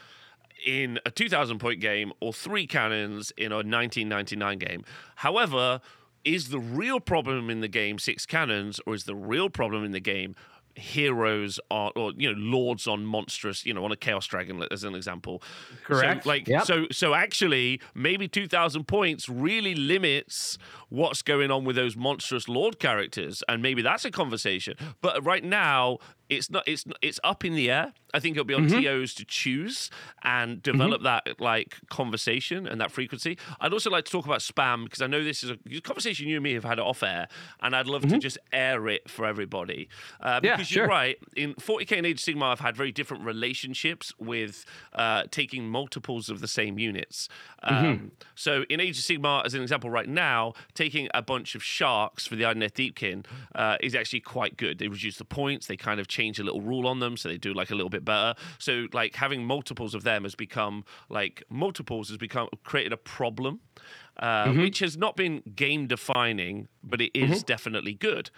in 0.68 1.00
a 1.06 1.12
2,000 1.12 1.60
point 1.60 1.80
game 1.80 2.12
or 2.20 2.34
three 2.34 2.68
cannons 2.68 3.32
in 3.38 3.52
a 3.54 3.56
1999 3.64 4.58
game. 4.60 4.84
However, 5.16 5.80
is 6.26 6.50
the 6.50 6.60
real 6.60 7.00
problem 7.00 7.50
in 7.50 7.62
the 7.62 7.70
game 7.70 7.98
six 8.00 8.26
cannons, 8.26 8.82
or 8.86 8.94
is 8.94 9.06
the 9.06 9.16
real 9.16 9.50
problem 9.50 9.86
in 9.86 9.94
the 9.94 10.02
game? 10.02 10.36
Heroes 10.76 11.60
on, 11.72 11.92
or 11.96 12.12
you 12.16 12.32
know, 12.32 12.38
lords 12.38 12.86
on 12.86 13.04
monstrous, 13.04 13.66
you 13.66 13.74
know, 13.74 13.84
on 13.84 13.92
a 13.92 13.96
chaos 13.96 14.28
dragon 14.28 14.64
as 14.70 14.84
an 14.84 14.94
example. 14.94 15.42
Correct. 15.84 16.24
So, 16.24 16.30
like, 16.30 16.48
Yep. 16.48 16.66
so, 16.66 16.86
so 16.92 17.16
actually, 17.16 17.82
maybe 17.96 18.28
two 18.28 18.48
thousand 18.48 18.88
points 18.88 19.28
really 19.28 19.74
limits 19.74 20.60
what's 20.90 21.24
going 21.24 21.50
on 21.50 21.66
with 21.66 21.76
those 21.78 21.96
monstrous 21.98 22.48
lord 22.48 22.78
characters, 22.78 23.42
and 23.50 23.64
maybe 23.64 23.82
that's 23.82 24.06
a 24.06 24.12
conversation. 24.12 24.76
But 25.02 25.26
right 25.26 25.44
now, 25.44 25.98
it's 26.30 26.50
not 26.50 26.64
it's 26.68 26.86
it's 27.02 27.20
up 27.24 27.44
in 27.46 27.54
the 27.56 27.70
air. 27.72 27.94
I 28.14 28.20
think 28.20 28.36
it'll 28.36 28.46
be 28.46 28.54
on 28.54 28.68
Mhm. 28.70 28.82
TOs 28.84 29.14
to 29.16 29.26
choose 29.26 29.90
and 30.24 30.64
develop 30.64 31.04
that 31.04 31.40
like 31.42 31.76
conversation 31.90 32.66
and 32.66 32.80
that 32.82 32.90
frequency. 32.92 33.38
I'd 33.60 33.74
also 33.74 33.90
like 33.90 34.06
to 34.06 34.12
talk 34.12 34.26
about 34.26 34.40
spam 34.40 34.86
because 34.86 35.02
I 35.02 35.08
know 35.08 35.24
this 35.24 35.44
is 35.44 35.50
a 35.52 35.58
conversation 35.82 36.28
you 36.28 36.38
and 36.38 36.44
me 36.44 36.54
have 36.54 36.64
had 36.64 36.80
off 36.80 37.04
air, 37.04 37.28
and 37.62 37.76
I'd 37.76 37.88
love 37.88 38.08
to 38.10 38.18
just 38.18 38.38
air 38.54 38.88
it 38.88 39.10
for 39.10 39.26
everybody. 39.26 39.90
Uh, 40.22 40.40
Yeah, 40.44 40.56
because 40.56 40.72
you're 40.74 40.88
right. 40.88 41.18
In 41.36 41.54
40k 41.56 41.98
and 41.98 42.06
Age 42.08 42.20
of 42.28 42.36
Sigmar, 42.36 42.52
I've 42.52 42.60
had 42.62 42.76
very 42.78 42.92
different 42.92 43.24
relationships 43.24 44.14
with 44.18 44.66
uh, 44.94 45.24
taking 45.32 45.70
multiples 45.70 46.30
of 46.30 46.40
the 46.40 46.48
same 46.48 46.80
units. 46.80 47.28
Um, 47.64 48.12
So 48.36 48.64
in 48.70 48.80
Age 48.80 48.98
of 49.00 49.04
Sigmar, 49.04 49.46
as 49.46 49.54
an 49.54 49.62
example, 49.62 49.90
right 49.90 50.08
now, 50.08 50.54
taking 50.74 51.10
a 51.14 51.22
bunch 51.22 51.56
of 51.56 51.64
sharks 51.64 52.26
for 52.28 52.36
the 52.36 52.44
Idoneth 52.44 52.74
Deepkin 52.74 53.26
uh, 53.56 53.78
is 53.82 53.96
actually 53.96 54.22
quite 54.22 54.56
good. 54.58 54.78
They 54.80 54.88
reduce 54.88 55.18
the 55.18 55.26
points. 55.26 55.68
They 55.68 55.76
kind 55.78 56.00
of 56.00 56.08
change 56.18 56.40
a 56.40 56.44
little 56.44 56.62
rule 56.62 56.88
on 56.88 57.00
them, 57.00 57.18
so 57.18 57.30
they 57.30 57.38
do 57.38 57.54
like 57.54 57.72
a 57.72 57.76
little 57.76 57.90
bit 57.98 58.04
better. 58.04 58.34
So 58.58 58.88
like 58.94 59.16
having 59.16 59.46
multiples 59.46 59.94
of 59.94 60.04
them 60.04 60.24
has 60.24 60.36
become 60.36 60.84
like 61.10 61.44
multiples 61.50 62.10
has 62.10 62.18
become 62.18 62.48
created 62.64 62.94
a 62.94 62.98
problem. 62.98 63.60
Uh, 64.20 64.52
Which 64.64 64.80
has 64.80 64.98
not 64.98 65.16
been 65.16 65.44
game 65.56 65.86
defining, 65.86 66.68
but 66.84 67.00
it 67.02 67.12
is 67.14 67.44
definitely 67.44 67.94
good. 67.94 68.32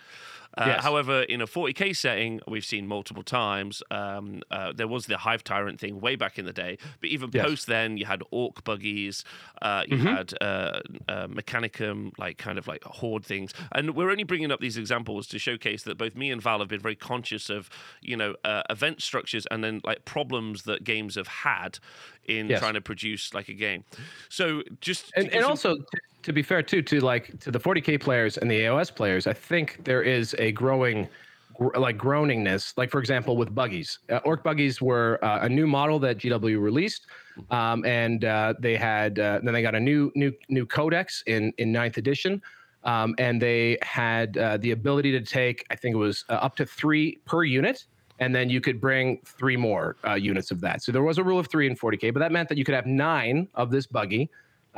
Uh, 0.58 0.66
Yes. 0.68 0.84
However, 0.84 1.22
in 1.24 1.42
a 1.42 1.48
40k 1.48 1.96
setting, 1.96 2.42
we've 2.48 2.66
seen 2.66 2.88
multiple 2.88 3.24
times. 3.24 3.82
Um, 3.92 4.42
uh, 4.52 4.74
there 4.74 4.88
was 4.88 5.06
the 5.06 5.18
Hive 5.18 5.44
Tyrant 5.44 5.80
thing 5.80 6.00
way 6.02 6.16
back 6.16 6.38
in 6.40 6.46
the 6.46 6.52
day, 6.54 6.78
but 7.00 7.10
even 7.10 7.30
Yes. 7.34 7.46
post 7.46 7.68
then, 7.68 7.98
you 7.98 8.06
had 8.06 8.24
Orc 8.32 8.64
buggies, 8.64 9.24
uh, 9.62 9.84
you 9.88 9.98
had 9.98 10.34
uh, 10.42 10.82
uh, 11.08 11.28
Mechanicum, 11.28 12.12
like 12.18 12.38
kind 12.38 12.58
of 12.58 12.68
like 12.68 12.84
horde 12.84 13.24
things. 13.26 13.54
And 13.72 13.96
we're 13.96 14.10
only 14.12 14.24
bringing 14.24 14.52
up 14.52 14.60
these 14.60 14.76
examples 14.78 15.28
to 15.28 15.40
showcase 15.40 15.84
that 15.84 15.98
both 15.98 16.16
me 16.16 16.32
and 16.32 16.42
Val 16.42 16.60
have 16.60 16.68
been 16.68 16.80
very 16.82 16.96
conscious 16.96 17.50
of, 17.50 17.70
you 18.02 18.18
know, 18.18 18.36
uh, 18.44 18.64
event 18.70 19.02
structures 19.02 19.46
and 19.52 19.64
then 19.64 19.82
like 19.84 20.04
problems 20.06 20.64
that 20.64 20.84
games 20.84 21.16
have 21.16 21.28
had 21.28 21.80
in 22.26 22.48
Yes. 22.50 22.60
trying 22.60 22.74
to 22.74 22.82
produce 22.82 23.34
like 23.34 23.50
a 23.50 23.54
game. 23.54 23.84
So 24.30 24.64
just 24.82 25.12
and, 25.16 25.28
and 25.32 25.42
some- 25.42 25.50
also 25.52 25.78
to, 26.24 26.34
be 26.34 26.42
fair 26.42 26.62
too 26.62 26.82
to 26.82 27.00
like 27.00 27.40
to 27.40 27.52
the 27.52 27.60
40k 27.60 28.00
players 28.00 28.38
and 28.38 28.50
the 28.50 28.62
aos 28.62 28.94
players 28.94 29.28
i 29.28 29.34
think 29.34 29.84
there 29.84 30.02
is 30.02 30.36
a 30.40 30.52
growing 30.52 31.08
like 31.76 31.98
groaningness 31.98 32.74
like 32.78 32.90
for 32.90 33.00
example 33.00 33.36
with 33.36 33.54
buggies 33.54 34.00
uh, 34.10 34.20
orc 34.24 34.44
buggies 34.44 34.82
were 34.82 35.20
uh, 35.24 35.40
a 35.42 35.50
new 35.50 35.68
model 35.68 36.00
that 36.00 36.18
gw 36.18 36.62
released 36.62 37.08
um, 37.52 37.86
and 37.86 38.26
uh, 38.26 38.54
they 38.60 38.76
had 38.76 39.20
uh, 39.20 39.40
then 39.44 39.54
they 39.54 39.62
got 39.62 39.76
a 39.76 39.80
new 39.80 40.12
new 40.16 40.32
new 40.50 40.66
codex 40.66 41.24
in 41.28 41.52
in 41.58 41.72
ninth 41.72 41.98
edition 41.98 42.42
um, 42.86 43.14
and 43.18 43.42
they 43.42 43.78
had 43.82 44.38
uh, 44.38 44.56
the 44.58 44.72
ability 44.72 45.12
to 45.12 45.22
take 45.22 45.66
i 45.70 45.76
think 45.76 45.94
it 45.94 46.00
was 46.00 46.24
uh, 46.30 46.34
up 46.34 46.56
to 46.56 46.66
three 46.66 47.18
per 47.26 47.44
unit 47.44 47.86
and 48.22 48.36
then 48.36 48.50
you 48.50 48.60
could 48.60 48.82
bring 48.82 49.18
three 49.24 49.56
more 49.56 49.96
units 50.18 50.52
of 50.52 50.60
that. 50.60 50.84
So 50.84 50.92
there 50.92 51.04
was 51.04 51.18
a 51.18 51.24
rule 51.24 51.40
of 51.40 51.48
three 51.48 51.68
in 51.68 51.74
40k, 51.78 52.14
but 52.14 52.20
that 52.20 52.34
meant 52.34 52.50
that 52.50 52.58
you 52.58 52.66
could 52.66 52.76
have 52.76 52.86
nine 52.86 53.48
of 53.56 53.72
this 53.72 53.88
buggy 53.88 54.30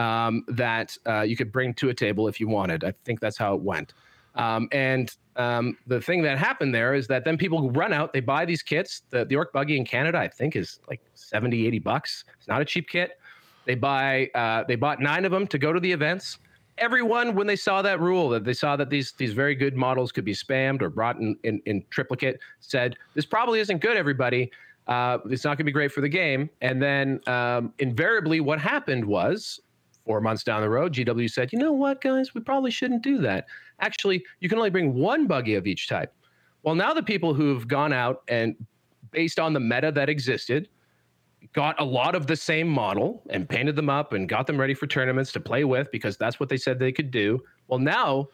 um, 0.02 0.43
that 0.47 0.97
uh, 1.08 1.22
you 1.22 1.36
could 1.38 1.52
bring 1.52 1.74
to 1.76 1.89
a 1.89 1.93
table 1.93 2.28
if 2.28 2.39
you 2.39 2.47
wanted. 2.47 2.84
I 2.84 2.93
think 3.06 3.20
that's 3.20 3.38
how 3.38 3.54
it 3.54 3.62
went. 3.62 3.93
Um, 4.36 4.68
and 4.72 5.14
um, 5.36 5.78
the 5.88 6.02
thing 6.02 6.24
that 6.24 6.38
happened 6.38 6.74
there 6.74 6.93
is 6.93 7.08
that 7.08 7.24
then 7.24 7.38
people 7.38 7.70
run 7.72 7.93
out, 7.93 8.14
they 8.14 8.20
buy 8.20 8.45
these 8.45 8.64
kits. 8.64 9.04
The, 9.10 9.26
the 9.26 9.36
Orc 9.36 9.54
buggy 9.54 9.78
in 9.78 9.86
Canada, 9.86 10.18
I 10.18 10.28
think, 10.28 10.56
is 10.56 10.80
like 10.89 11.02
70, 11.14 11.68
80 11.68 11.80
bucks. 11.80 12.24
It's 12.38 12.47
not 12.47 12.62
a 12.62 12.66
cheap 12.66 12.89
kit. 12.89 13.20
They 13.66 13.76
buy, 13.76 14.30
uh, 14.34 14.64
they 14.68 14.76
bought 14.76 14.99
nine 14.99 15.24
of 15.26 15.32
them 15.32 15.45
to 15.47 15.60
go 15.60 15.72
to 15.72 15.80
the 15.80 15.91
events. 15.91 16.39
Everyone, 16.78 17.36
when 17.36 17.45
they 17.45 17.56
saw 17.56 17.82
that 17.84 17.99
rule, 17.99 18.30
that 18.30 18.43
they 18.43 18.54
saw 18.54 18.76
that 18.76 18.89
these 18.89 19.12
these 19.12 19.34
very 19.34 19.54
good 19.54 19.76
models 19.76 20.12
could 20.12 20.26
be 20.26 20.34
spammed 20.34 20.82
or 20.82 20.89
brought 20.89 21.18
in 21.18 21.38
in, 21.43 21.62
in 21.66 21.84
triplicate, 21.91 22.39
said 22.60 22.95
this 23.14 23.26
probably 23.26 23.60
isn't 23.60 23.82
good. 23.82 23.97
Everybody, 23.97 24.49
uh, 24.88 25.20
it's 25.30 25.43
not 25.43 25.52
going 25.52 25.58
to 25.58 25.64
be 25.66 25.72
great 25.72 25.91
for 25.91 26.02
the 26.02 26.10
game. 26.10 26.49
And 26.62 26.82
then 26.82 27.20
um, 27.28 27.74
invariably, 27.78 28.39
what 28.39 28.60
happened 28.60 29.06
was 29.06 29.60
four 30.06 30.22
months 30.22 30.43
down 30.43 30.62
the 30.62 30.70
road, 30.70 30.93
GW 30.93 31.30
said, 31.30 31.52
you 31.54 31.60
know 31.60 31.72
what, 31.74 32.02
guys, 32.02 32.34
we 32.34 32.41
probably 32.41 32.72
shouldn't 32.72 33.04
do 33.04 33.18
that. 33.20 33.45
Actually, 33.80 34.24
you 34.39 34.49
can 34.49 34.58
only 34.58 34.70
bring 34.70 34.93
one 34.93 35.28
buggy 35.28 35.56
of 35.56 35.68
each 35.68 35.88
type. 35.88 36.14
Well, 36.64 36.76
now 36.76 36.93
the 36.93 37.04
people 37.04 37.34
who've 37.34 37.68
gone 37.68 37.93
out 37.93 38.22
and 38.28 38.56
based 39.12 39.39
on 39.39 39.54
the 39.54 39.60
meta 39.60 39.91
that 39.91 40.10
existed, 40.10 40.70
got 41.54 41.80
a 41.82 41.84
lot 41.84 42.16
of 42.16 42.28
the 42.28 42.36
same 42.36 42.68
model 42.68 43.24
and 43.30 43.49
painted 43.49 43.76
them 43.76 43.89
up 43.89 44.14
and 44.14 44.30
got 44.30 44.45
them 44.47 44.60
ready 44.60 44.74
for 44.74 44.88
tournaments 44.88 45.32
to 45.34 45.39
play 45.39 45.64
with 45.64 45.91
because 45.91 46.16
that's 46.18 46.39
what 46.39 46.49
they 46.49 46.58
said 46.58 46.78
they 46.80 46.91
could 46.91 47.12
do. 47.12 47.39
Well, 47.68 47.80
now 47.80 48.28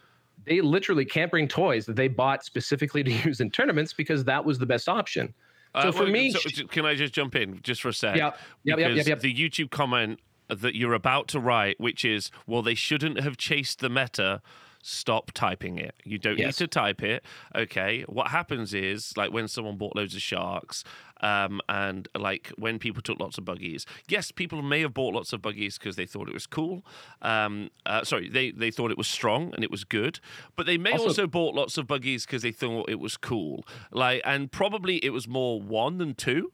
they 0.46 0.62
literally 0.62 1.06
can't 1.06 1.32
bring 1.32 1.48
toys 1.48 1.86
that 1.86 1.96
they 1.96 2.08
bought 2.10 2.44
specifically 2.44 3.04
to 3.04 3.12
use 3.26 3.40
in 3.40 3.50
tournaments 3.50 3.94
because 3.94 4.24
that 4.26 4.44
was 4.44 4.60
the 4.60 4.66
best 4.66 4.88
option. 4.90 5.34
So 5.82 5.90
Uh, 5.90 5.92
for 5.92 6.04
well, 6.04 6.12
me, 6.12 6.32
so- 6.32 6.66
can 6.68 6.86
I 6.86 6.96
just 6.96 7.14
jump 7.14 7.36
in 7.36 7.60
just 7.64 7.82
for 7.82 7.90
a 7.90 7.94
sec? 7.94 8.18
Yeah, 8.18 8.26
Yep, 8.26 8.38
yep, 8.66 8.80
yep, 8.80 8.90
Because 8.92 9.08
yep. 9.08 9.20
The 9.22 9.34
YouTube 9.34 9.70
comment 9.72 10.20
that 10.50 10.76
you're 10.76 10.94
about 10.94 11.28
to 11.30 11.40
write, 11.40 11.80
which 11.80 12.06
is, 12.06 12.32
well, 12.46 12.62
they 12.62 12.76
shouldn't 12.76 13.20
have 13.22 13.38
chased 13.38 13.80
the 13.80 13.90
meta. 13.90 14.42
Stop 14.84 15.32
typing 15.34 15.78
it. 15.80 15.96
You 16.06 16.18
don't 16.18 16.38
Yes. 16.38 16.46
need 16.60 16.66
to 16.66 16.68
type 16.68 17.04
it. 17.04 17.26
Okay. 17.54 18.04
What 18.04 18.28
happens 18.30 18.74
is, 18.74 19.18
like, 19.18 19.32
when 19.34 19.48
someone 19.50 19.76
bought 19.76 19.96
loads 19.98 20.16
of 20.16 20.22
sharks, 20.22 20.84
um, 21.20 21.60
and 21.68 22.08
like 22.18 22.50
when 22.58 22.78
people 22.78 23.02
took 23.02 23.20
lots 23.20 23.38
of 23.40 23.44
buggies, 23.44 23.86
yes, 24.08 24.32
people 24.32 24.62
may 24.62 24.82
have 24.82 24.94
bought 24.94 25.16
lots 25.16 25.34
of 25.34 25.42
buggies 25.42 25.78
because 25.78 25.96
they 25.96 26.06
thought 26.06 26.30
it 26.30 26.34
was 26.34 26.46
cool. 26.46 26.86
Um, 27.24 27.70
uh, 27.88 28.04
sorry, 28.04 28.30
they 28.30 28.52
they 28.52 28.70
thought 28.72 28.92
it 28.92 28.98
was 29.00 29.08
strong 29.08 29.52
and 29.56 29.64
it 29.64 29.72
was 29.72 29.84
good, 29.84 30.20
but 30.56 30.68
they 30.68 30.78
may 30.78 30.92
Also- 30.92 31.06
also 31.06 31.28
bought 31.28 31.56
lots 31.56 31.78
of 31.78 31.88
buggies 31.88 32.26
because 32.26 32.44
they 32.44 32.52
thought 32.52 32.88
it 32.88 33.00
was 33.00 33.18
cool. 33.18 33.66
Like, 33.92 34.22
and 34.26 34.52
probably 34.52 34.98
it 35.04 35.10
was 35.10 35.28
more 35.28 35.60
one 35.60 35.98
than 35.98 36.14
two. 36.14 36.54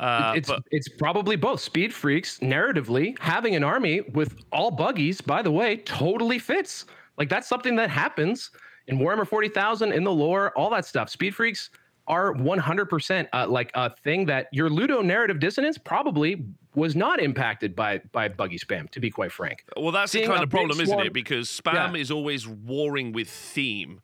Uh, 0.00 0.32
it's 0.36 0.48
but 0.48 0.62
it's 0.70 0.88
probably 0.88 1.36
both. 1.36 1.60
Speed 1.60 1.94
freaks 1.94 2.38
narratively 2.40 3.16
having 3.20 3.54
an 3.54 3.62
army 3.62 4.00
with 4.12 4.36
all 4.52 4.70
buggies, 4.70 5.20
by 5.20 5.40
the 5.42 5.50
way, 5.50 5.76
totally 5.78 6.38
fits. 6.38 6.84
Like 7.16 7.28
that's 7.28 7.48
something 7.48 7.76
that 7.76 7.90
happens 7.90 8.50
in 8.88 8.98
Warhammer 8.98 9.26
40,000 9.26 9.92
in 9.92 10.02
the 10.04 10.12
lore, 10.12 10.50
all 10.58 10.68
that 10.70 10.84
stuff. 10.84 11.08
Speed 11.08 11.34
freaks 11.34 11.70
are 12.06 12.34
100% 12.34 13.28
uh, 13.32 13.46
like 13.48 13.70
a 13.74 13.94
thing 14.02 14.26
that 14.26 14.48
your 14.52 14.68
Ludonarrative 14.68 15.40
dissonance 15.40 15.78
probably 15.78 16.44
was 16.74 16.94
not 16.96 17.20
impacted 17.22 17.74
by 17.76 17.98
by 18.12 18.28
buggy 18.28 18.58
spam. 18.58 18.90
To 18.90 19.00
be 19.00 19.10
quite 19.10 19.30
frank, 19.32 19.64
well, 19.76 19.92
that's 19.92 20.12
the 20.12 20.26
kind 20.26 20.42
of 20.42 20.50
problem, 20.50 20.80
isn't 20.80 21.00
it? 21.00 21.12
Because 21.12 21.48
spam 21.48 21.94
Yeah. 21.94 22.00
is 22.00 22.10
always 22.10 22.48
warring 22.48 23.12
with 23.12 23.28
theme. 23.30 24.00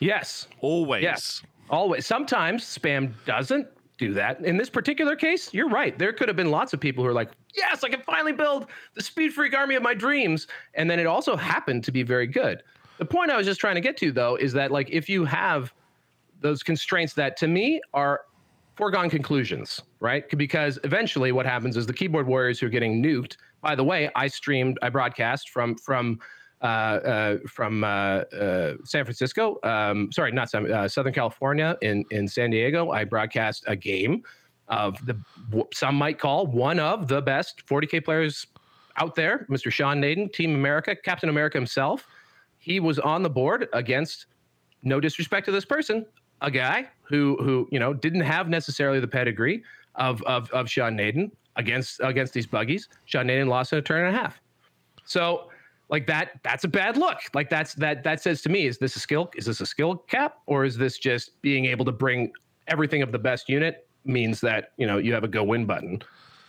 yes, 0.00 0.48
Always. 0.60 1.02
Yes. 1.02 1.42
Always. 1.68 2.06
Sometimes 2.06 2.64
spam 2.64 3.12
doesn't 3.26 3.66
do 3.98 4.12
that. 4.14 4.44
In 4.44 4.56
this 4.56 4.68
particular 4.68 5.16
case, 5.16 5.52
you're 5.54 5.68
right. 5.68 5.98
There 5.98 6.12
could 6.12 6.28
have 6.28 6.36
been 6.36 6.50
lots 6.50 6.72
of 6.72 6.80
people 6.80 7.02
who 7.02 7.10
are 7.10 7.14
like, 7.14 7.30
yes, 7.54 7.82
I 7.82 7.88
can 7.88 8.02
finally 8.02 8.32
build 8.32 8.66
the 8.94 9.02
speed 9.02 9.32
freak 9.32 9.54
army 9.54 9.74
of 9.74 9.82
my 9.82 9.94
dreams. 9.94 10.46
And 10.74 10.90
then 10.90 10.98
it 10.98 11.06
also 11.06 11.36
happened 11.36 11.84
to 11.84 11.92
be 11.92 12.02
very 12.02 12.26
good. 12.26 12.62
The 12.98 13.04
point 13.04 13.30
I 13.30 13.36
was 13.36 13.46
just 13.46 13.60
trying 13.60 13.74
to 13.74 13.80
get 13.80 13.96
to, 13.98 14.12
though, 14.12 14.36
is 14.36 14.52
that 14.54 14.70
like 14.70 14.88
if 14.90 15.08
you 15.08 15.24
have 15.24 15.72
those 16.40 16.62
constraints 16.62 17.14
that 17.14 17.36
to 17.38 17.48
me 17.48 17.80
are 17.94 18.22
foregone 18.74 19.08
conclusions, 19.08 19.80
right? 20.00 20.28
Because 20.36 20.78
eventually 20.84 21.32
what 21.32 21.46
happens 21.46 21.76
is 21.76 21.86
the 21.86 21.92
keyboard 21.92 22.26
warriors 22.26 22.60
who 22.60 22.66
are 22.66 22.70
getting 22.70 23.02
nuked. 23.02 23.36
By 23.62 23.74
the 23.74 23.84
way, 23.84 24.10
I 24.14 24.28
streamed, 24.28 24.78
I 24.82 24.90
broadcast 24.90 25.50
from 25.50 25.76
from 25.76 26.20
from 27.48 27.84
uh, 27.84 27.86
uh, 27.86 28.74
San 28.84 29.04
Francisco. 29.04 29.58
Um, 29.62 30.10
sorry, 30.12 30.32
not 30.32 30.50
San, 30.50 30.70
uh, 30.70 30.88
Southern 30.88 31.12
California 31.12 31.76
in 31.82 32.04
in 32.10 32.28
San 32.28 32.50
Diego. 32.50 32.90
I 32.90 33.04
broadcast 33.04 33.64
a 33.66 33.76
game 33.76 34.22
of 34.68 35.04
the 35.06 35.16
some 35.72 35.94
might 35.94 36.18
call 36.18 36.46
one 36.46 36.78
of 36.78 37.08
the 37.08 37.22
best 37.22 37.66
40k 37.66 38.04
players 38.04 38.46
out 38.96 39.14
there, 39.14 39.46
Mr. 39.50 39.70
Sean 39.70 40.00
Nayden, 40.00 40.32
Team 40.32 40.54
America, 40.54 40.96
Captain 40.96 41.28
America 41.28 41.58
himself. 41.58 42.06
He 42.58 42.80
was 42.80 42.98
on 42.98 43.22
the 43.22 43.30
board 43.30 43.68
against 43.72 44.26
no 44.82 44.98
disrespect 45.00 45.46
to 45.46 45.52
this 45.52 45.64
person, 45.64 46.06
a 46.40 46.50
guy 46.50 46.88
who 47.02 47.36
who 47.40 47.68
you 47.70 47.78
know 47.78 47.94
didn't 47.94 48.22
have 48.22 48.48
necessarily 48.48 49.00
the 49.00 49.08
pedigree 49.08 49.62
of 49.94 50.22
of 50.22 50.50
of 50.50 50.68
Sean 50.68 50.96
Nayden 50.96 51.30
against 51.56 52.00
against 52.02 52.32
these 52.32 52.46
buggies. 52.46 52.88
Sean 53.04 53.26
Nayden 53.26 53.48
lost 53.48 53.72
in 53.72 53.78
a 53.78 53.82
turn 53.82 54.06
and 54.06 54.16
a 54.16 54.18
half. 54.18 54.40
So 55.04 55.50
like 55.88 56.06
that 56.06 56.40
that's 56.42 56.64
a 56.64 56.68
bad 56.68 56.96
look. 56.96 57.18
Like 57.34 57.48
that's 57.48 57.74
that 57.74 58.02
that 58.04 58.22
says 58.22 58.42
to 58.42 58.48
me 58.48 58.66
is 58.66 58.78
this 58.78 58.96
a 58.96 59.00
skill 59.00 59.30
is 59.36 59.46
this 59.46 59.60
a 59.60 59.66
skill 59.66 59.96
cap 59.96 60.38
or 60.46 60.64
is 60.64 60.76
this 60.76 60.98
just 60.98 61.40
being 61.42 61.66
able 61.66 61.84
to 61.84 61.92
bring 61.92 62.32
everything 62.66 63.02
of 63.02 63.12
the 63.12 63.18
best 63.18 63.48
unit 63.48 63.86
means 64.04 64.40
that 64.40 64.72
you 64.76 64.86
know 64.86 64.98
you 64.98 65.12
have 65.12 65.24
a 65.24 65.28
go 65.28 65.44
win 65.44 65.64
button. 65.66 66.02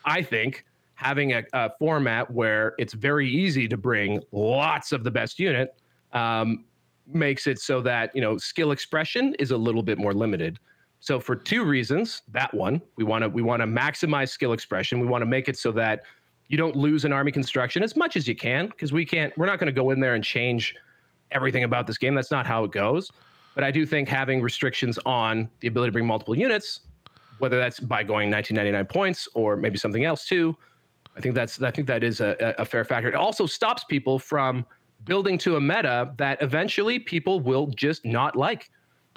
I 0.06 0.22
think 0.24 0.66
having 0.96 1.34
a, 1.34 1.44
a 1.54 1.72
format 1.78 2.32
where 2.32 2.74
it's 2.80 2.94
very 2.94 3.30
easy 3.30 3.68
to 3.68 3.78
bring 3.78 4.22
lots 4.32 4.92
of 4.92 5.04
the 5.04 5.12
best 5.12 5.38
unit 5.38 5.76
um, 6.14 6.66
makes 7.06 7.46
it 7.46 7.60
so 7.60 7.82
that 7.82 8.16
you 8.16 8.22
know 8.22 8.38
skill 8.38 8.72
expression 8.72 9.36
is 9.36 9.52
a 9.52 9.58
little 9.58 9.84
bit 9.84 9.98
more 9.98 10.14
limited. 10.14 10.60
So 11.00 11.20
for 11.20 11.36
two 11.36 11.64
reasons, 11.64 12.24
that 12.30 12.52
one 12.56 12.82
we 12.96 13.04
want 13.04 13.24
to 13.24 13.30
we 13.30 13.44
want 13.44 13.62
to 13.62 13.68
maximize 13.68 14.30
skill 14.30 14.54
expression. 14.54 15.00
We 15.00 15.08
want 15.08 15.22
to 15.22 15.28
make 15.28 15.48
it 15.48 15.58
so 15.58 15.72
that 15.74 16.04
you 16.50 16.58
don't 16.58 16.76
lose 16.76 17.06
an 17.06 17.14
army 17.14 17.32
construction 17.32 17.84
as 17.84 17.96
much 17.96 18.16
as 18.16 18.28
you 18.28 18.36
can 18.36 18.68
because 18.68 18.94
we 18.94 19.06
can't. 19.06 19.38
We're 19.38 19.46
not 19.46 19.60
going 19.60 19.68
to 19.68 19.74
go 19.74 19.92
in 19.92 20.00
there 20.00 20.16
and 20.16 20.24
change 20.24 20.76
everything 21.32 21.64
about 21.64 21.88
this 21.88 21.98
game. 21.98 22.16
That's 22.16 22.32
not 22.32 22.46
how 22.46 22.64
it 22.64 22.72
goes. 22.72 23.12
But 23.56 23.64
I 23.64 23.72
do 23.72 23.86
think 23.86 24.08
having 24.08 24.42
restrictions 24.42 25.00
on 25.06 25.50
the 25.60 25.68
ability 25.68 25.90
to 25.90 25.94
bring 25.94 26.06
multiple 26.06 26.38
units, 26.38 26.82
whether 27.40 27.58
that's 27.58 27.80
by 27.80 28.04
going 28.04 28.30
1999 28.30 28.86
points 28.86 29.28
or 29.34 29.56
maybe 29.56 29.78
something 29.78 30.06
else 30.06 30.26
too, 30.26 30.56
I 31.16 31.22
think 31.22 31.34
that's 31.34 31.62
I 31.62 31.72
think 31.72 31.88
that 31.88 32.04
is 32.04 32.22
a, 32.22 32.56
a 32.60 32.66
fair 32.66 32.86
factor. 32.86 33.10
It 33.10 33.16
also 33.16 33.46
stops 33.46 33.84
people 33.84 34.20
from 34.20 34.66
building 35.06 35.38
to 35.40 35.56
a 35.56 35.62
meta 35.62 36.14
that 36.18 36.42
eventually 36.42 37.00
people 37.00 37.40
will 37.40 37.68
just 37.68 38.06
not 38.06 38.36
like. 38.36 38.70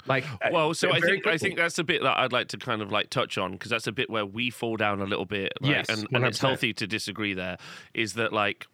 Like, 0.07 0.25
well, 0.51 0.75
so 0.75 0.89
I 0.89 1.01
think 1.01 1.23
quickly. 1.23 1.33
I 1.33 1.39
think 1.39 1.57
that's 1.57 1.79
a 1.79 1.85
bit 1.85 2.03
that 2.03 2.19
I'd 2.19 2.33
like 2.33 2.49
to 2.49 2.59
kind 2.59 2.83
of 2.83 2.91
like 2.93 3.11
touch 3.11 3.39
on 3.39 3.53
because 3.53 3.71
that's 3.71 3.87
a 3.87 3.93
bit 3.93 4.11
where 4.11 4.27
we 4.27 4.51
fall 4.51 4.77
down 4.77 5.01
a 5.01 5.05
little 5.05 5.27
bit. 5.27 5.53
Like, 5.61 5.71
yes, 5.71 5.89
and, 5.89 6.07
and, 6.13 6.25
it's 6.25 6.39
healthy 6.39 6.73
to 6.75 6.87
disagree. 6.87 7.35
There 7.35 7.59
is 7.95 8.15
that 8.15 8.33
like 8.33 8.67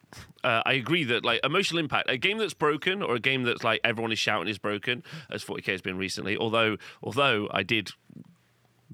uh, 0.44 0.62
I 0.64 0.74
agree 0.74 1.04
that 1.04 1.24
like 1.24 1.40
emotional 1.44 1.80
impact, 1.80 2.10
a 2.10 2.16
game 2.16 2.38
that's 2.38 2.54
broken 2.54 3.02
or 3.02 3.16
a 3.16 3.20
game 3.20 3.42
that's 3.42 3.64
like 3.64 3.80
everyone 3.84 4.12
is 4.12 4.18
shouting 4.18 4.48
is 4.48 4.58
broken, 4.58 5.02
as 5.30 5.44
40k 5.44 5.66
has 5.66 5.82
been 5.82 5.98
recently. 5.98 6.36
Although 6.36 6.76
although 7.02 7.48
I 7.50 7.62
did 7.62 7.90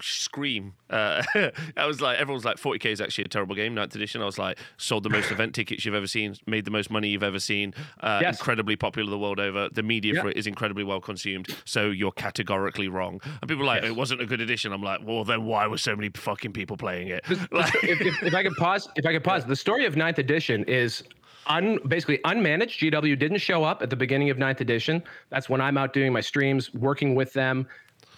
scream. 0.01 0.75
Uh, 0.91 1.23
I 1.77 1.87
was 1.87 2.01
like, 2.01 2.19
everyone's 2.19 2.45
like, 2.45 2.57
40k 2.57 2.87
is 2.87 3.01
actually 3.01 3.25
a 3.25 3.29
terrible 3.29 3.55
game, 3.55 3.75
ninth 3.75 3.95
edition. 3.95 4.23
I 4.23 4.25
was 4.25 4.39
like, 4.39 4.59
sold 4.77 5.03
the 5.03 5.11
most 5.11 5.31
event 5.33 5.55
tickets 5.55 5.85
you've 5.85 5.95
ever 5.95 6.07
seen, 6.07 6.37
made 6.47 6.65
the 6.65 6.71
most 6.71 6.91
money 6.91 7.09
you've 7.09 7.23
ever 7.23 7.39
seen, 7.39 7.75
uh, 8.01 8.21
yes. 8.23 8.39
incredibly 8.39 8.77
popular 8.77 9.11
the 9.11 9.19
world 9.19 9.41
over. 9.41 9.69
The 9.69 9.83
media 9.83 10.21
for 10.21 10.31
it 10.31 10.37
is 10.37 10.47
incredibly 10.47 10.85
well 10.85 11.01
consumed. 11.01 11.55
So 11.65 11.91
you're 11.91 12.13
categorically 12.13 12.89
wrong. 12.89 13.21
And 13.41 13.49
people 13.49 13.65
are 13.65 13.67
like, 13.67 13.83
yes. 13.83 13.91
it 13.91 13.97
wasn't 13.97 14.21
a 14.21 14.27
good 14.27 14.41
edition. 14.41 14.73
I'm 14.73 14.83
like, 14.83 15.01
well, 15.05 15.25
then 15.25 15.45
why 15.45 15.67
were 15.67 15.79
so 15.79 15.95
many 15.95 16.11
fucking 16.11 16.53
people 16.53 16.77
playing 16.77 17.09
it? 17.09 17.25
Like- 17.51 17.75
if, 17.83 18.01
if, 18.01 18.23
if 18.23 18.35
I 18.35 18.43
could 18.43 18.57
pause, 18.57 18.89
if 18.97 19.07
I 19.07 19.13
could 19.13 19.25
pause, 19.25 19.45
the 19.45 19.57
story 19.57 19.87
of 19.87 19.97
ninth 19.97 20.19
edition 20.19 20.65
is 20.65 21.03
un, 21.47 21.79
basically 21.87 22.19
unmanaged. 22.19 22.91
GW 22.91 23.19
didn't 23.19 23.39
show 23.39 23.65
up 23.65 23.83
at 23.83 23.91
the 23.91 23.97
beginning 23.97 24.31
of 24.31 24.39
ninth 24.39 24.61
edition. 24.61 25.03
That's 25.31 25.49
when 25.49 25.61
I'm 25.61 25.77
out 25.79 25.93
doing 25.93 26.13
my 26.13 26.21
streams, 26.21 26.73
working 26.75 27.15
with 27.15 27.33
them. 27.33 27.67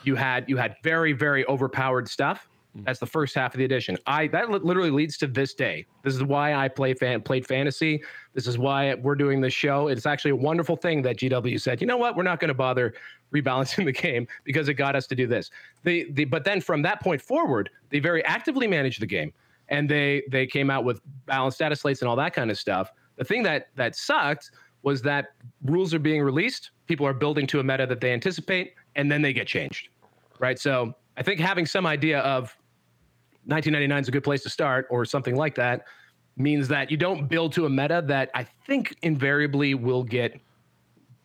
You 0.05 0.15
had 0.15 0.49
you 0.49 0.57
had 0.57 0.77
very 0.83 1.13
very 1.13 1.47
overpowered 1.47 2.09
stuff. 2.09 2.49
Mm. 2.77 2.85
That's 2.85 2.99
the 2.99 3.07
first 3.07 3.35
half 3.35 3.55
of 3.55 3.59
the 3.59 3.65
edition. 3.65 3.97
I 4.07 4.27
that 4.29 4.51
literally 4.51 4.91
leads 4.91 5.17
to 5.19 5.27
this 5.27 5.55
day. 5.55 5.87
This 6.03 6.15
is 6.15 6.23
why 6.23 6.55
I 6.55 6.69
play 6.69 6.95
fan 6.95 7.23
played 7.23 7.47
fantasy. 7.47 8.03
This 8.33 8.47
is 8.47 8.59
why 8.59 8.95
we're 8.95 9.15
doing 9.15 9.41
this 9.41 9.55
show. 9.55 9.89
It's 9.89 10.07
actually 10.07 10.33
a 10.33 10.37
wonderful 10.37 10.77
thing 10.77 11.03
that 11.03 11.17
GW 11.17 11.61
said. 11.61 11.81
You 11.81 11.87
know 11.87 11.97
what? 11.97 12.17
We're 12.17 12.25
not 12.25 12.41
going 12.41 12.49
to 12.49 12.55
bother 12.55 12.95
rebalancing 13.33 13.85
the 13.85 13.93
game 13.93 14.27
because 14.45 14.69
it 14.69 14.75
got 14.75 14.97
us 14.97 15.07
to 15.09 15.15
do 15.15 15.27
this. 15.27 15.51
They, 15.83 16.05
the 16.05 16.25
but 16.25 16.45
then 16.45 16.61
from 16.61 16.83
that 16.83 17.01
point 17.01 17.21
forward, 17.23 17.71
they 17.91 18.01
very 18.01 18.25
actively 18.25 18.67
managed 18.67 19.01
the 19.01 19.07
game, 19.07 19.33
and 19.69 19.89
they 19.89 20.23
they 20.31 20.47
came 20.47 20.71
out 20.71 20.85
with 20.85 21.01
balanced 21.27 21.59
status 21.59 21.81
slates 21.81 22.03
and 22.03 22.09
all 22.09 22.17
that 22.17 22.35
kind 22.35 22.51
of 22.51 22.59
stuff. 22.59 22.91
The 23.17 23.25
thing 23.25 23.43
that 23.45 23.69
that 23.77 23.95
sucked 23.95 24.51
was 24.83 25.01
that 25.01 25.29
rules 25.65 25.95
are 25.95 25.99
being 25.99 26.23
released. 26.23 26.73
People 26.87 27.07
are 27.07 27.15
building 27.15 27.47
to 27.47 27.61
a 27.61 27.65
meta 27.65 27.87
that 27.87 28.01
they 28.01 28.13
anticipate, 28.13 28.75
and 28.97 29.11
then 29.11 29.23
they 29.23 29.33
get 29.33 29.47
changed 29.47 29.89
right? 30.45 30.59
So 30.59 30.93
I 31.17 31.23
think 31.23 31.41
having 31.41 31.65
some 31.65 31.87
idea 31.87 32.19
of 32.21 32.55
1999 33.47 34.03
is 34.03 34.09
a 34.09 34.11
good 34.11 34.23
place 34.23 34.43
to 34.43 34.51
start 34.51 34.87
or 34.91 35.07
something 35.07 35.37
like 35.37 35.55
that 35.55 35.87
means 36.37 36.69
that 36.69 36.91
you 36.91 36.99
don't 36.99 37.29
build 37.29 37.55
to 37.55 37.65
a 37.65 37.71
meta 37.71 38.05
that 38.07 38.31
I 38.35 38.45
think 38.67 38.95
invariably 39.01 39.75
will 39.75 40.05
get 40.05 40.39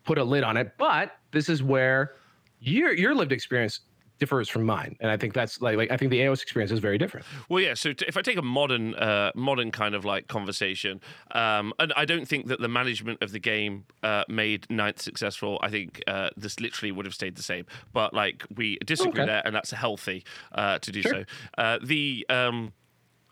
put 0.04 0.16
a 0.16 0.24
lid 0.24 0.42
on 0.42 0.56
it. 0.56 0.72
But 0.78 1.12
this 1.32 1.50
is 1.50 1.62
where 1.62 2.14
your 2.60 2.94
your 2.94 3.14
lived 3.14 3.32
experience 3.32 3.80
differs 4.20 4.48
from 4.48 4.64
mine, 4.64 4.96
and 5.00 5.10
I 5.10 5.16
think 5.16 5.34
that's 5.34 5.60
like, 5.60 5.76
like 5.76 5.90
I 5.90 5.96
think 5.96 6.12
the 6.12 6.20
AOS 6.20 6.42
experience 6.42 6.70
is 6.70 6.78
very 6.78 6.98
different. 6.98 7.26
Well, 7.48 7.60
yeah. 7.60 7.74
So 7.74 7.92
t- 7.92 8.04
if 8.06 8.16
I 8.16 8.22
take 8.22 8.36
a 8.36 8.42
modern, 8.42 8.94
uh, 8.94 9.32
modern 9.34 9.72
kind 9.72 9.94
of 9.96 10.04
like 10.04 10.28
conversation, 10.28 11.00
um, 11.32 11.72
and 11.80 11.92
I 11.96 12.04
don't 12.04 12.28
think 12.28 12.46
that 12.46 12.60
the 12.60 12.68
management 12.68 13.22
of 13.22 13.32
the 13.32 13.40
game 13.40 13.86
uh, 14.04 14.24
made 14.28 14.66
Ninth 14.70 15.00
successful. 15.00 15.58
I 15.62 15.70
think 15.70 16.02
uh, 16.06 16.30
this 16.36 16.60
literally 16.60 16.92
would 16.92 17.06
have 17.06 17.14
stayed 17.14 17.34
the 17.34 17.42
same. 17.42 17.66
But 17.92 18.14
like 18.14 18.44
we 18.54 18.78
disagree 18.84 19.22
okay. 19.22 19.26
there, 19.26 19.42
and 19.44 19.54
that's 19.54 19.72
healthy 19.72 20.24
uh, 20.52 20.78
to 20.78 20.92
do 20.92 21.02
sure. 21.02 21.12
so. 21.12 21.24
Uh, 21.58 21.78
the 21.82 22.26
um, 22.28 22.72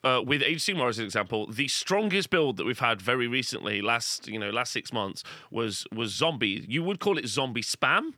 uh, 0.04 0.22
with 0.24 0.42
Age 0.42 0.64
Sigmar 0.64 0.88
as 0.88 0.98
an 0.98 1.04
example, 1.04 1.46
the 1.46 1.68
strongest 1.68 2.30
build 2.30 2.56
that 2.56 2.64
we've 2.64 2.78
had 2.78 3.02
very 3.02 3.26
recently, 3.26 3.82
last 3.82 4.28
you 4.28 4.38
know, 4.38 4.50
last 4.50 4.72
six 4.72 4.92
months, 4.92 5.22
was 5.50 5.86
was 5.92 6.12
zombie. 6.12 6.64
You 6.68 6.82
would 6.82 7.00
call 7.00 7.18
it 7.18 7.26
zombie 7.26 7.62
spam, 7.62 8.14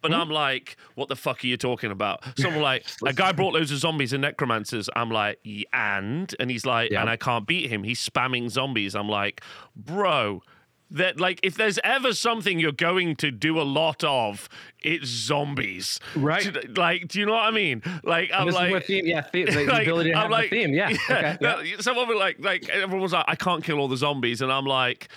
but 0.00 0.10
mm-hmm. 0.10 0.20
I'm 0.20 0.30
like, 0.30 0.76
what 0.94 1.08
the 1.08 1.16
fuck 1.16 1.44
are 1.44 1.46
you 1.46 1.56
talking 1.56 1.90
about? 1.90 2.22
Someone 2.38 2.62
like 2.62 2.86
a 3.04 3.12
guy 3.12 3.32
brought 3.32 3.54
loads 3.54 3.70
of 3.70 3.78
zombies 3.78 4.12
and 4.12 4.22
necromancers. 4.22 4.88
I'm 4.94 5.10
like, 5.10 5.38
and 5.72 6.34
and 6.38 6.50
he's 6.50 6.66
like, 6.66 6.90
yeah. 6.90 7.00
and 7.00 7.10
I 7.10 7.16
can't 7.16 7.46
beat 7.46 7.70
him. 7.70 7.84
He's 7.84 8.06
spamming 8.06 8.50
zombies. 8.50 8.94
I'm 8.94 9.08
like, 9.08 9.42
bro 9.76 10.42
that 10.90 11.20
like 11.20 11.40
if 11.42 11.56
there's 11.56 11.78
ever 11.84 12.12
something 12.12 12.58
you're 12.58 12.72
going 12.72 13.14
to 13.16 13.30
do 13.30 13.60
a 13.60 13.62
lot 13.62 14.02
of 14.04 14.48
it's 14.80 15.06
zombies 15.06 16.00
right 16.16 16.76
like 16.78 17.08
do 17.08 17.20
you 17.20 17.26
know 17.26 17.32
what 17.32 17.42
i 17.44 17.50
mean 17.50 17.82
like 18.04 18.30
i'm 18.32 18.48
like 18.48 18.84
theme, 18.86 19.06
yeah 19.06 19.20
theme, 19.22 19.46
the 19.50 19.64
like, 19.64 19.82
ability 19.82 20.12
to 20.12 20.16
have 20.16 20.30
like, 20.30 20.50
theme 20.50 20.72
yeah, 20.72 20.88
yeah, 20.88 21.36
okay, 21.42 21.64
yeah. 21.70 21.76
someone 21.80 22.16
like 22.16 22.38
like 22.40 22.68
everyone 22.70 23.02
was 23.02 23.12
like 23.12 23.24
i 23.28 23.34
can't 23.34 23.62
kill 23.62 23.78
all 23.78 23.88
the 23.88 23.96
zombies 23.96 24.40
and 24.40 24.50
i'm 24.50 24.64
like 24.64 25.08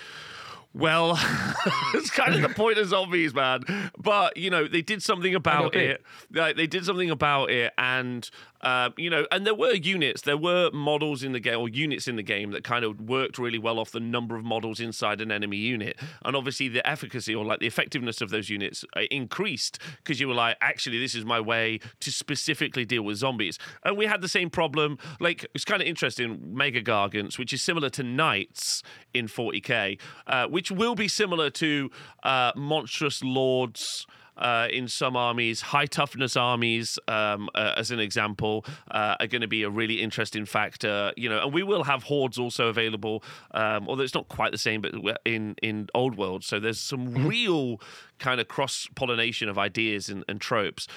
well, 0.74 1.20
it's 1.94 2.10
kind 2.10 2.34
of 2.34 2.42
the 2.42 2.50
point 2.50 2.78
of 2.78 2.88
zombies, 2.88 3.34
man. 3.34 3.64
But 3.98 4.38
you 4.38 4.50
know, 4.50 4.68
they 4.68 4.82
did 4.82 5.04
something 5.04 5.36
about 5.36 5.76
it. 5.76 6.02
Like 6.32 6.56
they 6.56 6.68
did 6.68 6.86
something 6.86 7.10
about 7.10 7.52
it, 7.52 7.74
and 7.78 8.30
uh, 8.62 8.90
you 8.98 9.10
know, 9.10 9.26
and 9.32 9.46
there 9.46 9.56
were 9.56 9.74
units, 9.74 10.22
there 10.22 10.38
were 10.38 10.70
models 10.72 11.24
in 11.24 11.32
the 11.32 11.40
game 11.40 11.60
or 11.60 11.70
units 11.70 12.08
in 12.08 12.16
the 12.16 12.24
game 12.24 12.52
that 12.52 12.64
kind 12.64 12.86
of 12.86 13.00
worked 13.02 13.38
really 13.38 13.60
well 13.60 13.80
off 13.80 13.92
the 13.92 14.00
number 14.00 14.36
of 14.36 14.44
models 14.44 14.80
inside 14.80 15.22
an 15.22 15.32
enemy 15.32 15.58
unit, 15.58 15.98
and 16.24 16.36
obviously 16.36 16.68
the 16.68 16.88
efficacy 16.88 17.34
or 17.34 17.44
like 17.44 17.60
the 17.60 17.68
effectiveness 17.68 18.22
of 18.22 18.30
those 18.30 18.50
units 18.50 18.86
uh, 18.96 19.02
increased 19.10 19.80
because 19.98 20.20
you 20.20 20.28
were 20.28 20.34
like, 20.34 20.58
actually, 20.62 21.00
this 21.00 21.16
is 21.16 21.26
my 21.26 21.40
way 21.40 21.80
to 22.00 22.12
specifically 22.12 22.86
deal 22.86 23.04
with 23.04 23.18
zombies. 23.18 23.58
And 23.84 23.98
we 23.98 24.06
had 24.06 24.22
the 24.22 24.28
same 24.28 24.50
problem. 24.50 24.98
Like 25.20 25.46
it's 25.54 25.66
kind 25.66 25.82
of 25.82 25.88
interesting, 25.88 26.40
Mega 26.56 26.82
Gargants, 26.82 27.38
which 27.38 27.54
is 27.54 27.62
similar 27.62 27.90
to 27.92 28.04
Knights 28.04 28.84
in 29.14 29.28
40k, 29.28 30.00
uh, 30.28 30.48
which 30.48 30.72
will 30.72 30.96
be 30.96 31.08
similar 31.08 31.50
to 31.52 31.90
uh, 32.24 32.52
Monstrous 32.56 33.24
Lords 33.24 34.06
uh, 34.42 34.68
in 34.72 34.88
some 34.88 35.16
armies. 35.16 35.62
High 35.62 35.86
toughness 35.86 36.36
armies, 36.36 37.00
um, 37.08 37.50
uh, 37.56 37.74
as 37.78 37.92
an 37.92 38.00
example, 38.00 38.66
uh, 38.90 39.16
are 39.20 39.28
going 39.28 39.42
to 39.42 39.48
be 39.48 39.64
a 39.64 39.70
really 39.70 40.02
interesting 40.02 40.46
factor. 40.46 41.14
You 41.16 41.30
know, 41.30 41.44
and 41.44 41.54
we 41.54 41.64
will 41.64 41.84
have 41.84 42.04
hordes 42.04 42.38
also 42.38 42.68
available, 42.68 43.24
um, 43.52 43.88
although 43.88 44.04
it's 44.04 44.16
not 44.16 44.28
quite 44.28 44.52
the 44.52 44.58
same, 44.58 44.82
but 44.82 44.94
in 45.26 45.56
in 45.62 45.88
old 45.94 46.18
world. 46.18 46.44
So 46.44 46.60
there's 46.60 46.80
some 46.80 47.08
mm-hmm. 47.10 47.28
real 47.28 47.82
kind 48.22 48.40
of 48.40 48.48
cross 48.48 48.88
pollination 48.96 49.50
of 49.50 49.58
ideas 49.58 50.08
and, 50.08 50.24
and, 50.30 50.40
tropes. 50.40 50.88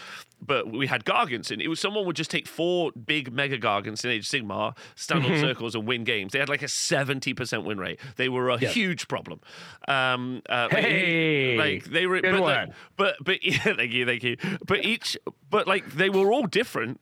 But 0.41 0.71
we 0.71 0.87
had 0.87 1.05
Gargants, 1.05 1.51
and 1.51 1.61
it 1.63 1.69
was 1.69 1.81
someone 1.81 2.05
would 2.07 2.17
just 2.17 2.31
take 2.31 2.47
four 2.47 2.93
big 2.93 3.33
mega 3.33 3.59
Gargants 3.59 4.05
in 4.05 4.11
Age 4.11 4.29
Sigmar, 4.29 4.77
stand 4.95 5.25
on 5.25 5.31
mm-hmm. 5.31 5.41
circles, 5.41 5.75
and 5.75 5.87
win 5.87 6.05
games. 6.05 6.33
They 6.33 6.39
had 6.39 6.51
like 6.51 6.63
a 6.63 6.69
seventy 6.69 7.33
percent 7.33 7.65
win 7.65 7.79
rate. 7.79 7.99
They 8.17 8.29
were 8.29 8.51
a 8.51 8.59
huge 8.59 9.09
problem. 9.09 9.41
Um, 9.89 10.43
uh, 10.49 10.69
hey, 10.69 11.57
like, 11.57 11.85
they 11.85 12.07
were, 12.07 12.21
but, 12.21 12.33
the, 12.33 12.75
but 12.97 13.17
but 13.23 13.45
yeah, 13.45 13.59
thank 13.77 13.93
you, 13.93 14.05
thank 14.05 14.23
you. 14.23 14.37
But 14.67 14.85
each, 14.85 15.17
but 15.51 15.67
like 15.67 15.93
they 15.93 16.11
were 16.11 16.31
all 16.31 16.47
different. 16.47 17.01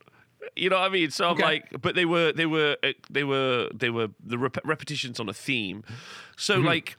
You 0.54 0.70
know 0.70 0.76
what 0.76 0.86
I 0.86 0.88
mean? 0.92 1.10
So 1.10 1.28
I'm 1.28 1.38
like, 1.38 1.68
but 1.80 1.94
they 1.94 2.04
were, 2.04 2.32
they 2.32 2.46
were, 2.46 2.76
uh, 2.82 2.92
they 3.08 3.22
were, 3.22 3.70
they 3.72 3.90
were 3.90 4.08
the 4.22 4.36
rep- 4.36 4.66
repetitions 4.66 5.20
on 5.20 5.28
a 5.28 5.32
theme. 5.32 5.84
So 6.36 6.56
mm-hmm. 6.56 6.66
like 6.66 6.96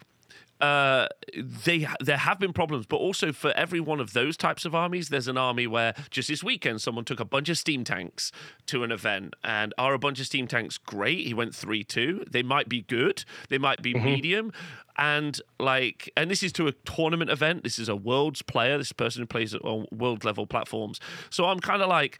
uh, 0.64 1.10
they 1.36 1.86
there 2.00 2.18
have 2.18 2.40
been 2.40 2.54
problems, 2.54 2.86
but 2.86 2.96
also 2.96 3.34
for 3.34 3.52
every 3.52 3.82
one 3.82 4.00
of 4.00 4.14
those 4.14 4.38
types 4.38 4.64
of 4.64 4.74
armies, 4.74 5.10
there's 5.10 5.28
an 5.28 5.38
army 5.38 5.68
where 5.68 5.94
just 6.10 6.30
this 6.30 6.42
weekend 6.42 6.82
someone 6.82 7.04
took 7.04 7.20
a 7.20 7.26
bunch 7.26 7.50
of 7.50 7.58
steam 7.58 7.84
tanks 7.84 8.32
to 8.68 8.86
an 8.86 8.92
event, 8.92 9.36
and 9.44 9.74
are 9.78 9.94
a 9.94 10.00
bunch 10.00 10.22
of 10.22 10.26
steam 10.26 10.48
tanks 10.48 10.78
great? 10.78 11.28
He 11.28 11.34
went 11.34 11.54
three 11.54 11.84
two. 11.84 12.24
They 12.32 12.44
might 12.44 12.70
be 12.70 12.84
good, 12.84 13.26
they 13.50 13.58
might 13.58 13.82
be 13.82 13.94
mm-hmm. 13.94 14.06
medium, 14.06 14.54
and 14.98 15.42
like 15.60 16.10
and 16.16 16.32
this 16.32 16.44
is 16.44 16.54
to 16.54 16.68
a 16.68 16.72
tournament 16.72 17.32
event 17.32 17.64
this 17.64 17.80
is 17.80 17.90
a 17.90 17.96
world's 17.96 18.42
player 18.42 18.78
this 18.78 18.92
person 18.92 19.22
who 19.22 19.26
plays 19.26 19.56
on 19.56 19.88
world 19.92 20.24
level 20.24 20.46
platforms 20.46 21.00
so 21.30 21.46
i'm 21.46 21.60
kind 21.60 21.82
of 21.82 21.90
like 21.90 22.20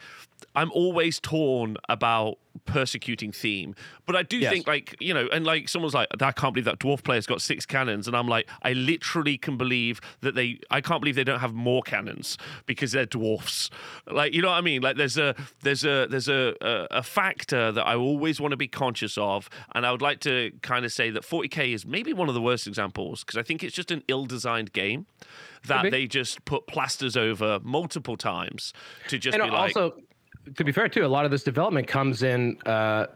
i'm 0.54 0.70
always 0.72 1.20
torn 1.20 1.76
about 1.88 2.38
persecuting 2.66 3.32
theme 3.32 3.74
but 4.06 4.14
i 4.14 4.22
do 4.22 4.38
yes. 4.38 4.52
think 4.52 4.66
like 4.66 4.94
you 5.00 5.12
know 5.12 5.26
and 5.32 5.44
like 5.44 5.68
someone's 5.68 5.92
like 5.92 6.06
i 6.20 6.30
can't 6.30 6.54
believe 6.54 6.64
that 6.64 6.78
dwarf 6.78 7.02
player's 7.02 7.26
got 7.26 7.42
six 7.42 7.66
cannons 7.66 8.06
and 8.06 8.16
i'm 8.16 8.28
like 8.28 8.48
i 8.62 8.72
literally 8.74 9.36
can 9.36 9.56
believe 9.56 10.00
that 10.20 10.36
they 10.36 10.60
i 10.70 10.80
can't 10.80 11.00
believe 11.00 11.16
they 11.16 11.24
don't 11.24 11.40
have 11.40 11.52
more 11.52 11.82
cannons 11.82 12.38
because 12.66 12.92
they're 12.92 13.06
dwarfs 13.06 13.70
like 14.06 14.32
you 14.32 14.40
know 14.40 14.48
what 14.48 14.54
i 14.54 14.60
mean 14.60 14.80
like 14.80 14.96
there's 14.96 15.18
a 15.18 15.34
there's 15.62 15.84
a 15.84 16.06
there's 16.08 16.28
a 16.28 16.54
a, 16.60 16.86
a 16.98 17.02
factor 17.02 17.72
that 17.72 17.84
i 17.86 17.96
always 17.96 18.40
want 18.40 18.52
to 18.52 18.56
be 18.56 18.68
conscious 18.68 19.18
of 19.18 19.50
and 19.74 19.84
i 19.84 19.90
would 19.90 20.02
like 20.02 20.20
to 20.20 20.52
kind 20.62 20.84
of 20.84 20.92
say 20.92 21.10
that 21.10 21.24
40k 21.24 21.74
is 21.74 21.84
maybe 21.84 22.12
one 22.12 22.28
of 22.28 22.34
the 22.34 22.40
worst 22.40 22.68
examples 22.68 23.24
because 23.24 23.38
I 23.38 23.42
think 23.42 23.62
it's 23.62 23.74
just 23.74 23.90
an 23.90 24.02
ill-designed 24.08 24.72
game 24.72 25.06
that 25.66 25.90
they 25.90 26.06
just 26.06 26.44
put 26.44 26.66
plasters 26.66 27.16
over 27.16 27.58
multiple 27.62 28.16
times 28.16 28.72
to 29.08 29.18
just 29.18 29.36
and 29.36 29.44
be 29.44 29.50
like. 29.50 29.74
To 30.56 30.64
be 30.64 30.72
fair, 30.72 30.88
too, 30.88 31.04
a 31.04 31.08
lot 31.08 31.24
of 31.24 31.30
this 31.30 31.42
development 31.42 31.86
comes 31.86 32.22
in 32.22 32.58
uh, 32.66 33.06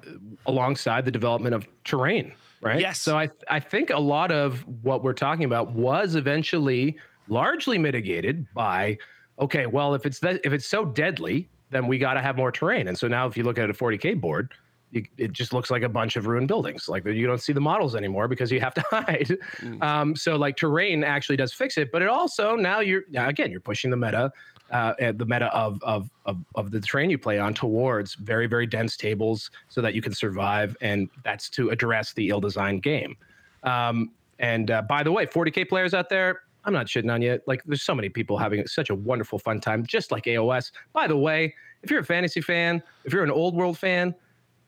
alongside 0.47 1.05
the 1.05 1.11
development 1.11 1.55
of 1.55 1.67
terrain, 1.85 2.33
right? 2.63 2.81
Yes. 2.81 3.01
So 3.01 3.19
I 3.19 3.29
I 3.49 3.61
think 3.61 3.91
a 3.91 3.99
lot 3.99 4.33
of 4.33 4.65
what 4.83 5.03
we're 5.03 5.13
talking 5.13 5.45
about 5.45 5.73
was 5.73 6.15
eventually 6.15 6.97
largely 7.29 7.79
mitigated 7.79 8.47
by 8.55 8.99
okay, 9.39 9.67
well, 9.67 9.95
if 9.95 10.07
it's 10.07 10.19
that, 10.21 10.41
if 10.45 10.53
it's 10.53 10.67
so 10.67 10.85
deadly, 10.85 11.49
then 11.71 11.87
we 11.87 11.99
got 11.99 12.15
to 12.15 12.21
have 12.21 12.37
more 12.37 12.51
terrain. 12.51 12.89
And 12.89 12.99
so 12.99 13.09
now, 13.09 13.27
if 13.27 13.37
you 13.37 13.45
look 13.45 13.59
at 13.59 13.71
a 13.71 13.73
40k 13.73 14.21
board, 14.21 14.53
it 14.93 15.33
just 15.33 15.53
looks 15.53 15.71
like 15.71 15.83
a 15.83 15.89
bunch 15.89 16.17
of 16.17 16.27
ruined 16.27 16.49
buildings. 16.49 16.89
Like 16.89 17.05
you 17.05 17.27
don't 17.27 17.41
see 17.41 17.53
the 17.53 17.61
models 17.61 17.95
anymore 17.95 18.29
because 18.29 18.51
you 18.51 18.61
have 18.61 18.75
to 18.75 18.85
hide. 18.91 19.37
Mm. 19.61 19.83
Um, 19.83 20.17
so 20.17 20.37
like 20.37 20.57
terrain 20.57 21.05
actually 21.05 21.37
does 21.37 21.53
fix 21.53 21.77
it, 21.77 21.93
but 21.93 22.03
it 22.03 22.09
also 22.09 22.57
now 22.57 22.81
you're 22.81 23.03
again 23.15 23.51
you're 23.51 23.61
pushing 23.61 23.91
the 23.91 23.97
meta, 23.97 24.33
uh, 24.71 24.95
the 24.99 25.27
meta 25.27 25.47
of, 25.55 25.83
of 25.83 26.11
of 26.25 26.39
of 26.55 26.71
the 26.71 26.81
terrain 26.81 27.11
you 27.11 27.19
play 27.19 27.39
on 27.39 27.55
towards 27.55 28.15
very 28.15 28.47
very 28.47 28.67
dense 28.67 28.97
tables 28.97 29.51
so 29.69 29.81
that 29.81 29.95
you 29.95 30.03
can 30.03 30.15
survive, 30.15 30.77
and 30.81 31.11
that's 31.25 31.51
to 31.51 31.71
address 31.71 32.13
the 32.15 32.31
ill-designed 32.31 32.83
game. 32.83 33.17
Um, 33.65 34.13
and 34.39 34.71
uh, 34.71 34.83
by 34.83 35.03
the 35.03 35.13
way, 35.13 35.27
40k 35.27 35.69
players 35.69 35.95
out 35.95 36.09
there, 36.09 36.43
I'm 36.65 36.73
not 36.73 36.87
shitting 36.87 37.13
on 37.13 37.23
you. 37.23 37.41
Like, 37.47 37.63
there's 37.65 37.83
so 37.83 37.95
many 37.95 38.09
people 38.09 38.39
having 38.39 38.67
such 38.67 38.91
a 38.91 38.95
wonderful 38.95 39.39
fun 39.39 39.61
time, 39.61 39.85
just 39.85 40.13
like 40.13 40.25
AOS. 40.25 40.71
By 40.93 41.07
the 41.07 41.17
way, 41.17 41.55
if 41.83 41.91
you're 41.91 42.01
a 42.01 42.05
fantasy 42.05 42.41
fan, 42.41 42.83
if 43.05 43.13
you're 43.13 43.25
an 43.25 43.31
old 43.31 43.55
world 43.55 43.79
fan, 43.79 44.15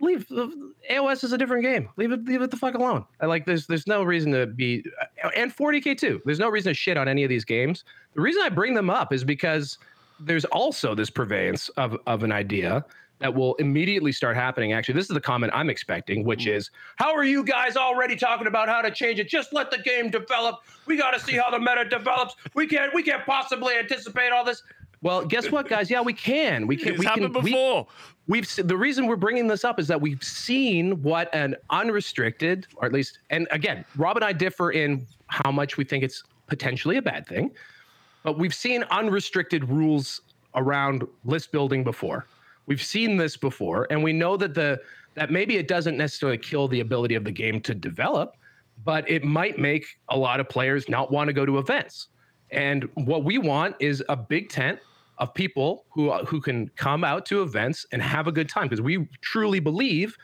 leave 0.00 0.26
AOS 0.28 1.24
is 1.24 1.32
a 1.32 1.38
different 1.38 1.62
game. 1.62 1.88
Leave 1.96 2.12
it, 2.12 2.24
leave 2.24 2.42
it 2.42 2.50
the 2.50 2.56
fuck 2.56 2.74
alone. 2.74 3.04
I 3.20 3.26
like 3.26 3.46
there's 3.46 3.66
there's 3.66 3.86
no 3.86 4.02
reason 4.02 4.32
to 4.32 4.46
be 4.46 4.84
and 5.36 5.54
40k 5.54 5.98
too. 5.98 6.20
There's 6.24 6.38
no 6.38 6.48
reason 6.48 6.70
to 6.70 6.74
shit 6.74 6.96
on 6.96 7.08
any 7.08 7.24
of 7.24 7.28
these 7.28 7.44
games. 7.44 7.84
The 8.14 8.20
reason 8.20 8.42
I 8.42 8.48
bring 8.48 8.74
them 8.74 8.90
up 8.90 9.12
is 9.12 9.24
because 9.24 9.78
there's 10.18 10.44
also 10.46 10.94
this 10.94 11.10
purveyance 11.10 11.68
of 11.70 11.96
of 12.06 12.22
an 12.22 12.32
idea 12.32 12.84
that 13.20 13.34
will 13.34 13.54
immediately 13.56 14.12
start 14.12 14.34
happening. 14.34 14.72
Actually, 14.72 14.94
this 14.94 15.04
is 15.04 15.14
the 15.14 15.20
comment 15.20 15.52
I'm 15.54 15.68
expecting, 15.70 16.24
which 16.24 16.46
mm-hmm. 16.46 16.56
is, 16.56 16.70
"How 16.96 17.14
are 17.14 17.24
you 17.24 17.44
guys 17.44 17.76
already 17.76 18.16
talking 18.16 18.46
about 18.46 18.68
how 18.68 18.82
to 18.82 18.90
change 18.90 19.20
it? 19.20 19.28
Just 19.28 19.52
let 19.52 19.70
the 19.70 19.78
game 19.78 20.10
develop. 20.10 20.60
We 20.86 20.96
got 20.96 21.12
to 21.12 21.20
see 21.20 21.36
how 21.36 21.50
the 21.50 21.58
meta 21.58 21.84
develops. 21.84 22.34
We 22.54 22.66
can't 22.66 22.94
we 22.94 23.02
can't 23.02 23.24
possibly 23.24 23.76
anticipate 23.76 24.32
all 24.32 24.44
this." 24.44 24.62
Well, 25.02 25.24
guess 25.24 25.50
what, 25.50 25.66
guys? 25.66 25.90
Yeah, 25.90 26.02
we 26.02 26.12
can. 26.12 26.66
We 26.66 26.76
can. 26.76 26.90
It's 26.90 26.98
we 26.98 27.06
happened 27.06 27.34
can, 27.34 27.44
before. 27.44 27.86
We, 28.26 28.40
we've 28.40 28.56
the 28.66 28.76
reason 28.76 29.06
we're 29.06 29.16
bringing 29.16 29.46
this 29.46 29.64
up 29.64 29.80
is 29.80 29.88
that 29.88 29.98
we've 29.98 30.22
seen 30.22 31.02
what 31.02 31.34
an 31.34 31.56
unrestricted, 31.70 32.66
or 32.76 32.84
at 32.84 32.92
least, 32.92 33.18
and 33.30 33.48
again, 33.50 33.84
Rob 33.96 34.16
and 34.16 34.24
I 34.24 34.32
differ 34.32 34.72
in 34.72 35.06
how 35.28 35.50
much 35.50 35.78
we 35.78 35.84
think 35.84 36.04
it's 36.04 36.22
potentially 36.48 36.98
a 36.98 37.02
bad 37.02 37.26
thing, 37.26 37.50
but 38.22 38.38
we've 38.38 38.54
seen 38.54 38.82
unrestricted 38.90 39.68
rules 39.70 40.20
around 40.54 41.06
list 41.24 41.50
building 41.50 41.82
before. 41.82 42.26
We've 42.66 42.82
seen 42.82 43.16
this 43.16 43.38
before, 43.38 43.86
and 43.88 44.04
we 44.04 44.12
know 44.12 44.36
that 44.36 44.52
the 44.52 44.82
that 45.14 45.30
maybe 45.30 45.56
it 45.56 45.66
doesn't 45.66 45.96
necessarily 45.96 46.38
kill 46.38 46.68
the 46.68 46.80
ability 46.80 47.14
of 47.14 47.24
the 47.24 47.32
game 47.32 47.60
to 47.62 47.74
develop, 47.74 48.36
but 48.84 49.08
it 49.10 49.24
might 49.24 49.58
make 49.58 49.86
a 50.10 50.16
lot 50.16 50.40
of 50.40 50.48
players 50.48 50.90
not 50.90 51.10
want 51.10 51.28
to 51.28 51.32
go 51.32 51.46
to 51.46 51.56
events. 51.56 52.08
And 52.50 52.86
what 52.94 53.24
we 53.24 53.38
want 53.38 53.76
is 53.80 54.04
a 54.08 54.16
big 54.16 54.50
tent 54.50 54.78
of 55.20 55.32
people 55.34 55.84
who 55.90 56.12
who 56.24 56.40
can 56.40 56.68
come 56.76 57.04
out 57.04 57.24
to 57.26 57.42
events 57.42 57.86
and 57.92 58.02
have 58.02 58.26
a 58.26 58.32
good 58.32 58.48
time 58.48 58.64
because 58.64 58.80
we 58.80 59.06
truly 59.20 59.60
believe 59.60 60.16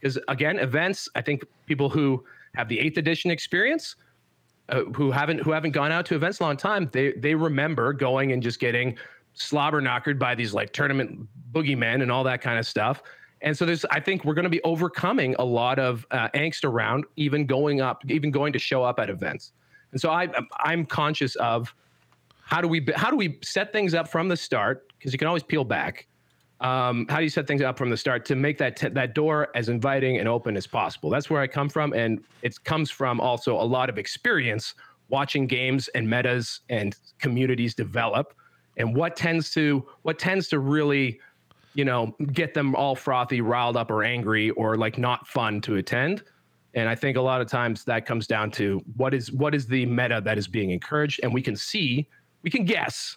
because 0.00 0.18
again 0.28 0.58
events 0.58 1.08
i 1.14 1.22
think 1.22 1.44
people 1.66 1.88
who 1.88 2.22
have 2.54 2.68
the 2.68 2.78
eighth 2.78 2.98
edition 2.98 3.30
experience 3.30 3.96
uh, 4.68 4.82
who 4.96 5.10
haven't 5.10 5.38
who 5.40 5.52
haven't 5.52 5.70
gone 5.70 5.92
out 5.92 6.04
to 6.04 6.14
events 6.14 6.40
a 6.40 6.42
long 6.42 6.56
time 6.56 6.90
they 6.92 7.12
they 7.12 7.34
remember 7.34 7.92
going 7.92 8.32
and 8.32 8.42
just 8.42 8.58
getting 8.58 8.96
slobber 9.34 9.80
knockered 9.80 10.18
by 10.18 10.34
these 10.34 10.52
like 10.52 10.72
tournament 10.72 11.26
boogeymen 11.52 12.02
and 12.02 12.10
all 12.10 12.24
that 12.24 12.40
kind 12.40 12.58
of 12.58 12.66
stuff. 12.66 13.02
And 13.40 13.56
so 13.56 13.64
there's, 13.64 13.84
I 13.86 13.98
think 13.98 14.24
we're 14.24 14.34
going 14.34 14.44
to 14.44 14.50
be 14.50 14.62
overcoming 14.62 15.34
a 15.38 15.44
lot 15.44 15.78
of 15.78 16.06
uh, 16.10 16.28
angst 16.34 16.64
around 16.64 17.04
even 17.16 17.46
going 17.46 17.80
up, 17.80 18.02
even 18.08 18.30
going 18.30 18.52
to 18.52 18.58
show 18.58 18.84
up 18.84 19.00
at 19.00 19.10
events. 19.10 19.52
And 19.90 20.00
so 20.00 20.10
I, 20.10 20.28
I'm 20.58 20.86
conscious 20.86 21.34
of 21.36 21.74
how 22.52 22.60
do 22.60 22.68
we 22.68 22.86
how 22.94 23.08
do 23.08 23.16
we 23.16 23.38
set 23.42 23.72
things 23.72 23.94
up 23.94 24.06
from 24.06 24.28
the 24.28 24.36
start 24.36 24.86
because 24.98 25.10
you 25.10 25.18
can 25.18 25.26
always 25.26 25.42
peel 25.42 25.64
back. 25.64 26.06
Um, 26.60 27.06
how 27.08 27.16
do 27.16 27.24
you 27.24 27.30
set 27.30 27.46
things 27.46 27.62
up 27.62 27.78
from 27.78 27.88
the 27.88 27.96
start 27.96 28.26
to 28.26 28.36
make 28.36 28.58
that 28.58 28.76
t- 28.76 28.90
that 28.90 29.14
door 29.14 29.48
as 29.54 29.70
inviting 29.70 30.18
and 30.18 30.28
open 30.28 30.54
as 30.58 30.66
possible? 30.66 31.08
That's 31.08 31.30
where 31.30 31.40
I 31.40 31.46
come 31.46 31.70
from, 31.70 31.94
and 31.94 32.22
it 32.42 32.62
comes 32.62 32.90
from 32.90 33.22
also 33.22 33.54
a 33.58 33.64
lot 33.64 33.88
of 33.88 33.96
experience 33.96 34.74
watching 35.08 35.46
games 35.46 35.88
and 35.94 36.08
metas 36.08 36.60
and 36.68 36.94
communities 37.18 37.74
develop 37.74 38.34
and 38.76 38.94
what 38.94 39.16
tends 39.16 39.50
to 39.54 39.86
what 40.02 40.18
tends 40.18 40.48
to 40.48 40.58
really 40.58 41.18
you 41.74 41.86
know 41.86 42.14
get 42.32 42.52
them 42.52 42.74
all 42.76 42.94
frothy 42.94 43.40
riled 43.40 43.78
up 43.78 43.90
or 43.90 44.04
angry 44.04 44.50
or 44.50 44.76
like 44.76 44.98
not 44.98 45.26
fun 45.26 45.60
to 45.60 45.76
attend 45.76 46.22
and 46.74 46.88
i 46.88 46.94
think 46.94 47.16
a 47.16 47.20
lot 47.20 47.40
of 47.42 47.46
times 47.46 47.84
that 47.84 48.06
comes 48.06 48.26
down 48.26 48.50
to 48.50 48.80
what 48.96 49.12
is 49.12 49.30
what 49.32 49.54
is 49.54 49.66
the 49.66 49.84
meta 49.86 50.22
that 50.24 50.38
is 50.38 50.48
being 50.48 50.70
encouraged 50.70 51.20
and 51.22 51.34
we 51.34 51.42
can 51.42 51.56
see 51.56 52.06
we 52.42 52.50
can 52.50 52.64
guess 52.64 53.16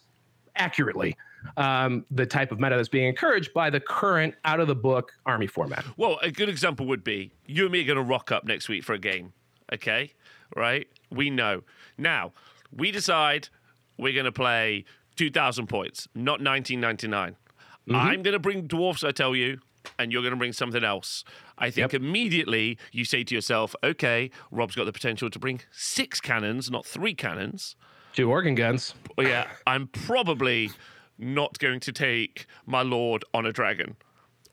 accurately 0.56 1.16
um, 1.58 2.06
the 2.10 2.26
type 2.26 2.52
of 2.52 2.60
meta 2.60 2.76
that's 2.76 2.90
being 2.90 3.08
encouraged 3.08 3.54
by 3.54 3.70
the 3.70 3.80
current 3.80 4.34
out 4.46 4.60
of 4.60 4.68
the 4.68 4.76
book 4.76 5.12
army 5.26 5.48
format 5.48 5.86
well 5.98 6.18
a 6.22 6.32
good 6.32 6.50
example 6.50 6.86
would 6.88 7.04
be 7.04 7.32
you 7.46 7.64
and 7.64 7.72
me 7.72 7.82
are 7.82 7.86
going 7.86 7.98
to 7.98 8.04
rock 8.04 8.32
up 8.32 8.46
next 8.46 8.70
week 8.70 8.84
for 8.84 8.94
a 8.94 9.00
game 9.00 9.34
okay 9.72 10.12
right 10.56 10.88
we 11.12 11.30
know 11.30 11.62
now 11.98 12.32
we 12.72 12.92
decide 12.92 13.50
we're 13.98 14.14
going 14.14 14.26
to 14.26 14.32
play 14.32 14.86
2,000 15.16 15.68
points, 15.68 16.08
not 16.14 16.42
1999. 16.42 17.32
Mm-hmm. 17.32 17.96
I'm 17.96 18.24
going 18.24 18.34
to 18.34 18.40
bring 18.40 18.68
dwarfs, 18.68 19.04
I 19.04 19.12
tell 19.12 19.36
you, 19.36 19.60
and 20.00 20.12
you're 20.12 20.22
going 20.22 20.34
to 20.34 20.38
bring 20.38 20.54
something 20.54 20.84
else. 20.84 21.24
I 21.58 21.70
think 21.70 21.94
yep. 21.94 22.02
immediately 22.02 22.78
you 22.92 23.06
say 23.06 23.24
to 23.24 23.36
yourself, 23.36 23.76
okay, 23.84 24.32
Rob's 24.52 24.76
got 24.76 24.86
the 24.86 24.92
potential 24.92 25.30
to 25.30 25.40
bring 25.40 25.62
six 25.72 26.20
cannons, 26.20 26.70
not 26.70 26.86
three 26.86 27.14
cannons. 27.14 27.76
Two 28.16 28.32
organ 28.32 28.56
guns. 28.56 28.96
yeah, 29.18 29.48
I'm 29.68 29.88
probably 29.88 30.72
not 31.18 31.60
going 31.60 31.82
to 31.82 31.92
take 31.92 32.46
my 32.66 32.82
lord 32.82 33.26
on 33.34 33.46
a 33.46 33.52
dragon 33.52 33.98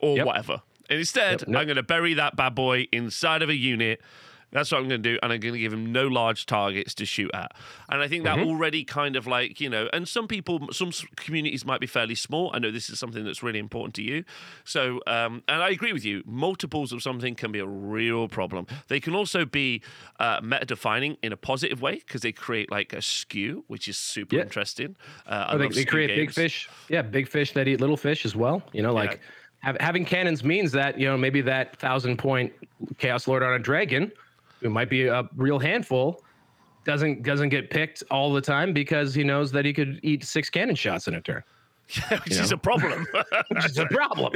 or 0.01 0.17
yep. 0.17 0.27
whatever. 0.27 0.63
And 0.91 0.99
instead, 0.99 1.43
yep. 1.43 1.49
I'm 1.49 1.67
going 1.67 1.77
to 1.77 1.83
bury 1.85 2.15
that 2.15 2.35
bad 2.35 2.57
boy 2.57 2.89
inside 2.93 3.41
of 3.41 3.49
a 3.49 3.55
unit 3.55 4.01
that's 4.53 4.71
what 4.71 4.79
I'm 4.79 4.89
going 4.89 5.03
to 5.03 5.11
do. 5.11 5.19
And 5.23 5.33
I'm 5.33 5.41
going 5.41 5.55
to 5.55 5.61
give 5.61 5.73
him 5.73 5.93
no 5.93 6.07
large 6.07 6.47
targets 6.47 6.95
to 6.95 7.07
shoot 7.07 7.31
at. 7.35 7.53
And 7.89 8.03
I 8.03 8.09
think 8.09 8.25
that 8.25 8.37
mm-hmm. 8.37 8.49
already 8.49 8.85
kind 8.85 9.17
of 9.17 9.27
like, 9.27 9.61
you 9.61 9.69
know, 9.69 9.89
and 9.93 10.07
some 10.07 10.29
people, 10.29 10.69
some 10.73 10.93
communities 11.17 11.65
might 11.65 11.81
be 11.81 11.87
fairly 11.87 12.15
small. 12.15 12.51
I 12.55 12.59
know 12.59 12.71
this 12.71 12.91
is 12.91 12.99
something 12.99 13.25
that's 13.25 13.43
really 13.43 13.59
important 13.59 13.95
to 13.97 14.03
you. 14.03 14.25
So, 14.65 15.01
um, 15.07 15.43
and 15.49 15.63
I 15.63 15.71
agree 15.71 15.93
with 15.93 16.05
you, 16.05 16.23
multiples 16.27 16.93
of 16.93 17.03
something 17.03 17.35
can 17.35 17.51
be 17.51 17.59
a 17.59 17.67
real 17.67 18.29
problem. 18.29 18.67
They 18.89 19.01
can 19.01 19.15
also 19.15 19.45
be 19.45 19.83
uh, 20.21 20.41
meta 20.43 20.67
defining 20.67 21.17
in 21.23 21.33
a 21.33 21.37
positive 21.37 21.81
way 21.81 21.97
because 22.07 22.21
they 22.21 22.33
create 22.33 22.71
like 22.71 22.93
a 22.93 23.01
skew, 23.01 23.65
which 23.69 23.89
is 23.89 23.97
super 23.97 24.37
yeah. 24.37 24.43
interesting. 24.43 24.97
Uh, 25.27 25.47
oh, 25.51 25.59
they, 25.59 25.69
they 25.69 25.85
create 25.85 26.09
games. 26.09 26.19
big 26.19 26.33
fish. 26.33 26.69
Yeah, 26.89 27.03
big 27.03 27.29
fish 27.29 27.53
that 27.53 27.69
eat 27.69 27.81
little 27.81 27.97
fish 27.97 28.27
as 28.27 28.37
well. 28.37 28.63
You 28.73 28.83
know, 28.83 28.93
like. 28.93 29.13
Yeah 29.13 29.19
having 29.79 30.05
cannons 30.05 30.43
means 30.43 30.73
that 30.73 30.99
you 30.99 31.07
know 31.07 31.17
maybe 31.17 31.41
that 31.41 31.77
thousand 31.77 32.17
point 32.17 32.53
chaos 32.99 33.29
lord 33.29 33.45
on 33.45 33.53
a 33.53 33.61
dragon 33.61 34.11
who 34.63 34.71
might 34.71 34.89
be 34.89 35.07
a 35.07 35.29
real 35.37 35.59
handful, 35.59 36.23
doesn't 36.85 37.23
doesn't 37.23 37.51
get 37.51 37.71
picked 37.71 38.03
all 38.11 38.33
the 38.33 38.41
time 38.41 38.73
because 38.73 39.15
he 39.15 39.25
knows 39.25 39.53
that 39.53 39.65
he 39.65 39.73
could 39.73 40.01
eat 40.03 40.25
six 40.25 40.51
cannon 40.51 40.75
shots 40.75 41.09
in 41.09 41.15
a 41.15 41.21
turn. 41.21 41.43
Yeah, 42.11 42.21
which 42.25 42.39
is 42.39 42.53
a 42.53 42.57
problem. 42.57 43.07
which 43.49 43.67
is 43.67 43.77
a 43.77 43.87
problem. 43.87 44.33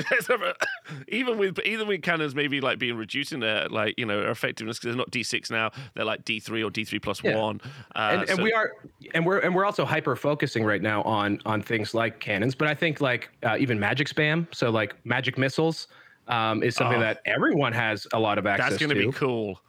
even 1.09 1.39
with 1.39 1.59
even 1.61 1.89
with 1.89 2.03
cannons 2.03 2.35
maybe 2.35 2.61
like 2.61 2.79
being 2.79 2.97
reducing 2.97 3.41
their 3.41 3.68
like 3.68 3.95
you 3.97 4.05
know 4.05 4.31
effectiveness 4.31 4.79
because 4.79 4.95
they're 4.95 4.99
not 4.99 5.11
D 5.11 5.22
six 5.22 5.51
now, 5.51 5.70
they're 5.95 6.05
like 6.05 6.24
D 6.24 6.39
three 6.41 6.62
or 6.62 6.70
D 6.70 6.85
three 6.85 6.99
plus 6.99 7.22
yeah. 7.22 7.37
one. 7.37 7.61
Uh, 7.94 8.09
and, 8.12 8.20
and 8.28 8.36
so. 8.36 8.43
we 8.43 8.53
are 8.53 8.73
and 9.15 9.24
we're 9.24 9.39
and 9.39 9.55
we're 9.55 9.65
also 9.65 9.85
hyper 9.85 10.16
focusing 10.16 10.65
right 10.65 10.82
now 10.82 11.03
on 11.03 11.40
on 11.47 11.62
things 11.62 11.94
like 11.94 12.20
cannons, 12.20 12.55
but 12.55 12.69
I 12.69 12.74
think 12.74 13.01
like 13.01 13.31
uh, 13.43 13.57
even 13.59 13.78
magic 13.78 14.09
spam, 14.09 14.47
so 14.55 14.70
like 14.70 14.94
magic 15.05 15.39
missiles. 15.39 15.89
Um, 16.28 16.65
is 16.65 16.74
something 16.74 16.98
oh, 16.98 17.03
that 17.03 17.20
everyone 17.24 17.73
has 17.73 18.05
a 18.12 18.19
lot 18.19 18.36
of 18.36 18.48
access 18.48 18.70
that's 18.70 18.82
gonna 18.82 18.94
to. 18.94 19.01
That's 19.01 19.05
going 19.05 19.12
to 19.12 19.16
be 19.16 19.27
cool. 19.27 19.61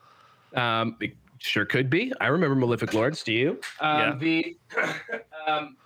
Um, 0.56 0.96
it 1.02 1.14
sure 1.40 1.66
could 1.66 1.90
be. 1.90 2.14
I 2.22 2.28
remember 2.28 2.56
Malefic 2.56 2.94
Lords. 2.94 3.24
Do 3.24 3.34
you? 3.34 3.60
Um, 3.80 4.00
yeah. 4.00 4.16
The 4.20 4.58
um, 5.48 5.78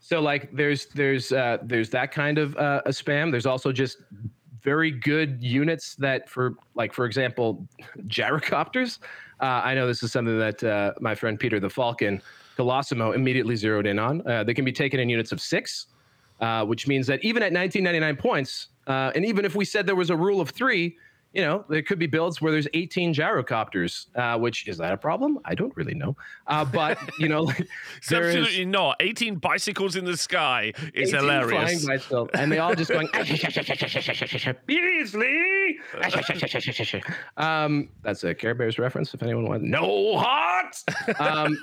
so 0.00 0.20
like 0.20 0.54
there's 0.54 0.86
there's 0.86 1.32
uh, 1.32 1.58
there's 1.62 1.90
that 1.90 2.12
kind 2.12 2.38
of 2.38 2.56
uh, 2.56 2.82
a 2.86 2.90
spam. 2.90 3.30
There's 3.30 3.46
also 3.46 3.72
just 3.72 3.98
very 4.62 4.90
good 4.90 5.42
units 5.42 5.94
that 5.96 6.28
for 6.28 6.54
like 6.74 6.92
for 6.92 7.04
example 7.04 7.66
gyrocopters. 8.06 8.98
Uh, 9.40 9.62
I 9.64 9.74
know 9.74 9.86
this 9.86 10.02
is 10.02 10.12
something 10.12 10.38
that 10.38 10.62
uh, 10.62 10.92
my 11.00 11.14
friend 11.14 11.38
Peter 11.38 11.60
the 11.60 11.70
Falcon 11.70 12.20
Colosimo 12.56 13.14
immediately 13.14 13.56
zeroed 13.56 13.86
in 13.86 13.98
on. 13.98 14.26
Uh, 14.26 14.44
they 14.44 14.54
can 14.54 14.64
be 14.64 14.72
taken 14.72 15.00
in 15.00 15.08
units 15.08 15.32
of 15.32 15.40
six, 15.40 15.86
uh, 16.40 16.64
which 16.64 16.86
means 16.86 17.06
that 17.06 17.22
even 17.24 17.42
at 17.42 17.52
1999 17.52 18.16
points, 18.16 18.68
uh, 18.86 19.10
and 19.14 19.24
even 19.24 19.44
if 19.44 19.54
we 19.54 19.64
said 19.64 19.86
there 19.86 19.96
was 19.96 20.10
a 20.10 20.16
rule 20.16 20.40
of 20.40 20.50
three, 20.50 20.96
you 21.34 21.42
know, 21.42 21.64
there 21.68 21.82
could 21.82 21.98
be 21.98 22.06
builds 22.06 22.40
where 22.40 22.52
there's 22.52 22.68
18 22.74 23.12
gyrocopters, 23.12 24.06
uh, 24.14 24.38
which 24.38 24.68
is 24.68 24.78
that 24.78 24.92
a 24.92 24.96
problem? 24.96 25.40
I 25.44 25.56
don't 25.56 25.76
really 25.76 25.94
know. 25.94 26.16
Uh, 26.46 26.64
but, 26.64 26.96
you 27.18 27.28
know, 27.28 27.42
like, 27.42 27.66
absolutely 28.00 28.60
is, 28.60 28.66
not. 28.68 28.96
18 29.00 29.36
bicycles 29.36 29.96
in 29.96 30.04
the 30.04 30.16
sky 30.16 30.72
is 30.94 31.10
hilarious. 31.10 31.84
Bicycle, 31.84 32.30
and 32.34 32.52
they 32.52 32.58
all 32.58 32.72
just 32.74 32.90
going, 32.90 33.08
Beasley! 34.66 35.78
um, 37.36 37.88
that's 38.02 38.22
a 38.22 38.32
Care 38.32 38.54
Bears 38.54 38.78
reference 38.78 39.12
if 39.12 39.22
anyone 39.22 39.48
wants. 39.48 39.66
No 39.66 40.16
heart! 40.16 40.76
Um, 41.18 41.58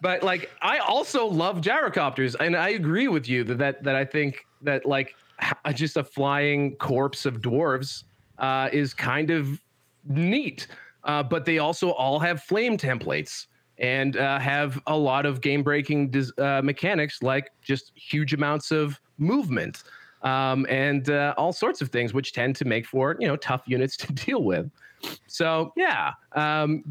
but 0.00 0.22
like 0.22 0.50
I 0.62 0.78
also 0.78 1.26
love 1.26 1.60
gyrocopters, 1.60 2.36
and 2.40 2.56
I 2.56 2.70
agree 2.70 3.08
with 3.08 3.28
you 3.28 3.44
that 3.44 3.58
that, 3.58 3.82
that 3.82 3.96
I 3.96 4.04
think 4.04 4.46
that 4.62 4.86
like 4.86 5.14
just 5.74 5.96
a 5.96 6.04
flying 6.04 6.76
corpse 6.76 7.26
of 7.26 7.40
dwarves 7.40 8.04
uh, 8.40 8.68
is 8.72 8.92
kind 8.92 9.30
of 9.30 9.60
neat. 10.04 10.66
Uh, 11.04 11.22
but 11.22 11.44
they 11.44 11.58
also 11.58 11.90
all 11.92 12.18
have 12.18 12.42
flame 12.42 12.76
templates 12.76 13.46
and 13.78 14.16
uh, 14.18 14.38
have 14.38 14.80
a 14.86 14.96
lot 14.96 15.24
of 15.24 15.40
game 15.40 15.62
breaking 15.62 16.12
uh, 16.36 16.60
mechanics 16.62 17.22
like 17.22 17.50
just 17.62 17.92
huge 17.94 18.34
amounts 18.34 18.70
of 18.70 19.00
movement 19.16 19.82
um, 20.22 20.66
and 20.68 21.08
uh, 21.10 21.34
all 21.36 21.52
sorts 21.52 21.80
of 21.80 21.88
things, 21.88 22.12
which 22.12 22.32
tend 22.32 22.56
to 22.56 22.64
make 22.64 22.86
for 22.86 23.16
you 23.18 23.26
know 23.26 23.36
tough 23.36 23.62
units 23.66 23.96
to 23.98 24.12
deal 24.12 24.42
with. 24.42 24.70
So 25.26 25.72
yeah, 25.76 26.12
um, 26.32 26.84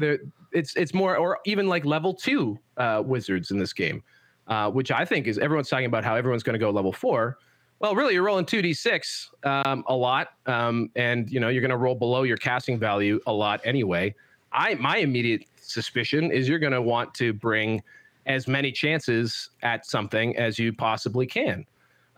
it's 0.52 0.74
it's 0.76 0.94
more 0.94 1.16
or 1.16 1.38
even 1.44 1.68
like 1.68 1.84
level 1.84 2.14
two 2.14 2.58
uh, 2.76 3.02
wizards 3.04 3.50
in 3.50 3.58
this 3.58 3.72
game, 3.72 4.02
uh, 4.48 4.70
which 4.70 4.90
I 4.90 5.04
think 5.04 5.26
is 5.26 5.38
everyone's 5.38 5.68
talking 5.68 5.86
about 5.86 6.04
how 6.04 6.16
everyone's 6.16 6.42
going 6.42 6.54
to 6.54 6.58
go 6.58 6.70
level 6.70 6.92
four. 6.92 7.38
Well, 7.80 7.94
really, 7.94 8.12
you're 8.12 8.22
rolling 8.22 8.44
two 8.44 8.60
d 8.60 8.74
six 8.74 9.30
um, 9.42 9.84
a 9.86 9.94
lot, 9.94 10.28
um, 10.44 10.90
and 10.96 11.30
you 11.30 11.40
know 11.40 11.48
you're 11.48 11.62
going 11.62 11.70
to 11.70 11.78
roll 11.78 11.94
below 11.94 12.24
your 12.24 12.36
casting 12.36 12.78
value 12.78 13.18
a 13.26 13.32
lot 13.32 13.60
anyway. 13.64 14.14
I 14.52 14.74
my 14.74 14.98
immediate 14.98 15.44
suspicion 15.56 16.30
is 16.30 16.46
you're 16.46 16.58
going 16.58 16.74
to 16.74 16.82
want 16.82 17.14
to 17.14 17.32
bring 17.32 17.82
as 18.26 18.46
many 18.46 18.70
chances 18.70 19.48
at 19.62 19.86
something 19.86 20.36
as 20.36 20.58
you 20.58 20.74
possibly 20.74 21.26
can, 21.26 21.64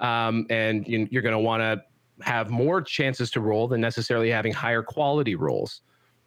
um, 0.00 0.46
and 0.50 0.86
you, 0.88 1.06
you're 1.12 1.22
going 1.22 1.32
to 1.32 1.38
want 1.38 1.60
to 1.60 1.80
have 2.24 2.50
more 2.50 2.82
chances 2.82 3.30
to 3.30 3.40
roll 3.40 3.68
than 3.68 3.80
necessarily 3.80 4.30
having 4.30 4.52
higher 4.52 4.82
quality 4.82 5.36
rolls. 5.36 5.82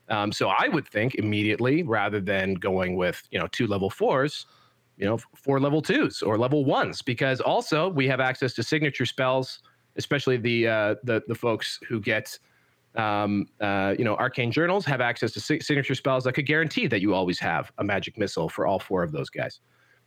Um, 0.07 0.31
so 0.31 0.47
I 0.47 0.69
would 0.69 0.87
think 0.87 1.15
immediately, 1.15 1.83
rather 1.83 2.21
than 2.21 2.53
going 2.53 2.95
with 2.95 3.21
you 3.31 3.39
know 3.39 3.47
two 3.47 3.67
level 3.67 3.89
fours, 3.89 4.45
you 4.97 5.05
know 5.05 5.17
four 5.35 5.59
level 5.59 5.81
twos 5.81 6.21
or 6.21 6.37
level 6.37 6.65
ones, 6.65 7.01
because 7.01 7.41
also 7.41 7.89
we 7.89 8.07
have 8.07 8.19
access 8.19 8.53
to 8.53 8.63
signature 8.63 9.05
spells, 9.05 9.59
especially 9.97 10.37
the 10.37 10.67
uh, 10.67 10.95
the 11.03 11.21
the 11.27 11.35
folks 11.35 11.79
who 11.87 11.99
get 11.99 12.37
um, 12.95 13.47
uh, 13.61 13.95
you 13.97 14.05
know 14.05 14.15
arcane 14.15 14.51
journals 14.51 14.85
have 14.85 15.01
access 15.01 15.31
to 15.33 15.39
signature 15.39 15.95
spells 15.95 16.23
that 16.23 16.33
could 16.33 16.45
guarantee 16.45 16.87
that 16.87 17.01
you 17.01 17.13
always 17.13 17.39
have 17.39 17.71
a 17.77 17.83
magic 17.83 18.17
missile 18.17 18.49
for 18.49 18.65
all 18.65 18.79
four 18.79 19.03
of 19.03 19.11
those 19.11 19.29
guys. 19.29 19.59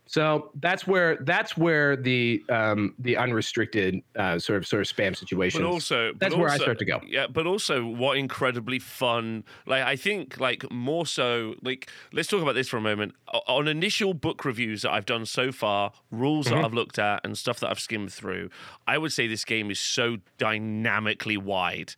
So 0.09 0.49
that's 0.55 0.87
where 0.87 1.17
that's 1.17 1.55
where 1.55 1.95
the 1.95 2.43
um, 2.49 2.95
the 2.97 3.15
unrestricted 3.15 4.01
uh, 4.15 4.39
sort 4.39 4.57
of 4.57 4.65
sort 4.65 4.81
of 4.81 4.87
spam 4.87 5.15
situation. 5.15 5.61
But 5.61 5.69
also, 5.69 6.13
that's 6.17 6.33
but 6.33 6.39
where 6.39 6.49
also, 6.49 6.63
I 6.63 6.65
start 6.65 6.79
to 6.79 6.85
go. 6.85 6.99
Yeah, 7.05 7.27
but 7.27 7.45
also 7.45 7.85
what 7.85 8.17
incredibly 8.17 8.79
fun. 8.79 9.43
Like 9.67 9.83
I 9.83 9.95
think 9.95 10.39
like 10.39 10.69
more 10.71 11.05
so 11.05 11.53
like 11.61 11.91
let's 12.11 12.27
talk 12.27 12.41
about 12.41 12.55
this 12.55 12.67
for 12.67 12.77
a 12.77 12.81
moment. 12.81 13.13
On 13.47 13.67
initial 13.67 14.15
book 14.15 14.45
reviews 14.45 14.81
that 14.81 14.91
I've 14.91 15.05
done 15.05 15.27
so 15.27 15.51
far, 15.51 15.93
rules 16.09 16.47
mm-hmm. 16.47 16.55
that 16.55 16.65
I've 16.65 16.73
looked 16.73 16.97
at 16.97 17.21
and 17.23 17.37
stuff 17.37 17.59
that 17.59 17.69
I've 17.69 17.79
skimmed 17.79 18.11
through, 18.11 18.49
I 18.87 18.97
would 18.97 19.13
say 19.13 19.27
this 19.27 19.45
game 19.45 19.69
is 19.69 19.79
so 19.79 20.17
dynamically 20.39 21.37
wide 21.37 21.93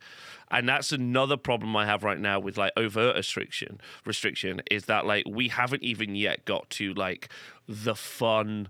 and 0.52 0.68
that's 0.68 0.92
another 0.92 1.36
problem 1.36 1.74
I 1.74 1.86
have 1.86 2.04
right 2.04 2.20
now 2.20 2.38
with 2.38 2.58
like 2.58 2.72
overt 2.76 3.16
restriction. 3.16 3.80
Restriction 4.04 4.60
is 4.70 4.84
that 4.84 5.06
like 5.06 5.24
we 5.28 5.48
haven't 5.48 5.82
even 5.82 6.14
yet 6.14 6.44
got 6.44 6.68
to 6.70 6.92
like 6.92 7.30
the 7.66 7.94
fun 7.94 8.68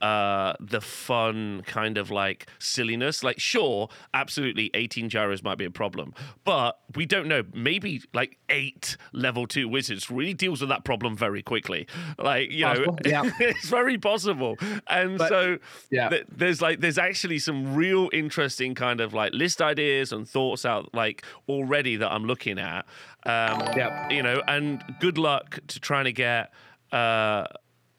uh, 0.00 0.54
the 0.60 0.80
fun 0.80 1.62
kind 1.66 1.96
of 1.96 2.10
like 2.10 2.46
silliness. 2.58 3.24
Like, 3.24 3.40
sure, 3.40 3.88
absolutely, 4.12 4.70
18 4.74 5.08
gyros 5.08 5.42
might 5.42 5.58
be 5.58 5.64
a 5.64 5.70
problem, 5.70 6.14
but 6.44 6.78
we 6.94 7.06
don't 7.06 7.26
know. 7.26 7.42
Maybe 7.54 8.02
like 8.12 8.38
eight 8.48 8.96
level 9.12 9.46
two 9.46 9.68
wizards 9.68 10.10
really 10.10 10.34
deals 10.34 10.60
with 10.60 10.68
that 10.70 10.84
problem 10.84 11.16
very 11.16 11.42
quickly. 11.42 11.86
Like, 12.18 12.50
you 12.50 12.64
know, 12.64 12.96
yeah. 13.04 13.30
it's 13.40 13.68
very 13.68 13.98
possible. 13.98 14.56
And 14.88 15.18
but, 15.18 15.28
so, 15.28 15.58
yeah, 15.90 16.08
th- 16.08 16.26
there's 16.30 16.60
like, 16.60 16.80
there's 16.80 16.98
actually 16.98 17.38
some 17.38 17.74
real 17.74 18.10
interesting 18.12 18.74
kind 18.74 19.00
of 19.00 19.14
like 19.14 19.32
list 19.32 19.62
ideas 19.62 20.12
and 20.12 20.28
thoughts 20.28 20.64
out 20.64 20.94
like 20.94 21.24
already 21.48 21.96
that 21.96 22.12
I'm 22.12 22.24
looking 22.24 22.58
at. 22.58 22.86
Um, 23.26 23.62
yeah, 23.74 24.10
you 24.10 24.22
know, 24.22 24.42
and 24.46 24.82
good 25.00 25.16
luck 25.18 25.60
to 25.68 25.80
trying 25.80 26.04
to 26.04 26.12
get. 26.12 26.52
Uh, 26.92 27.46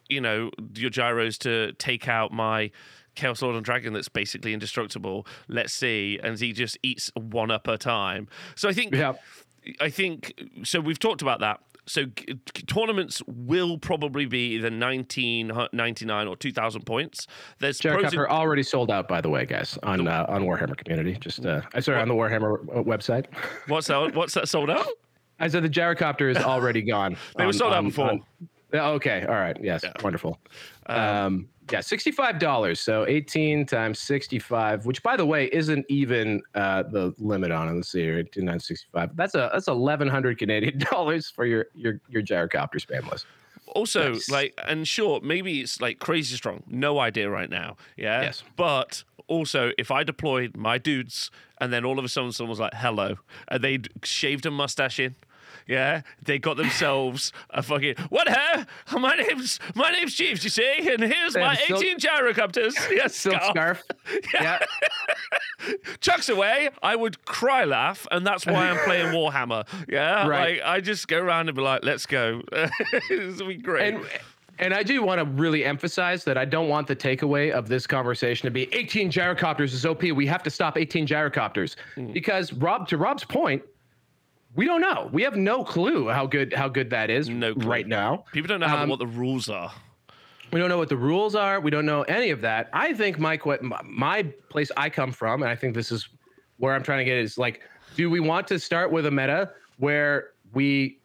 you 0.10 0.22
know, 0.22 0.52
your 0.76 0.90
gyros 0.90 1.38
to 1.40 1.73
take 1.73 2.07
out 2.07 2.32
my 2.32 2.72
Chaos 3.15 3.41
Lord 3.41 3.56
and 3.56 3.65
Dragon 3.65 3.94
that's 3.94 4.10
basically 4.10 4.53
indestructible. 4.53 5.26
Let's 5.48 5.73
see. 5.73 6.19
And 6.22 6.38
he 6.38 6.53
just 6.53 6.77
eats 6.84 7.11
one 7.15 7.49
up 7.49 7.68
a 7.68 7.77
time. 7.77 8.27
So 8.56 8.69
I 8.69 8.73
think, 8.73 8.94
yeah. 8.94 9.14
I 9.80 9.90
think, 9.90 10.34
so 10.64 10.80
we've 10.80 10.99
talked 10.99 11.22
about 11.22 11.40
that. 11.40 11.61
So 11.88 12.06
g- 12.06 12.40
tournaments 12.65 13.22
will 13.27 13.77
probably 13.77 14.26
be 14.26 14.56
either 14.56 14.72
1999 14.72 16.27
or 16.27 16.36
2000 16.36 16.82
points. 16.82 17.27
There's 17.60 17.80
Jared 17.80 18.06
and- 18.06 18.18
already 18.26 18.64
sold 18.64 18.90
out, 18.91 19.07
by 19.07 19.22
the 19.22 19.30
way, 19.30 19.45
guys, 19.45 19.77
on 19.84 20.07
uh, 20.07 20.26
on 20.27 20.45
Warhammer 20.45 20.76
community. 20.76 21.15
Just 21.19 21.45
uh, 21.45 21.61
I 21.76 21.80
sorry, 21.82 21.98
what? 21.98 22.02
on 22.02 22.07
the 22.07 22.15
Warhammer 22.15 22.64
uh, 22.76 22.82
website. 22.82 23.27
What's 23.68 23.88
that? 23.88 24.15
What's 24.15 24.34
that 24.34 24.49
sold 24.49 24.72
out? 24.72 24.88
I 25.40 25.48
said 25.48 25.64
the 25.64 25.69
gyrocopter 25.69 26.32
is 26.32 26.38
already 26.38 26.82
gone. 26.82 27.18
they 27.36 27.44
on, 27.44 27.48
were 27.48 27.53
sold 27.53 27.73
out 27.73 27.80
on, 27.80 27.86
before. 27.86 28.11
On, 28.11 28.23
Okay. 28.74 29.26
All 29.28 29.36
right. 29.36 29.58
Yes. 29.62 29.84
Yeah. 29.84 29.94
Wonderful. 30.04 30.40
Um, 30.88 31.00
um, 31.00 31.50
yeah, 31.72 31.82
sixty-five 31.82 32.40
dollars. 32.40 32.80
So 32.80 33.06
eighteen 33.08 33.66
times 33.66 34.00
sixty-five, 34.00 34.86
which 34.86 35.02
by 35.02 35.18
the 35.18 35.26
way 35.26 35.50
isn't 35.52 35.86
even 35.90 36.42
uh, 36.54 36.84
the 36.84 37.14
limit 37.18 37.52
on 37.52 37.70
it. 37.70 37.74
Let's 37.74 37.90
see 37.90 38.02
here, 38.02 38.20
eighteen 38.20 38.46
times 38.46 38.68
sixty-five. 38.68 39.16
That's 39.16 39.36
a 39.36 39.50
that's 39.52 39.68
eleven 39.68 40.08
hundred 40.08 40.38
Canadian 40.38 40.78
dollars 40.92 41.30
for 41.30 41.46
your 41.46 41.66
your 41.74 42.00
your 42.10 42.22
gyrocopter 42.22 42.76
spam 42.76 43.10
list. 43.10 43.26
Also, 43.70 44.14
yes. 44.14 44.30
like, 44.30 44.54
and 44.68 44.88
sure, 44.88 45.20
maybe 45.22 45.62
it's 45.62 45.82
like 45.82 45.98
crazy 45.98 46.36
strong. 46.36 46.62
No 46.68 47.00
idea 47.00 47.30
right 47.30 47.50
now. 47.50 47.78
Yeah. 47.98 48.22
Yes. 48.22 48.44
But 48.56 49.04
also, 49.28 49.72
if 49.80 49.90
I 49.90 50.04
deployed 50.04 50.56
my 50.56 50.78
dudes 50.78 51.32
and 51.60 51.74
then 51.74 51.84
all 51.84 51.98
of 51.98 52.06
a 52.06 52.10
sudden 52.10 52.32
someone 52.32 52.52
was 52.52 52.60
like, 52.60 52.76
"Hello," 52.76 53.16
and 53.48 53.64
they'd 53.64 53.90
shaved 54.04 54.46
a 54.46 54.52
mustache 54.52 55.00
in 55.00 55.16
yeah, 55.68 56.02
they 56.24 56.38
got 56.38 56.58
themselves 56.58 57.32
a 57.50 57.64
fucking 57.64 57.96
what? 58.10 58.28
Huh? 58.30 58.66
My 59.00 59.16
name's 59.16 59.60
my 59.74 59.92
name's 59.92 60.14
Jeeves. 60.14 60.44
You 60.44 60.50
see, 60.50 60.90
and 60.92 61.02
here's 61.02 61.36
my 61.36 61.56
silk, 61.56 61.84
18 61.84 62.00
gyrocopters. 62.00 62.74
Yes, 62.96 63.16
silk 63.16 63.42
scarf. 63.44 63.84
yeah. 64.34 64.60
Chucks 66.00 66.30
away. 66.30 66.70
I 66.82 66.96
would 66.96 67.24
cry 67.26 67.66
laugh, 67.66 68.08
and 68.12 68.26
that's 68.26 68.46
why 68.46 68.70
I'm 68.70 68.78
playing 68.86 69.08
Warhammer. 69.08 69.68
Yeah, 69.90 70.28
right. 70.28 70.60
Like, 70.60 70.62
I 70.66 70.82
just 70.82 71.08
go 71.08 71.20
around 71.20 71.50
and 71.50 71.56
be 71.56 71.62
like, 71.62 71.84
"Let's 71.84 72.06
go." 72.06 72.42
this 73.10 73.40
will 73.40 73.48
be 73.48 73.58
great. 73.58 73.96
And, 73.96 74.06
and 74.60 74.74
I 74.74 74.84
do 74.84 75.04
want 75.04 75.20
to 75.20 75.26
really 75.26 75.66
emphasize 75.66 76.24
that 76.26 76.38
I 76.38 76.46
don't 76.46 76.70
want 76.70 76.88
the 76.88 76.96
takeaway 76.96 77.52
of 77.52 77.68
this 77.68 77.86
conversation 77.86 78.46
to 78.46 78.52
be 78.52 78.74
18 78.74 79.12
gyrocopters 79.12 79.74
is 79.74 79.86
OP. 79.86 80.04
We 80.04 80.26
have 80.28 80.44
to 80.44 80.50
stop 80.50 80.78
18 80.78 81.08
gyrocopters 81.08 81.76
mm. 81.98 82.14
because 82.14 82.54
Rob, 82.54 82.88
to 82.90 82.98
Rob's 82.98 83.26
point, 83.26 83.62
we 84.56 84.65
don't 84.65 84.82
know. 84.82 85.10
We 85.11 85.23
have 85.23 85.36
no 85.36 85.64
clue 85.64 86.10
how 86.10 86.26
good 86.26 86.53
how 86.53 86.69
good 86.69 86.90
that 86.90 87.10
is 87.10 87.30
no 87.30 87.53
clue. 87.53 87.68
right 87.68 87.88
now. 87.88 88.26
People 88.32 88.48
don't 88.48 88.60
know 88.60 88.68
how, 88.68 88.84
um, 88.84 88.90
what 88.90 88.99
the 88.99 89.07
rules 89.07 89.49
are. 89.49 89.72
We 90.52 90.60
don't 90.60 90.69
know 90.69 90.77
what 90.77 90.90
the 90.90 90.98
rules 90.98 91.36
are. 91.36 91.60
We 91.60 91.72
don't 91.72 91.86
know 91.86 92.03
any 92.03 92.30
of 92.30 92.41
that. 92.41 92.69
I 92.72 92.94
think 92.94 93.19
Mike, 93.19 93.45
what 93.45 93.61
my 93.84 94.23
place 94.49 94.72
I 94.77 94.90
come 94.90 95.11
from, 95.11 95.41
and 95.41 95.52
I 95.52 95.56
think 95.56 95.73
this 95.73 95.91
is 95.91 96.07
where 96.57 96.73
I'm 96.73 96.84
trying 96.84 96.99
to 96.99 97.06
get 97.06 97.18
is 97.18 97.38
like, 97.38 97.61
do 97.95 98.10
we 98.10 98.19
want 98.19 98.48
to 98.48 98.60
start 98.60 98.91
with 98.91 99.06
a 99.06 99.11
meta 99.11 99.52
where 99.77 100.30
we 100.53 100.99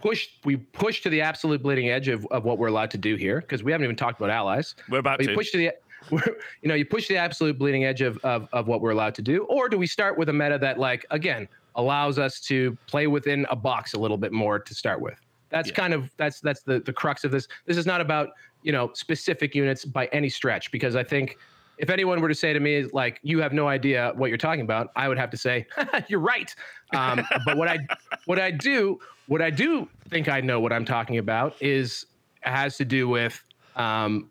push 0.00 0.28
we 0.44 0.56
push 0.56 1.02
to 1.02 1.10
the 1.10 1.20
absolute 1.20 1.62
bleeding 1.62 1.88
edge 1.88 2.08
of, 2.08 2.26
of 2.26 2.44
what 2.44 2.58
we're 2.58 2.68
allowed 2.68 2.90
to 2.90 2.98
do 2.98 3.14
here 3.16 3.40
because 3.40 3.62
we 3.62 3.70
haven't 3.70 3.84
even 3.84 3.96
talked 3.96 4.18
about 4.18 4.30
allies. 4.30 4.74
We're 4.88 4.98
about 4.98 5.20
to 5.20 5.34
push 5.34 5.52
to 5.52 5.58
the 5.58 5.72
you 6.10 6.68
know 6.68 6.74
you 6.74 6.84
push 6.84 7.08
the 7.08 7.16
absolute 7.16 7.58
bleeding 7.58 7.84
edge 7.84 8.00
of, 8.00 8.18
of 8.18 8.48
of 8.52 8.66
what 8.68 8.80
we're 8.80 8.90
allowed 8.90 9.14
to 9.16 9.22
do, 9.22 9.44
or 9.44 9.68
do 9.68 9.78
we 9.78 9.86
start 9.86 10.18
with 10.18 10.28
a 10.28 10.32
meta 10.32 10.58
that 10.58 10.78
like 10.78 11.06
again 11.10 11.48
allows 11.76 12.18
us 12.18 12.40
to 12.40 12.76
play 12.86 13.06
within 13.06 13.46
a 13.50 13.56
box 13.56 13.94
a 13.94 13.98
little 13.98 14.16
bit 14.16 14.32
more 14.32 14.58
to 14.58 14.74
start 14.74 15.00
with. 15.00 15.20
That's 15.50 15.68
yeah. 15.68 15.74
kind 15.74 15.94
of 15.94 16.10
that's 16.16 16.40
that's 16.40 16.62
the 16.62 16.80
the 16.80 16.92
crux 16.92 17.24
of 17.24 17.30
this. 17.30 17.46
This 17.66 17.76
is 17.76 17.86
not 17.86 18.00
about 18.00 18.30
you 18.62 18.72
know 18.72 18.90
specific 18.94 19.54
units 19.54 19.84
by 19.84 20.06
any 20.06 20.28
stretch 20.28 20.72
because 20.72 20.96
I 20.96 21.04
think 21.04 21.38
if 21.78 21.90
anyone 21.90 22.20
were 22.20 22.28
to 22.28 22.34
say 22.34 22.52
to 22.52 22.60
me 22.60 22.84
like 22.92 23.20
you 23.22 23.40
have 23.40 23.52
no 23.52 23.68
idea 23.68 24.12
what 24.16 24.28
you're 24.28 24.38
talking 24.38 24.62
about, 24.62 24.90
I 24.96 25.08
would 25.08 25.18
have 25.18 25.30
to 25.30 25.36
say 25.36 25.66
you're 26.08 26.20
right. 26.20 26.52
Um, 26.94 27.26
but 27.44 27.56
what 27.56 27.68
I 27.68 27.78
what 28.24 28.38
I 28.40 28.50
do 28.50 28.98
what 29.26 29.42
I 29.42 29.50
do 29.50 29.88
think 30.08 30.28
I 30.28 30.40
know 30.40 30.60
what 30.60 30.72
I'm 30.72 30.84
talking 30.84 31.18
about 31.18 31.54
is 31.60 32.06
has 32.40 32.76
to 32.76 32.84
do 32.84 33.08
with 33.08 33.42
um, 33.76 34.30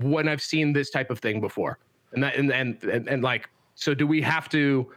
when 0.00 0.28
I've 0.28 0.42
seen 0.42 0.72
this 0.72 0.90
type 0.90 1.10
of 1.10 1.18
thing 1.18 1.40
before, 1.40 1.78
and 2.12 2.22
that 2.22 2.36
and 2.36 2.52
and 2.52 2.82
and, 2.84 3.08
and 3.08 3.22
like 3.22 3.48
so 3.74 3.94
do 3.94 4.06
we 4.06 4.20
have 4.22 4.48
to 4.50 4.90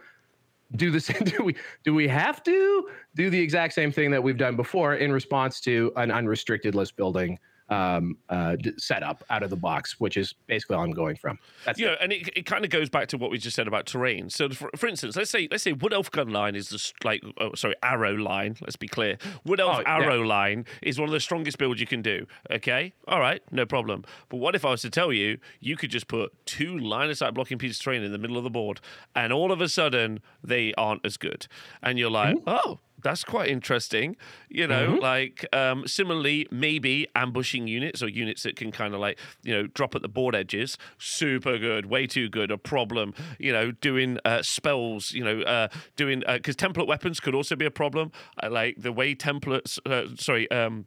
do 0.76 0.90
the 0.90 1.00
same 1.00 1.18
do 1.24 1.42
we 1.44 1.56
do 1.84 1.94
we 1.94 2.08
have 2.08 2.42
to 2.42 2.88
do 3.14 3.30
the 3.30 3.40
exact 3.40 3.72
same 3.74 3.92
thing 3.92 4.10
that 4.10 4.22
we've 4.22 4.38
done 4.38 4.56
before 4.56 4.94
in 4.94 5.12
response 5.12 5.60
to 5.60 5.92
an 5.96 6.10
unrestricted 6.10 6.74
list 6.74 6.96
building 6.96 7.38
um, 7.72 8.16
uh, 8.28 8.56
setup 8.76 9.24
out 9.30 9.42
of 9.42 9.50
the 9.50 9.56
box, 9.56 9.98
which 9.98 10.16
is 10.16 10.34
basically 10.46 10.76
all 10.76 10.84
I'm 10.84 10.90
going 10.92 11.16
from. 11.16 11.38
That's 11.64 11.78
you 11.78 11.88
it. 11.88 11.98
and 12.00 12.12
it, 12.12 12.28
it 12.36 12.46
kind 12.46 12.64
of 12.64 12.70
goes 12.70 12.88
back 12.90 13.08
to 13.08 13.16
what 13.18 13.30
we 13.30 13.38
just 13.38 13.56
said 13.56 13.66
about 13.66 13.86
terrain. 13.86 14.28
So, 14.30 14.48
for, 14.50 14.70
for 14.76 14.86
instance, 14.86 15.16
let's 15.16 15.30
say 15.30 15.48
let's 15.50 15.62
say 15.62 15.72
Wood 15.72 15.92
Elf 15.92 16.10
gun 16.10 16.28
line 16.30 16.54
is 16.54 16.68
the 16.68 16.92
like 17.04 17.22
oh, 17.38 17.54
sorry 17.54 17.74
arrow 17.82 18.14
line. 18.14 18.56
Let's 18.60 18.76
be 18.76 18.88
clear. 18.88 19.16
Wood 19.44 19.60
Elf 19.60 19.78
Oh, 19.78 19.80
yeah. 19.80 19.96
arrow 19.96 20.22
line 20.22 20.66
is 20.82 20.98
one 20.98 21.08
of 21.08 21.12
the 21.12 21.20
strongest 21.20 21.56
builds 21.58 21.80
you 21.80 21.86
can 21.86 22.02
do. 22.02 22.26
Okay, 22.50 22.92
all 23.08 23.20
right, 23.20 23.42
no 23.50 23.64
problem. 23.64 24.04
But 24.28 24.36
what 24.36 24.54
if 24.54 24.64
I 24.64 24.70
was 24.70 24.82
to 24.82 24.90
tell 24.90 25.12
you 25.12 25.38
you 25.60 25.76
could 25.76 25.90
just 25.90 26.08
put 26.08 26.32
two 26.44 26.78
line 26.78 27.08
of 27.10 27.16
sight 27.16 27.32
blocking 27.34 27.56
pieces 27.58 27.78
of 27.78 27.84
terrain 27.84 28.02
in 28.02 28.12
the 28.12 28.18
middle 28.18 28.36
of 28.36 28.44
the 28.44 28.50
board, 28.50 28.80
and 29.14 29.32
all 29.32 29.50
of 29.50 29.60
a 29.62 29.68
sudden 29.68 30.20
they 30.44 30.74
aren't 30.74 31.04
as 31.06 31.16
good, 31.16 31.46
and 31.82 31.98
you're 31.98 32.10
like, 32.10 32.36
oh. 32.46 32.80
That's 33.02 33.24
quite 33.24 33.48
interesting, 33.48 34.16
you 34.48 34.66
know. 34.66 34.92
Mm-hmm. 34.92 35.02
Like 35.02 35.46
um, 35.52 35.86
similarly, 35.86 36.46
maybe 36.50 37.06
ambushing 37.14 37.66
units 37.66 38.02
or 38.02 38.08
units 38.08 38.42
that 38.44 38.56
can 38.56 38.72
kind 38.72 38.94
of 38.94 39.00
like 39.00 39.18
you 39.42 39.54
know 39.54 39.66
drop 39.66 39.94
at 39.94 40.02
the 40.02 40.08
board 40.08 40.34
edges, 40.34 40.78
super 40.98 41.58
good, 41.58 41.86
way 41.86 42.06
too 42.06 42.28
good. 42.28 42.50
A 42.50 42.58
problem, 42.58 43.14
you 43.38 43.52
know, 43.52 43.70
doing 43.72 44.18
uh, 44.24 44.42
spells, 44.42 45.12
you 45.12 45.24
know, 45.24 45.42
uh, 45.42 45.68
doing 45.96 46.22
because 46.26 46.56
template 46.56 46.86
weapons 46.86 47.20
could 47.20 47.34
also 47.34 47.56
be 47.56 47.66
a 47.66 47.70
problem. 47.70 48.12
I 48.40 48.48
like 48.48 48.76
the 48.78 48.92
way 48.92 49.14
templates, 49.14 49.78
uh, 49.86 50.14
sorry. 50.16 50.50
Um, 50.50 50.86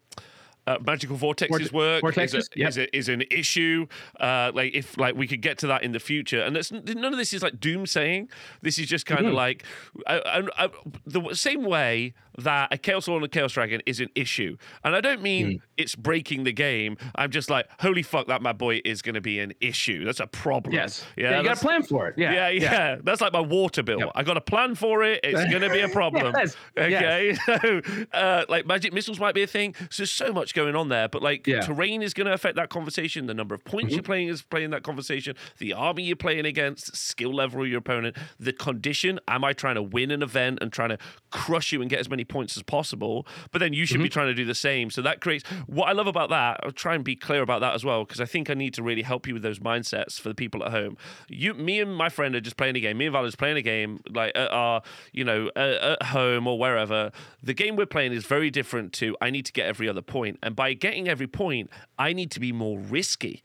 uh, 0.67 0.77
magical 0.85 1.17
vortexes 1.17 1.69
Vorte- 1.69 1.71
work 1.71 2.03
vortexes, 2.03 2.35
is, 2.35 2.49
a, 2.55 2.59
yep. 2.59 2.69
is, 2.69 2.77
a, 2.77 2.97
is 2.97 3.09
an 3.09 3.23
issue. 3.31 3.85
Uh, 4.19 4.51
like 4.53 4.73
if 4.73 4.97
like 4.97 5.15
we 5.15 5.27
could 5.27 5.41
get 5.41 5.57
to 5.59 5.67
that 5.67 5.83
in 5.83 5.91
the 5.91 5.99
future, 5.99 6.41
and 6.41 6.55
that's, 6.55 6.71
none 6.71 7.05
of 7.05 7.17
this 7.17 7.33
is 7.33 7.43
like 7.43 7.59
doom 7.59 7.85
saying. 7.85 8.29
This 8.61 8.79
is 8.79 8.87
just 8.87 9.05
kind 9.05 9.21
of 9.21 9.25
Mm-hmm. 9.27 9.35
like 9.35 9.63
I, 10.07 10.19
I, 10.19 10.65
I, 10.65 10.69
the 11.05 11.33
same 11.33 11.63
way 11.63 12.13
that 12.39 12.73
a 12.73 12.77
chaos 12.77 13.07
lord 13.07 13.23
and 13.23 13.25
a 13.25 13.29
chaos 13.33 13.53
dragon 13.53 13.81
is 13.85 13.99
an 13.99 14.09
issue, 14.15 14.57
and 14.83 14.95
I 14.95 15.01
don't 15.01 15.21
mean 15.21 15.45
Mm. 15.45 15.59
it's 15.77 15.95
breaking 15.95 16.43
the 16.43 16.51
game. 16.53 16.97
I'm 17.15 17.31
just 17.31 17.49
like, 17.49 17.67
holy 17.79 18.03
fuck, 18.03 18.27
that 18.27 18.41
my 18.41 18.53
boy 18.53 18.81
is 18.85 19.01
going 19.01 19.15
to 19.15 19.21
be 19.21 19.39
an 19.39 19.53
issue. 19.61 20.03
That's 20.05 20.19
a 20.19 20.27
problem. 20.27 20.73
yes, 20.75 21.05
yeah, 21.15 21.23
you 21.23 21.35
got 21.37 21.43
that's- 21.43 21.59
to 21.59 21.65
plan 21.65 21.83
for 21.83 22.07
it. 22.07 22.15
Yeah, 22.17 22.31
yeah, 22.33 22.49
yeah, 22.49 22.95
That's 23.03 23.21
like 23.21 23.33
my 23.33 23.39
water 23.41 23.83
bill. 23.83 23.99
Yep. 23.99 24.11
I 24.15 24.23
got 24.23 24.37
a 24.37 24.41
plan 24.41 24.75
for 24.75 25.03
it. 25.03 25.19
It's 25.23 25.45
going 25.51 25.61
to 25.61 25.69
be 25.69 25.81
a 25.81 25.89
problem. 25.89 26.33
Yes, 26.37 26.55
Okay. 26.77 27.37
So, 27.45 27.81
uh, 28.13 28.45
like 28.49 28.65
magic 28.65 28.91
missiles 28.93 29.19
might 29.19 29.33
be 29.35 29.43
a 29.43 29.47
thing. 29.47 29.75
So 29.89 30.01
there's 30.03 30.11
so 30.11 30.33
much 30.33 30.53
going 30.53 30.75
on 30.75 30.89
there. 30.89 31.07
But 31.07 31.21
like 31.21 31.45
Yeah. 31.47 31.59
Mm-hmm. 31.59 31.73
terrain 31.73 32.01
is 32.01 32.13
going 32.13 32.27
to 32.27 32.33
affect 32.33 32.55
that 32.57 32.69
conversation. 32.69 33.27
The 33.27 33.33
number 33.33 33.55
of 33.55 33.63
points 33.63 33.93
you're 33.93 34.03
playing 34.03 34.27
is 34.29 34.41
playing 34.41 34.71
that 34.71 34.83
conversation. 34.83 35.35
The 35.59 35.73
army 35.73 36.03
you're 36.03 36.15
playing 36.15 36.45
against, 36.45 36.95
skill 36.97 37.33
level 37.33 37.61
of 37.61 37.67
your 37.69 37.77
opponent, 37.79 38.17
the 38.39 38.51
condition. 38.53 39.19
Am 39.27 39.43
I 39.43 39.53
trying 39.53 39.75
to 39.75 39.83
win 39.83 40.11
an 40.11 40.21
event 40.21 40.59
and 40.61 40.71
trying 40.73 40.89
to 40.89 40.97
crush 41.31 41.71
you 41.71 41.81
and 41.81 41.89
get 41.89 41.99
as 41.99 42.09
many 42.09 42.24
points 42.25 42.57
as 42.57 42.63
possible? 42.63 43.25
But 43.51 43.59
then 43.59 43.73
you 43.73 43.85
should 43.85 43.95
Mm-hmm. 43.95 44.03
be 44.03 44.09
trying 44.09 44.27
to 44.27 44.33
do 44.33 44.43
the 44.45 44.53
same. 44.55 44.89
So 44.89 45.01
that 45.03 45.21
creates 45.21 45.47
what 45.67 45.85
I 45.87 45.93
love 45.93 46.07
about 46.07 46.29
that. 46.31 46.59
I'll 46.63 46.71
try 46.71 46.95
and 46.95 47.03
be 47.03 47.15
clear 47.15 47.41
about 47.41 47.61
that 47.61 47.73
as 47.75 47.85
well 47.85 48.03
because 48.03 48.19
I 48.19 48.25
think 48.25 48.49
I 48.49 48.53
need 48.53 48.73
to 48.73 48.83
really 48.83 49.03
help 49.03 49.25
you 49.25 49.33
with 49.33 49.43
those 49.43 49.59
mindsets 49.59 50.19
for 50.19 50.27
the 50.27 50.35
people 50.35 50.63
at 50.65 50.71
home. 50.71 50.97
You, 51.29 51.53
me, 51.53 51.79
and 51.79 51.95
my 51.95 52.09
friend 52.09 52.35
are 52.35 52.41
just 52.41 52.57
playing 52.57 52.75
a 52.75 52.79
game. 52.81 52.97
Me 52.97 53.05
and 53.05 53.13
Val 53.13 53.23
is 53.25 53.35
playing 53.37 53.55
a 53.57 53.61
game 53.61 54.01
like 54.09 54.33
at 54.35 54.51
our, 54.51 54.81
you 55.13 55.23
know, 55.23 55.49
at, 55.55 55.69
at 55.75 56.03
home 56.03 56.45
or 56.47 56.59
wherever. 56.59 57.11
The 57.41 57.53
game 57.53 57.77
we're 57.77 57.85
playing 57.85 58.11
is 58.11 58.25
very 58.25 58.49
different 58.49 58.91
to. 58.93 59.15
I 59.21 59.29
need 59.29 59.45
to 59.45 59.53
get 59.53 59.65
every 59.67 59.87
other 59.87 60.01
point, 60.01 60.39
and 60.43 60.55
by 60.55 60.73
getting 60.73 61.07
every 61.07 61.27
point, 61.27 61.69
I 61.97 62.11
need 62.11 62.31
to 62.31 62.39
be 62.39 62.51
more 62.51 62.77
risky. 62.79 63.43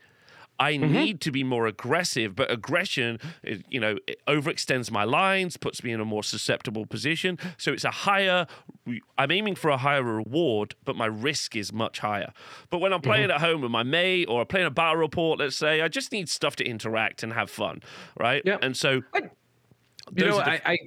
I 0.61 0.77
need 0.77 1.19
to 1.21 1.31
be 1.31 1.43
more 1.43 1.65
aggressive, 1.67 2.35
but 2.35 2.51
aggression, 2.51 3.19
it- 3.43 3.65
you 3.69 3.79
know, 3.79 3.97
it 4.07 4.19
overextends 4.27 4.91
my 4.91 5.03
lines, 5.03 5.57
puts 5.57 5.83
me 5.83 5.91
in 5.91 5.99
a 5.99 6.05
more 6.05 6.23
susceptible 6.23 6.85
position. 6.85 7.37
So 7.57 7.73
it's 7.73 7.83
a 7.83 7.91
higher. 7.91 8.45
I'm 9.17 9.31
aiming 9.31 9.55
for 9.55 9.69
a 9.71 9.77
higher 9.77 10.03
reward, 10.03 10.75
but 10.85 10.95
my 10.95 11.07
risk 11.07 11.55
is 11.55 11.73
much 11.73 11.99
higher. 11.99 12.31
But 12.69 12.79
when 12.79 12.93
I'm 12.93 13.01
playing 13.01 13.31
at 13.31 13.41
home 13.41 13.61
with 13.61 13.71
my 13.71 13.83
mate 13.83 14.25
or 14.29 14.45
playing 14.45 14.67
a 14.67 14.71
battle 14.71 14.97
report, 14.97 15.39
let's 15.39 15.55
say, 15.55 15.81
I 15.81 15.87
just 15.87 16.11
need 16.11 16.29
stuff 16.29 16.55
to 16.57 16.63
interact 16.65 17.23
and 17.23 17.33
have 17.33 17.49
fun, 17.49 17.81
right? 18.19 18.41
Yeah. 18.45 18.57
And 18.61 18.77
so, 18.77 19.01
You 20.15 20.25
know, 20.25 20.37
the- 20.37 20.49
I, 20.49 20.61
I 20.65 20.77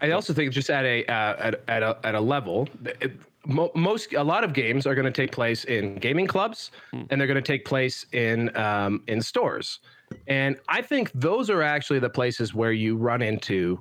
I 0.00 0.10
also 0.10 0.32
think 0.34 0.52
just 0.52 0.70
at 0.70 0.84
a 0.84 1.04
uh, 1.06 1.36
at, 1.46 1.54
at 1.68 1.82
a 1.82 1.96
at 2.04 2.14
a 2.14 2.20
level, 2.20 2.68
it, 3.00 3.12
mo- 3.46 3.70
most 3.74 4.12
a 4.14 4.22
lot 4.22 4.44
of 4.44 4.52
games 4.52 4.86
are 4.86 4.94
going 4.94 5.04
to 5.04 5.10
take 5.10 5.32
place 5.32 5.64
in 5.64 5.96
gaming 5.96 6.26
clubs, 6.26 6.70
and 6.92 7.20
they're 7.20 7.26
going 7.26 7.34
to 7.34 7.42
take 7.42 7.64
place 7.64 8.06
in 8.12 8.54
um, 8.56 9.02
in 9.06 9.20
stores, 9.20 9.80
and 10.26 10.56
I 10.68 10.82
think 10.82 11.10
those 11.14 11.50
are 11.50 11.62
actually 11.62 11.98
the 11.98 12.10
places 12.10 12.54
where 12.54 12.72
you 12.72 12.96
run 12.96 13.22
into 13.22 13.80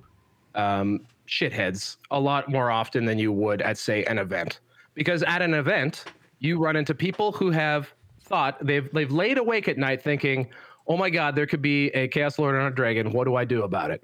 um, 0.56 1.02
shitheads 1.28 1.98
a 2.12 2.20
lot 2.20 2.50
more 2.50 2.72
often 2.72 3.06
than 3.06 3.18
you 3.18 3.32
would 3.32 3.62
at 3.62 3.78
say 3.78 4.04
an 4.06 4.18
event, 4.18 4.60
because 4.94 5.24
at 5.24 5.42
an 5.42 5.54
event 5.54 6.06
you 6.40 6.60
run 6.60 6.76
into 6.76 6.94
people 6.94 7.32
who 7.32 7.52
have 7.52 7.94
thought 8.22 8.64
they've 8.66 8.92
they've 8.94 9.12
laid 9.12 9.38
awake 9.38 9.68
at 9.68 9.78
night 9.78 10.02
thinking, 10.02 10.50
oh 10.88 10.98
my 10.98 11.10
god, 11.10 11.36
there 11.36 11.48
could 11.48 11.62
be 11.62 11.88
a 11.90 12.08
chaos 12.08 12.38
lord 12.40 12.56
and 12.56 12.66
a 12.68 12.72
dragon. 12.72 13.12
What 13.12 13.26
do 13.26 13.36
I 13.36 13.46
do 13.46 13.64
about 13.64 13.92
it? 13.92 14.04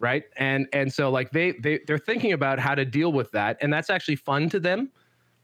right? 0.00 0.24
And 0.36 0.66
and 0.72 0.92
so 0.92 1.10
like 1.10 1.30
they 1.30 1.52
they 1.52 1.80
they're 1.86 1.98
thinking 1.98 2.32
about 2.32 2.58
how 2.58 2.74
to 2.74 2.84
deal 2.84 3.12
with 3.12 3.30
that 3.32 3.58
and 3.60 3.72
that's 3.72 3.90
actually 3.90 4.16
fun 4.16 4.48
to 4.48 4.58
them 4.58 4.90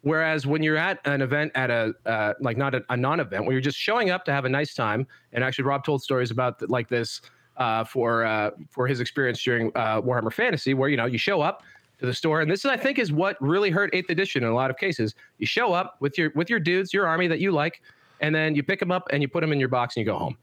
whereas 0.06 0.46
when 0.46 0.62
you're 0.62 0.76
at 0.76 1.00
an 1.04 1.20
event 1.20 1.50
at 1.56 1.68
a 1.68 1.92
uh, 2.06 2.32
like 2.40 2.56
not 2.56 2.76
a, 2.76 2.84
a 2.90 2.96
non-event 2.96 3.44
where 3.44 3.52
you're 3.52 3.60
just 3.60 3.76
showing 3.76 4.08
up 4.08 4.24
to 4.24 4.32
have 4.32 4.44
a 4.44 4.48
nice 4.48 4.72
time 4.72 5.04
and 5.32 5.42
actually 5.42 5.64
rob 5.64 5.84
told 5.84 6.00
stories 6.00 6.30
about 6.30 6.60
th- 6.60 6.70
like 6.70 6.88
this 6.88 7.20
uh, 7.56 7.82
for 7.82 8.24
uh, 8.24 8.52
for 8.70 8.86
his 8.86 9.00
experience 9.00 9.42
during 9.42 9.72
uh, 9.74 10.00
warhammer 10.00 10.32
fantasy 10.32 10.74
where 10.74 10.88
you 10.88 10.96
know 10.96 11.06
you 11.06 11.18
show 11.18 11.40
up 11.40 11.64
to 11.98 12.06
the 12.06 12.14
store 12.14 12.40
and 12.40 12.48
this 12.48 12.60
is 12.60 12.70
i 12.70 12.76
think 12.76 13.00
is 13.00 13.10
what 13.10 13.36
really 13.40 13.68
hurt 13.68 13.90
eighth 13.92 14.08
edition 14.08 14.44
in 14.44 14.48
a 14.48 14.54
lot 14.54 14.70
of 14.70 14.76
cases. 14.76 15.14
You 15.38 15.46
show 15.46 15.72
up 15.72 15.96
with 15.98 16.16
your 16.16 16.30
with 16.36 16.48
your 16.48 16.60
dudes 16.60 16.94
your 16.94 17.08
army 17.08 17.26
that 17.26 17.40
you 17.40 17.50
like 17.50 17.82
and 18.20 18.32
then 18.32 18.54
you 18.54 18.62
pick 18.62 18.78
them 18.78 18.92
up 18.92 19.08
and 19.10 19.22
you 19.22 19.28
put 19.28 19.40
them 19.40 19.52
in 19.52 19.58
your 19.58 19.68
box 19.68 19.96
and 19.96 20.06
you 20.06 20.12
go 20.12 20.18
home. 20.18 20.38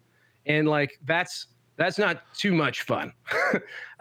And 0.46 0.68
like 0.68 1.00
that's 1.06 1.48
that's 1.78 1.98
not 1.98 2.22
too 2.36 2.54
much 2.54 2.82
fun. 2.82 3.14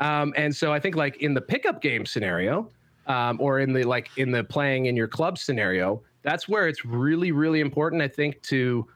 Um, 0.01 0.35
and 0.37 0.53
so 0.57 0.73
i 0.73 0.81
think 0.81 0.97
like 0.97 1.19
in 1.19 1.33
the 1.33 1.41
pickup 1.41 1.81
game 1.81 2.05
scenario 2.05 2.69
um, 3.07 3.41
or 3.41 3.61
in 3.61 3.73
the 3.73 3.85
like 3.85 4.11
in 4.17 4.31
the 4.31 4.45
playing 4.45 4.87
in 4.87 4.97
your 4.97 5.09
club 5.09 5.39
scenario 5.39 6.01
that's 6.23 6.49
where 6.49 6.69
it's 6.69 6.85
really 6.85 7.33
really 7.33 7.61
important 7.61 8.01
i 8.01 8.09
think 8.09 8.41
to 8.43 8.87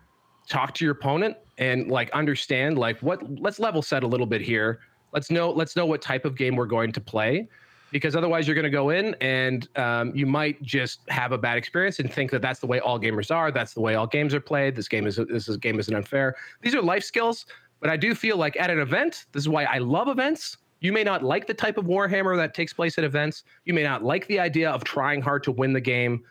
talk 0.48 0.74
to 0.74 0.84
your 0.84 0.92
opponent 0.92 1.36
and 1.58 1.88
like 1.88 2.10
understand 2.10 2.78
like 2.78 2.98
what 3.00 3.20
let's 3.40 3.58
level 3.58 3.82
set 3.82 4.02
a 4.02 4.06
little 4.06 4.26
bit 4.26 4.40
here. 4.40 4.80
Let's 5.12 5.30
know 5.30 5.50
let's 5.50 5.76
know 5.76 5.86
what 5.86 6.02
type 6.02 6.24
of 6.24 6.36
game 6.36 6.56
we're 6.56 6.66
going 6.66 6.92
to 6.92 7.00
play 7.00 7.48
because 7.90 8.16
otherwise 8.16 8.46
you're 8.46 8.54
going 8.54 8.64
to 8.64 8.70
go 8.70 8.90
in 8.90 9.14
and 9.20 9.68
um, 9.76 10.14
you 10.14 10.26
might 10.26 10.60
just 10.62 11.00
have 11.08 11.32
a 11.32 11.38
bad 11.38 11.56
experience 11.56 12.00
and 12.00 12.12
think 12.12 12.30
that 12.32 12.42
that's 12.42 12.60
the 12.60 12.66
way 12.66 12.80
all 12.80 12.98
gamers 12.98 13.34
are 13.34 13.50
that's 13.50 13.72
the 13.74 13.80
way 13.80 13.94
all 13.94 14.06
games 14.06 14.34
are 14.34 14.40
played 14.40 14.74
this 14.76 14.88
game 14.88 15.06
is 15.06 15.16
this 15.16 15.48
is, 15.48 15.56
game 15.56 15.78
isn't 15.78 15.94
unfair. 15.94 16.36
These 16.62 16.74
are 16.74 16.82
life 16.82 17.04
skills 17.04 17.46
but 17.80 17.90
i 17.90 17.96
do 17.96 18.14
feel 18.14 18.36
like 18.36 18.56
at 18.58 18.70
an 18.70 18.78
event 18.78 19.26
this 19.32 19.42
is 19.42 19.48
why 19.50 19.64
i 19.64 19.78
love 19.78 20.08
events 20.08 20.56
you 20.86 20.92
may 20.92 21.04
not 21.04 21.22
like 21.22 21.46
the 21.46 21.54
type 21.54 21.76
of 21.76 21.84
warhammer 21.84 22.36
that 22.36 22.54
takes 22.54 22.72
place 22.72 22.96
at 22.96 23.04
events 23.04 23.44
you 23.64 23.74
may 23.74 23.82
not 23.82 24.02
like 24.02 24.26
the 24.28 24.38
idea 24.38 24.70
of 24.70 24.84
trying 24.84 25.20
hard 25.20 25.42
to 25.42 25.52
win 25.52 25.72
the 25.72 25.80
game 25.80 26.22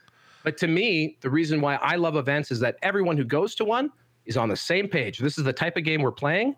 but 0.45 0.57
to 0.57 0.67
me, 0.67 1.17
the 1.21 1.29
reason 1.29 1.59
why 1.59 1.77
I 1.77 1.95
love 1.95 2.15
events 2.15 2.51
is 2.51 2.59
that 2.59 2.77
everyone 2.83 3.17
who 3.17 3.23
goes 3.23 3.55
to 3.55 3.65
one 3.65 3.91
is 4.27 4.37
on 4.37 4.47
the 4.47 4.55
same 4.55 4.87
page. 4.87 5.17
This 5.17 5.39
is 5.39 5.43
the 5.43 5.51
type 5.51 5.75
of 5.75 5.83
game 5.83 6.03
we're 6.03 6.11
playing. 6.11 6.55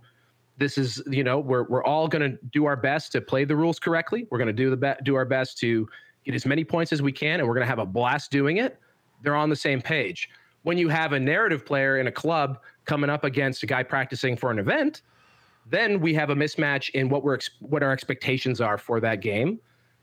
This 0.58 0.78
is, 0.78 1.02
you 1.08 1.24
know, 1.24 1.40
we're 1.40 1.64
we're 1.64 1.86
all 1.86 2.10
going 2.10 2.30
to 2.30 2.38
do 2.52 2.66
our 2.66 2.76
best 2.76 3.14
to 3.14 3.22
play 3.22 3.46
the 3.46 3.56
rules 3.56 3.80
correctly. 3.80 4.28
We're 4.30 4.40
going 4.40 4.48
to 4.48 4.54
do 4.54 4.70
the 4.70 4.76
be- 4.76 5.02
do 5.04 5.16
our 5.16 5.24
best 5.24 5.58
to 5.60 5.88
get 6.26 6.36
as 6.36 6.46
many 6.46 6.66
points 6.66 6.92
as 6.92 7.02
we 7.02 7.14
can, 7.14 7.40
and 7.40 7.48
we're 7.48 7.54
going 7.54 7.64
to 7.64 7.70
have 7.70 7.80
a 7.80 7.86
blast 7.86 8.30
doing 8.30 8.58
it. 8.58 8.78
They're 9.24 9.36
on 9.36 9.50
the 9.50 9.56
same 9.56 9.82
page. 9.82 10.30
When 10.64 10.78
you 10.78 10.90
have 10.90 11.14
a 11.14 11.20
narrative 11.20 11.66
player 11.66 12.00
in 12.00 12.08
a 12.08 12.12
club 12.12 12.60
coming 12.84 13.10
up 13.10 13.24
against 13.24 13.64
a 13.64 13.68
guy 13.68 13.84
practicing 13.84 14.36
for 14.36 14.52
an 14.52 14.60
event, 14.60 15.02
then 15.70 16.00
we 16.00 16.14
have 16.14 16.30
a 16.30 16.36
mismatch 16.36 16.90
in 16.92 17.10
what 17.10 17.24
we're 17.24 17.40
what 17.60 17.84
our 17.84 17.92
expectations 17.92 18.62
are 18.62 18.78
for 18.78 19.00
that 19.00 19.22
game, 19.22 19.60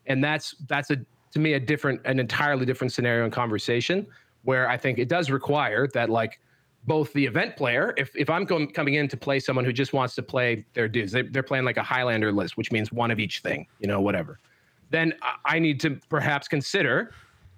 and 0.06 0.22
that's 0.22 0.54
that's 0.68 0.90
a 0.90 0.96
to 1.32 1.38
me 1.38 1.54
a 1.54 1.60
different 1.60 2.00
an 2.04 2.18
entirely 2.18 2.64
different 2.64 2.92
scenario 2.92 3.24
and 3.24 3.32
conversation 3.32 4.06
where 4.44 4.68
I 4.68 4.76
think 4.76 4.98
it 4.98 5.08
does 5.08 5.30
require 5.30 5.88
that 5.88 6.08
like 6.08 6.40
both 6.86 7.12
the 7.12 7.24
event 7.24 7.56
player 7.56 7.94
if 7.96 8.14
if 8.14 8.30
I'm 8.30 8.46
com- 8.46 8.68
coming 8.68 8.94
in 8.94 9.08
to 9.08 9.16
play 9.16 9.40
someone 9.40 9.64
who 9.64 9.72
just 9.72 9.92
wants 9.92 10.14
to 10.14 10.22
play 10.22 10.64
their 10.74 10.88
dudes 10.88 11.12
they, 11.12 11.22
they're 11.22 11.42
playing 11.42 11.64
like 11.64 11.76
a 11.76 11.82
Highlander 11.82 12.30
list 12.30 12.56
which 12.56 12.70
means 12.70 12.92
one 12.92 13.10
of 13.10 13.18
each 13.18 13.40
thing 13.40 13.66
you 13.80 13.88
know 13.88 14.00
whatever. 14.00 14.38
Then 14.90 15.14
I 15.44 15.58
need 15.58 15.80
to 15.80 15.98
perhaps 16.08 16.46
consider 16.46 17.12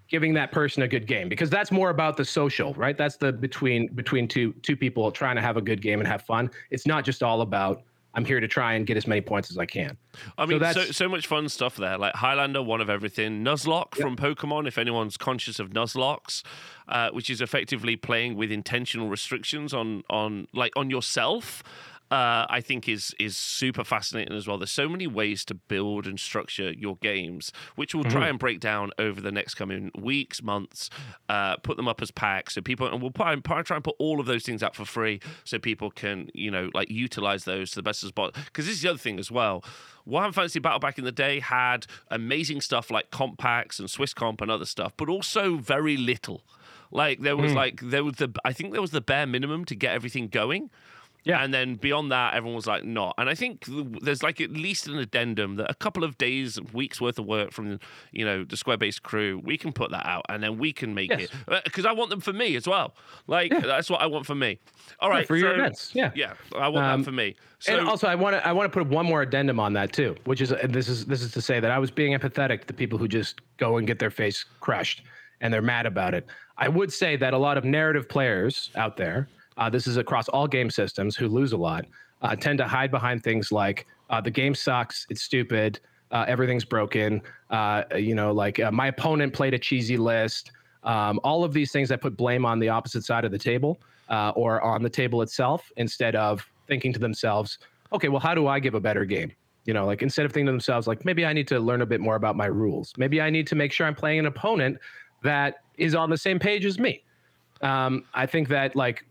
giving 0.08 0.32
that 0.34 0.52
person 0.52 0.84
a 0.84 0.88
good 0.88 1.06
game 1.06 1.28
because 1.28 1.50
that's 1.50 1.72
more 1.72 1.90
about 1.90 2.16
the 2.16 2.24
social 2.24 2.72
right? 2.74 2.96
That's 2.96 3.16
the 3.16 3.32
between 3.32 3.88
between 3.88 4.26
two 4.26 4.52
two 4.62 4.76
people 4.76 5.10
trying 5.10 5.36
to 5.36 5.42
have 5.42 5.56
a 5.56 5.62
good 5.62 5.82
game 5.82 5.98
and 5.98 6.08
have 6.08 6.22
fun. 6.22 6.50
It's 6.70 6.86
not 6.86 7.04
just 7.04 7.22
all 7.22 7.42
about 7.42 7.82
i'm 8.16 8.24
here 8.24 8.40
to 8.40 8.48
try 8.48 8.74
and 8.74 8.86
get 8.86 8.96
as 8.96 9.06
many 9.06 9.20
points 9.20 9.50
as 9.50 9.58
i 9.58 9.64
can 9.66 9.96
I 10.38 10.46
mean, 10.46 10.58
so, 10.58 10.64
that's- 10.64 10.96
so 10.96 11.08
much 11.10 11.26
fun 11.26 11.46
stuff 11.50 11.76
there. 11.76 11.98
Like 11.98 12.14
Highlander, 12.14 12.62
one 12.62 12.80
of 12.80 12.88
everything. 12.88 13.44
Nuzlocke 13.44 13.94
from 13.96 14.16
Pokemon, 14.16 14.66
if 14.66 14.78
anyone's 14.78 15.18
conscious 15.18 15.58
of 15.60 15.68
Nuzlockes, 15.70 16.42
uh, 16.88 17.10
which 17.10 17.28
is 17.28 17.42
effectively 17.42 17.96
playing 17.96 18.34
with 18.34 18.50
intentional 18.50 19.08
restrictions 19.10 19.74
on 19.74 20.04
on 20.08 20.48
like 20.54 20.72
on 20.74 20.88
yourself. 20.88 21.62
Uh, 22.10 22.46
I 22.48 22.60
think 22.60 22.88
is 22.88 23.14
is 23.18 23.36
super 23.36 23.82
fascinating 23.82 24.36
as 24.36 24.46
well. 24.46 24.58
There's 24.58 24.70
so 24.70 24.88
many 24.88 25.06
ways 25.06 25.44
to 25.46 25.54
build 25.54 26.06
and 26.06 26.20
structure 26.20 26.70
your 26.72 26.96
games, 26.96 27.50
which 27.74 27.94
we'll 27.94 28.04
try 28.04 28.28
and 28.28 28.38
break 28.38 28.60
down 28.60 28.92
over 28.98 29.20
the 29.20 29.32
next 29.32 29.54
coming 29.54 29.90
weeks, 29.98 30.42
months. 30.42 30.88
Uh, 31.28 31.56
put 31.56 31.76
them 31.76 31.88
up 31.88 32.00
as 32.00 32.10
packs 32.12 32.54
so 32.54 32.60
people, 32.60 32.86
and 32.86 33.02
we'll 33.02 33.10
try, 33.10 33.34
try 33.62 33.76
and 33.76 33.84
put 33.84 33.96
all 33.98 34.20
of 34.20 34.26
those 34.26 34.44
things 34.44 34.62
out 34.62 34.76
for 34.76 34.84
free 34.84 35.20
so 35.44 35.58
people 35.58 35.90
can 35.90 36.28
you 36.32 36.50
know 36.50 36.70
like 36.74 36.88
utilize 36.90 37.44
those 37.44 37.70
to 37.70 37.76
the 37.76 37.82
best 37.82 38.04
as 38.04 38.12
possible. 38.12 38.40
Because 38.44 38.66
this 38.66 38.76
is 38.76 38.82
the 38.82 38.90
other 38.90 38.98
thing 38.98 39.18
as 39.18 39.30
well. 39.30 39.64
Warhammer 40.08 40.34
Fantasy 40.34 40.60
Battle 40.60 40.78
back 40.78 40.98
in 40.98 41.04
the 41.04 41.10
day 41.10 41.40
had 41.40 41.86
amazing 42.12 42.60
stuff 42.60 42.90
like 42.92 43.10
comp 43.10 43.38
packs 43.38 43.80
and 43.80 43.90
Swiss 43.90 44.14
comp 44.14 44.40
and 44.40 44.50
other 44.52 44.64
stuff, 44.64 44.92
but 44.96 45.08
also 45.08 45.56
very 45.56 45.96
little. 45.96 46.42
Like 46.92 47.20
there 47.22 47.36
was 47.36 47.50
Mm. 47.50 47.56
like 47.56 47.80
there 47.82 48.04
was 48.04 48.14
the 48.14 48.32
I 48.44 48.52
think 48.52 48.70
there 48.72 48.80
was 48.80 48.92
the 48.92 49.00
bare 49.00 49.26
minimum 49.26 49.64
to 49.64 49.74
get 49.74 49.92
everything 49.92 50.28
going. 50.28 50.70
Yeah. 51.26 51.42
And 51.44 51.52
then 51.52 51.74
beyond 51.74 52.10
that, 52.12 52.32
everyone 52.34 52.54
was 52.56 52.66
like, 52.66 52.84
not. 52.84 53.14
And 53.18 53.28
I 53.28 53.34
think 53.34 53.64
there's 54.00 54.22
like 54.22 54.40
at 54.40 54.52
least 54.52 54.86
an 54.86 54.96
addendum 54.98 55.56
that 55.56 55.70
a 55.70 55.74
couple 55.74 56.04
of 56.04 56.16
days, 56.16 56.58
weeks 56.72 57.00
worth 57.00 57.18
of 57.18 57.26
work 57.26 57.50
from, 57.52 57.78
you 58.12 58.24
know, 58.24 58.44
the 58.44 58.56
Square 58.56 58.78
Based 58.78 59.02
crew, 59.02 59.40
we 59.44 59.58
can 59.58 59.72
put 59.72 59.90
that 59.90 60.06
out 60.06 60.24
and 60.28 60.42
then 60.42 60.56
we 60.56 60.72
can 60.72 60.94
make 60.94 61.10
Yes. 61.10 61.24
it. 61.48 61.64
Because 61.64 61.84
I 61.84 61.92
want 61.92 62.10
them 62.10 62.20
for 62.20 62.32
me 62.32 62.56
as 62.56 62.66
well. 62.66 62.94
Like, 63.26 63.50
that's 63.50 63.90
what 63.90 64.00
I 64.00 64.06
want 64.06 64.24
for 64.24 64.34
me. 64.36 64.58
All 65.00 65.10
right. 65.10 65.26
for 65.26 65.36
your 65.36 65.50
so- 65.50 65.58
events. 65.58 65.90
Yeah. 65.94 66.12
Yeah. 66.14 66.34
I 66.56 66.68
want 66.68 66.86
Um, 66.86 67.00
that 67.00 67.04
for 67.04 67.12
me. 67.12 67.34
So, 67.58 67.76
and 67.76 67.88
also, 67.88 68.06
I 68.06 68.14
want 68.14 68.36
to 68.36 68.46
I 68.46 68.52
want 68.52 68.72
to 68.72 68.78
put 68.78 68.86
one 68.88 69.04
more 69.06 69.22
addendum 69.22 69.58
on 69.58 69.72
that 69.72 69.92
too, 69.92 70.14
which 70.26 70.40
is 70.40 70.52
and 70.52 70.72
this 70.72 70.88
is 70.88 71.06
this 71.06 71.22
is 71.22 71.32
to 71.32 71.40
say 71.42 71.58
that 71.58 71.70
I 71.70 71.78
was 71.78 71.90
being 71.90 72.16
empathetic 72.16 72.60
to 72.60 72.66
the 72.68 72.72
people 72.74 72.98
who 72.98 73.08
just 73.08 73.40
go 73.56 73.78
and 73.78 73.86
get 73.86 73.98
their 73.98 74.10
face 74.10 74.44
crushed 74.60 75.02
and 75.40 75.52
they're 75.52 75.62
mad 75.62 75.86
about 75.86 76.14
it. 76.14 76.26
I 76.58 76.68
would 76.68 76.92
say 76.92 77.16
that 77.16 77.34
a 77.34 77.38
lot 77.38 77.58
of 77.58 77.64
narrative 77.64 78.08
players 78.08 78.70
out 78.76 78.96
there, 78.96 79.28
uh, 79.56 79.70
this 79.70 79.86
is 79.86 79.96
across 79.96 80.28
all 80.28 80.46
game 80.46 80.70
systems, 80.70 81.16
who 81.16 81.28
lose 81.28 81.52
a 81.52 81.56
lot, 81.56 81.86
uh, 82.22 82.34
tend 82.36 82.58
to 82.58 82.66
hide 82.66 82.90
behind 82.90 83.22
things 83.22 83.52
like 83.52 83.86
uh, 84.10 84.20
the 84.20 84.30
game 84.30 84.54
sucks, 84.54 85.06
it's 85.10 85.22
stupid, 85.22 85.80
uh, 86.12 86.24
everything's 86.28 86.64
broken. 86.64 87.20
Uh, 87.50 87.82
you 87.96 88.14
know, 88.14 88.32
like 88.32 88.60
uh, 88.60 88.70
my 88.70 88.88
opponent 88.88 89.32
played 89.32 89.54
a 89.54 89.58
cheesy 89.58 89.96
list. 89.96 90.52
Um, 90.84 91.18
all 91.24 91.42
of 91.42 91.52
these 91.52 91.72
things 91.72 91.88
that 91.88 92.00
put 92.00 92.16
blame 92.16 92.46
on 92.46 92.60
the 92.60 92.68
opposite 92.68 93.04
side 93.04 93.24
of 93.24 93.32
the 93.32 93.38
table 93.38 93.80
or 94.08 94.60
on 94.62 94.82
the 94.82 94.90
table 94.90 95.22
itself 95.22 95.70
instead 95.76 96.14
of 96.14 96.48
thinking 96.68 96.92
to 96.92 97.00
themselves, 97.00 97.58
okay, 97.92 98.08
well, 98.08 98.20
how 98.20 98.34
do 98.34 98.46
I 98.46 98.60
give 98.60 98.74
a 98.74 98.80
better 98.80 99.04
game? 99.04 99.32
You 99.64 99.74
know, 99.74 99.84
like 99.84 100.02
instead 100.02 100.26
of 100.26 100.32
thinking 100.32 100.46
to 100.46 100.52
themselves, 100.52 100.86
like 100.86 101.04
maybe 101.04 101.26
I 101.26 101.32
need 101.32 101.48
to 101.48 101.58
learn 101.58 101.82
a 101.82 101.86
bit 101.86 102.00
more 102.00 102.14
about 102.14 102.36
my 102.36 102.46
rules. 102.46 102.92
Maybe 102.96 103.20
I 103.20 103.30
need 103.30 103.48
to 103.48 103.56
make 103.56 103.72
sure 103.72 103.86
I'm 103.86 103.96
playing 103.96 104.20
an 104.20 104.26
opponent 104.26 104.78
that 105.24 105.56
is 105.76 105.94
on 105.96 106.08
the 106.08 106.16
same 106.16 106.38
page 106.38 106.64
as 106.64 106.78
me. 106.78 107.02
Um, 107.62 108.04
I 108.14 108.26
think 108.26 108.48
that 108.48 108.76
like 108.76 109.04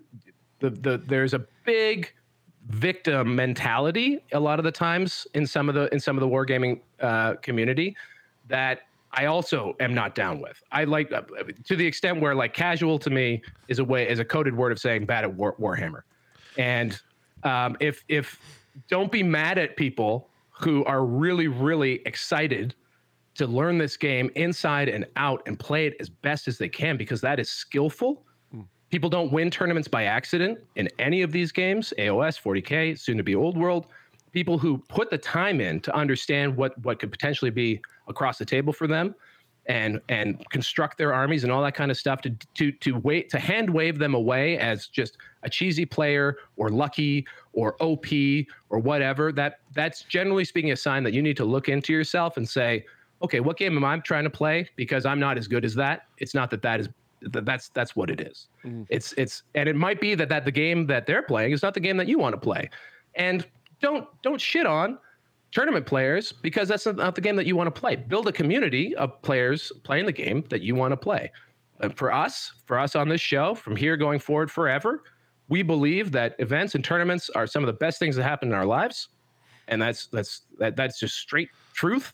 the 0.59 0.69
the 0.69 1.01
there's 1.07 1.33
a 1.33 1.45
big 1.65 2.13
victim 2.67 3.35
mentality 3.35 4.19
a 4.33 4.39
lot 4.39 4.59
of 4.59 4.65
the 4.65 4.71
times 4.71 5.27
in 5.35 5.45
some 5.45 5.69
of 5.69 5.75
the 5.75 5.93
in 5.93 5.99
some 5.99 6.17
of 6.17 6.21
the 6.21 6.27
wargaming 6.27 6.81
uh, 6.99 7.35
community 7.35 7.95
that 8.47 8.81
I 9.11 9.25
also 9.27 9.75
am 9.79 9.93
not 9.93 10.13
down 10.13 10.41
with. 10.41 10.61
I 10.71 10.83
like 10.83 11.11
uh, 11.11 11.21
to 11.63 11.75
the 11.75 11.85
extent 11.85 12.19
where 12.19 12.35
like 12.35 12.53
casual 12.53 12.99
to 12.99 13.09
me 13.09 13.41
is 13.67 13.79
a 13.79 13.83
way 13.83 14.07
is 14.07 14.19
a 14.19 14.25
coded 14.25 14.55
word 14.55 14.71
of 14.71 14.79
saying 14.79 15.05
bad 15.05 15.23
at 15.23 15.33
War, 15.33 15.55
Warhammer, 15.59 16.01
and 16.57 16.99
um, 17.43 17.77
if 17.79 18.03
if 18.09 18.39
don't 18.89 19.11
be 19.11 19.23
mad 19.23 19.57
at 19.57 19.77
people 19.77 20.29
who 20.49 20.83
are 20.85 21.05
really 21.05 21.47
really 21.47 22.01
excited 22.05 22.75
to 23.35 23.47
learn 23.47 23.77
this 23.77 23.97
game 23.97 24.29
inside 24.35 24.89
and 24.89 25.05
out 25.15 25.41
and 25.45 25.59
play 25.59 25.87
it 25.87 25.95
as 25.99 26.09
best 26.09 26.47
as 26.47 26.57
they 26.57 26.69
can 26.69 26.97
because 26.97 27.21
that 27.21 27.39
is 27.39 27.49
skillful. 27.49 28.23
People 28.91 29.09
don't 29.09 29.31
win 29.31 29.49
tournaments 29.49 29.87
by 29.87 30.03
accident 30.03 30.59
in 30.75 30.87
any 30.99 31.21
of 31.21 31.31
these 31.31 31.51
games, 31.51 31.93
AOS, 31.97 32.41
40K, 32.41 32.97
soon 32.97 33.17
to 33.17 33.23
be 33.23 33.35
Old 33.35 33.57
World. 33.57 33.87
People 34.31 34.57
who 34.57 34.77
put 34.89 35.09
the 35.09 35.17
time 35.17 35.59
in 35.59 35.79
to 35.81 35.95
understand 35.95 36.55
what 36.55 36.77
what 36.83 36.99
could 36.99 37.11
potentially 37.11 37.51
be 37.51 37.81
across 38.07 38.37
the 38.37 38.45
table 38.45 38.73
for 38.73 38.85
them 38.85 39.15
and 39.67 39.99
and 40.09 40.47
construct 40.49 40.97
their 40.97 41.13
armies 41.13 41.43
and 41.43 41.51
all 41.51 41.63
that 41.63 41.73
kind 41.73 41.89
of 41.89 41.97
stuff 41.97 42.21
to 42.21 42.29
to 42.53 42.71
to 42.71 42.97
wait 42.99 43.29
to 43.29 43.39
hand 43.39 43.69
wave 43.69 43.97
them 43.97 44.13
away 44.13 44.57
as 44.59 44.87
just 44.87 45.17
a 45.43 45.49
cheesy 45.49 45.85
player 45.85 46.37
or 46.57 46.69
lucky 46.69 47.25
or 47.53 47.75
OP 47.81 48.05
or 48.69 48.79
whatever 48.79 49.31
that 49.31 49.59
that's 49.73 50.03
generally 50.03 50.45
speaking 50.45 50.71
a 50.71 50.75
sign 50.75 51.03
that 51.03 51.13
you 51.13 51.21
need 51.21 51.37
to 51.37 51.45
look 51.45 51.67
into 51.67 51.91
yourself 51.91 52.37
and 52.37 52.47
say 52.47 52.85
okay 53.23 53.39
what 53.39 53.57
game 53.57 53.75
am 53.75 53.83
I 53.83 53.97
trying 53.99 54.25
to 54.25 54.29
play 54.29 54.69
because 54.75 55.05
I'm 55.05 55.19
not 55.19 55.37
as 55.37 55.47
good 55.47 55.65
as 55.65 55.73
that 55.75 56.05
it's 56.19 56.35
not 56.35 56.51
that 56.51 56.61
that 56.61 56.79
is 56.79 56.89
that's 57.31 57.69
that's 57.69 57.95
what 57.95 58.09
it 58.09 58.21
is 58.21 58.47
it's 58.89 59.13
it's 59.13 59.43
and 59.55 59.67
it 59.67 59.75
might 59.75 59.99
be 59.99 60.15
that 60.15 60.29
that 60.29 60.45
the 60.45 60.51
game 60.51 60.85
that 60.85 61.05
they're 61.05 61.23
playing 61.23 61.51
is 61.51 61.61
not 61.63 61.73
the 61.73 61.79
game 61.79 61.97
that 61.97 62.07
you 62.07 62.19
want 62.19 62.33
to 62.33 62.39
play 62.39 62.69
and 63.15 63.47
don't 63.81 64.07
don't 64.21 64.39
shit 64.39 64.65
on 64.65 64.97
tournament 65.55 65.85
players 65.85 66.33
because 66.33 66.67
that's 66.67 66.85
not, 66.85 67.15
the 67.15 67.21
game 67.21 67.37
that 67.37 67.45
you 67.45 67.55
want 67.55 67.73
to 67.73 67.79
play. 67.79 67.95
Build 67.95 68.27
a 68.27 68.31
community 68.31 68.93
of 68.97 69.21
players 69.21 69.71
playing 69.83 70.05
the 70.05 70.11
game 70.11 70.43
that 70.49 70.61
you 70.61 70.75
want 70.75 70.91
to 70.91 70.97
play. 70.97 71.31
And 71.79 71.97
for 71.97 72.11
us, 72.11 72.51
for 72.65 72.77
us 72.77 72.93
on 72.93 73.07
this 73.07 73.21
show, 73.21 73.55
from 73.55 73.75
here 73.75 73.95
going 73.95 74.19
forward 74.19 74.51
forever, 74.51 75.03
we 75.47 75.63
believe 75.63 76.11
that 76.11 76.35
events 76.39 76.75
and 76.75 76.83
tournaments 76.83 77.29
are 77.29 77.47
some 77.47 77.63
of 77.63 77.67
the 77.67 77.73
best 77.73 77.99
things 77.99 78.17
that 78.17 78.23
happen 78.23 78.49
in 78.49 78.53
our 78.53 78.65
lives, 78.65 79.09
and 79.67 79.81
that's 79.81 80.07
that's 80.07 80.41
that, 80.57 80.75
that's 80.75 80.99
just 80.99 81.15
straight 81.15 81.49
truth. 81.73 82.13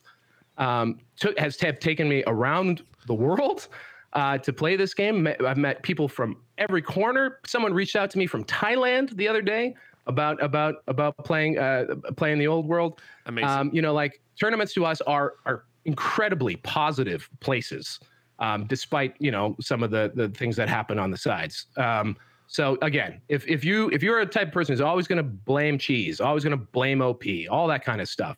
Um, 0.58 1.00
took 1.16 1.38
has 1.40 1.60
have 1.62 1.80
taken 1.80 2.10
me 2.10 2.24
around 2.28 2.84
the 3.08 3.14
world 3.14 3.70
uh, 4.14 4.38
to 4.40 4.54
play 4.54 4.76
this 4.76 4.94
game. 4.94 5.28
I've 5.46 5.58
met 5.58 5.84
people 5.84 6.08
from 6.08 6.38
every 6.58 6.82
corner. 6.82 7.40
Someone 7.46 7.74
reached 7.74 7.96
out 7.96 8.10
to 8.12 8.18
me 8.18 8.28
from 8.28 8.44
Thailand 8.46 9.16
the 9.16 9.28
other 9.28 9.42
day 9.42 9.76
about 10.08 10.42
about 10.44 10.76
about 10.88 11.18
playing 11.20 11.58
uh, 11.58 11.86
playing 12.18 12.40
the 12.40 12.48
old 12.48 12.68
world. 12.68 13.02
Amazing. 13.26 13.50
Um, 13.50 13.70
you 13.74 13.82
know, 13.82 13.94
like 13.94 14.22
tournaments 14.40 14.74
to 14.74 14.86
us 14.86 15.02
are 15.02 15.34
are 15.46 15.66
incredibly 15.86 16.58
positive 16.58 17.30
places, 17.40 18.00
um, 18.40 18.66
despite 18.68 19.16
you 19.20 19.32
know 19.32 19.56
some 19.62 19.84
of 19.84 19.92
the 19.92 20.12
the 20.16 20.30
things 20.30 20.56
that 20.56 20.70
happen 20.70 21.00
on 21.00 21.12
the 21.12 21.18
sides. 21.18 21.68
Um, 21.78 22.18
so 22.48 22.78
again, 22.82 23.22
if 23.30 23.48
if 23.48 23.64
you 23.64 23.90
if 23.92 24.04
you're 24.04 24.20
a 24.20 24.26
type 24.26 24.48
of 24.48 24.54
person 24.54 24.74
who's 24.74 24.82
always 24.82 25.08
going 25.08 25.18
to 25.18 25.24
blame 25.24 25.78
cheese, 25.78 26.20
always 26.20 26.44
going 26.44 26.58
to 26.58 26.66
blame 26.66 27.02
OP, 27.02 27.24
all 27.50 27.68
that 27.68 27.86
kind 27.86 28.02
of 28.02 28.10
stuff, 28.10 28.38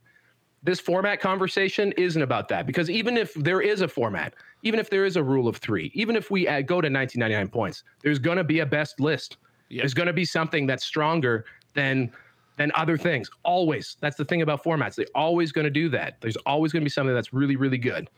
this 0.62 0.80
format 0.80 1.20
conversation 1.20 1.92
isn't 1.94 2.22
about 2.22 2.48
that 2.50 2.68
because 2.68 2.90
even 2.90 3.18
if 3.18 3.34
there 3.34 3.62
is 3.62 3.82
a 3.82 3.88
format, 3.88 4.36
even 4.64 4.80
if 4.80 4.90
there 4.90 5.06
is 5.06 5.16
a 5.18 5.24
rule 5.24 5.48
of 5.48 5.58
three, 5.58 5.92
even 5.94 6.16
if 6.16 6.32
we 6.32 6.48
add, 6.48 6.66
go 6.68 6.76
to 6.82 6.90
1999 6.90 7.50
points, 7.50 7.84
there's 8.02 8.20
going 8.20 8.38
to 8.38 8.44
be 8.44 8.60
a 8.60 8.66
best 8.66 9.00
list. 9.00 9.38
Yeah. 9.70 9.82
There's 9.84 9.94
going 9.94 10.08
to 10.08 10.14
be 10.14 10.26
something 10.26 10.66
that's 10.66 10.84
stronger 10.86 11.46
than 11.74 12.12
than 12.58 12.72
other 12.76 12.98
things. 12.98 13.30
Always. 13.44 13.98
That's 14.00 14.16
the 14.16 14.26
thing 14.26 14.42
about 14.44 14.64
formats. 14.64 14.96
They're 14.96 15.06
always 15.16 15.52
going 15.52 15.66
to 15.66 15.72
do 15.72 15.90
that. 15.90 16.22
There's 16.22 16.36
always 16.46 16.72
going 16.72 16.82
to 16.82 16.86
be 16.86 16.90
something 16.90 17.14
that's 17.16 17.34
really 17.34 17.56
really 17.56 17.78
good. 17.78 18.10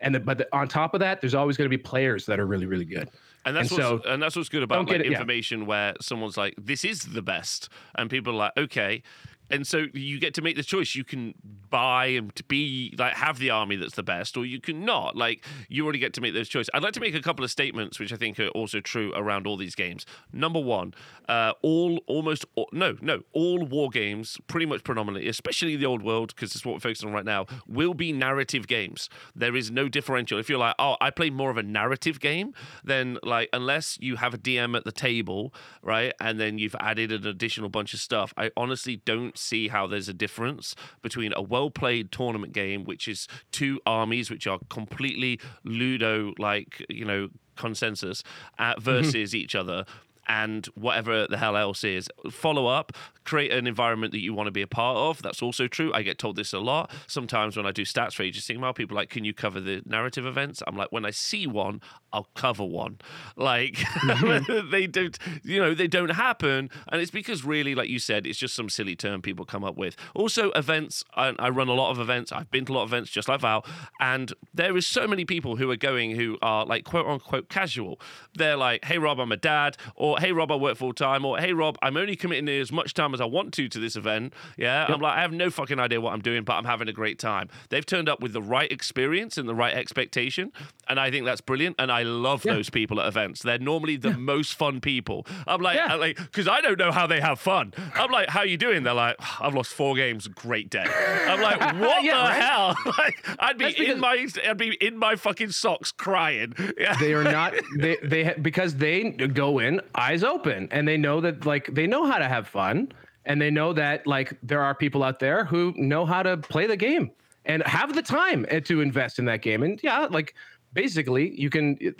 And 0.00 0.14
the, 0.14 0.20
but 0.20 0.38
the, 0.38 0.48
on 0.52 0.66
top 0.68 0.92
of 0.92 1.00
that, 1.00 1.20
there's 1.20 1.34
always 1.36 1.56
going 1.56 1.70
to 1.70 1.74
be 1.74 1.80
players 1.82 2.26
that 2.26 2.38
are 2.40 2.46
really 2.46 2.66
really 2.66 2.84
good. 2.84 3.08
And 3.46 3.54
that's 3.54 3.70
And 3.70 3.78
what's, 3.78 4.04
so- 4.04 4.10
and 4.10 4.22
that's 4.22 4.34
what's 4.36 4.48
good 4.48 4.62
about 4.62 4.86
like, 4.88 5.00
it- 5.00 5.06
yeah. 5.06 5.12
information 5.12 5.66
where 5.66 5.94
someone's 6.00 6.36
like, 6.36 6.54
"This 6.58 6.84
is 6.84 7.02
the 7.02 7.22
best," 7.22 7.68
and 7.94 8.10
people 8.10 8.32
are 8.34 8.36
like, 8.36 8.52
"Okay." 8.56 9.02
And 9.50 9.66
so 9.66 9.86
you 9.92 10.18
get 10.18 10.34
to 10.34 10.42
make 10.42 10.56
the 10.56 10.62
choice. 10.62 10.94
You 10.94 11.04
can 11.04 11.34
buy 11.70 12.06
and 12.06 12.34
to 12.36 12.44
be 12.44 12.94
like 12.98 13.14
have 13.14 13.38
the 13.38 13.50
army 13.50 13.76
that's 13.76 13.94
the 13.94 14.02
best, 14.02 14.36
or 14.36 14.44
you 14.44 14.60
can 14.60 14.84
not. 14.84 15.16
Like 15.16 15.44
you 15.68 15.84
already 15.84 15.98
get 15.98 16.14
to 16.14 16.20
make 16.20 16.34
those 16.34 16.48
choices. 16.48 16.70
I'd 16.72 16.82
like 16.82 16.92
to 16.94 17.00
make 17.00 17.14
a 17.14 17.20
couple 17.20 17.44
of 17.44 17.50
statements, 17.50 17.98
which 17.98 18.12
I 18.12 18.16
think 18.16 18.38
are 18.40 18.48
also 18.48 18.80
true 18.80 19.12
around 19.14 19.46
all 19.46 19.56
these 19.56 19.74
games. 19.74 20.06
Number 20.32 20.60
one, 20.60 20.94
uh, 21.28 21.52
all 21.62 21.98
almost 22.06 22.46
all, 22.54 22.68
no 22.72 22.96
no 23.00 23.22
all 23.32 23.64
war 23.64 23.90
games, 23.90 24.38
pretty 24.46 24.66
much 24.66 24.84
predominantly, 24.84 25.28
especially 25.28 25.76
the 25.76 25.86
old 25.86 26.02
world, 26.02 26.34
because 26.34 26.54
it's 26.54 26.64
what 26.64 26.74
we're 26.74 26.80
focusing 26.80 27.08
on 27.08 27.14
right 27.14 27.24
now, 27.24 27.46
will 27.66 27.94
be 27.94 28.12
narrative 28.12 28.66
games. 28.66 29.08
There 29.34 29.56
is 29.56 29.70
no 29.70 29.88
differential. 29.88 30.38
If 30.38 30.48
you're 30.48 30.58
like, 30.58 30.76
oh, 30.78 30.96
I 31.00 31.10
play 31.10 31.30
more 31.30 31.50
of 31.50 31.56
a 31.56 31.62
narrative 31.62 32.18
game, 32.20 32.54
then 32.82 33.18
like 33.22 33.48
unless 33.52 33.98
you 34.00 34.16
have 34.16 34.32
a 34.32 34.38
DM 34.38 34.76
at 34.76 34.84
the 34.84 34.92
table, 34.92 35.52
right, 35.82 36.12
and 36.20 36.40
then 36.40 36.58
you've 36.58 36.76
added 36.80 37.12
an 37.12 37.26
additional 37.26 37.68
bunch 37.68 37.94
of 37.94 38.00
stuff, 38.00 38.32
I 38.36 38.50
honestly 38.56 38.96
don't 39.04 39.33
see 39.34 39.68
how 39.68 39.86
there's 39.86 40.08
a 40.08 40.14
difference 40.14 40.74
between 41.02 41.32
a 41.34 41.42
well 41.42 41.70
played 41.70 42.12
tournament 42.12 42.52
game, 42.52 42.84
which 42.84 43.08
is 43.08 43.28
two 43.52 43.80
armies 43.86 44.30
which 44.30 44.46
are 44.46 44.58
completely 44.68 45.40
ludo 45.64 46.32
like 46.38 46.84
you 46.88 47.04
know 47.04 47.28
consensus, 47.56 48.22
uh, 48.58 48.74
versus 48.78 49.34
each 49.34 49.54
other 49.54 49.84
and 50.26 50.66
whatever 50.74 51.26
the 51.26 51.38
hell 51.38 51.56
else 51.56 51.84
is. 51.84 52.08
Follow 52.30 52.66
up, 52.66 52.92
create 53.24 53.52
an 53.52 53.66
environment 53.66 54.12
that 54.12 54.20
you 54.20 54.34
want 54.34 54.46
to 54.46 54.50
be 54.50 54.62
a 54.62 54.66
part 54.66 54.96
of. 54.96 55.22
That's 55.22 55.42
also 55.42 55.66
true. 55.66 55.92
I 55.94 56.02
get 56.02 56.18
told 56.18 56.36
this 56.36 56.52
a 56.52 56.58
lot. 56.58 56.90
Sometimes 57.06 57.56
when 57.56 57.66
I 57.66 57.72
do 57.72 57.82
stats 57.82 58.14
for 58.14 58.22
Age 58.22 58.36
of 58.36 58.44
Sigmar, 58.44 58.74
people 58.74 58.96
are 58.96 59.00
like, 59.00 59.10
can 59.10 59.24
you 59.24 59.34
cover 59.34 59.60
the 59.60 59.82
narrative 59.86 60.26
events? 60.26 60.62
I'm 60.66 60.76
like, 60.76 60.92
when 60.92 61.04
I 61.04 61.10
see 61.10 61.46
one, 61.46 61.80
I'll 62.12 62.28
cover 62.34 62.64
one. 62.64 62.98
Like 63.36 63.74
mm-hmm. 63.74 64.70
they 64.70 64.86
don't, 64.86 65.18
you 65.42 65.60
know, 65.60 65.74
they 65.74 65.88
don't 65.88 66.10
happen. 66.10 66.70
And 66.88 67.00
it's 67.02 67.10
because 67.10 67.44
really, 67.44 67.74
like 67.74 67.88
you 67.88 67.98
said, 67.98 68.26
it's 68.26 68.38
just 68.38 68.54
some 68.54 68.68
silly 68.68 68.96
term 68.96 69.22
people 69.22 69.44
come 69.44 69.64
up 69.64 69.76
with. 69.76 69.96
Also, 70.14 70.50
events, 70.52 71.04
I, 71.14 71.34
I 71.38 71.48
run 71.48 71.68
a 71.68 71.74
lot 71.74 71.90
of 71.90 71.98
events. 71.98 72.32
I've 72.32 72.50
been 72.50 72.64
to 72.66 72.72
a 72.72 72.74
lot 72.74 72.82
of 72.84 72.90
events 72.90 73.10
just 73.10 73.28
like 73.28 73.40
Val. 73.40 73.64
And 74.00 74.32
there 74.52 74.76
is 74.76 74.86
so 74.86 75.06
many 75.06 75.24
people 75.24 75.56
who 75.56 75.70
are 75.70 75.76
going 75.76 76.12
who 76.12 76.38
are 76.42 76.64
like 76.64 76.84
quote 76.84 77.06
unquote 77.06 77.48
casual. 77.48 78.00
They're 78.34 78.56
like, 78.56 78.84
hey 78.84 78.98
Rob, 78.98 79.18
I'm 79.18 79.32
a 79.32 79.36
dad, 79.36 79.76
or 79.94 80.13
or 80.14 80.20
hey 80.20 80.32
Rob, 80.32 80.50
I 80.52 80.56
work 80.56 80.76
full 80.76 80.92
time, 80.92 81.24
or 81.24 81.38
hey 81.38 81.52
Rob, 81.52 81.76
I'm 81.82 81.96
only 81.96 82.16
committing 82.16 82.48
as 82.48 82.72
much 82.72 82.94
time 82.94 83.14
as 83.14 83.20
I 83.20 83.24
want 83.24 83.52
to 83.54 83.68
to 83.68 83.78
this 83.78 83.96
event. 83.96 84.32
Yeah, 84.56 84.86
I'm 84.88 85.00
like 85.00 85.16
I 85.16 85.20
have 85.22 85.32
no 85.32 85.50
fucking 85.50 85.78
idea 85.78 86.00
what 86.00 86.12
I'm 86.12 86.20
doing, 86.20 86.44
but 86.44 86.54
I'm 86.54 86.64
having 86.64 86.88
a 86.88 86.92
great 86.92 87.18
time. 87.18 87.48
They've 87.70 87.84
turned 87.86 88.08
up 88.08 88.20
with 88.20 88.32
the 88.32 88.42
right 88.42 88.70
experience 88.70 89.36
and 89.38 89.48
the 89.48 89.54
right 89.54 89.74
expectation, 89.74 90.52
and 90.88 90.98
I 91.00 91.10
think 91.10 91.24
that's 91.24 91.40
brilliant. 91.40 91.76
And 91.78 91.90
I 91.92 92.02
love 92.02 92.44
Yeah. 92.44 92.54
those 92.54 92.70
people 92.70 93.00
at 93.00 93.06
events. 93.06 93.42
They're 93.42 93.58
normally 93.58 93.96
the 93.96 94.16
most 94.16 94.54
fun 94.54 94.80
people. 94.80 95.26
I'm 95.46 95.60
like, 95.60 95.76
Yeah. 95.76 95.86
I'm 95.94 96.00
like, 96.00 96.16
because 96.18 96.48
I 96.48 96.60
don't 96.60 96.78
know 96.78 96.92
how 96.92 97.06
they 97.06 97.20
have 97.20 97.40
fun. 97.40 97.72
I'm 97.94 98.10
like, 98.10 98.28
how 98.28 98.42
you 98.42 98.56
doing? 98.56 98.82
They're 98.82 98.94
like, 98.94 99.16
I've 99.40 99.54
lost 99.54 99.72
four 99.74 99.94
games, 99.96 100.28
great 100.28 100.70
day. 100.70 100.84
I'm 100.86 101.40
like, 101.40 101.60
what 101.80 102.02
Yeah, 102.04 102.16
the 102.16 102.22
right? 102.22 102.42
hell? 102.42 102.76
like, 102.98 103.24
I'd 103.38 103.58
be 103.58 103.64
That's 103.66 103.78
in 103.78 103.84
because- 103.86 104.00
my, 104.36 104.50
I'd 104.50 104.56
be 104.58 104.74
in 104.80 104.96
my 104.96 105.16
fucking 105.16 105.50
socks 105.50 105.92
crying. 105.92 106.54
Yeah. 106.78 106.96
they 107.00 107.12
are 107.14 107.24
not 107.24 107.54
they 107.78 107.96
they 108.02 108.34
because 108.40 108.76
they 108.76 109.10
go 109.10 109.58
in 109.58 109.80
eyes 110.04 110.22
open 110.22 110.68
and 110.70 110.86
they 110.86 110.96
know 110.96 111.20
that 111.20 111.46
like 111.46 111.74
they 111.74 111.86
know 111.86 112.04
how 112.04 112.18
to 112.18 112.28
have 112.28 112.46
fun 112.46 112.92
and 113.24 113.40
they 113.40 113.50
know 113.50 113.72
that 113.72 114.06
like 114.06 114.36
there 114.42 114.62
are 114.62 114.74
people 114.74 115.02
out 115.02 115.18
there 115.18 115.44
who 115.44 115.72
know 115.76 116.04
how 116.04 116.22
to 116.22 116.36
play 116.36 116.66
the 116.66 116.76
game 116.76 117.10
and 117.46 117.62
have 117.66 117.94
the 117.94 118.02
time 118.02 118.44
eh, 118.48 118.60
to 118.60 118.80
invest 118.80 119.18
in 119.18 119.24
that 119.24 119.42
game. 119.42 119.62
And 119.62 119.80
yeah 119.82 120.06
like 120.10 120.34
basically 120.72 121.38
you 121.40 121.50
can 121.50 121.78
eh, 121.80 121.90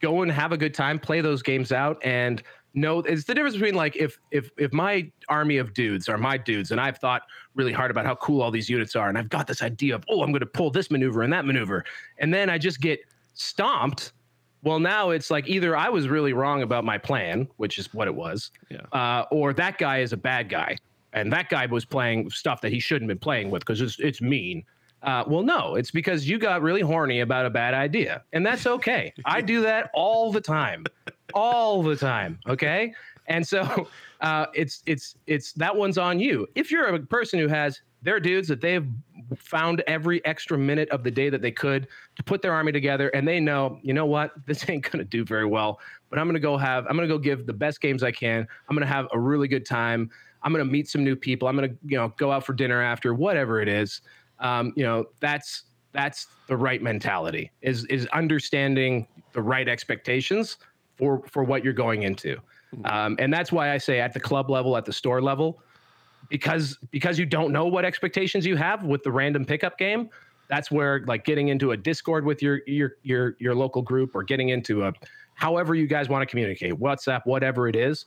go 0.00 0.22
and 0.22 0.32
have 0.32 0.52
a 0.52 0.56
good 0.56 0.74
time 0.74 0.98
play 0.98 1.20
those 1.20 1.42
games 1.42 1.70
out 1.72 1.96
and 2.04 2.42
know 2.74 2.98
it's 3.00 3.24
the 3.24 3.34
difference 3.34 3.54
between 3.54 3.74
like 3.74 3.94
if 3.96 4.18
if 4.32 4.50
if 4.58 4.72
my 4.72 5.08
army 5.28 5.58
of 5.58 5.72
dudes 5.74 6.08
are 6.08 6.18
my 6.18 6.36
dudes 6.36 6.72
and 6.72 6.80
I've 6.80 6.98
thought 6.98 7.22
really 7.54 7.72
hard 7.72 7.90
about 7.92 8.04
how 8.04 8.16
cool 8.16 8.42
all 8.42 8.50
these 8.50 8.68
units 8.68 8.96
are 8.96 9.08
and 9.08 9.16
I've 9.16 9.28
got 9.28 9.46
this 9.46 9.62
idea 9.62 9.94
of 9.94 10.04
oh 10.08 10.22
I'm 10.22 10.32
going 10.32 10.40
to 10.40 10.46
pull 10.46 10.70
this 10.70 10.90
maneuver 10.90 11.22
and 11.22 11.32
that 11.32 11.44
maneuver 11.44 11.84
and 12.18 12.34
then 12.34 12.50
I 12.50 12.58
just 12.58 12.80
get 12.80 12.98
stomped 13.34 14.12
well 14.64 14.80
now 14.80 15.10
it's 15.10 15.30
like 15.30 15.48
either 15.48 15.76
I 15.76 15.88
was 15.88 16.08
really 16.08 16.32
wrong 16.32 16.62
about 16.62 16.84
my 16.84 16.98
plan 16.98 17.46
which 17.56 17.78
is 17.78 17.92
what 17.94 18.08
it 18.08 18.14
was 18.14 18.50
Yeah. 18.70 18.80
uh, 18.92 19.24
or 19.30 19.52
that 19.52 19.78
guy 19.78 19.98
is 19.98 20.12
a 20.12 20.16
bad 20.16 20.48
guy. 20.48 20.76
And 21.12 21.32
that 21.32 21.48
guy 21.48 21.66
was 21.66 21.84
playing 21.84 22.28
stuff 22.30 22.60
that 22.62 22.72
he 22.72 22.80
shouldn't 22.80 23.08
have 23.08 23.16
been 23.16 23.22
playing 23.22 23.48
with 23.50 23.60
because 23.60 23.80
it's, 23.80 24.00
it's 24.00 24.20
mean. 24.20 24.64
Uh, 25.02 25.22
well 25.28 25.42
no 25.42 25.76
it's 25.76 25.90
because 25.92 26.28
you 26.28 26.38
got 26.38 26.62
really 26.62 26.80
horny 26.80 27.20
about 27.20 27.44
a 27.46 27.50
bad 27.50 27.74
idea 27.74 28.22
and 28.32 28.44
that's 28.44 28.66
okay. 28.66 29.12
I 29.24 29.40
do 29.40 29.60
that 29.62 29.90
all 29.94 30.32
the 30.32 30.40
time. 30.40 30.84
All 31.34 31.82
the 31.82 31.94
time 31.96 32.38
okay? 32.48 32.92
And 33.26 33.46
so 33.46 33.88
uh, 34.20 34.46
it's 34.54 34.82
it's 34.86 35.14
it's 35.26 35.52
that 35.54 35.74
one's 35.74 35.98
on 35.98 36.20
you. 36.20 36.46
If 36.54 36.70
you're 36.70 36.86
a 36.86 36.98
person 37.00 37.38
who 37.38 37.48
has 37.48 37.80
their 38.04 38.20
dudes 38.20 38.46
that 38.48 38.60
they've 38.60 38.86
found 39.36 39.82
every 39.86 40.24
extra 40.24 40.56
minute 40.56 40.88
of 40.90 41.02
the 41.02 41.10
day 41.10 41.30
that 41.30 41.42
they 41.42 41.50
could 41.50 41.88
to 42.14 42.22
put 42.22 42.42
their 42.42 42.52
army 42.52 42.70
together 42.70 43.08
and 43.08 43.26
they 43.26 43.40
know 43.40 43.78
you 43.82 43.92
know 43.92 44.06
what? 44.06 44.32
This 44.46 44.68
ain't 44.68 44.88
gonna 44.88 45.04
do 45.04 45.24
very 45.24 45.46
well 45.46 45.80
but 46.14 46.20
i'm 46.20 46.28
gonna 46.28 46.38
go 46.38 46.56
have 46.56 46.86
i'm 46.86 46.94
gonna 46.94 47.08
go 47.08 47.18
give 47.18 47.44
the 47.44 47.52
best 47.52 47.80
games 47.80 48.04
i 48.04 48.12
can. 48.12 48.46
I'm 48.68 48.76
gonna 48.76 48.86
have 48.86 49.08
a 49.12 49.18
really 49.18 49.48
good 49.48 49.66
time. 49.66 50.10
I'm 50.44 50.52
gonna 50.52 50.64
meet 50.64 50.88
some 50.88 51.02
new 51.02 51.16
people. 51.16 51.48
I'm 51.48 51.56
gonna 51.56 51.74
you 51.84 51.96
know 51.96 52.12
go 52.16 52.30
out 52.30 52.46
for 52.46 52.52
dinner 52.52 52.80
after 52.80 53.14
whatever 53.14 53.60
it 53.60 53.68
is. 53.68 54.02
Um, 54.38 54.72
you 54.76 54.84
know 54.84 55.06
that's 55.18 55.64
that's 55.90 56.28
the 56.46 56.56
right 56.56 56.80
mentality 56.80 57.50
is 57.62 57.84
is 57.86 58.06
understanding 58.12 59.08
the 59.32 59.42
right 59.42 59.68
expectations 59.68 60.58
for 60.96 61.22
for 61.28 61.42
what 61.42 61.64
you're 61.64 61.72
going 61.72 62.04
into. 62.04 62.36
Um, 62.84 63.16
and 63.18 63.32
that's 63.32 63.52
why 63.52 63.72
i 63.72 63.78
say 63.78 64.00
at 64.00 64.12
the 64.12 64.20
club 64.20 64.50
level 64.50 64.76
at 64.76 64.84
the 64.84 64.92
store 64.92 65.22
level 65.22 65.62
because 66.28 66.78
because 66.90 67.18
you 67.18 67.26
don't 67.26 67.52
know 67.52 67.66
what 67.66 67.84
expectations 67.84 68.46
you 68.46 68.56
have 68.56 68.84
with 68.84 69.02
the 69.02 69.10
random 69.10 69.44
pickup 69.44 69.78
game 69.78 70.08
that's 70.48 70.70
where 70.70 71.04
like 71.06 71.24
getting 71.24 71.48
into 71.48 71.72
a 71.72 71.76
discord 71.76 72.24
with 72.24 72.42
your 72.42 72.60
your 72.66 72.96
your 73.02 73.36
your 73.38 73.54
local 73.54 73.82
group 73.82 74.14
or 74.14 74.22
getting 74.22 74.50
into 74.50 74.84
a 74.84 74.92
however 75.34 75.74
you 75.74 75.86
guys 75.86 76.08
want 76.08 76.22
to 76.22 76.26
communicate 76.26 76.72
whatsapp 76.74 77.20
whatever 77.24 77.68
it 77.68 77.76
is 77.76 78.04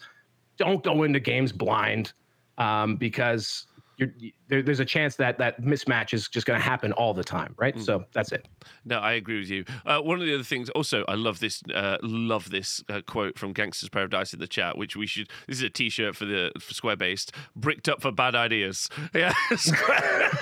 don't 0.58 0.84
go 0.84 1.04
into 1.04 1.20
games 1.20 1.52
blind 1.52 2.14
um, 2.58 2.96
because 2.96 3.68
you're, 3.98 4.12
there, 4.50 4.62
there's 4.62 4.80
a 4.80 4.86
chance 4.86 5.16
that 5.18 5.38
that 5.38 5.62
mismatch 5.62 6.14
is 6.14 6.28
just 6.28 6.46
going 6.48 6.60
to 6.60 6.64
happen 6.64 6.92
all 6.94 7.14
the 7.14 7.24
time 7.24 7.54
right 7.58 7.80
so 7.80 8.04
that's 8.14 8.32
it 8.32 8.48
No, 8.86 9.00
I 9.00 9.14
agree 9.14 9.40
with 9.40 9.50
you. 9.50 9.66
Uh, 9.86 10.00
one 10.00 10.20
of 10.22 10.26
the 10.26 10.34
other 10.34 10.44
things, 10.44 10.70
also, 10.70 11.04
I 11.08 11.16
love 11.16 11.40
this, 11.40 11.62
uh, 11.74 11.98
love 12.02 12.50
this 12.50 12.82
uh, 12.90 13.02
quote 13.06 13.38
from 13.38 13.52
Gangsters 13.54 13.90
Paradise 13.90 14.34
in 14.34 14.40
the 14.40 14.48
chat, 14.48 14.78
which 14.78 14.96
we 14.96 15.06
should. 15.08 15.30
This 15.48 15.58
is 15.58 15.64
a 15.64 15.70
T-shirt 15.70 16.16
for 16.16 16.26
the 16.26 16.52
for 16.60 16.74
Square 16.74 16.96
Based, 16.98 17.34
bricked 17.56 17.90
up 17.90 18.02
for 18.02 18.12
bad 18.12 18.36
ideas. 18.36 18.90
Yeah, 19.14 19.34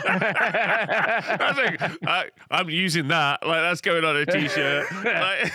I 0.07 1.53
think 1.55 1.97
I, 2.07 2.25
I'm 2.51 2.69
using 2.69 3.07
that. 3.09 3.45
Like 3.45 3.61
that's 3.61 3.81
going 3.81 4.03
on 4.03 4.15
a 4.17 4.25
T-shirt. 4.25 4.85
Like, 5.03 5.51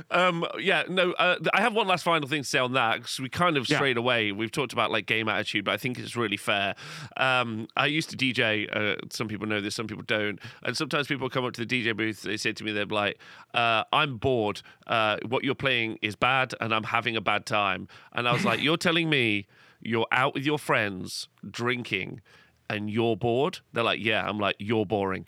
um, 0.10 0.44
yeah, 0.58 0.84
no. 0.88 1.12
Uh, 1.12 1.36
I 1.52 1.60
have 1.60 1.74
one 1.74 1.86
last 1.86 2.02
final 2.04 2.28
thing 2.28 2.42
to 2.42 2.48
say 2.48 2.58
on 2.58 2.72
that 2.74 2.96
because 2.98 3.20
we 3.20 3.28
kind 3.28 3.56
of 3.56 3.68
Yeah. 3.68 3.76
strayed 3.76 3.96
away. 3.96 4.32
We've 4.32 4.50
talked 4.52 4.72
about 4.72 4.90
like 4.90 5.06
game 5.06 5.28
attitude, 5.28 5.64
but 5.64 5.72
I 5.72 5.76
think 5.76 5.98
it's 6.00 6.16
really 6.16 6.36
fair. 6.36 6.74
Um, 7.16 7.68
I 7.76 7.86
used 7.86 8.10
to 8.10 8.16
DJ. 8.16 8.68
Uh, 8.74 8.96
some 9.10 9.28
people 9.28 9.46
know 9.46 9.60
this, 9.60 9.74
some 9.74 9.86
people 9.86 10.04
don't. 10.06 10.38
And 10.62 10.76
sometimes 10.76 11.06
people 11.06 11.28
come 11.28 11.44
up 11.44 11.52
to 11.54 11.64
the 11.64 11.82
DJ 11.82 11.96
booth. 11.96 12.22
They 12.22 12.36
say 12.36 12.52
to 12.52 12.64
me, 12.64 12.72
they're 12.72 12.86
like, 12.86 13.18
uh, 13.54 13.84
"I'm 13.92 14.16
bored. 14.16 14.62
Uh, 14.86 15.18
what 15.26 15.44
you're 15.44 15.54
playing 15.54 15.98
is 16.02 16.16
bad, 16.16 16.54
and 16.60 16.74
I'm 16.74 16.84
having 16.84 17.16
a 17.16 17.20
bad 17.20 17.46
time." 17.46 17.88
And 18.12 18.28
I 18.28 18.32
was 18.32 18.44
like, 18.44 18.60
"You're 18.62 18.76
telling 18.76 19.10
me 19.10 19.46
you're 19.80 20.08
out 20.12 20.34
with 20.34 20.44
your 20.44 20.58
friends 20.58 21.28
drinking, 21.48 22.20
and 22.68 22.90
you're 22.90 23.16
bored?" 23.16 23.60
They're 23.72 23.84
like, 23.84 24.00
"Yeah." 24.02 24.28
I'm 24.28 24.38
like, 24.38 24.56
"You're 24.58 24.86
boring." 24.86 25.26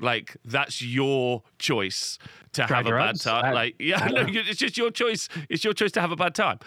Like 0.00 0.36
that's 0.44 0.82
your 0.82 1.44
choice 1.58 2.18
to 2.54 2.66
Try 2.66 2.78
have 2.78 2.86
a 2.86 2.90
bad 2.90 3.20
time. 3.20 3.44
I- 3.44 3.52
like, 3.52 3.74
yeah, 3.78 4.06
no, 4.06 4.24
it's 4.28 4.58
just 4.58 4.76
your 4.76 4.90
choice. 4.90 5.28
It's 5.48 5.64
your 5.64 5.72
choice 5.74 5.92
to 5.92 6.00
have 6.00 6.12
a 6.12 6.16
bad 6.16 6.34
time. 6.34 6.58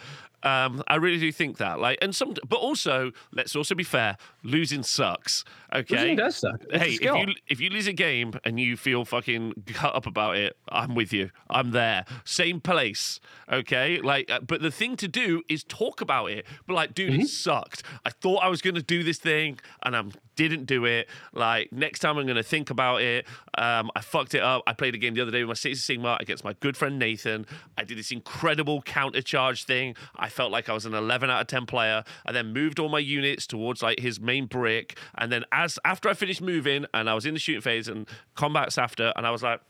Um, 0.43 0.84
I 0.88 0.95
really 0.97 1.18
do 1.19 1.31
think 1.31 1.57
that. 1.57 1.80
Like, 1.80 1.97
and 1.99 2.15
some, 2.15 2.35
but 2.47 2.57
also 2.57 3.11
let's 3.34 3.55
also 3.55 3.73
be 3.73 3.84
fair. 3.84 4.18
Losing 4.43 4.84
sucks. 4.84 5.43
Okay. 5.73 5.95
Losing 5.95 6.15
does 6.15 6.35
suck. 6.35 6.61
It's 6.69 6.77
hey, 6.84 6.91
if 6.93 7.01
you 7.01 7.34
if 7.47 7.59
you 7.59 7.69
lose 7.72 7.88
a 7.88 7.91
game 7.93 8.34
and 8.45 8.59
you 8.59 8.77
feel 8.77 9.03
fucking 9.03 9.64
cut 9.73 9.95
up 9.95 10.05
about 10.05 10.38
it, 10.38 10.55
I'm 10.69 10.93
with 10.93 11.11
you. 11.11 11.31
I'm 11.49 11.72
there. 11.72 12.05
Same 12.23 12.61
place. 12.61 13.19
Okay. 13.51 13.99
Like, 13.99 14.30
uh, 14.30 14.39
but 14.41 14.61
the 14.61 14.69
thing 14.72 14.95
to 14.97 15.07
do 15.07 15.41
is 15.49 15.64
talk 15.64 16.01
about 16.01 16.27
it. 16.27 16.45
But 16.68 16.76
like, 16.76 16.93
dude, 16.93 17.14
Mm-hmm. 17.14 17.22
it 17.22 17.30
sucked. 17.30 17.81
I 18.05 18.11
thought 18.11 18.43
I 18.43 18.47
was 18.47 18.61
gonna 18.61 18.81
do 18.84 19.01
this 19.03 19.18
thing 19.18 19.59
and 19.84 19.95
I 19.95 20.03
didn't 20.35 20.65
do 20.65 20.85
it. 20.85 21.09
Like 21.34 21.72
next 21.73 21.99
time 21.99 22.18
I'm 22.19 22.27
gonna 22.27 22.43
think 22.43 22.69
about 22.69 23.01
it. 23.01 23.26
Um, 23.57 23.89
I 23.95 24.01
fucked 24.01 24.35
it 24.35 24.43
up. 24.43 24.61
I 24.68 24.73
played 24.73 24.93
a 24.93 24.99
game 24.99 25.15
the 25.15 25.22
other 25.22 25.31
day 25.31 25.39
with 25.43 25.47
my 25.49 25.53
Sigmar 25.80 26.20
against 26.20 26.44
my 26.44 26.54
good 26.54 26.78
friend 26.78 26.99
Nathan. 26.99 27.45
I 27.78 27.84
did 27.84 27.98
this 27.98 28.12
incredible 28.12 28.82
counter 28.82 29.22
charge 29.22 29.66
thing. 29.66 29.95
I 30.16 30.30
felt 30.30 30.52
like 30.52 30.70
I 30.70 30.74
was 30.74 30.86
an 30.86 30.94
11 30.94 31.30
out 31.30 31.41
of 31.41 31.48
10 31.48 31.66
player. 31.66 32.04
I 32.26 32.32
then 32.32 32.54
moved 32.54 32.80
all 32.80 32.90
my 32.90 32.99
units 32.99 33.48
towards 33.48 33.82
like 33.82 33.99
his 33.99 34.20
main 34.20 34.45
brick, 34.45 34.98
and 35.18 35.32
then 35.32 35.44
as 35.52 35.80
after 35.86 36.10
I 36.10 36.14
finished 36.14 36.41
moving 36.41 36.86
and 36.94 37.10
I 37.10 37.14
was 37.14 37.26
in 37.26 37.34
the 37.34 37.40
shooting 37.40 37.62
phase 37.62 37.88
and 37.88 38.08
combat's 38.36 38.78
after, 38.78 39.14
and 39.16 39.26
I 39.26 39.32
was 39.32 39.44
like. 39.44 39.62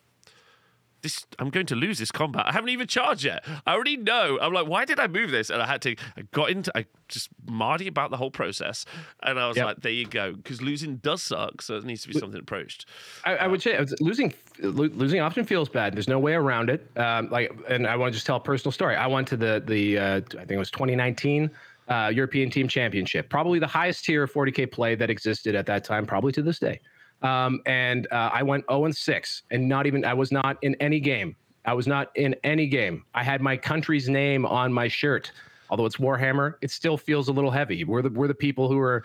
This, 1.08 1.26
I'm 1.40 1.50
going 1.50 1.66
to 1.68 1.76
lose 1.76 2.00
this 2.00 2.12
combat. 2.12 2.46
I 2.48 2.52
haven't 2.52 2.68
even 2.70 2.86
charged 2.86 3.24
yet. 3.24 3.46
I 3.66 3.72
already 3.74 3.96
know. 3.96 4.38
I'm 4.42 4.52
like, 4.52 4.68
why 4.68 4.84
did 4.84 5.00
I 5.00 5.08
move 5.08 5.32
this? 5.32 5.50
And 5.50 5.62
I 5.62 5.66
had 5.66 5.82
to. 5.84 5.96
I 6.18 6.24
got 6.34 6.50
into. 6.50 6.70
I 6.78 6.86
just 7.08 7.30
mardy 7.50 7.88
about 7.88 8.12
the 8.12 8.18
whole 8.18 8.30
process, 8.30 8.84
and 9.24 9.40
I 9.40 9.48
was 9.48 9.56
Yep. 9.56 9.66
like, 9.66 9.82
there 9.82 9.92
you 9.94 10.06
go. 10.06 10.34
Because 10.34 10.62
losing 10.62 10.98
does 10.98 11.24
suck, 11.24 11.62
so 11.62 11.78
it 11.78 11.86
needs 11.86 12.02
to 12.02 12.10
be 12.10 12.20
something 12.20 12.40
approached. 12.42 12.86
I, 13.24 13.38
I 13.38 13.48
would 13.48 13.62
say 13.62 13.80
losing 14.02 14.34
lo- 14.60 14.90
losing 14.94 15.22
often 15.22 15.46
feels 15.46 15.70
bad. 15.70 15.96
There's 15.96 16.10
no 16.10 16.20
way 16.20 16.34
around 16.34 16.70
it. 16.70 16.86
Um, 16.98 17.30
like, 17.30 17.52
and 17.70 17.88
I 17.88 17.96
want 17.96 18.12
to 18.12 18.16
just 18.16 18.26
tell 18.26 18.36
a 18.36 18.42
personal 18.42 18.74
story. 18.74 18.98
I 18.98 19.08
went 19.08 19.30
to 19.30 19.38
the 19.38 19.64
the 19.66 19.98
uh, 19.98 20.16
I 20.18 20.20
think 20.20 20.52
it 20.52 20.58
was 20.58 20.72
2019 20.72 21.50
uh, 21.88 22.12
European 22.14 22.50
Team 22.50 22.68
Championship, 22.68 23.30
probably 23.30 23.60
the 23.60 23.68
highest 23.68 24.04
tier 24.04 24.24
of 24.24 24.34
40k 24.34 24.70
play 24.70 24.96
that 24.96 25.10
existed 25.10 25.56
at 25.56 25.66
that 25.68 25.86
time, 25.86 26.06
probably 26.06 26.34
to 26.34 26.42
this 26.42 26.60
day. 26.60 26.82
Um, 27.22 27.61
and 27.65 28.07
uh, 28.11 28.30
I 28.31 28.44
went 28.44 28.65
0 28.69 28.85
and 28.85 28.95
6, 28.95 29.44
and 29.52 29.68
not 29.68 29.88
even 29.88 30.06
I 30.06 30.14
was 30.14 30.31
not 30.31 30.57
in 30.61 30.76
any 30.76 30.99
game. 30.99 31.35
I 31.65 31.73
was 31.73 31.88
not 31.88 32.11
in 32.15 32.35
any 32.44 32.68
game. 32.68 33.03
I 33.14 33.23
had 33.23 33.41
my 33.41 33.57
country's 33.57 34.07
name 34.07 34.45
on 34.45 34.72
my 34.72 34.88
shirt. 34.88 35.31
Although 35.69 35.85
it's 35.85 35.98
Warhammer, 35.98 36.53
it 36.61 36.72
still 36.72 36.98
feels 36.98 37.27
a 37.27 37.34
little 37.34 37.52
heavy. 37.52 37.84
We're 37.84 38.02
the 38.02 38.10
we're 38.10 38.27
the 38.27 38.35
people 38.35 38.69
who 38.69 38.80
are 38.80 39.03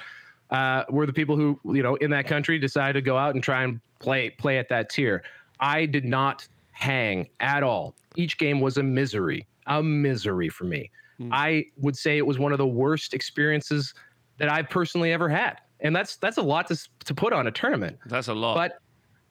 uh, 0.51 0.85
we're 0.91 1.07
the 1.07 1.13
people 1.13 1.37
who 1.37 1.59
you 1.65 1.83
know 1.83 1.97
in 1.97 2.11
that 2.11 2.27
country 2.27 2.59
decided 2.59 2.93
to 2.93 3.01
go 3.01 3.17
out 3.17 3.35
and 3.35 3.43
try 3.43 3.65
and 3.65 3.81
play 3.99 4.31
play 4.31 4.59
at 4.59 4.69
that 4.69 4.91
tier. 4.91 5.25
I 5.59 5.87
did 5.87 6.05
not 6.05 6.47
hang 6.71 7.29
at 7.41 7.63
all. 7.63 7.95
Each 8.15 8.39
game 8.39 8.61
was 8.61 8.77
a 8.77 8.83
misery, 8.83 9.47
a 9.67 9.83
misery 9.83 10.49
for 10.49 10.65
me. 10.65 10.91
I 11.31 11.67
would 11.77 11.97
say 11.97 12.19
it 12.19 12.27
was 12.27 12.39
one 12.39 12.53
of 12.53 12.59
the 12.59 12.67
worst 12.67 13.15
experiences 13.15 13.95
that 14.39 14.51
I've 14.51 14.69
personally 14.69 15.13
ever 15.13 15.29
had, 15.29 15.61
and 15.83 15.95
that's 15.95 16.17
that's 16.17 16.39
a 16.39 16.43
lot 16.43 16.69
to 16.69 16.89
to 17.05 17.15
put 17.15 17.33
on 17.33 17.47
a 17.47 17.51
tournament. 17.51 17.99
That's 18.07 18.29
a 18.29 18.35
lot. 18.35 18.55
But 18.55 18.79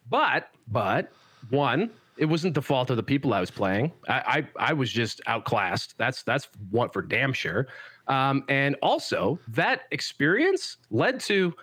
but 0.09 0.49
but 0.67 1.11
one, 1.49 1.89
it 2.17 2.25
wasn't 2.25 2.53
the 2.53 2.61
fault 2.61 2.89
of 2.89 2.97
the 2.97 3.03
people 3.03 3.33
I 3.33 3.39
was 3.39 3.51
playing. 3.51 3.91
I 4.07 4.43
I, 4.57 4.69
I 4.71 4.73
was 4.73 4.91
just 4.91 5.21
outclassed. 5.27 5.97
That's 5.97 6.23
that's 6.23 6.49
what 6.69 6.93
for 6.93 7.01
damn 7.01 7.33
sure. 7.33 7.67
Um, 8.07 8.43
and 8.49 8.75
also 8.81 9.39
that 9.47 9.83
experience 9.91 10.77
led 10.89 11.19
to 11.21 11.53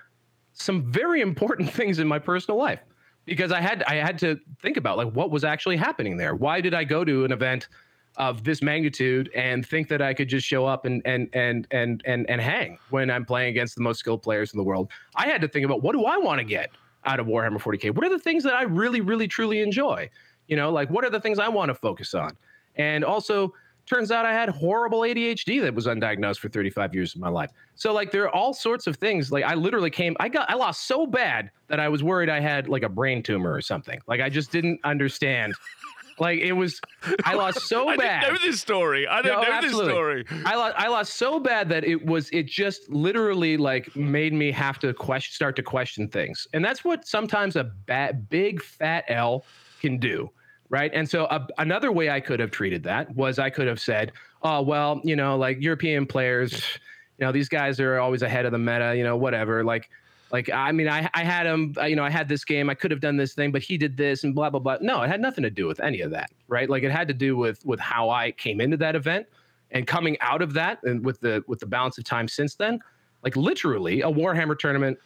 some 0.53 0.91
very 0.91 1.21
important 1.21 1.71
things 1.73 1.99
in 1.99 2.09
my 2.09 2.19
personal 2.19 2.59
life 2.59 2.81
because 3.27 3.53
I 3.53 3.61
had 3.61 3.83
I 3.85 3.97
had 3.97 4.19
to 4.21 4.41
think 4.61 4.77
about 4.77 4.97
like 4.97 5.13
what 5.13 5.31
was 5.31 5.45
actually 5.45 5.77
happening 5.77 6.17
there. 6.17 6.35
Why 6.35 6.61
did 6.61 6.75
I 6.75 6.85
go 6.85 7.05
to 7.05 7.25
an 7.25 7.33
event 7.33 7.69
of 8.19 8.43
this 8.43 8.61
magnitude 8.63 9.31
and 9.35 9.65
think 9.65 9.89
that 9.89 10.03
I 10.03 10.13
could 10.13 10.29
just 10.29 10.47
show 10.47 10.67
up 10.67 10.85
and 10.85 11.01
and 11.05 11.29
and 11.33 11.67
and 11.71 12.03
and 12.05 12.29
and 12.29 12.41
hang 12.41 12.79
when 12.91 13.11
I'm 13.11 13.25
playing 13.25 13.51
against 13.51 13.77
the 13.77 13.83
most 13.83 14.01
skilled 14.01 14.23
players 14.23 14.53
in 14.53 14.59
the 14.59 14.65
world. 14.65 14.91
I 15.15 15.27
had 15.27 15.41
to 15.41 15.49
think 15.49 15.65
about 15.65 15.83
what 15.83 15.93
do 15.93 16.05
I 16.05 16.19
want 16.19 16.41
to 16.41 16.45
get 16.45 16.71
out 17.05 17.21
of 17.21 17.27
Warhammer 17.27 17.61
40K? 17.61 17.95
What 17.95 18.05
are 18.05 18.11
the 18.11 18.19
things 18.19 18.43
that 18.45 18.55
I 18.55 18.65
really 18.65 19.01
really 19.01 19.29
truly 19.29 19.61
enjoy? 19.61 20.11
You 20.49 20.57
know, 20.57 20.71
like 20.71 20.91
what 20.91 21.05
are 21.05 21.11
the 21.11 21.21
things 21.21 21.39
I 21.39 21.49
want 21.49 21.69
to 21.69 21.75
focus 21.75 22.13
on? 22.13 22.37
And 22.77 23.05
also 23.05 23.55
turns 23.87 24.11
out 24.11 24.27
I 24.27 24.33
had 24.33 24.49
horrible 24.51 25.01
ADHD 25.01 25.63
that 25.63 25.75
was 25.75 25.87
undiagnosed 25.87 26.39
for 26.39 26.49
35 26.49 26.95
years 26.95 27.15
of 27.15 27.21
my 27.21 27.29
life. 27.29 27.51
So 27.75 27.93
like 27.93 28.11
there 28.11 28.25
are 28.25 28.35
all 28.35 28.53
sorts 28.53 28.87
of 28.87 28.97
things. 28.97 29.31
Like 29.31 29.45
I 29.45 29.55
literally 29.55 29.91
came 29.91 30.17
I 30.19 30.29
got 30.29 30.51
I 30.51 30.55
lost 30.55 30.89
so 30.89 31.07
bad 31.07 31.53
that 31.69 31.79
I 31.79 31.89
was 31.89 32.03
worried 32.03 32.29
I 32.29 32.41
had 32.41 32.69
like 32.69 32.83
a 32.83 32.89
brain 32.89 33.23
tumor 33.23 33.53
or 33.53 33.61
something. 33.61 34.01
Like 34.09 34.21
I 34.21 34.29
just 34.29 34.51
didn't 34.51 34.81
understand 34.83 35.55
like 36.21 36.41
it 36.41 36.53
was, 36.53 36.81
I 37.25 37.35
lost 37.35 37.61
so 37.69 37.89
I 37.91 37.97
bad. 37.97 38.21
didn't 38.21 38.35
know 38.35 38.47
this 38.51 38.61
story. 38.61 39.07
I 39.07 39.23
don't 39.23 39.33
No, 39.41 39.43
know 39.43 39.53
absolutely. 39.53 39.85
this 39.87 39.95
story. 39.95 40.25
I 40.45 40.57
lost, 40.57 40.75
I 40.79 40.89
lost 40.89 41.15
so 41.15 41.39
bad 41.41 41.69
that 41.71 41.85
it 41.85 42.05
was, 42.05 42.29
it 42.31 42.47
just 42.47 42.89
literally 42.91 43.57
like 43.57 43.95
made 43.97 44.33
me 44.33 44.51
have 44.53 44.79
to 44.81 44.93
question, 44.95 45.33
start 45.33 45.57
to 45.57 45.63
question 45.63 46.09
things, 46.09 46.47
and 46.53 46.65
that's 46.65 46.85
what 46.85 47.07
sometimes 47.07 47.57
a 47.57 47.65
bad, 47.65 48.29
big 48.29 48.63
fat 48.63 49.05
L 49.09 49.45
can 49.81 49.99
do, 49.99 50.31
right? 50.71 50.91
And 50.93 51.09
so 51.09 51.25
a, 51.27 51.47
another 51.59 51.93
way 51.93 52.11
I 52.11 52.21
could 52.21 52.41
have 52.41 52.51
treated 52.51 52.83
that 52.85 53.15
was 53.15 53.39
I 53.39 53.51
could 53.51 53.67
have 53.67 53.81
said, 53.81 54.13
oh 54.43 54.63
well, 54.63 55.01
you 55.05 55.17
know, 55.17 55.37
like 55.37 55.61
European 55.61 56.07
players, 56.07 56.53
you 57.19 57.27
know, 57.27 57.33
these 57.33 57.49
guys 57.49 57.81
are 57.81 57.99
always 57.99 58.23
ahead 58.23 58.45
of 58.47 58.53
the 58.53 58.59
meta, 58.59 58.95
you 58.97 59.05
know, 59.05 59.17
whatever, 59.17 59.65
like. 59.65 59.89
Like 60.31 60.51
I 60.53 60.73
mean, 60.73 60.89
I 60.89 61.09
I 61.15 61.25
had 61.25 61.47
him. 61.47 61.75
You 61.83 61.97
know, 61.97 62.05
I 62.05 62.11
had 62.11 62.29
this 62.29 62.45
game. 62.45 62.69
I 62.69 62.75
could 62.75 62.91
have 62.91 63.01
done 63.01 63.17
this 63.17 63.35
thing, 63.35 63.51
but 63.51 63.63
he 63.63 63.79
did 63.79 63.97
this 63.97 64.25
and 64.25 64.35
blah 64.35 64.51
blah 64.51 64.61
blah. 64.61 64.79
No, 64.81 65.03
it 65.03 65.09
had 65.09 65.21
nothing 65.21 65.43
to 65.43 65.51
do 65.51 65.67
with 65.67 65.81
any 65.81 66.01
of 66.01 66.11
that, 66.11 66.31
right? 66.49 66.69
Like 66.69 66.83
it 66.83 66.91
had 66.91 67.09
to 67.09 67.15
do 67.15 67.37
with 67.37 67.65
with 67.65 67.81
how 67.81 68.11
I 68.11 68.33
came 68.33 68.61
into 68.61 68.77
that 68.79 68.95
event 68.95 69.27
and 69.71 69.87
coming 69.87 70.19
out 70.21 70.43
of 70.43 70.53
that, 70.55 70.81
and 70.85 71.05
with 71.05 71.21
the 71.21 71.43
with 71.47 71.61
the 71.61 71.67
balance 71.67 71.99
of 71.99 72.05
time 72.05 72.29
since 72.29 72.55
then. 72.55 72.81
Like 73.23 73.37
literally, 73.37 74.03
a 74.03 74.07
Warhammer 74.07 74.59
tournament 74.59 74.99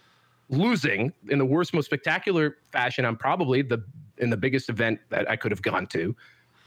losing 0.50 1.12
in 1.30 1.38
the 1.38 1.44
worst, 1.44 1.72
most 1.72 1.86
spectacular 1.86 2.58
fashion. 2.70 3.04
I'm 3.04 3.16
probably 3.16 3.62
the 3.62 3.82
in 4.18 4.28
the 4.28 4.36
biggest 4.36 4.68
event 4.68 5.00
that 5.08 5.30
I 5.30 5.36
could 5.36 5.50
have 5.50 5.62
gone 5.62 5.86
to. 5.88 6.14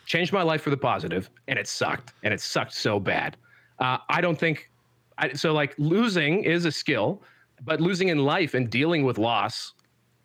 Changed 0.06 0.32
my 0.32 0.44
life 0.44 0.62
for 0.62 0.70
the 0.70 0.78
positive, 0.78 1.30
and 1.48 1.60
it 1.60 1.68
sucked, 1.68 2.14
and 2.24 2.34
it 2.34 2.40
sucked 2.40 2.74
so 2.74 3.00
bad. 3.00 3.36
Uh, 3.80 3.98
I 4.10 4.22
don't 4.22 4.38
think. 4.40 4.70
I, 5.18 5.34
so 5.34 5.54
like 5.54 5.74
losing 5.78 6.44
is 6.44 6.66
a 6.66 6.72
skill 6.72 7.22
but 7.64 7.82
losing 7.82 8.10
in 8.10 8.20
life 8.20 8.54
and 8.54 8.70
dealing 8.70 9.04
with 9.04 9.18
loss 9.18 9.74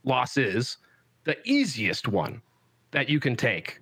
loss 0.05 0.37
is 0.37 0.79
the 1.25 1.37
easiest 1.45 2.09
one 2.09 2.41
that 2.91 3.09
you 3.09 3.21
can 3.21 3.37
take 3.37 3.81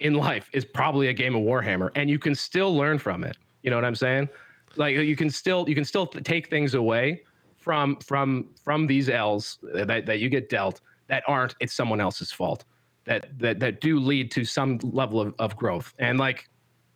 in 0.00 0.14
life 0.14 0.50
is 0.52 0.64
probably 0.64 1.08
a 1.08 1.12
game 1.12 1.34
of 1.34 1.42
warhammer 1.42 1.90
and 1.94 2.10
you 2.10 2.18
can 2.18 2.34
still 2.34 2.76
learn 2.76 2.98
from 2.98 3.24
it. 3.24 3.36
You 3.62 3.70
know 3.70 3.76
what 3.76 3.84
i'm 3.84 3.94
saying? 3.94 4.28
Like 4.76 4.96
you 4.96 5.16
can 5.16 5.30
still 5.30 5.64
you 5.68 5.74
can 5.74 5.84
still 5.84 6.06
take 6.06 6.50
things 6.50 6.74
away 6.74 7.22
from 7.56 7.96
from 7.96 8.50
from 8.62 8.86
these 8.86 9.08
l's 9.08 9.58
that, 9.62 10.04
that 10.06 10.18
you 10.18 10.28
get 10.28 10.48
dealt 10.48 10.80
that 11.06 11.22
aren't 11.26 11.54
it's 11.60 11.72
someone 11.72 12.00
else's 12.00 12.30
fault 12.30 12.64
that 13.04 13.26
that 13.38 13.60
that 13.60 13.80
do 13.80 13.98
lead 13.98 14.30
to 14.32 14.44
some 14.44 14.78
level 14.82 15.20
of, 15.20 15.34
of 15.38 15.56
growth. 15.56 15.94
And 15.98 16.18
like 16.18 16.48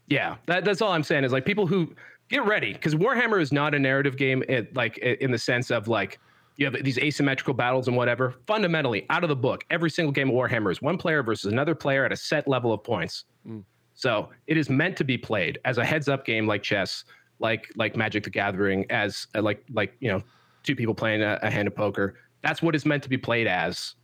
yeah 0.09 0.37
that, 0.47 0.65
that's 0.65 0.81
all 0.83 0.93
i'm 0.93 1.03
saying 1.03 1.25
is 1.25 1.33
like 1.33 1.45
people 1.45 1.67
who 1.67 1.95
get 2.29 2.45
ready 2.45 2.73
because 2.73 2.95
Warhammer 2.95 3.41
is 3.41 3.53
not 3.53 3.75
a 3.75 3.79
narrative 3.79 4.17
game. 4.17 4.43
It, 4.49 4.75
like 4.75 4.99
in 4.99 5.31
the 5.31 5.39
sense 5.39 5.71
of 5.71 5.89
like 5.89 6.19
you 6.57 6.67
have 6.67 6.77
these 6.83 6.99
asymmetrical 6.99 7.55
battles 7.55 7.89
and 7.89 7.97
whatever. 7.97 8.35
Fundamentally, 8.47 9.07
out 9.11 9.23
of 9.23 9.29
the 9.29 9.37
book, 9.37 9.65
every 9.71 9.91
single 9.91 10.13
game 10.13 10.29
of 10.29 10.35
Warhammer 10.35 10.73
is 10.73 10.83
one 10.83 10.99
player 10.99 11.23
versus 11.23 11.53
another 11.53 11.75
player 11.75 12.05
at 12.05 12.13
a 12.13 12.17
set 12.17 12.49
level 12.49 12.73
of 12.73 12.83
points. 12.83 13.25
Mm. 13.47 13.63
So 13.95 14.31
it 14.47 14.57
is 14.57 14.69
meant 14.69 14.97
to 14.99 15.05
be 15.05 15.17
played 15.17 15.59
as 15.65 15.79
a 15.79 15.85
heads-up 15.85 16.25
game 16.25 16.47
like 16.47 16.63
chess, 16.63 17.05
like 17.39 17.69
like 17.77 17.97
Magic 17.97 18.25
the 18.25 18.31
Gathering, 18.31 18.85
as 18.91 19.29
uh, 19.35 19.43
like 19.43 19.65
like 19.73 19.95
you 20.01 20.09
know 20.09 20.23
two 20.65 20.75
people 20.75 20.95
playing 20.95 21.23
a, 21.23 21.39
a 21.43 21.51
hand 21.51 21.69
of 21.69 21.75
poker. 21.75 22.15
That's 22.43 22.61
what 22.61 22.75
it's 22.75 22.85
meant 22.85 23.03
to 23.05 23.09
be 23.09 23.19
played 23.19 23.47
as. 23.47 23.95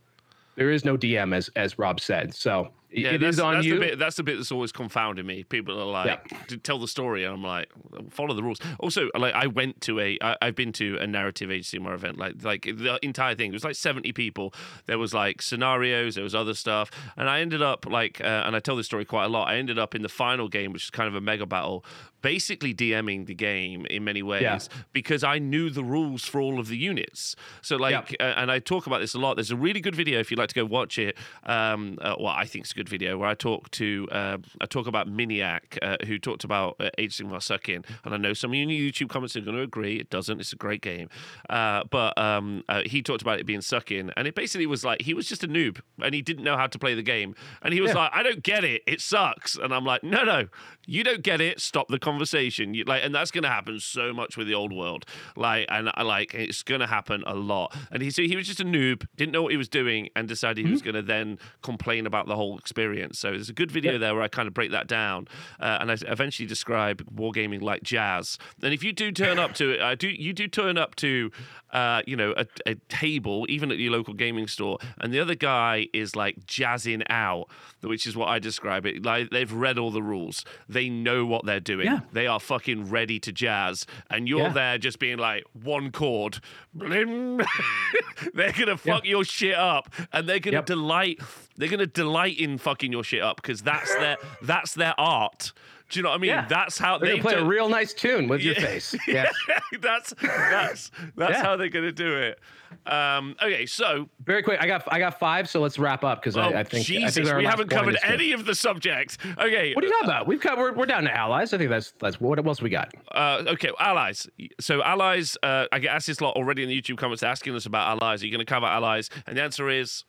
There 0.55 0.71
is 0.71 0.85
no 0.85 0.97
DM, 0.97 1.35
as 1.35 1.49
as 1.57 1.77
Rob 1.77 1.99
said. 1.99 2.33
So 2.33 2.69
Yeah, 2.95 3.11
it 3.11 3.19
that's, 3.19 3.35
is 3.35 3.39
on 3.39 3.55
that's 3.55 3.65
you. 3.65 3.75
The 3.75 3.79
bit, 3.79 3.99
that's 3.99 4.15
the 4.15 4.23
bit 4.23 4.37
that's 4.37 4.51
always 4.51 4.71
confounding 4.71 5.25
me. 5.25 5.43
People 5.43 5.79
are 5.79 5.85
like, 5.85 6.47
to 6.47 6.57
tell 6.57 6.79
the 6.79 6.87
story, 6.87 7.23
and 7.25 7.33
I'm 7.33 7.43
like, 7.43 7.69
follow 8.09 8.33
the 8.33 8.43
rules. 8.43 8.59
Also, 8.79 9.09
like, 9.17 9.33
I 9.33 9.47
went 9.47 9.81
to 9.81 9.99
a, 9.99 10.17
I, 10.21 10.37
I've 10.41 10.55
been 10.55 10.71
to 10.73 10.97
a 10.99 11.07
narrative 11.07 11.49
of 11.49 11.93
event, 11.93 12.17
like, 12.17 12.43
like 12.43 12.63
the 12.63 12.99
entire 13.01 13.35
thing. 13.35 13.49
It 13.49 13.53
was 13.53 13.63
like 13.63 13.75
70 13.75 14.11
people. 14.13 14.53
There 14.85 14.97
was 14.97 15.13
like 15.13 15.41
scenarios, 15.41 16.15
there 16.15 16.23
was 16.23 16.35
other 16.35 16.53
stuff, 16.53 16.89
and 17.17 17.29
I 17.29 17.41
ended 17.41 17.61
up 17.61 17.85
like, 17.85 18.21
uh, 18.21 18.43
and 18.45 18.55
I 18.55 18.59
tell 18.59 18.75
this 18.75 18.85
story 18.85 19.05
quite 19.05 19.25
a 19.25 19.29
lot. 19.29 19.47
I 19.47 19.57
ended 19.57 19.77
up 19.77 19.95
in 19.95 20.01
the 20.01 20.09
final 20.09 20.47
game, 20.47 20.71
which 20.73 20.85
is 20.85 20.89
kind 20.89 21.07
of 21.07 21.15
a 21.15 21.21
mega 21.21 21.45
battle, 21.45 21.83
basically 22.21 22.73
DMing 22.73 23.27
the 23.27 23.35
game 23.35 23.85
in 23.85 24.03
many 24.03 24.23
ways 24.23 24.41
Yeah. 24.41 24.57
because 24.93 25.23
I 25.23 25.37
knew 25.37 25.69
the 25.69 25.83
rules 25.83 26.25
for 26.25 26.41
all 26.41 26.59
of 26.59 26.67
the 26.67 26.77
units. 26.77 27.35
So 27.61 27.75
like, 27.75 28.15
uh, 28.19 28.23
and 28.23 28.51
I 28.51 28.57
talk 28.57 28.87
about 28.87 28.99
this 29.01 29.13
a 29.13 29.19
lot. 29.19 29.35
There's 29.35 29.51
a 29.51 29.55
really 29.55 29.79
good 29.79 29.95
video 29.95 30.19
if 30.19 30.31
you'd 30.31 30.39
like 30.39 30.49
to 30.49 30.55
go 30.55 30.65
watch 30.65 30.97
it. 30.97 31.15
Um, 31.43 31.99
uh, 32.01 32.15
well, 32.19 32.33
I 32.35 32.45
think 32.45 32.65
it's 32.65 32.71
a 32.71 32.75
video 32.87 33.17
where 33.17 33.29
I 33.29 33.33
talk 33.35 33.69
to, 33.71 34.07
uh, 34.11 34.37
I 34.61 34.65
talk 34.65 34.87
about 34.87 35.07
Miniac, 35.07 35.77
uh, 35.81 35.97
who 36.05 36.17
talked 36.19 36.43
about 36.43 36.75
uh, 36.79 36.89
Age 36.97 37.19
of 37.19 37.25
Sigmar 37.27 37.41
sucking, 37.41 37.83
and 38.03 38.13
I 38.13 38.17
know 38.17 38.33
some 38.33 38.51
of 38.51 38.55
you 38.55 38.63
in 38.63 38.69
the 38.69 38.91
YouTube 38.91 39.09
comments 39.09 39.35
are 39.35 39.41
going 39.41 39.57
to 39.57 39.63
agree 39.63 39.99
it 39.99 40.09
doesn't. 40.09 40.39
It's 40.39 40.53
a 40.53 40.57
great 40.57 40.81
game, 40.81 41.09
uh, 41.49 41.83
but 41.89 42.17
um, 42.17 42.63
uh, 42.69 42.81
he 42.85 43.01
talked 43.01 43.21
about 43.21 43.39
it 43.39 43.45
being 43.45 43.61
sucking, 43.61 44.11
and 44.15 44.27
it 44.27 44.35
basically 44.35 44.65
was 44.65 44.83
like 44.83 45.01
he 45.01 45.13
was 45.13 45.27
just 45.27 45.43
a 45.43 45.47
noob 45.47 45.79
and 46.01 46.13
he 46.13 46.21
didn't 46.21 46.43
know 46.43 46.57
how 46.57 46.67
to 46.67 46.79
play 46.79 46.93
the 46.95 47.03
game, 47.03 47.35
and 47.61 47.73
he 47.73 47.81
was 47.81 47.89
Yeah. 47.91 47.97
like, 47.99 48.11
I 48.13 48.23
don't 48.23 48.43
get 48.43 48.63
it. 48.63 48.81
It 48.87 49.01
sucks, 49.01 49.55
and 49.55 49.73
I'm 49.73 49.85
like, 49.85 50.03
no, 50.03 50.23
no, 50.23 50.47
you 50.85 51.03
don't 51.03 51.21
get 51.21 51.41
it. 51.41 51.59
Stop 51.59 51.87
the 51.87 51.99
conversation. 51.99 52.73
You, 52.73 52.83
like, 52.85 53.03
and 53.03 53.13
that's 53.13 53.31
going 53.31 53.43
to 53.43 53.49
happen 53.49 53.79
so 53.79 54.13
much 54.13 54.37
with 54.37 54.47
the 54.47 54.53
old 54.53 54.73
world. 54.73 55.05
Like, 55.35 55.67
and 55.69 55.91
I 55.93 56.03
like 56.03 56.33
it's 56.33 56.63
going 56.63 56.81
to 56.81 56.87
happen 56.87 57.23
a 57.25 57.35
lot. 57.35 57.75
And 57.91 58.01
he 58.01 58.11
so 58.11 58.21
he 58.21 58.35
was 58.35 58.47
just 58.47 58.59
a 58.59 58.65
noob, 58.65 59.07
didn't 59.15 59.31
know 59.31 59.43
what 59.43 59.51
he 59.51 59.57
was 59.57 59.69
doing, 59.69 60.09
and 60.15 60.27
decided 60.27 60.65
he 60.65 60.71
was 60.71 60.81
going 60.81 60.95
to 60.95 61.01
then 61.01 61.39
complain 61.61 62.05
about 62.05 62.27
the 62.27 62.35
whole 62.35 62.57
experience. 62.57 63.19
So 63.19 63.31
there's 63.31 63.49
a 63.49 63.53
good 63.53 63.71
video 63.71 63.97
there 63.97 64.13
where 64.13 64.23
I 64.23 64.27
kind 64.27 64.47
of 64.47 64.53
break 64.53 64.71
that 64.71 64.87
down, 64.87 65.27
uh, 65.59 65.77
and 65.81 65.91
I 65.91 65.97
eventually 66.07 66.47
describe 66.47 67.03
wargaming 67.15 67.61
like 67.61 67.83
jazz. 67.83 68.37
And 68.61 68.73
if 68.73 68.83
you 68.83 68.93
do 68.93 69.11
turn 69.11 69.39
up 69.39 69.53
to 69.55 69.71
it, 69.71 69.81
I 69.81 69.95
do 69.95 70.07
you 70.07 70.33
do 70.33 70.47
turn 70.47 70.77
up 70.77 70.95
to, 70.95 71.31
uh, 71.75 72.01
you 72.07 72.15
know, 72.15 72.33
a, 72.37 72.45
a 72.65 72.75
table 72.89 73.45
even 73.49 73.71
at 73.71 73.77
your 73.77 73.91
local 73.91 74.13
gaming 74.13 74.47
store, 74.47 74.77
and 74.99 75.13
the 75.13 75.19
other 75.19 75.35
guy 75.35 75.87
is 75.93 76.15
like 76.15 76.45
jazzing 76.45 77.03
out, 77.09 77.47
which 77.81 78.07
is 78.07 78.15
what 78.15 78.29
I 78.29 78.39
describe 78.39 78.85
it. 78.85 79.03
Like 79.03 79.29
they've 79.29 79.51
read 79.51 79.77
all 79.77 79.91
the 79.91 80.01
rules, 80.01 80.45
they 80.69 80.87
know 80.89 81.25
what 81.25 81.45
they're 81.45 81.59
doing, 81.59 81.87
Yeah. 81.87 81.99
they 82.13 82.27
are 82.27 82.39
fucking 82.39 82.89
ready 82.89 83.19
to 83.19 83.31
jazz, 83.31 83.85
and 84.09 84.27
you're 84.27 84.41
Yeah. 84.47 84.53
there 84.53 84.77
just 84.77 84.99
being 84.99 85.17
like 85.17 85.43
one 85.53 85.91
chord, 85.91 86.39
blim. 86.75 87.45
they're 88.33 88.53
gonna 88.53 88.77
fuck 88.77 89.05
your 89.05 89.23
shit 89.23 89.55
up, 89.55 89.93
and 90.13 90.27
they're 90.29 90.39
gonna 90.39 90.55
Yep. 90.57 90.65
delight. 90.67 91.19
They're 91.57 91.69
gonna 91.69 91.85
delight 91.87 92.39
in 92.39 92.57
fucking 92.57 92.91
your 92.91 93.03
shit 93.03 93.21
up 93.21 93.37
because 93.37 93.61
that's 93.61 93.93
their 93.95 94.17
that's 94.41 94.73
their 94.73 94.93
art. 94.99 95.51
Do 95.89 95.99
you 95.99 96.03
know 96.03 96.09
what 96.09 96.15
I 96.15 96.19
mean? 96.19 96.29
Yeah. 96.29 96.47
That's 96.47 96.77
how 96.77 96.97
They're 96.97 97.15
they 97.15 97.21
play 97.21 97.35
do- 97.35 97.41
a 97.41 97.45
real 97.45 97.69
nice 97.69 97.93
tune 97.93 98.27
with 98.27 98.41
your 98.41 98.55
face. 98.55 98.95
Yeah. 99.07 99.25
that's 99.81 100.13
that's 100.21 100.91
that's 101.15 101.31
Yeah. 101.31 101.43
how 101.43 101.55
they're 101.57 101.69
gonna 101.69 101.91
do 101.91 102.15
it. 102.17 102.39
Um, 102.87 103.35
okay, 103.41 103.65
so 103.65 104.09
Very 104.23 104.43
quick. 104.43 104.59
I 104.61 104.67
got 104.67 104.83
I 104.91 104.99
got 104.99 105.19
five, 105.19 105.47
so 105.49 105.61
let's 105.61 105.77
wrap 105.79 106.03
up 106.03 106.21
because 106.21 106.35
oh, 106.37 106.41
I, 106.41 106.59
I 106.59 106.63
think 106.63 106.89
I 106.89 107.09
think 107.09 107.33
we 107.37 107.45
haven't 107.45 107.69
covered 107.69 107.97
any 108.03 108.31
of 108.31 108.45
the 108.45 108.53
subjects. 108.55 109.17
Okay, 109.25 109.73
What 109.73 109.83
are 109.83 109.87
you 109.87 109.93
talking 109.93 110.09
about? 110.09 110.27
We've 110.27 110.41
got 110.41 110.57
we're, 110.57 110.73
we're 110.73 110.85
down 110.85 111.03
to 111.03 111.15
allies. 111.15 111.53
I 111.53 111.57
think 111.57 111.69
that's 111.69 111.93
that's 111.99 112.19
what 112.19 112.43
else 112.45 112.61
we 112.61 112.69
got. 112.69 112.93
uh, 113.11 113.43
okay, 113.47 113.69
allies. 113.79 114.27
So 114.59 114.83
allies, 114.83 115.37
uh, 115.43 115.65
I 115.71 115.79
get 115.79 115.95
asked 115.95 116.07
this 116.07 116.19
a 116.19 116.23
lot 116.23 116.35
already 116.35 116.63
in 116.63 116.69
the 116.69 116.81
YouTube 116.81 116.97
comments 116.97 117.23
asking 117.23 117.55
us 117.55 117.65
about 117.65 117.87
allies. 118.01 118.23
Are 118.23 118.25
you 118.25 118.31
going 118.31 118.45
to 118.45 118.51
cover 118.51 118.65
allies? 118.65 119.09
And 119.27 119.37
the 119.37 119.43
answer 119.43 119.69
is 119.69 120.03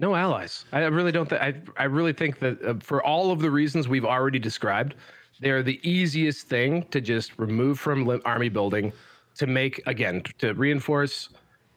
No 0.00 0.14
allies. 0.14 0.64
I 0.72 0.80
really 0.80 1.12
don't. 1.12 1.28
Th- 1.28 1.40
I 1.40 1.54
I 1.76 1.84
really 1.84 2.12
think 2.12 2.38
that 2.38 2.62
uh, 2.62 2.74
for 2.80 3.02
all 3.02 3.30
of 3.32 3.40
the 3.40 3.50
reasons 3.50 3.88
we've 3.88 4.04
already 4.04 4.38
described, 4.38 4.94
they're 5.40 5.62
the 5.62 5.80
easiest 5.88 6.46
thing 6.46 6.84
to 6.90 7.00
just 7.00 7.38
remove 7.38 7.80
from 7.80 8.20
army 8.24 8.48
building 8.48 8.92
to 9.36 9.46
make 9.46 9.82
again 9.86 10.22
to 10.38 10.54
reinforce. 10.54 11.30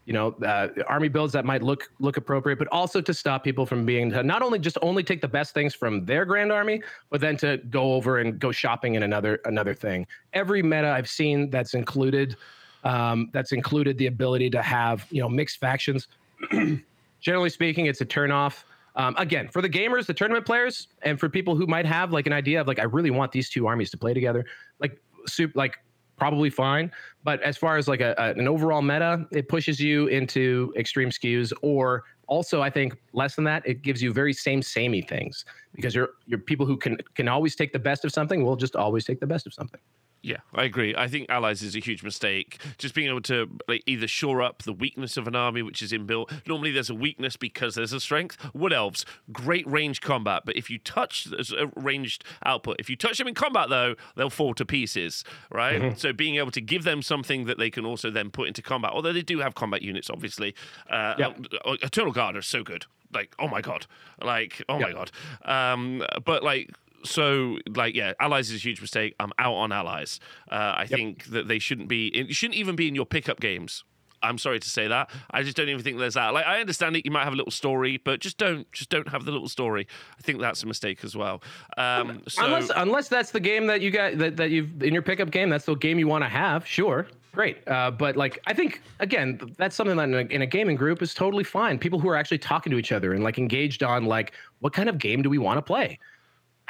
You 0.06 0.14
know, 0.14 0.36
uh, 0.44 0.70
army 0.88 1.10
builds 1.10 1.32
that 1.34 1.46
might 1.46 1.64
look 1.64 1.92
look 2.00 2.18
appropriate, 2.18 2.60
but 2.60 2.68
also 2.72 3.02
to 3.02 3.14
stop 3.14 3.44
people 3.44 3.66
from 3.66 3.86
being 3.86 4.10
not 4.10 4.42
only 4.42 4.60
just 4.60 4.78
only 4.82 5.04
take 5.04 5.22
the 5.22 5.28
best 5.28 5.54
things 5.54 5.74
from 5.74 6.06
their 6.06 6.26
grand 6.26 6.52
army, 6.52 6.82
but 7.10 7.22
then 7.22 7.38
to 7.38 7.58
go 7.70 7.94
over 7.94 8.20
and 8.20 8.40
go 8.40 8.52
shopping 8.52 8.96
in 8.96 9.04
another 9.04 9.40
another 9.46 9.74
thing. 9.74 10.06
Every 10.34 10.62
meta 10.62 10.92
I've 10.92 11.10
seen 11.10 11.50
that's 11.50 11.74
included 11.74 12.36
um, 12.84 13.30
that's 13.32 13.52
included 13.52 13.98
the 13.98 14.08
ability 14.08 14.50
to 14.52 14.62
have 14.62 15.08
you 15.12 15.22
know 15.22 15.30
mixed 15.30 15.60
factions 15.60 16.08
generally 17.22 17.50
speaking, 17.50 17.86
it's 17.86 18.02
a 18.02 18.06
turnoff. 18.06 18.64
Um, 18.96 19.16
again, 19.18 19.48
for 19.48 19.62
the 19.62 19.70
gamers, 19.70 20.06
the 20.06 20.14
tournament 20.14 20.46
players, 20.46 20.90
and 21.04 21.18
for 21.20 21.30
people 21.30 21.56
who 21.56 21.66
might 21.66 21.86
have 21.86 22.12
like 22.12 22.28
an 22.28 22.34
idea 22.34 22.60
of 22.60 22.68
like, 22.68 22.80
I 22.80 22.84
really 22.84 23.12
want 23.12 23.32
these 23.32 23.50
two 23.50 23.66
armies 23.66 23.90
to 23.92 23.98
play 23.98 24.14
together, 24.14 24.46
like, 24.80 25.00
soup, 25.28 25.54
like 25.56 25.78
probably 26.18 26.50
fine. 26.50 26.92
But 27.24 27.42
as 27.42 27.58
far 27.58 27.78
as 27.78 27.88
like 27.88 28.02
a, 28.02 28.14
a- 28.18 28.34
an 28.40 28.48
overall 28.48 28.82
meta, 28.82 29.26
it 29.32 29.48
pushes 29.48 29.80
you 29.80 30.08
into 30.08 30.74
extreme 30.76 31.10
skews 31.10 31.54
or 31.62 32.04
also, 32.28 32.62
I 32.62 32.70
think 32.70 32.96
less 33.12 33.36
than 33.36 33.44
that, 33.46 33.62
it 33.68 33.82
gives 33.82 34.02
you 34.02 34.14
very 34.14 34.32
same 34.32 34.62
samey 34.62 35.02
things 35.02 35.44
because 35.76 35.94
you're 35.94 36.12
you're 36.28 36.40
people 36.40 36.66
who 36.66 36.78
can 36.78 36.98
can 37.14 37.28
always 37.28 37.56
take 37.56 37.74
the 37.74 37.80
best 37.80 38.06
of 38.06 38.12
something 38.14 38.42
will 38.44 38.56
just 38.56 38.76
always 38.76 39.04
take 39.04 39.20
the 39.20 39.28
best 39.28 39.46
of 39.46 39.54
something. 39.54 39.82
Yeah, 40.24 40.38
I 40.54 40.66
agree. 40.66 40.94
I 40.96 41.08
think 41.08 41.30
allies 41.30 41.64
is 41.64 41.76
a 41.76 41.80
huge 41.80 42.04
mistake. 42.04 42.62
Just 42.78 42.94
being 42.94 43.10
able 43.10 43.22
to 43.22 43.50
like, 43.68 43.82
either 43.88 44.08
shore 44.08 44.42
up 44.44 44.62
the 44.64 44.74
weakness 44.74 45.18
of 45.18 45.28
an 45.28 45.36
army, 45.36 45.64
which 45.64 45.82
is 45.82 45.92
inbuilt. 45.92 46.32
Normally, 46.48 46.70
there's 46.70 46.92
a 46.92 46.96
weakness 46.96 47.36
because 47.36 47.74
there's 47.74 47.92
a 47.92 48.00
strength. 48.00 48.38
Wood 48.54 48.72
elves, 48.72 49.04
great 49.32 49.66
range 49.66 50.00
combat, 50.00 50.44
but 50.46 50.56
if 50.56 50.70
you 50.70 50.78
touch 50.78 51.28
a 51.58 51.72
ranged 51.76 52.24
output, 52.46 52.76
if 52.78 52.88
you 52.88 52.96
touch 52.96 53.18
them 53.18 53.28
in 53.28 53.34
combat, 53.34 53.70
though, 53.70 53.96
they'll 54.16 54.30
fall 54.30 54.54
to 54.54 54.66
pieces, 54.66 55.24
right? 55.50 55.82
Mm-hmm. 55.82 55.98
So 55.98 56.14
being 56.14 56.36
able 56.36 56.52
to 56.52 56.62
give 56.62 56.84
them 56.84 57.02
something 57.02 57.46
that 57.46 57.58
they 57.58 57.72
can 57.72 57.86
also 57.86 58.12
then 58.12 58.30
put 58.30 58.48
into 58.48 58.62
combat, 58.62 58.92
although 58.92 59.14
they 59.14 59.24
do 59.24 59.40
have 59.40 59.56
combat 59.56 59.82
units, 59.82 60.10
obviously. 60.10 60.54
Uh, 60.88 61.16
yep. 61.18 61.40
Eternal 61.82 62.12
Guard 62.12 62.36
are 62.36 62.44
so 62.44 62.64
good. 62.64 62.86
Like, 63.14 63.36
oh 63.40 63.48
my 63.48 63.62
god, 63.62 63.88
like, 64.22 64.64
oh 64.70 64.80
yep. 64.80 64.90
my 64.90 64.94
god. 64.94 65.12
Um, 65.44 66.04
but 66.24 66.44
like 66.44 66.70
so 67.04 67.58
like 67.76 67.96
yeah 67.96 68.14
allies 68.20 68.50
is 68.50 68.56
a 68.56 68.60
huge 68.60 68.82
mistake. 68.82 69.16
I'm 69.20 69.32
out 69.38 69.54
on 69.54 69.72
allies. 69.72 70.20
Uh, 70.52 70.56
i 70.56 70.82
yep. 70.82 70.90
think 70.90 71.26
that 71.26 71.48
they 71.48 71.60
shouldn't 71.60 71.88
be 71.88 72.08
it 72.08 72.34
shouldn't 72.34 72.58
even 72.58 72.76
be 72.76 72.88
in 72.88 72.96
your 72.96 73.06
pickup 73.06 73.40
games. 73.40 73.84
I'm 74.24 74.38
sorry 74.38 74.60
to 74.60 74.70
say 74.70 74.88
that. 74.88 75.10
I 75.32 75.42
just 75.44 75.58
don't 75.58 75.70
even 75.70 75.82
think 75.82 75.98
there's 75.98 76.14
that. 76.14 76.34
Like 76.34 76.46
i 76.46 76.60
understand 76.60 76.96
it 76.96 77.06
you 77.06 77.12
might 77.12 77.24
have 77.24 77.34
a 77.34 77.36
little 77.36 77.52
story 77.52 77.98
but 77.98 78.20
just 78.20 78.38
don't 78.38 78.72
just 78.72 78.90
don't 78.90 79.08
have 79.08 79.26
the 79.26 79.32
little 79.32 79.50
story. 79.50 79.88
I 80.18 80.22
think 80.22 80.40
that's 80.40 80.64
a 80.64 80.68
mistake 80.68 81.04
as 81.04 81.16
well. 81.16 81.42
Um, 81.78 82.22
so, 82.28 82.46
unless 82.46 82.72
unless 82.76 83.08
that's 83.08 83.32
the 83.32 83.40
game 83.40 83.68
that 83.68 83.82
you 83.82 83.92
got 83.92 84.18
that, 84.18 84.38
that 84.38 84.52
you've 84.52 84.84
in 84.84 84.94
your 84.94 85.04
pickup 85.04 85.32
game 85.32 85.50
that's 85.50 85.66
the 85.66 85.76
game 85.76 86.00
you 86.00 86.08
want 86.08 86.24
to 86.24 86.30
have 86.30 86.66
sure. 86.66 87.08
Great. 87.34 87.66
Uh, 87.68 87.90
but 87.92 88.18
like 88.18 88.40
i 88.46 88.54
think 88.54 88.82
again 89.00 89.40
that's 89.58 89.76
something 89.76 89.96
that 89.96 90.10
in 90.10 90.14
a, 90.14 90.34
in 90.34 90.42
a, 90.42 90.46
gaming 90.46 90.76
group 90.76 91.02
is 91.02 91.14
totally 91.14 91.44
fine. 91.44 91.80
People 91.80 92.00
who 92.00 92.10
are 92.10 92.16
actually 92.16 92.40
talking 92.40 92.72
to 92.72 92.78
each 92.78 92.92
other 92.92 93.14
and 93.14 93.24
like 93.24 93.38
engaged 93.38 93.84
on 93.84 94.06
like 94.06 94.34
what 94.60 94.74
kind 94.74 94.90
of 94.90 94.98
game 94.98 95.22
do 95.22 95.30
we 95.30 95.38
want 95.38 95.58
to 95.58 95.62
play 95.62 95.98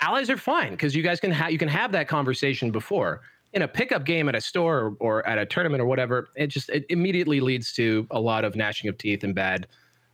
allies 0.02 0.30
are 0.30 0.38
fine 0.38 0.72
because 0.72 0.96
you 0.96 1.04
guys 1.04 1.20
can 1.20 1.32
have 1.32 1.52
you 1.52 1.58
can 1.58 1.68
have 1.70 1.92
that 1.94 2.08
conversation 2.08 2.72
before. 2.72 3.22
In 3.54 3.64
a 3.64 3.68
pickup 3.68 4.06
game 4.06 4.30
at 4.30 4.36
a 4.36 4.40
store 4.40 4.80
or, 4.80 4.96
or, 5.02 5.28
at 5.28 5.38
a 5.38 5.46
tournament 5.46 5.82
or 5.82 5.86
whatever 5.86 6.30
it 6.38 6.48
just 6.48 6.70
it 6.70 6.86
immediately 6.90 7.42
leads 7.42 7.74
to 7.74 8.08
a 8.12 8.20
lot 8.20 8.46
of 8.46 8.56
gnashing 8.56 8.90
of 8.90 8.98
teeth 8.98 9.24
and 9.24 9.36
bad. 9.36 9.68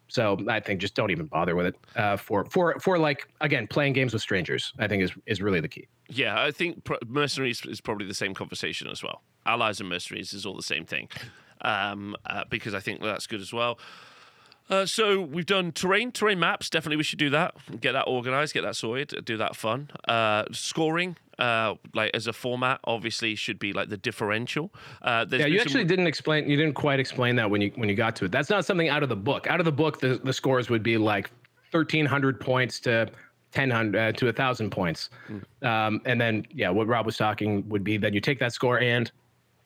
So 0.10 0.38
i 0.48 0.60
think 0.60 0.80
just 0.80 0.96
don't 0.96 1.12
even 1.12 1.26
bother 1.26 1.56
with 1.56 1.68
it 1.68 1.76
uh, 1.96 2.18
for 2.18 2.46
for 2.46 2.80
for 2.80 2.98
like 2.98 3.28
again 3.42 3.68
playing 3.68 3.94
games 3.94 4.14
with 4.14 4.22
strangers 4.22 4.72
i 4.80 4.88
think 4.88 5.04
is 5.04 5.12
is 5.26 5.42
really 5.42 5.60
the 5.60 5.68
key. 5.68 5.88
Yeah 6.10 6.42
i 6.42 6.52
think 6.52 6.88
mercenaries 7.08 7.64
is 7.66 7.82
probably 7.82 8.08
the 8.08 8.14
same 8.14 8.34
conversation 8.34 8.88
as 8.88 9.04
well. 9.04 9.22
Allies 9.46 9.80
and 9.80 9.90
mercenaries 9.90 10.34
is 10.34 10.46
all 10.46 10.56
the 10.56 10.64
same 10.64 10.86
thing. 10.86 11.10
Um, 11.62 12.16
uh, 12.26 12.44
because 12.50 12.74
i 12.74 12.80
think 12.80 13.02
that's 13.02 13.28
good 13.28 13.42
as 13.42 13.52
well 13.52 13.80
uh, 14.70 14.86
so 14.86 15.22
we've 15.22 15.46
done 15.46 15.72
terrain, 15.72 16.12
terrain 16.12 16.40
maps. 16.40 16.70
Definitely, 16.70 16.98
we 16.98 17.04
should 17.04 17.20
do 17.20 17.30
that. 17.30 17.56
Get 17.80 17.94
that 17.94 18.04
organized, 18.04 18.54
get 18.54 18.64
that 18.64 18.76
sorted, 18.76 19.24
do 19.26 19.38
that 19.38 19.56
fun. 19.56 19.90
Uh, 20.08 20.44
scoring, 20.52 21.16
uh, 21.40 21.76
like 21.94 22.12
as 22.14 22.28
a 22.28 22.34
format, 22.34 22.80
obviously 22.84 23.36
should 23.36 23.60
be 23.60 23.74
like 23.74 23.90
the 23.90 23.98
differential. 23.98 24.74
Uh, 25.02 25.26
yeah, 25.30 25.46
you 25.46 25.60
actually 25.60 25.82
some... 25.82 25.88
didn't 25.88 26.08
explain. 26.08 26.50
You 26.50 26.58
didn't 26.58 26.76
quite 26.76 27.00
explain 27.00 27.36
that 27.38 27.50
when 27.50 27.62
you 27.62 27.72
when 27.76 27.90
you 27.90 27.96
got 27.96 28.16
to 28.18 28.26
it. 28.26 28.32
That's 28.32 28.50
not 28.50 28.66
something 28.66 28.90
out 28.90 29.04
of 29.04 29.10
the 29.10 29.16
book. 29.16 29.48
Out 29.48 29.60
of 29.60 29.66
the 29.66 29.72
book, 29.72 30.00
the, 30.00 30.20
the 30.24 30.34
scores 30.34 30.70
would 30.70 30.84
be 30.84 30.98
like 30.98 31.30
thirteen 31.72 32.06
hundred 32.06 32.40
points 32.40 32.80
to 32.82 33.10
1000 33.54 33.96
uh, 33.96 34.12
to 34.12 34.26
1000 34.26 34.70
points 34.70 35.10
mm. 35.30 35.66
um, 35.66 36.02
and 36.06 36.20
then 36.20 36.46
yeah 36.54 36.70
what 36.70 36.86
rob 36.86 37.06
was 37.06 37.16
talking 37.16 37.68
would 37.70 37.84
be 37.84 37.96
that 37.96 38.14
you 38.14 38.20
take 38.20 38.40
that 38.40 38.52
score 38.52 38.80
and 38.82 39.12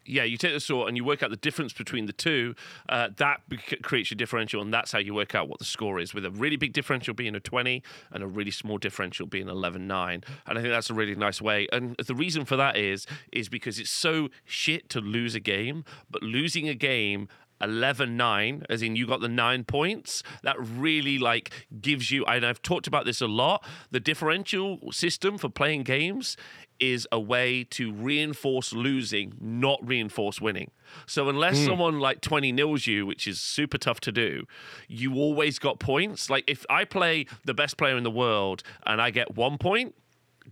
yeah, 0.06 0.24
you 0.24 0.38
take 0.38 0.54
the 0.54 0.60
sort 0.60 0.88
and 0.88 0.98
you 0.98 1.04
work 1.04 1.24
out 1.24 1.30
the 1.30 1.38
difference 1.38 1.74
between 1.74 2.06
the 2.06 2.14
two. 2.14 2.56
Uh, 2.90 3.10
that 3.18 3.42
creates 3.84 4.12
your 4.12 4.18
differential, 4.18 4.62
and 4.62 4.74
that's 4.74 4.92
how 4.92 5.00
you 5.00 5.14
work 5.14 5.36
out 5.36 5.48
what 5.48 5.60
the 5.60 5.66
score 5.66 6.00
is. 6.00 6.14
With 6.14 6.26
a 6.26 6.32
really 6.32 6.58
big 6.58 6.74
differential 6.74 7.14
being 7.14 7.36
a 7.36 7.40
20 7.40 7.84
and 8.12 8.24
a 8.24 8.28
really 8.28 8.52
small 8.52 8.78
differential 8.78 9.28
being 9.28 9.48
11 9.48 9.88
9. 9.88 10.24
And 10.48 10.58
I 10.58 10.62
think 10.62 10.74
that's 10.74 10.90
a 10.90 10.94
really 10.94 11.16
nice 11.16 11.42
way. 11.42 11.68
And 11.72 11.96
the 11.98 12.16
reason 12.16 12.46
for 12.46 12.56
that 12.58 12.78
is 12.78 13.06
is 13.32 13.50
because 13.50 13.80
it's 13.80 13.92
so 13.92 14.30
shit 14.46 14.90
to 14.90 15.00
lose 15.00 15.36
a 15.36 15.40
game, 15.40 15.86
but 16.10 16.24
losing 16.24 16.68
a 16.68 16.76
game 16.76 17.28
11 17.62 18.18
9 18.18 18.66
as 18.70 18.82
in 18.82 18.96
you 18.96 19.08
got 19.08 19.22
the 19.22 19.30
9 19.30 19.64
points 19.66 20.24
that 20.44 20.56
really 20.60 21.20
like 21.20 21.52
gives 21.80 22.12
you 22.12 22.26
and 22.26 22.46
I've 22.46 22.62
talked 22.62 22.88
about 22.88 23.06
this 23.06 23.22
a 23.22 23.28
lot 23.28 23.64
the 23.92 24.00
differential 24.00 24.80
system 24.92 25.38
for 25.38 25.50
playing 25.50 25.84
games 25.84 26.38
is 26.82 27.08
a 27.12 27.20
way 27.20 27.64
to 27.64 27.94
reinforce 27.94 28.74
losing, 28.74 29.34
not 29.40 29.80
reinforce 29.88 30.42
winning. 30.42 30.72
So 31.06 31.30
unless 31.30 31.58
mm. 31.60 31.66
someone 31.68 32.00
like 32.00 32.20
20 32.22 32.52
nils 32.52 32.88
you, 32.88 33.06
which 33.06 33.28
is 33.28 33.40
super 33.40 33.78
tough 33.78 34.02
to 34.02 34.12
do, 34.12 34.46
you 34.88 35.16
always 35.16 35.60
got 35.60 35.80
points. 35.80 36.30
Like 36.30 36.44
if 36.48 36.66
I 36.70 36.84
play 36.84 37.28
the 37.46 37.54
best 37.54 37.78
player 37.78 37.96
in 37.96 38.04
the 38.04 38.12
world 38.12 38.64
and 38.86 39.02
I 39.02 39.12
get 39.12 39.36
one 39.36 39.58
point, 39.58 39.96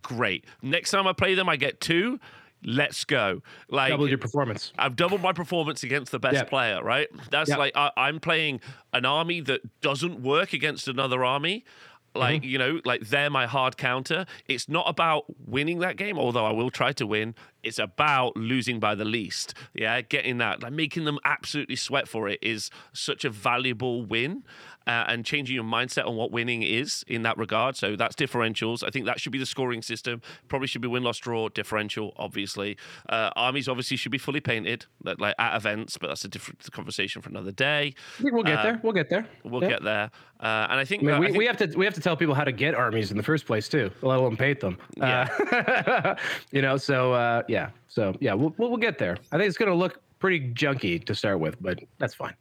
great. 0.02 0.46
Next 0.62 0.92
time 0.92 1.08
I 1.08 1.14
play 1.14 1.34
them, 1.34 1.50
I 1.50 1.56
get 1.56 1.82
two. 1.82 2.20
Let's 2.62 3.06
go! 3.06 3.42
Like 3.70 3.90
double 3.90 4.10
your 4.10 4.18
performance. 4.18 4.74
I've 4.78 4.98
doubled 4.98 5.22
my 5.22 5.32
performance 5.32 5.84
against 5.84 6.12
the 6.12 6.20
best 6.20 6.36
yep. 6.36 6.50
player. 6.50 6.84
Right? 6.84 7.08
That's 7.32 7.50
yep. 7.50 7.58
like 7.58 7.72
I, 7.74 7.92
I'm 7.96 8.20
playing 8.20 8.60
an 8.92 9.06
army 9.06 9.40
that 9.42 9.62
doesn't 9.80 10.22
work 10.22 10.52
against 10.52 10.90
another 10.90 11.24
army. 11.24 11.64
Like, 12.16 12.42
mm-hmm. 12.42 12.50
you 12.50 12.58
know, 12.58 12.82
like 12.86 13.02
they're 13.02 13.30
my 13.30 13.46
hard 13.46 13.78
counter. 13.78 14.26
It's 14.48 14.68
not 14.68 14.90
about 14.90 15.26
winning 15.48 15.80
that 15.80 15.96
game, 15.98 16.18
although 16.18 16.46
I 16.46 16.52
will 16.52 16.72
try 16.72 16.92
to 16.94 17.06
win. 17.06 17.36
It's 17.64 17.80
about 17.80 18.36
losing 18.36 18.80
by 18.80 18.96
the 18.96 19.06
least. 19.06 19.54
Yeah, 19.74 20.02
getting 20.02 20.38
that, 20.40 20.64
like 20.64 20.74
making 20.74 21.06
them 21.06 21.20
absolutely 21.24 21.76
sweat 21.76 22.08
for 22.08 22.28
it 22.28 22.40
is 22.42 22.72
such 22.94 23.26
a 23.26 23.30
valuable 23.30 24.04
win 24.04 24.44
uh, 24.90 25.06
and 25.08 25.24
changing 25.24 25.54
your 25.54 25.64
mindset 25.64 26.08
on 26.08 26.16
what 26.16 26.32
winning 26.32 26.64
is 26.64 27.06
in 27.08 27.22
that 27.22 27.38
regard. 27.38 27.78
So 27.78 27.96
that's 27.96 28.16
differentials. 28.16 28.84
I 28.84 28.90
think 28.90 29.06
that 29.06 29.20
should 29.20 29.32
be 29.32 29.38
the 29.38 29.46
scoring 29.46 29.84
system. 29.84 30.20
Probably 30.48 30.68
should 30.68 30.82
be 30.82 30.88
win, 30.88 31.04
loss, 31.04 31.20
draw, 31.20 31.48
differential, 31.50 32.12
obviously. 32.18 32.76
Uh, 33.08 33.30
armies 33.36 33.70
obviously 33.70 33.98
should 33.98 34.12
be 34.12 34.18
fully 34.18 34.40
painted, 34.40 34.88
like 35.04 35.36
at 35.38 35.56
events, 35.56 35.96
but 36.00 36.08
that's 36.08 36.26
a 36.26 36.28
different 36.28 36.72
conversation 36.72 37.22
for 37.22 37.30
another 37.30 37.52
day. 37.52 37.94
We'll 38.20 38.42
get 38.42 38.58
uh, 38.58 38.64
there. 38.64 38.80
We'll 38.82 38.94
get 38.94 39.12
there. 39.12 39.28
We'll 39.44 39.62
yeah. 39.62 39.70
get 39.70 39.84
there. 39.84 40.10
Uh, 40.40 40.66
and 40.72 40.80
I 40.80 40.86
think, 40.86 41.04
I 41.04 41.06
mean, 41.06 41.20
we, 41.20 41.26
I 41.26 41.30
think, 41.30 41.38
we 41.38 41.46
have 41.46 41.58
to 41.58 41.78
we 41.78 41.86
have 41.86 41.94
to 41.94 42.02
tell 42.02 42.18
people 42.18 42.34
how 42.34 42.44
to 42.44 42.52
get 42.52 42.74
armies 42.74 43.12
in 43.12 43.18
the 43.18 43.24
first 43.24 43.46
place 43.46 43.70
too, 43.70 43.92
let 44.02 44.18
alone 44.18 44.38
paint 44.38 44.60
them. 44.60 44.80
Yeah. 44.98 45.28
Uh, 45.52 46.16
you 46.52 46.64
know, 46.64 46.78
so 46.78 47.14
uh, 47.14 47.44
yeah, 47.48 47.70
so 47.90 48.16
yeah, 48.20 48.34
we'll 48.34 48.56
we'll 48.58 48.78
get 48.78 48.98
there. 48.98 49.18
I 49.32 49.38
think 49.38 49.50
it's 49.50 49.58
going 49.58 49.70
to 49.70 49.76
look 49.76 50.02
pretty 50.20 50.52
junky 50.54 51.04
to 51.06 51.16
start 51.16 51.40
with, 51.40 51.62
but 51.62 51.80
that's 51.98 52.14
fine. 52.14 52.36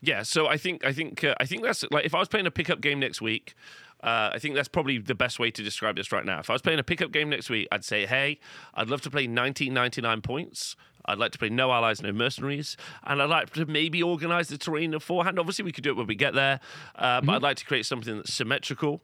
Yeah, 0.00 0.22
so 0.22 0.46
I 0.46 0.56
think 0.56 0.84
I 0.84 0.92
think 0.92 1.24
uh, 1.24 1.34
I 1.38 1.44
think 1.44 1.62
that's 1.62 1.84
like 1.90 2.04
if 2.04 2.14
I 2.14 2.18
was 2.18 2.28
playing 2.28 2.46
a 2.46 2.50
pickup 2.50 2.80
game 2.80 2.98
next 2.98 3.20
week, 3.20 3.54
uh, 4.02 4.30
I 4.32 4.38
think 4.38 4.54
that's 4.54 4.68
probably 4.68 4.98
the 4.98 5.14
best 5.14 5.38
way 5.38 5.50
to 5.50 5.62
describe 5.62 5.96
this 5.96 6.12
right 6.12 6.24
now. 6.24 6.40
If 6.40 6.50
I 6.50 6.52
was 6.52 6.62
playing 6.62 6.78
a 6.78 6.84
pickup 6.84 7.12
game 7.12 7.28
next 7.28 7.50
week, 7.50 7.68
I'd 7.70 7.84
say, 7.84 8.06
hey, 8.06 8.38
I'd 8.74 8.88
love 8.88 9.02
to 9.02 9.10
play 9.10 9.22
1999 9.22 10.22
points. 10.22 10.76
I'd 11.04 11.18
like 11.18 11.32
to 11.32 11.38
play 11.38 11.48
no 11.48 11.72
allies, 11.72 12.02
no 12.02 12.12
mercenaries, 12.12 12.76
and 13.04 13.22
I'd 13.22 13.30
like 13.30 13.50
to 13.54 13.64
maybe 13.64 14.02
organize 14.02 14.48
the 14.48 14.58
terrain 14.58 14.90
beforehand. 14.90 15.38
Obviously, 15.38 15.64
we 15.64 15.72
could 15.72 15.84
do 15.84 15.90
it 15.90 15.96
when 15.96 16.06
we 16.06 16.14
get 16.14 16.34
there, 16.34 16.60
uh, 16.96 17.20
but 17.20 17.22
mm-hmm. 17.22 17.30
I'd 17.30 17.42
like 17.42 17.56
to 17.58 17.64
create 17.64 17.86
something 17.86 18.18
that's 18.18 18.34
symmetrical 18.34 19.02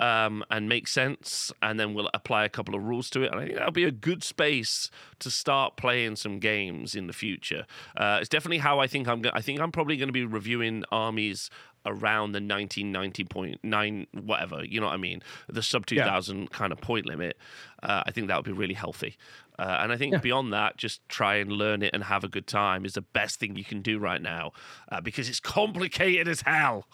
um, 0.00 0.44
and 0.50 0.68
make 0.68 0.88
sense, 0.88 1.52
and 1.62 1.78
then 1.78 1.94
we'll 1.94 2.10
apply 2.14 2.44
a 2.44 2.48
couple 2.48 2.74
of 2.74 2.82
rules 2.82 3.10
to 3.10 3.22
it. 3.22 3.32
And 3.32 3.40
I 3.40 3.44
think 3.44 3.56
that'll 3.56 3.72
be 3.72 3.84
a 3.84 3.92
good 3.92 4.22
space 4.22 4.90
to 5.20 5.30
start 5.30 5.76
playing 5.76 6.16
some 6.16 6.38
games 6.38 6.94
in 6.94 7.06
the 7.06 7.12
future. 7.12 7.66
Uh, 7.96 8.18
it's 8.20 8.28
definitely 8.28 8.58
how 8.58 8.80
I 8.80 8.86
think 8.86 9.08
I'm. 9.08 9.22
Go- 9.22 9.30
I 9.32 9.40
think 9.40 9.60
I'm 9.60 9.72
probably 9.72 9.96
going 9.96 10.08
to 10.08 10.12
be 10.12 10.24
reviewing 10.24 10.84
armies 10.90 11.50
around 11.86 12.32
the 12.32 12.40
1990.9 12.40 14.06
whatever 14.24 14.64
you 14.64 14.80
know 14.80 14.86
what 14.86 14.94
i 14.94 14.96
mean 14.96 15.22
the 15.48 15.62
sub 15.62 15.84
2000 15.86 16.40
yeah. 16.40 16.46
kind 16.50 16.72
of 16.72 16.80
point 16.80 17.06
limit 17.06 17.36
uh, 17.82 18.02
i 18.06 18.10
think 18.10 18.28
that 18.28 18.36
would 18.36 18.44
be 18.44 18.52
really 18.52 18.74
healthy 18.74 19.16
uh, 19.58 19.78
and 19.80 19.92
i 19.92 19.96
think 19.96 20.12
yeah. 20.12 20.18
beyond 20.18 20.52
that 20.52 20.76
just 20.76 21.06
try 21.08 21.36
and 21.36 21.52
learn 21.52 21.82
it 21.82 21.90
and 21.92 22.04
have 22.04 22.24
a 22.24 22.28
good 22.28 22.46
time 22.46 22.84
is 22.84 22.94
the 22.94 23.02
best 23.02 23.38
thing 23.38 23.56
you 23.56 23.64
can 23.64 23.82
do 23.82 23.98
right 23.98 24.22
now 24.22 24.52
uh, 24.90 25.00
because 25.00 25.28
it's 25.28 25.40
complicated 25.40 26.26
as 26.26 26.40
hell 26.42 26.86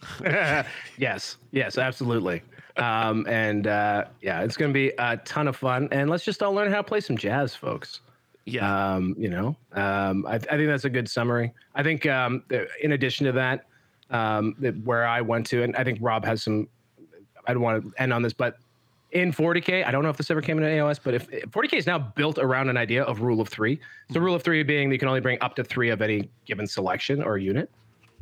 yes, 0.98 1.36
yes, 1.50 1.78
absolutely. 1.78 2.42
Um, 2.76 3.26
and 3.28 3.66
uh, 3.66 4.04
yeah, 4.20 4.42
it's 4.42 4.56
going 4.56 4.70
to 4.70 4.74
be 4.74 4.92
a 4.98 5.16
ton 5.18 5.48
of 5.48 5.56
fun. 5.56 5.88
And 5.92 6.08
let's 6.08 6.24
just 6.24 6.42
all 6.42 6.52
learn 6.52 6.70
how 6.70 6.78
to 6.78 6.82
play 6.82 7.00
some 7.00 7.16
jazz, 7.16 7.54
folks. 7.54 8.00
Yeah. 8.44 8.94
Um, 8.94 9.14
you 9.18 9.28
know, 9.28 9.56
um, 9.72 10.26
I, 10.26 10.34
I, 10.34 10.38
think 10.38 10.68
that's 10.68 10.84
a 10.84 10.90
good 10.90 11.08
summary. 11.08 11.52
I 11.74 11.82
think, 11.82 12.06
um, 12.06 12.42
in 12.82 12.92
addition 12.92 13.26
to 13.26 13.32
that, 13.32 13.66
um, 14.10 14.54
where 14.84 15.06
I 15.06 15.20
went 15.20 15.46
to, 15.46 15.62
and 15.62 15.76
I 15.76 15.84
think 15.84 15.98
Rob 16.00 16.24
has 16.24 16.42
some, 16.42 16.68
I 17.46 17.52
don't 17.52 17.62
want 17.62 17.84
to 17.84 18.02
end 18.02 18.12
on 18.12 18.22
this, 18.22 18.32
but 18.32 18.56
in 19.12 19.32
40K, 19.32 19.86
I 19.86 19.90
don't 19.90 20.02
know 20.02 20.08
if 20.08 20.16
this 20.16 20.30
ever 20.30 20.40
came 20.40 20.58
into 20.58 20.68
AOS, 20.70 20.98
but 21.02 21.14
if 21.14 21.30
40K 21.30 21.74
is 21.74 21.86
now 21.86 21.98
built 21.98 22.38
around 22.38 22.68
an 22.68 22.76
idea 22.76 23.04
of 23.04 23.20
rule 23.20 23.40
of 23.40 23.48
three. 23.48 23.78
So, 24.10 24.20
rule 24.20 24.34
of 24.34 24.42
three 24.42 24.62
being 24.62 24.88
that 24.88 24.94
you 24.94 24.98
can 24.98 25.08
only 25.08 25.20
bring 25.20 25.38
up 25.40 25.54
to 25.56 25.64
three 25.64 25.90
of 25.90 26.02
any 26.02 26.30
given 26.46 26.66
selection 26.66 27.22
or 27.22 27.36
unit 27.36 27.70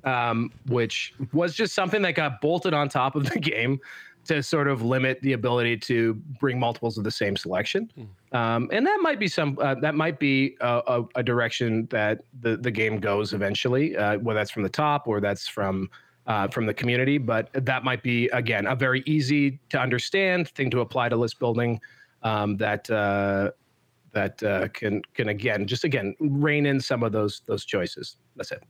um, 0.04 0.50
which 0.66 1.14
was 1.32 1.54
just 1.54 1.74
something 1.74 2.02
that 2.02 2.14
got 2.14 2.40
bolted 2.40 2.74
on 2.74 2.88
top 2.88 3.16
of 3.16 3.28
the 3.28 3.38
game 3.40 3.80
to 4.24 4.42
sort 4.42 4.68
of 4.68 4.82
limit 4.82 5.20
the 5.22 5.32
ability 5.32 5.76
to 5.76 6.14
bring 6.38 6.58
multiples 6.58 6.98
of 6.98 7.04
the 7.04 7.10
same 7.10 7.36
selection. 7.36 7.90
Hmm. 7.94 8.36
Um, 8.36 8.68
and 8.72 8.86
that 8.86 9.00
might 9.02 9.18
be 9.18 9.28
some 9.28 9.58
uh, 9.60 9.74
that 9.76 9.94
might 9.94 10.20
be 10.20 10.56
a, 10.60 10.82
a, 10.86 11.04
a, 11.16 11.22
direction 11.22 11.88
that 11.90 12.20
the, 12.40 12.56
the 12.56 12.70
game 12.70 13.00
goes 13.00 13.32
eventually, 13.32 13.96
uh, 13.96 14.18
whether 14.18 14.38
that's 14.38 14.50
from 14.50 14.62
the 14.62 14.68
top 14.68 15.08
or 15.08 15.20
that's 15.20 15.48
from 15.48 15.90
uh, 16.26 16.46
from 16.48 16.66
the 16.66 16.74
community. 16.74 17.18
But 17.18 17.50
that 17.54 17.82
might 17.82 18.02
be 18.02 18.28
again 18.28 18.66
a 18.66 18.76
very 18.76 19.02
easy 19.06 19.58
to 19.70 19.80
understand 19.80 20.48
thing 20.50 20.70
to 20.70 20.80
apply 20.80 21.08
to 21.08 21.16
list 21.16 21.40
building 21.40 21.80
um, 22.22 22.56
that 22.58 22.88
uh, 22.88 23.50
that 24.12 24.42
uh, 24.42 24.68
can 24.68 25.02
can 25.14 25.28
again 25.28 25.66
just 25.66 25.84
again 25.84 26.14
rein 26.20 26.66
in 26.66 26.80
some 26.80 27.02
of 27.02 27.10
those 27.10 27.42
those 27.46 27.64
choices. 27.64 28.16
That's 28.36 28.52
it. 28.52 28.62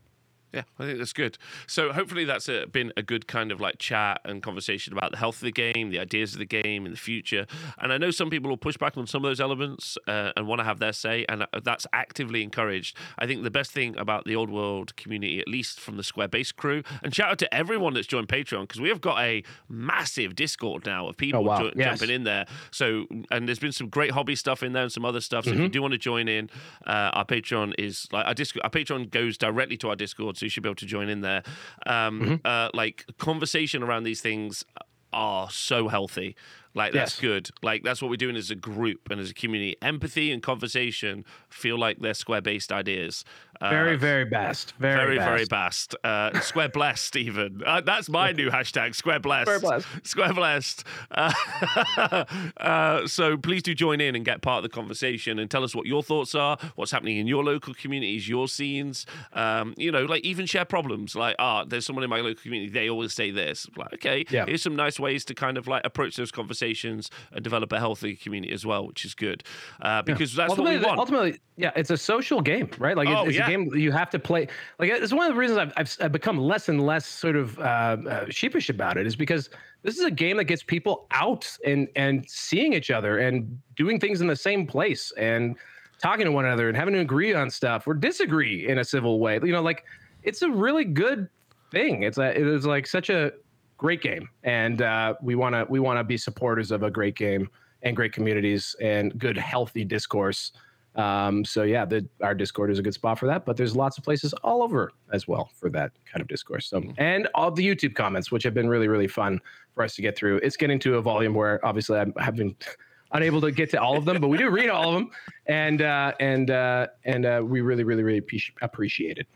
Yeah, 0.53 0.63
I 0.79 0.85
think 0.87 0.99
that's 0.99 1.13
good. 1.13 1.39
So 1.67 1.93
hopefully 1.93 2.25
that's 2.25 2.49
a, 2.49 2.67
been 2.67 2.93
a 2.97 3.03
good 3.03 3.27
kind 3.29 3.53
of 3.53 3.61
like 3.61 3.79
chat 3.79 4.21
and 4.25 4.43
conversation 4.43 4.93
about 4.93 5.13
the 5.13 5.17
health 5.17 5.37
of 5.37 5.43
the 5.43 5.53
game, 5.53 5.91
the 5.91 5.99
ideas 6.01 6.33
of 6.33 6.39
the 6.41 6.45
game 6.45 6.85
in 6.87 6.93
the 6.93 6.99
future. 6.99 7.47
And 7.79 7.93
I 7.93 7.99
know 7.99 8.11
some 8.11 8.31
people 8.31 8.51
will 8.51 8.57
push 8.57 8.77
back 8.77 8.97
on 8.97 9.07
some 9.07 9.25
of 9.25 9.29
those 9.31 9.41
elements 9.41 9.97
uh, 10.09 10.33
and 10.37 10.49
want 10.49 10.59
to 10.61 10.65
have 10.65 10.79
their 10.81 10.93
say, 10.93 11.25
and 11.29 11.43
uh, 11.45 11.47
that's 11.63 11.87
actively 11.93 12.43
encouraged. 12.43 12.97
I 13.19 13.27
think 13.27 13.43
the 13.45 13.51
best 13.51 13.71
thing 13.71 13.97
about 13.97 14.25
the 14.25 14.35
old 14.35 14.51
world 14.51 14.97
community, 14.97 15.39
at 15.41 15.47
least 15.49 15.79
from 15.79 15.97
the 15.97 16.03
Square 16.03 16.29
Base 16.29 16.51
crew, 16.53 16.83
and 17.03 17.15
shout 17.15 17.31
out 17.31 17.39
to 17.39 17.55
everyone 17.55 17.95
that's 17.95 18.07
joined 18.09 18.29
Patreon 18.29 18.63
because 18.63 18.81
we 18.81 18.89
have 18.89 19.01
got 19.01 19.21
a 19.21 19.43
massive 19.69 20.35
Discord 20.35 20.85
now 20.87 21.07
of 21.09 21.17
people 21.17 21.41
Oh, 21.41 21.43
wow. 21.43 21.71
Yes. 21.77 22.01
jumping 22.01 22.15
in 22.15 22.25
there. 22.25 22.47
So 22.73 23.07
and 23.31 23.47
there's 23.47 23.59
been 23.61 23.73
some 23.73 23.89
great 23.89 24.11
hobby 24.11 24.35
stuff 24.35 24.63
in 24.63 24.73
there 24.73 24.83
and 24.83 24.93
some 24.93 25.05
other 25.05 25.21
stuff. 25.21 25.45
So 25.45 25.51
if 25.53 25.57
you 25.57 25.63
Mm-hmm. 25.65 25.71
do 25.73 25.83
want 25.83 25.93
to 25.93 25.99
join 25.99 26.27
in, 26.29 26.51
uh, 26.87 27.11
our 27.13 27.25
Patreon 27.25 27.75
is 27.79 28.09
like 28.13 28.27
our 28.27 28.35
Discord. 28.35 28.63
Our 28.65 28.71
Patreon 28.71 29.11
goes 29.11 29.39
directly 29.39 29.77
to 29.79 29.89
our 29.91 29.97
Discord, 29.97 30.37
so 30.41 30.47
you 30.47 30.51
should 30.51 30.63
be 30.65 30.69
able 30.69 30.75
to 30.77 30.87
join 30.87 31.09
in 31.09 31.21
there. 31.21 31.43
Um, 31.87 32.21
Mm-hmm. 32.21 32.35
uh, 32.45 32.69
like 32.75 33.05
conversation 33.19 33.83
around 33.83 34.03
these 34.05 34.21
things 34.21 34.65
are 35.13 35.51
so 35.51 35.89
healthy. 35.89 36.35
Like 36.75 36.93
that's 36.93 37.15
Yes. 37.17 37.21
good. 37.21 37.51
Like 37.63 37.83
that's 37.83 38.01
what 38.01 38.11
we're 38.11 38.17
doing 38.17 38.37
as 38.37 38.51
a 38.51 38.55
group 38.55 39.11
and 39.11 39.21
as 39.21 39.31
a 39.31 39.35
community. 39.35 39.77
Empathy 39.83 40.31
and 40.33 40.43
conversation 40.43 41.25
feel 41.49 41.79
like 41.79 41.99
they're 41.99 42.15
square 42.15 42.41
based 42.41 42.71
ideas. 42.73 43.25
Uh, 43.61 43.69
Very 43.69 43.97
very 43.97 44.25
best. 44.25 44.73
Very 44.79 44.97
very, 44.97 45.17
best. 45.19 45.29
very 45.29 45.45
best. 45.45 45.95
Uh, 46.03 46.41
square 46.41 46.69
blessed, 46.71 47.17
even. 47.17 47.63
Uh, 47.67 47.81
that's 47.83 48.09
my 48.09 48.33
new 48.33 48.49
hashtag, 48.51 48.95
square 48.95 49.21
blessed. 49.21 49.51
Square 49.51 49.61
blessed. 49.61 49.87
Square 50.07 50.33
blessed. 50.35 50.85
Uh, 51.11 52.25
uh, 52.57 53.07
so 53.07 53.37
please 53.37 53.63
do 53.63 53.75
join 53.75 54.01
in 54.01 54.15
and 54.15 54.25
get 54.25 54.41
part 54.41 54.59
of 54.65 54.71
the 54.71 54.75
conversation 54.75 55.39
and 55.39 55.51
tell 55.51 55.63
us 55.65 55.75
what 55.75 55.87
your 55.87 56.03
thoughts 56.03 56.35
are, 56.35 56.57
what's 56.77 56.91
happening 56.93 57.19
in 57.19 57.27
your 57.27 57.45
local 57.45 57.75
communities, 57.75 58.29
your 58.29 58.49
scenes. 58.49 59.05
Um, 59.35 59.75
you 59.77 59.93
know, 59.93 60.05
like 60.05 60.25
even 60.25 60.47
share 60.47 60.65
problems. 60.65 61.15
Like, 61.15 61.37
ah, 61.39 61.65
there's 61.65 61.85
someone 61.85 62.03
in 62.05 62.09
my 62.11 62.21
local 62.21 62.43
community, 62.43 62.71
they 62.73 62.89
always 62.89 63.13
say 63.13 63.31
this. 63.31 63.67
Like, 63.77 63.93
okay, 63.95 64.25
Yeah. 64.31 64.47
here's 64.47 64.63
some 64.63 64.77
nice 64.77 64.99
ways 64.99 65.25
to 65.27 65.35
kind 65.35 65.59
of 65.59 65.67
like 65.69 65.83
approach 65.85 66.17
those 66.17 66.31
conversations 66.31 66.60
and 66.61 67.09
develop 67.43 67.73
a 67.73 67.79
healthy 67.79 68.15
community 68.15 68.53
as 68.53 68.67
well, 68.67 68.87
which 68.87 69.05
is 69.05 69.15
good. 69.15 69.43
Uh, 69.81 70.03
because 70.03 70.35
that's 70.35 70.51
what 70.51 70.59
ultimately, 70.59 70.79
we 70.79 70.85
want. 70.85 70.99
ultimately, 70.99 71.41
yeah, 71.57 71.71
it's 71.75 71.91
a 71.91 71.97
social 71.97 72.41
game, 72.41 72.71
right? 72.79 72.97
Like 72.97 73.09
Oh, 73.09 73.21
it's, 73.21 73.29
it's 73.31 73.39
yeah. 73.39 73.47
a 73.47 73.51
game 73.51 73.75
you 73.75 73.93
have 73.93 74.11
to 74.11 74.19
play. 74.19 74.49
Like 74.79 74.91
it's 74.91 75.13
one 75.13 75.27
of 75.27 75.35
the 75.35 75.39
reasons 75.39 75.59
I've, 75.59 75.73
I've, 75.77 75.97
I've 76.01 76.13
become 76.13 76.39
less 76.39 76.69
and 76.69 76.85
less 76.85 77.07
sort 77.07 77.37
of 77.37 77.59
uh, 77.59 77.63
uh, 77.63 78.27
sheepish 78.29 78.69
about 78.69 78.97
it 78.97 79.07
is 79.07 79.17
because 79.17 79.51
this 79.83 79.99
is 79.99 80.05
a 80.05 80.11
game 80.11 80.37
that 80.37 80.45
gets 80.45 80.63
people 80.63 81.07
out 81.11 81.51
and 81.65 81.89
and 81.97 82.29
seeing 82.29 82.75
each 82.75 82.91
other 82.91 83.19
and 83.19 83.59
doing 83.77 83.99
things 83.99 84.21
in 84.21 84.27
the 84.27 84.37
same 84.37 84.67
place 84.67 85.13
and 85.17 85.57
talking 86.01 86.25
to 86.25 86.33
one 86.33 86.45
another 86.45 86.69
and 86.69 86.77
having 86.77 86.95
to 86.95 87.01
agree 87.01 87.35
on 87.35 87.51
stuff 87.51 87.87
or 87.87 87.95
disagree 87.95 88.69
in 88.69 88.79
a 88.79 88.85
civil 88.85 89.21
way. 89.21 89.39
You 89.43 89.53
know, 89.53 89.63
like 89.63 89.85
it's 90.23 90.43
a 90.43 90.51
really 90.51 90.85
good 90.85 91.29
thing. 91.71 92.03
It's 92.03 92.19
a 92.19 92.39
it 92.39 92.47
is 92.47 92.67
like 92.67 92.87
such 92.87 93.11
a 93.11 93.33
great 93.81 94.03
game, 94.03 94.29
and 94.45 94.83
uh, 94.83 95.15
we 95.23 95.35
want 95.35 95.55
to 95.55 95.67
we 95.71 95.81
want 95.81 95.99
to 95.99 96.05
be 96.05 96.19
supporters 96.19 96.71
of 96.71 96.83
a 96.83 96.91
great 96.91 97.17
game 97.17 97.49
and 97.83 97.97
great 97.97 98.13
communities 98.13 98.77
and 98.81 99.19
good 99.19 99.39
healthy 99.39 99.85
discourse. 99.85 100.53
Um, 100.97 101.45
so 101.47 101.63
yeah, 101.63 101.87
the, 101.87 102.07
our 102.23 102.35
Discord 102.35 102.71
is 102.71 102.79
a 102.79 102.83
good 102.83 102.93
spot 102.93 103.19
for 103.19 103.27
that, 103.27 103.47
but 103.47 103.57
there's 103.57 103.75
lots 103.75 103.97
of 103.97 104.05
places 104.05 104.35
all 104.45 104.63
over 104.63 104.93
as 105.13 105.27
well 105.27 105.51
for 105.55 105.71
that 105.71 105.93
kind 106.05 106.21
of 106.21 106.29
discourse. 106.29 106.67
So 106.67 106.83
and 106.99 107.27
all 107.35 107.51
the 107.51 107.67
YouTube 107.67 107.95
comments, 107.95 108.31
which 108.31 108.43
have 108.43 108.53
been 108.53 108.69
really 108.69 108.87
really 108.87 109.09
fun 109.09 109.41
for 109.75 109.83
us 109.83 109.95
to 109.95 110.03
get 110.03 110.15
through. 110.15 110.37
It's 110.43 110.59
getting 110.59 110.79
to 110.81 110.97
a 110.97 111.03
volume 111.03 111.33
where 111.33 111.65
obviously 111.65 111.99
I 111.99 112.07
have 112.23 112.37
been 112.37 112.55
unable 113.13 113.41
to 113.41 113.51
get 113.51 113.71
to 113.71 113.81
all 113.81 113.97
of 113.97 114.05
them, 114.05 114.21
but 114.21 114.29
we 114.29 114.37
do 114.37 114.51
read 114.51 114.69
all 114.69 114.89
of 114.91 114.95
them, 114.95 115.11
and 115.47 115.81
uh, 115.81 116.13
and 116.21 116.51
uh, 116.51 116.89
and 117.05 117.25
uh, 117.25 117.41
we 117.43 117.63
really 117.63 117.85
really 117.85 118.03
really 118.03 118.23
appreciate 118.61 119.17
it. 119.17 119.27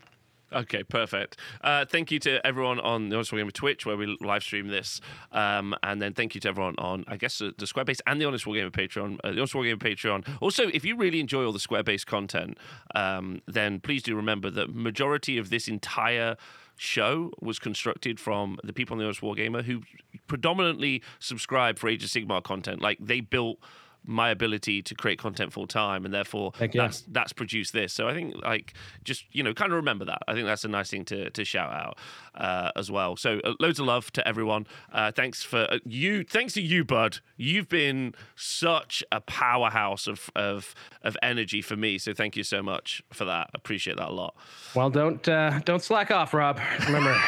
Okay, 0.55 0.83
perfect. 0.83 1.37
Uh, 1.61 1.83
thank 1.83 2.11
you 2.11 2.19
to 2.19 2.45
everyone 2.47 2.79
on 2.79 3.09
the 3.09 3.17
Honest 3.17 3.31
Wargamer 3.31 3.51
Twitch 3.51 3.85
where 3.85 3.97
we 3.97 4.17
live 4.21 4.41
stream 4.41 4.69
this, 4.69 5.01
um, 5.33 5.75
and 5.83 6.01
then 6.01 6.13
thank 6.13 6.33
you 6.33 6.39
to 6.41 6.47
everyone 6.47 6.75
on 6.77 7.03
I 7.09 7.17
guess 7.17 7.39
the, 7.39 7.53
the 7.57 7.65
Squarebase 7.65 7.99
and 8.07 8.21
the 8.21 8.25
Honest 8.25 8.45
Wargamer 8.45 8.71
Patreon. 8.71 9.19
Uh, 9.21 9.31
the 9.31 9.39
Honest 9.39 9.53
Wargamer 9.53 9.75
Patreon. 9.75 10.25
Also, 10.41 10.69
if 10.73 10.85
you 10.85 10.95
really 10.95 11.19
enjoy 11.19 11.45
all 11.45 11.51
the 11.51 11.59
Squarebase 11.59 12.05
content, 12.05 12.57
um, 12.95 13.41
then 13.47 13.81
please 13.81 14.01
do 14.01 14.15
remember 14.15 14.49
that 14.49 14.73
majority 14.73 15.37
of 15.37 15.49
this 15.49 15.67
entire 15.67 16.37
show 16.77 17.31
was 17.41 17.59
constructed 17.59 18.17
from 18.19 18.57
the 18.63 18.71
people 18.71 18.93
on 18.93 18.99
the 18.99 19.05
Honest 19.05 19.21
Wargamer 19.21 19.63
who 19.63 19.81
predominantly 20.27 21.03
subscribe 21.19 21.77
for 21.79 21.89
Age 21.89 22.03
of 22.03 22.09
Sigmar 22.09 22.41
content. 22.41 22.81
Like 22.81 22.97
they 23.01 23.19
built 23.19 23.59
my 24.05 24.29
ability 24.29 24.81
to 24.81 24.95
create 24.95 25.19
content 25.19 25.51
full 25.51 25.67
time 25.67 26.05
and 26.05 26.13
therefore 26.13 26.51
that's 26.73 27.01
that's 27.09 27.33
produced 27.33 27.73
this. 27.73 27.93
So 27.93 28.07
i 28.07 28.13
think 28.13 28.35
like 28.43 28.73
just 29.03 29.25
you 29.31 29.43
know 29.43 29.53
kind 29.53 29.71
of 29.71 29.77
remember 29.77 30.05
that. 30.05 30.19
I 30.27 30.33
think 30.33 30.45
that's 30.45 30.63
a 30.63 30.67
nice 30.67 30.89
thing 30.89 31.05
to 31.05 31.29
to 31.29 31.45
shout 31.45 31.71
out 31.71 31.97
uh, 32.35 32.71
as 32.75 32.91
well. 32.91 33.15
So 33.15 33.39
uh, 33.43 33.53
loads 33.59 33.79
of 33.79 33.85
love 33.85 34.11
to 34.13 34.27
everyone. 34.27 34.67
Uh, 34.91 35.11
thanks 35.11 35.43
for 35.43 35.67
uh, 35.71 35.79
you 35.85 36.23
thanks 36.23 36.53
to 36.53 36.61
you 36.61 36.83
bud. 36.83 37.19
You've 37.37 37.69
been 37.69 38.13
such 38.35 39.03
a 39.11 39.21
powerhouse 39.21 40.07
of 40.07 40.29
of 40.35 40.73
of 41.03 41.17
energy 41.21 41.61
for 41.61 41.75
me. 41.75 41.97
So 41.97 42.13
thank 42.13 42.35
you 42.35 42.43
so 42.43 42.61
much 42.61 43.01
for 43.11 43.25
that. 43.25 43.49
Appreciate 43.53 43.97
that 43.97 44.09
a 44.09 44.13
lot. 44.13 44.35
Well, 44.75 44.89
don't 44.89 45.27
uh, 45.27 45.59
don't 45.65 45.81
slack 45.81 46.11
off, 46.11 46.33
Rob. 46.33 46.59
Remember, 46.85 47.15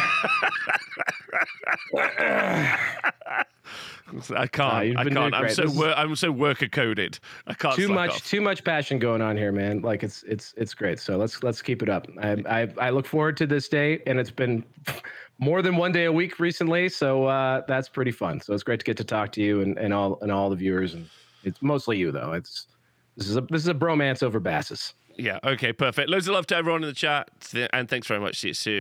i 4.35 4.47
can't 4.47 4.97
i 4.97 5.03
can't 5.03 5.33
i'm 5.33 5.49
so 5.49 5.69
wor- 5.69 5.93
i'm 5.97 6.15
so 6.15 6.31
worker 6.31 6.67
coded 6.67 7.19
i 7.47 7.53
can't 7.53 7.75
too 7.75 7.87
much 7.89 8.11
off. 8.11 8.27
too 8.27 8.41
much 8.41 8.63
passion 8.63 8.99
going 8.99 9.21
on 9.21 9.37
here, 9.37 9.51
man. 9.51 9.81
Like 9.81 10.03
it's 10.03 10.23
it's 10.23 10.53
it's 10.57 10.73
great. 10.73 10.99
So 10.99 11.17
let's 11.17 11.43
let's 11.43 11.61
keep 11.61 11.81
it 11.81 11.89
up. 11.89 12.07
I 12.21 12.31
I, 12.49 12.73
I 12.79 12.89
look 12.89 13.05
forward 13.05 13.37
to 13.37 13.47
this 13.47 13.67
day, 13.67 14.01
and 14.07 14.19
it's 14.19 14.31
been 14.31 14.63
more 15.39 15.61
than 15.61 15.75
one 15.75 15.91
day 15.91 16.05
a 16.05 16.11
week 16.11 16.39
recently. 16.39 16.89
So 16.89 17.25
uh, 17.25 17.61
that's 17.67 17.89
pretty 17.89 18.11
fun. 18.11 18.41
So 18.41 18.53
it's 18.53 18.63
great 18.63 18.79
to 18.79 18.85
get 18.85 18.97
to 18.97 19.03
talk 19.03 19.31
to 19.33 19.41
you 19.41 19.61
and, 19.61 19.77
and 19.77 19.93
all 19.93 20.19
and 20.21 20.31
all 20.31 20.49
the 20.49 20.55
viewers. 20.55 20.93
And 20.93 21.07
it's 21.43 21.61
mostly 21.61 21.97
you 21.97 22.11
though. 22.11 22.33
It's 22.33 22.67
this 23.15 23.27
is 23.27 23.37
a 23.37 23.41
this 23.41 23.61
is 23.61 23.67
a 23.67 23.73
bromance 23.73 24.23
over 24.23 24.39
basses. 24.39 24.93
yeah 25.17 25.39
okay 25.43 25.73
perfect 25.73 26.09
loads 26.09 26.27
of 26.27 26.35
love 26.35 26.45
to 26.47 26.55
everyone 26.55 26.83
in 26.83 26.89
the 26.89 26.93
chat 26.93 27.29
and 27.73 27.89
thanks 27.89 28.05
very 28.07 28.19
much 28.19 28.39
see 28.39 28.49
you 28.49 28.53
soon 28.53 28.75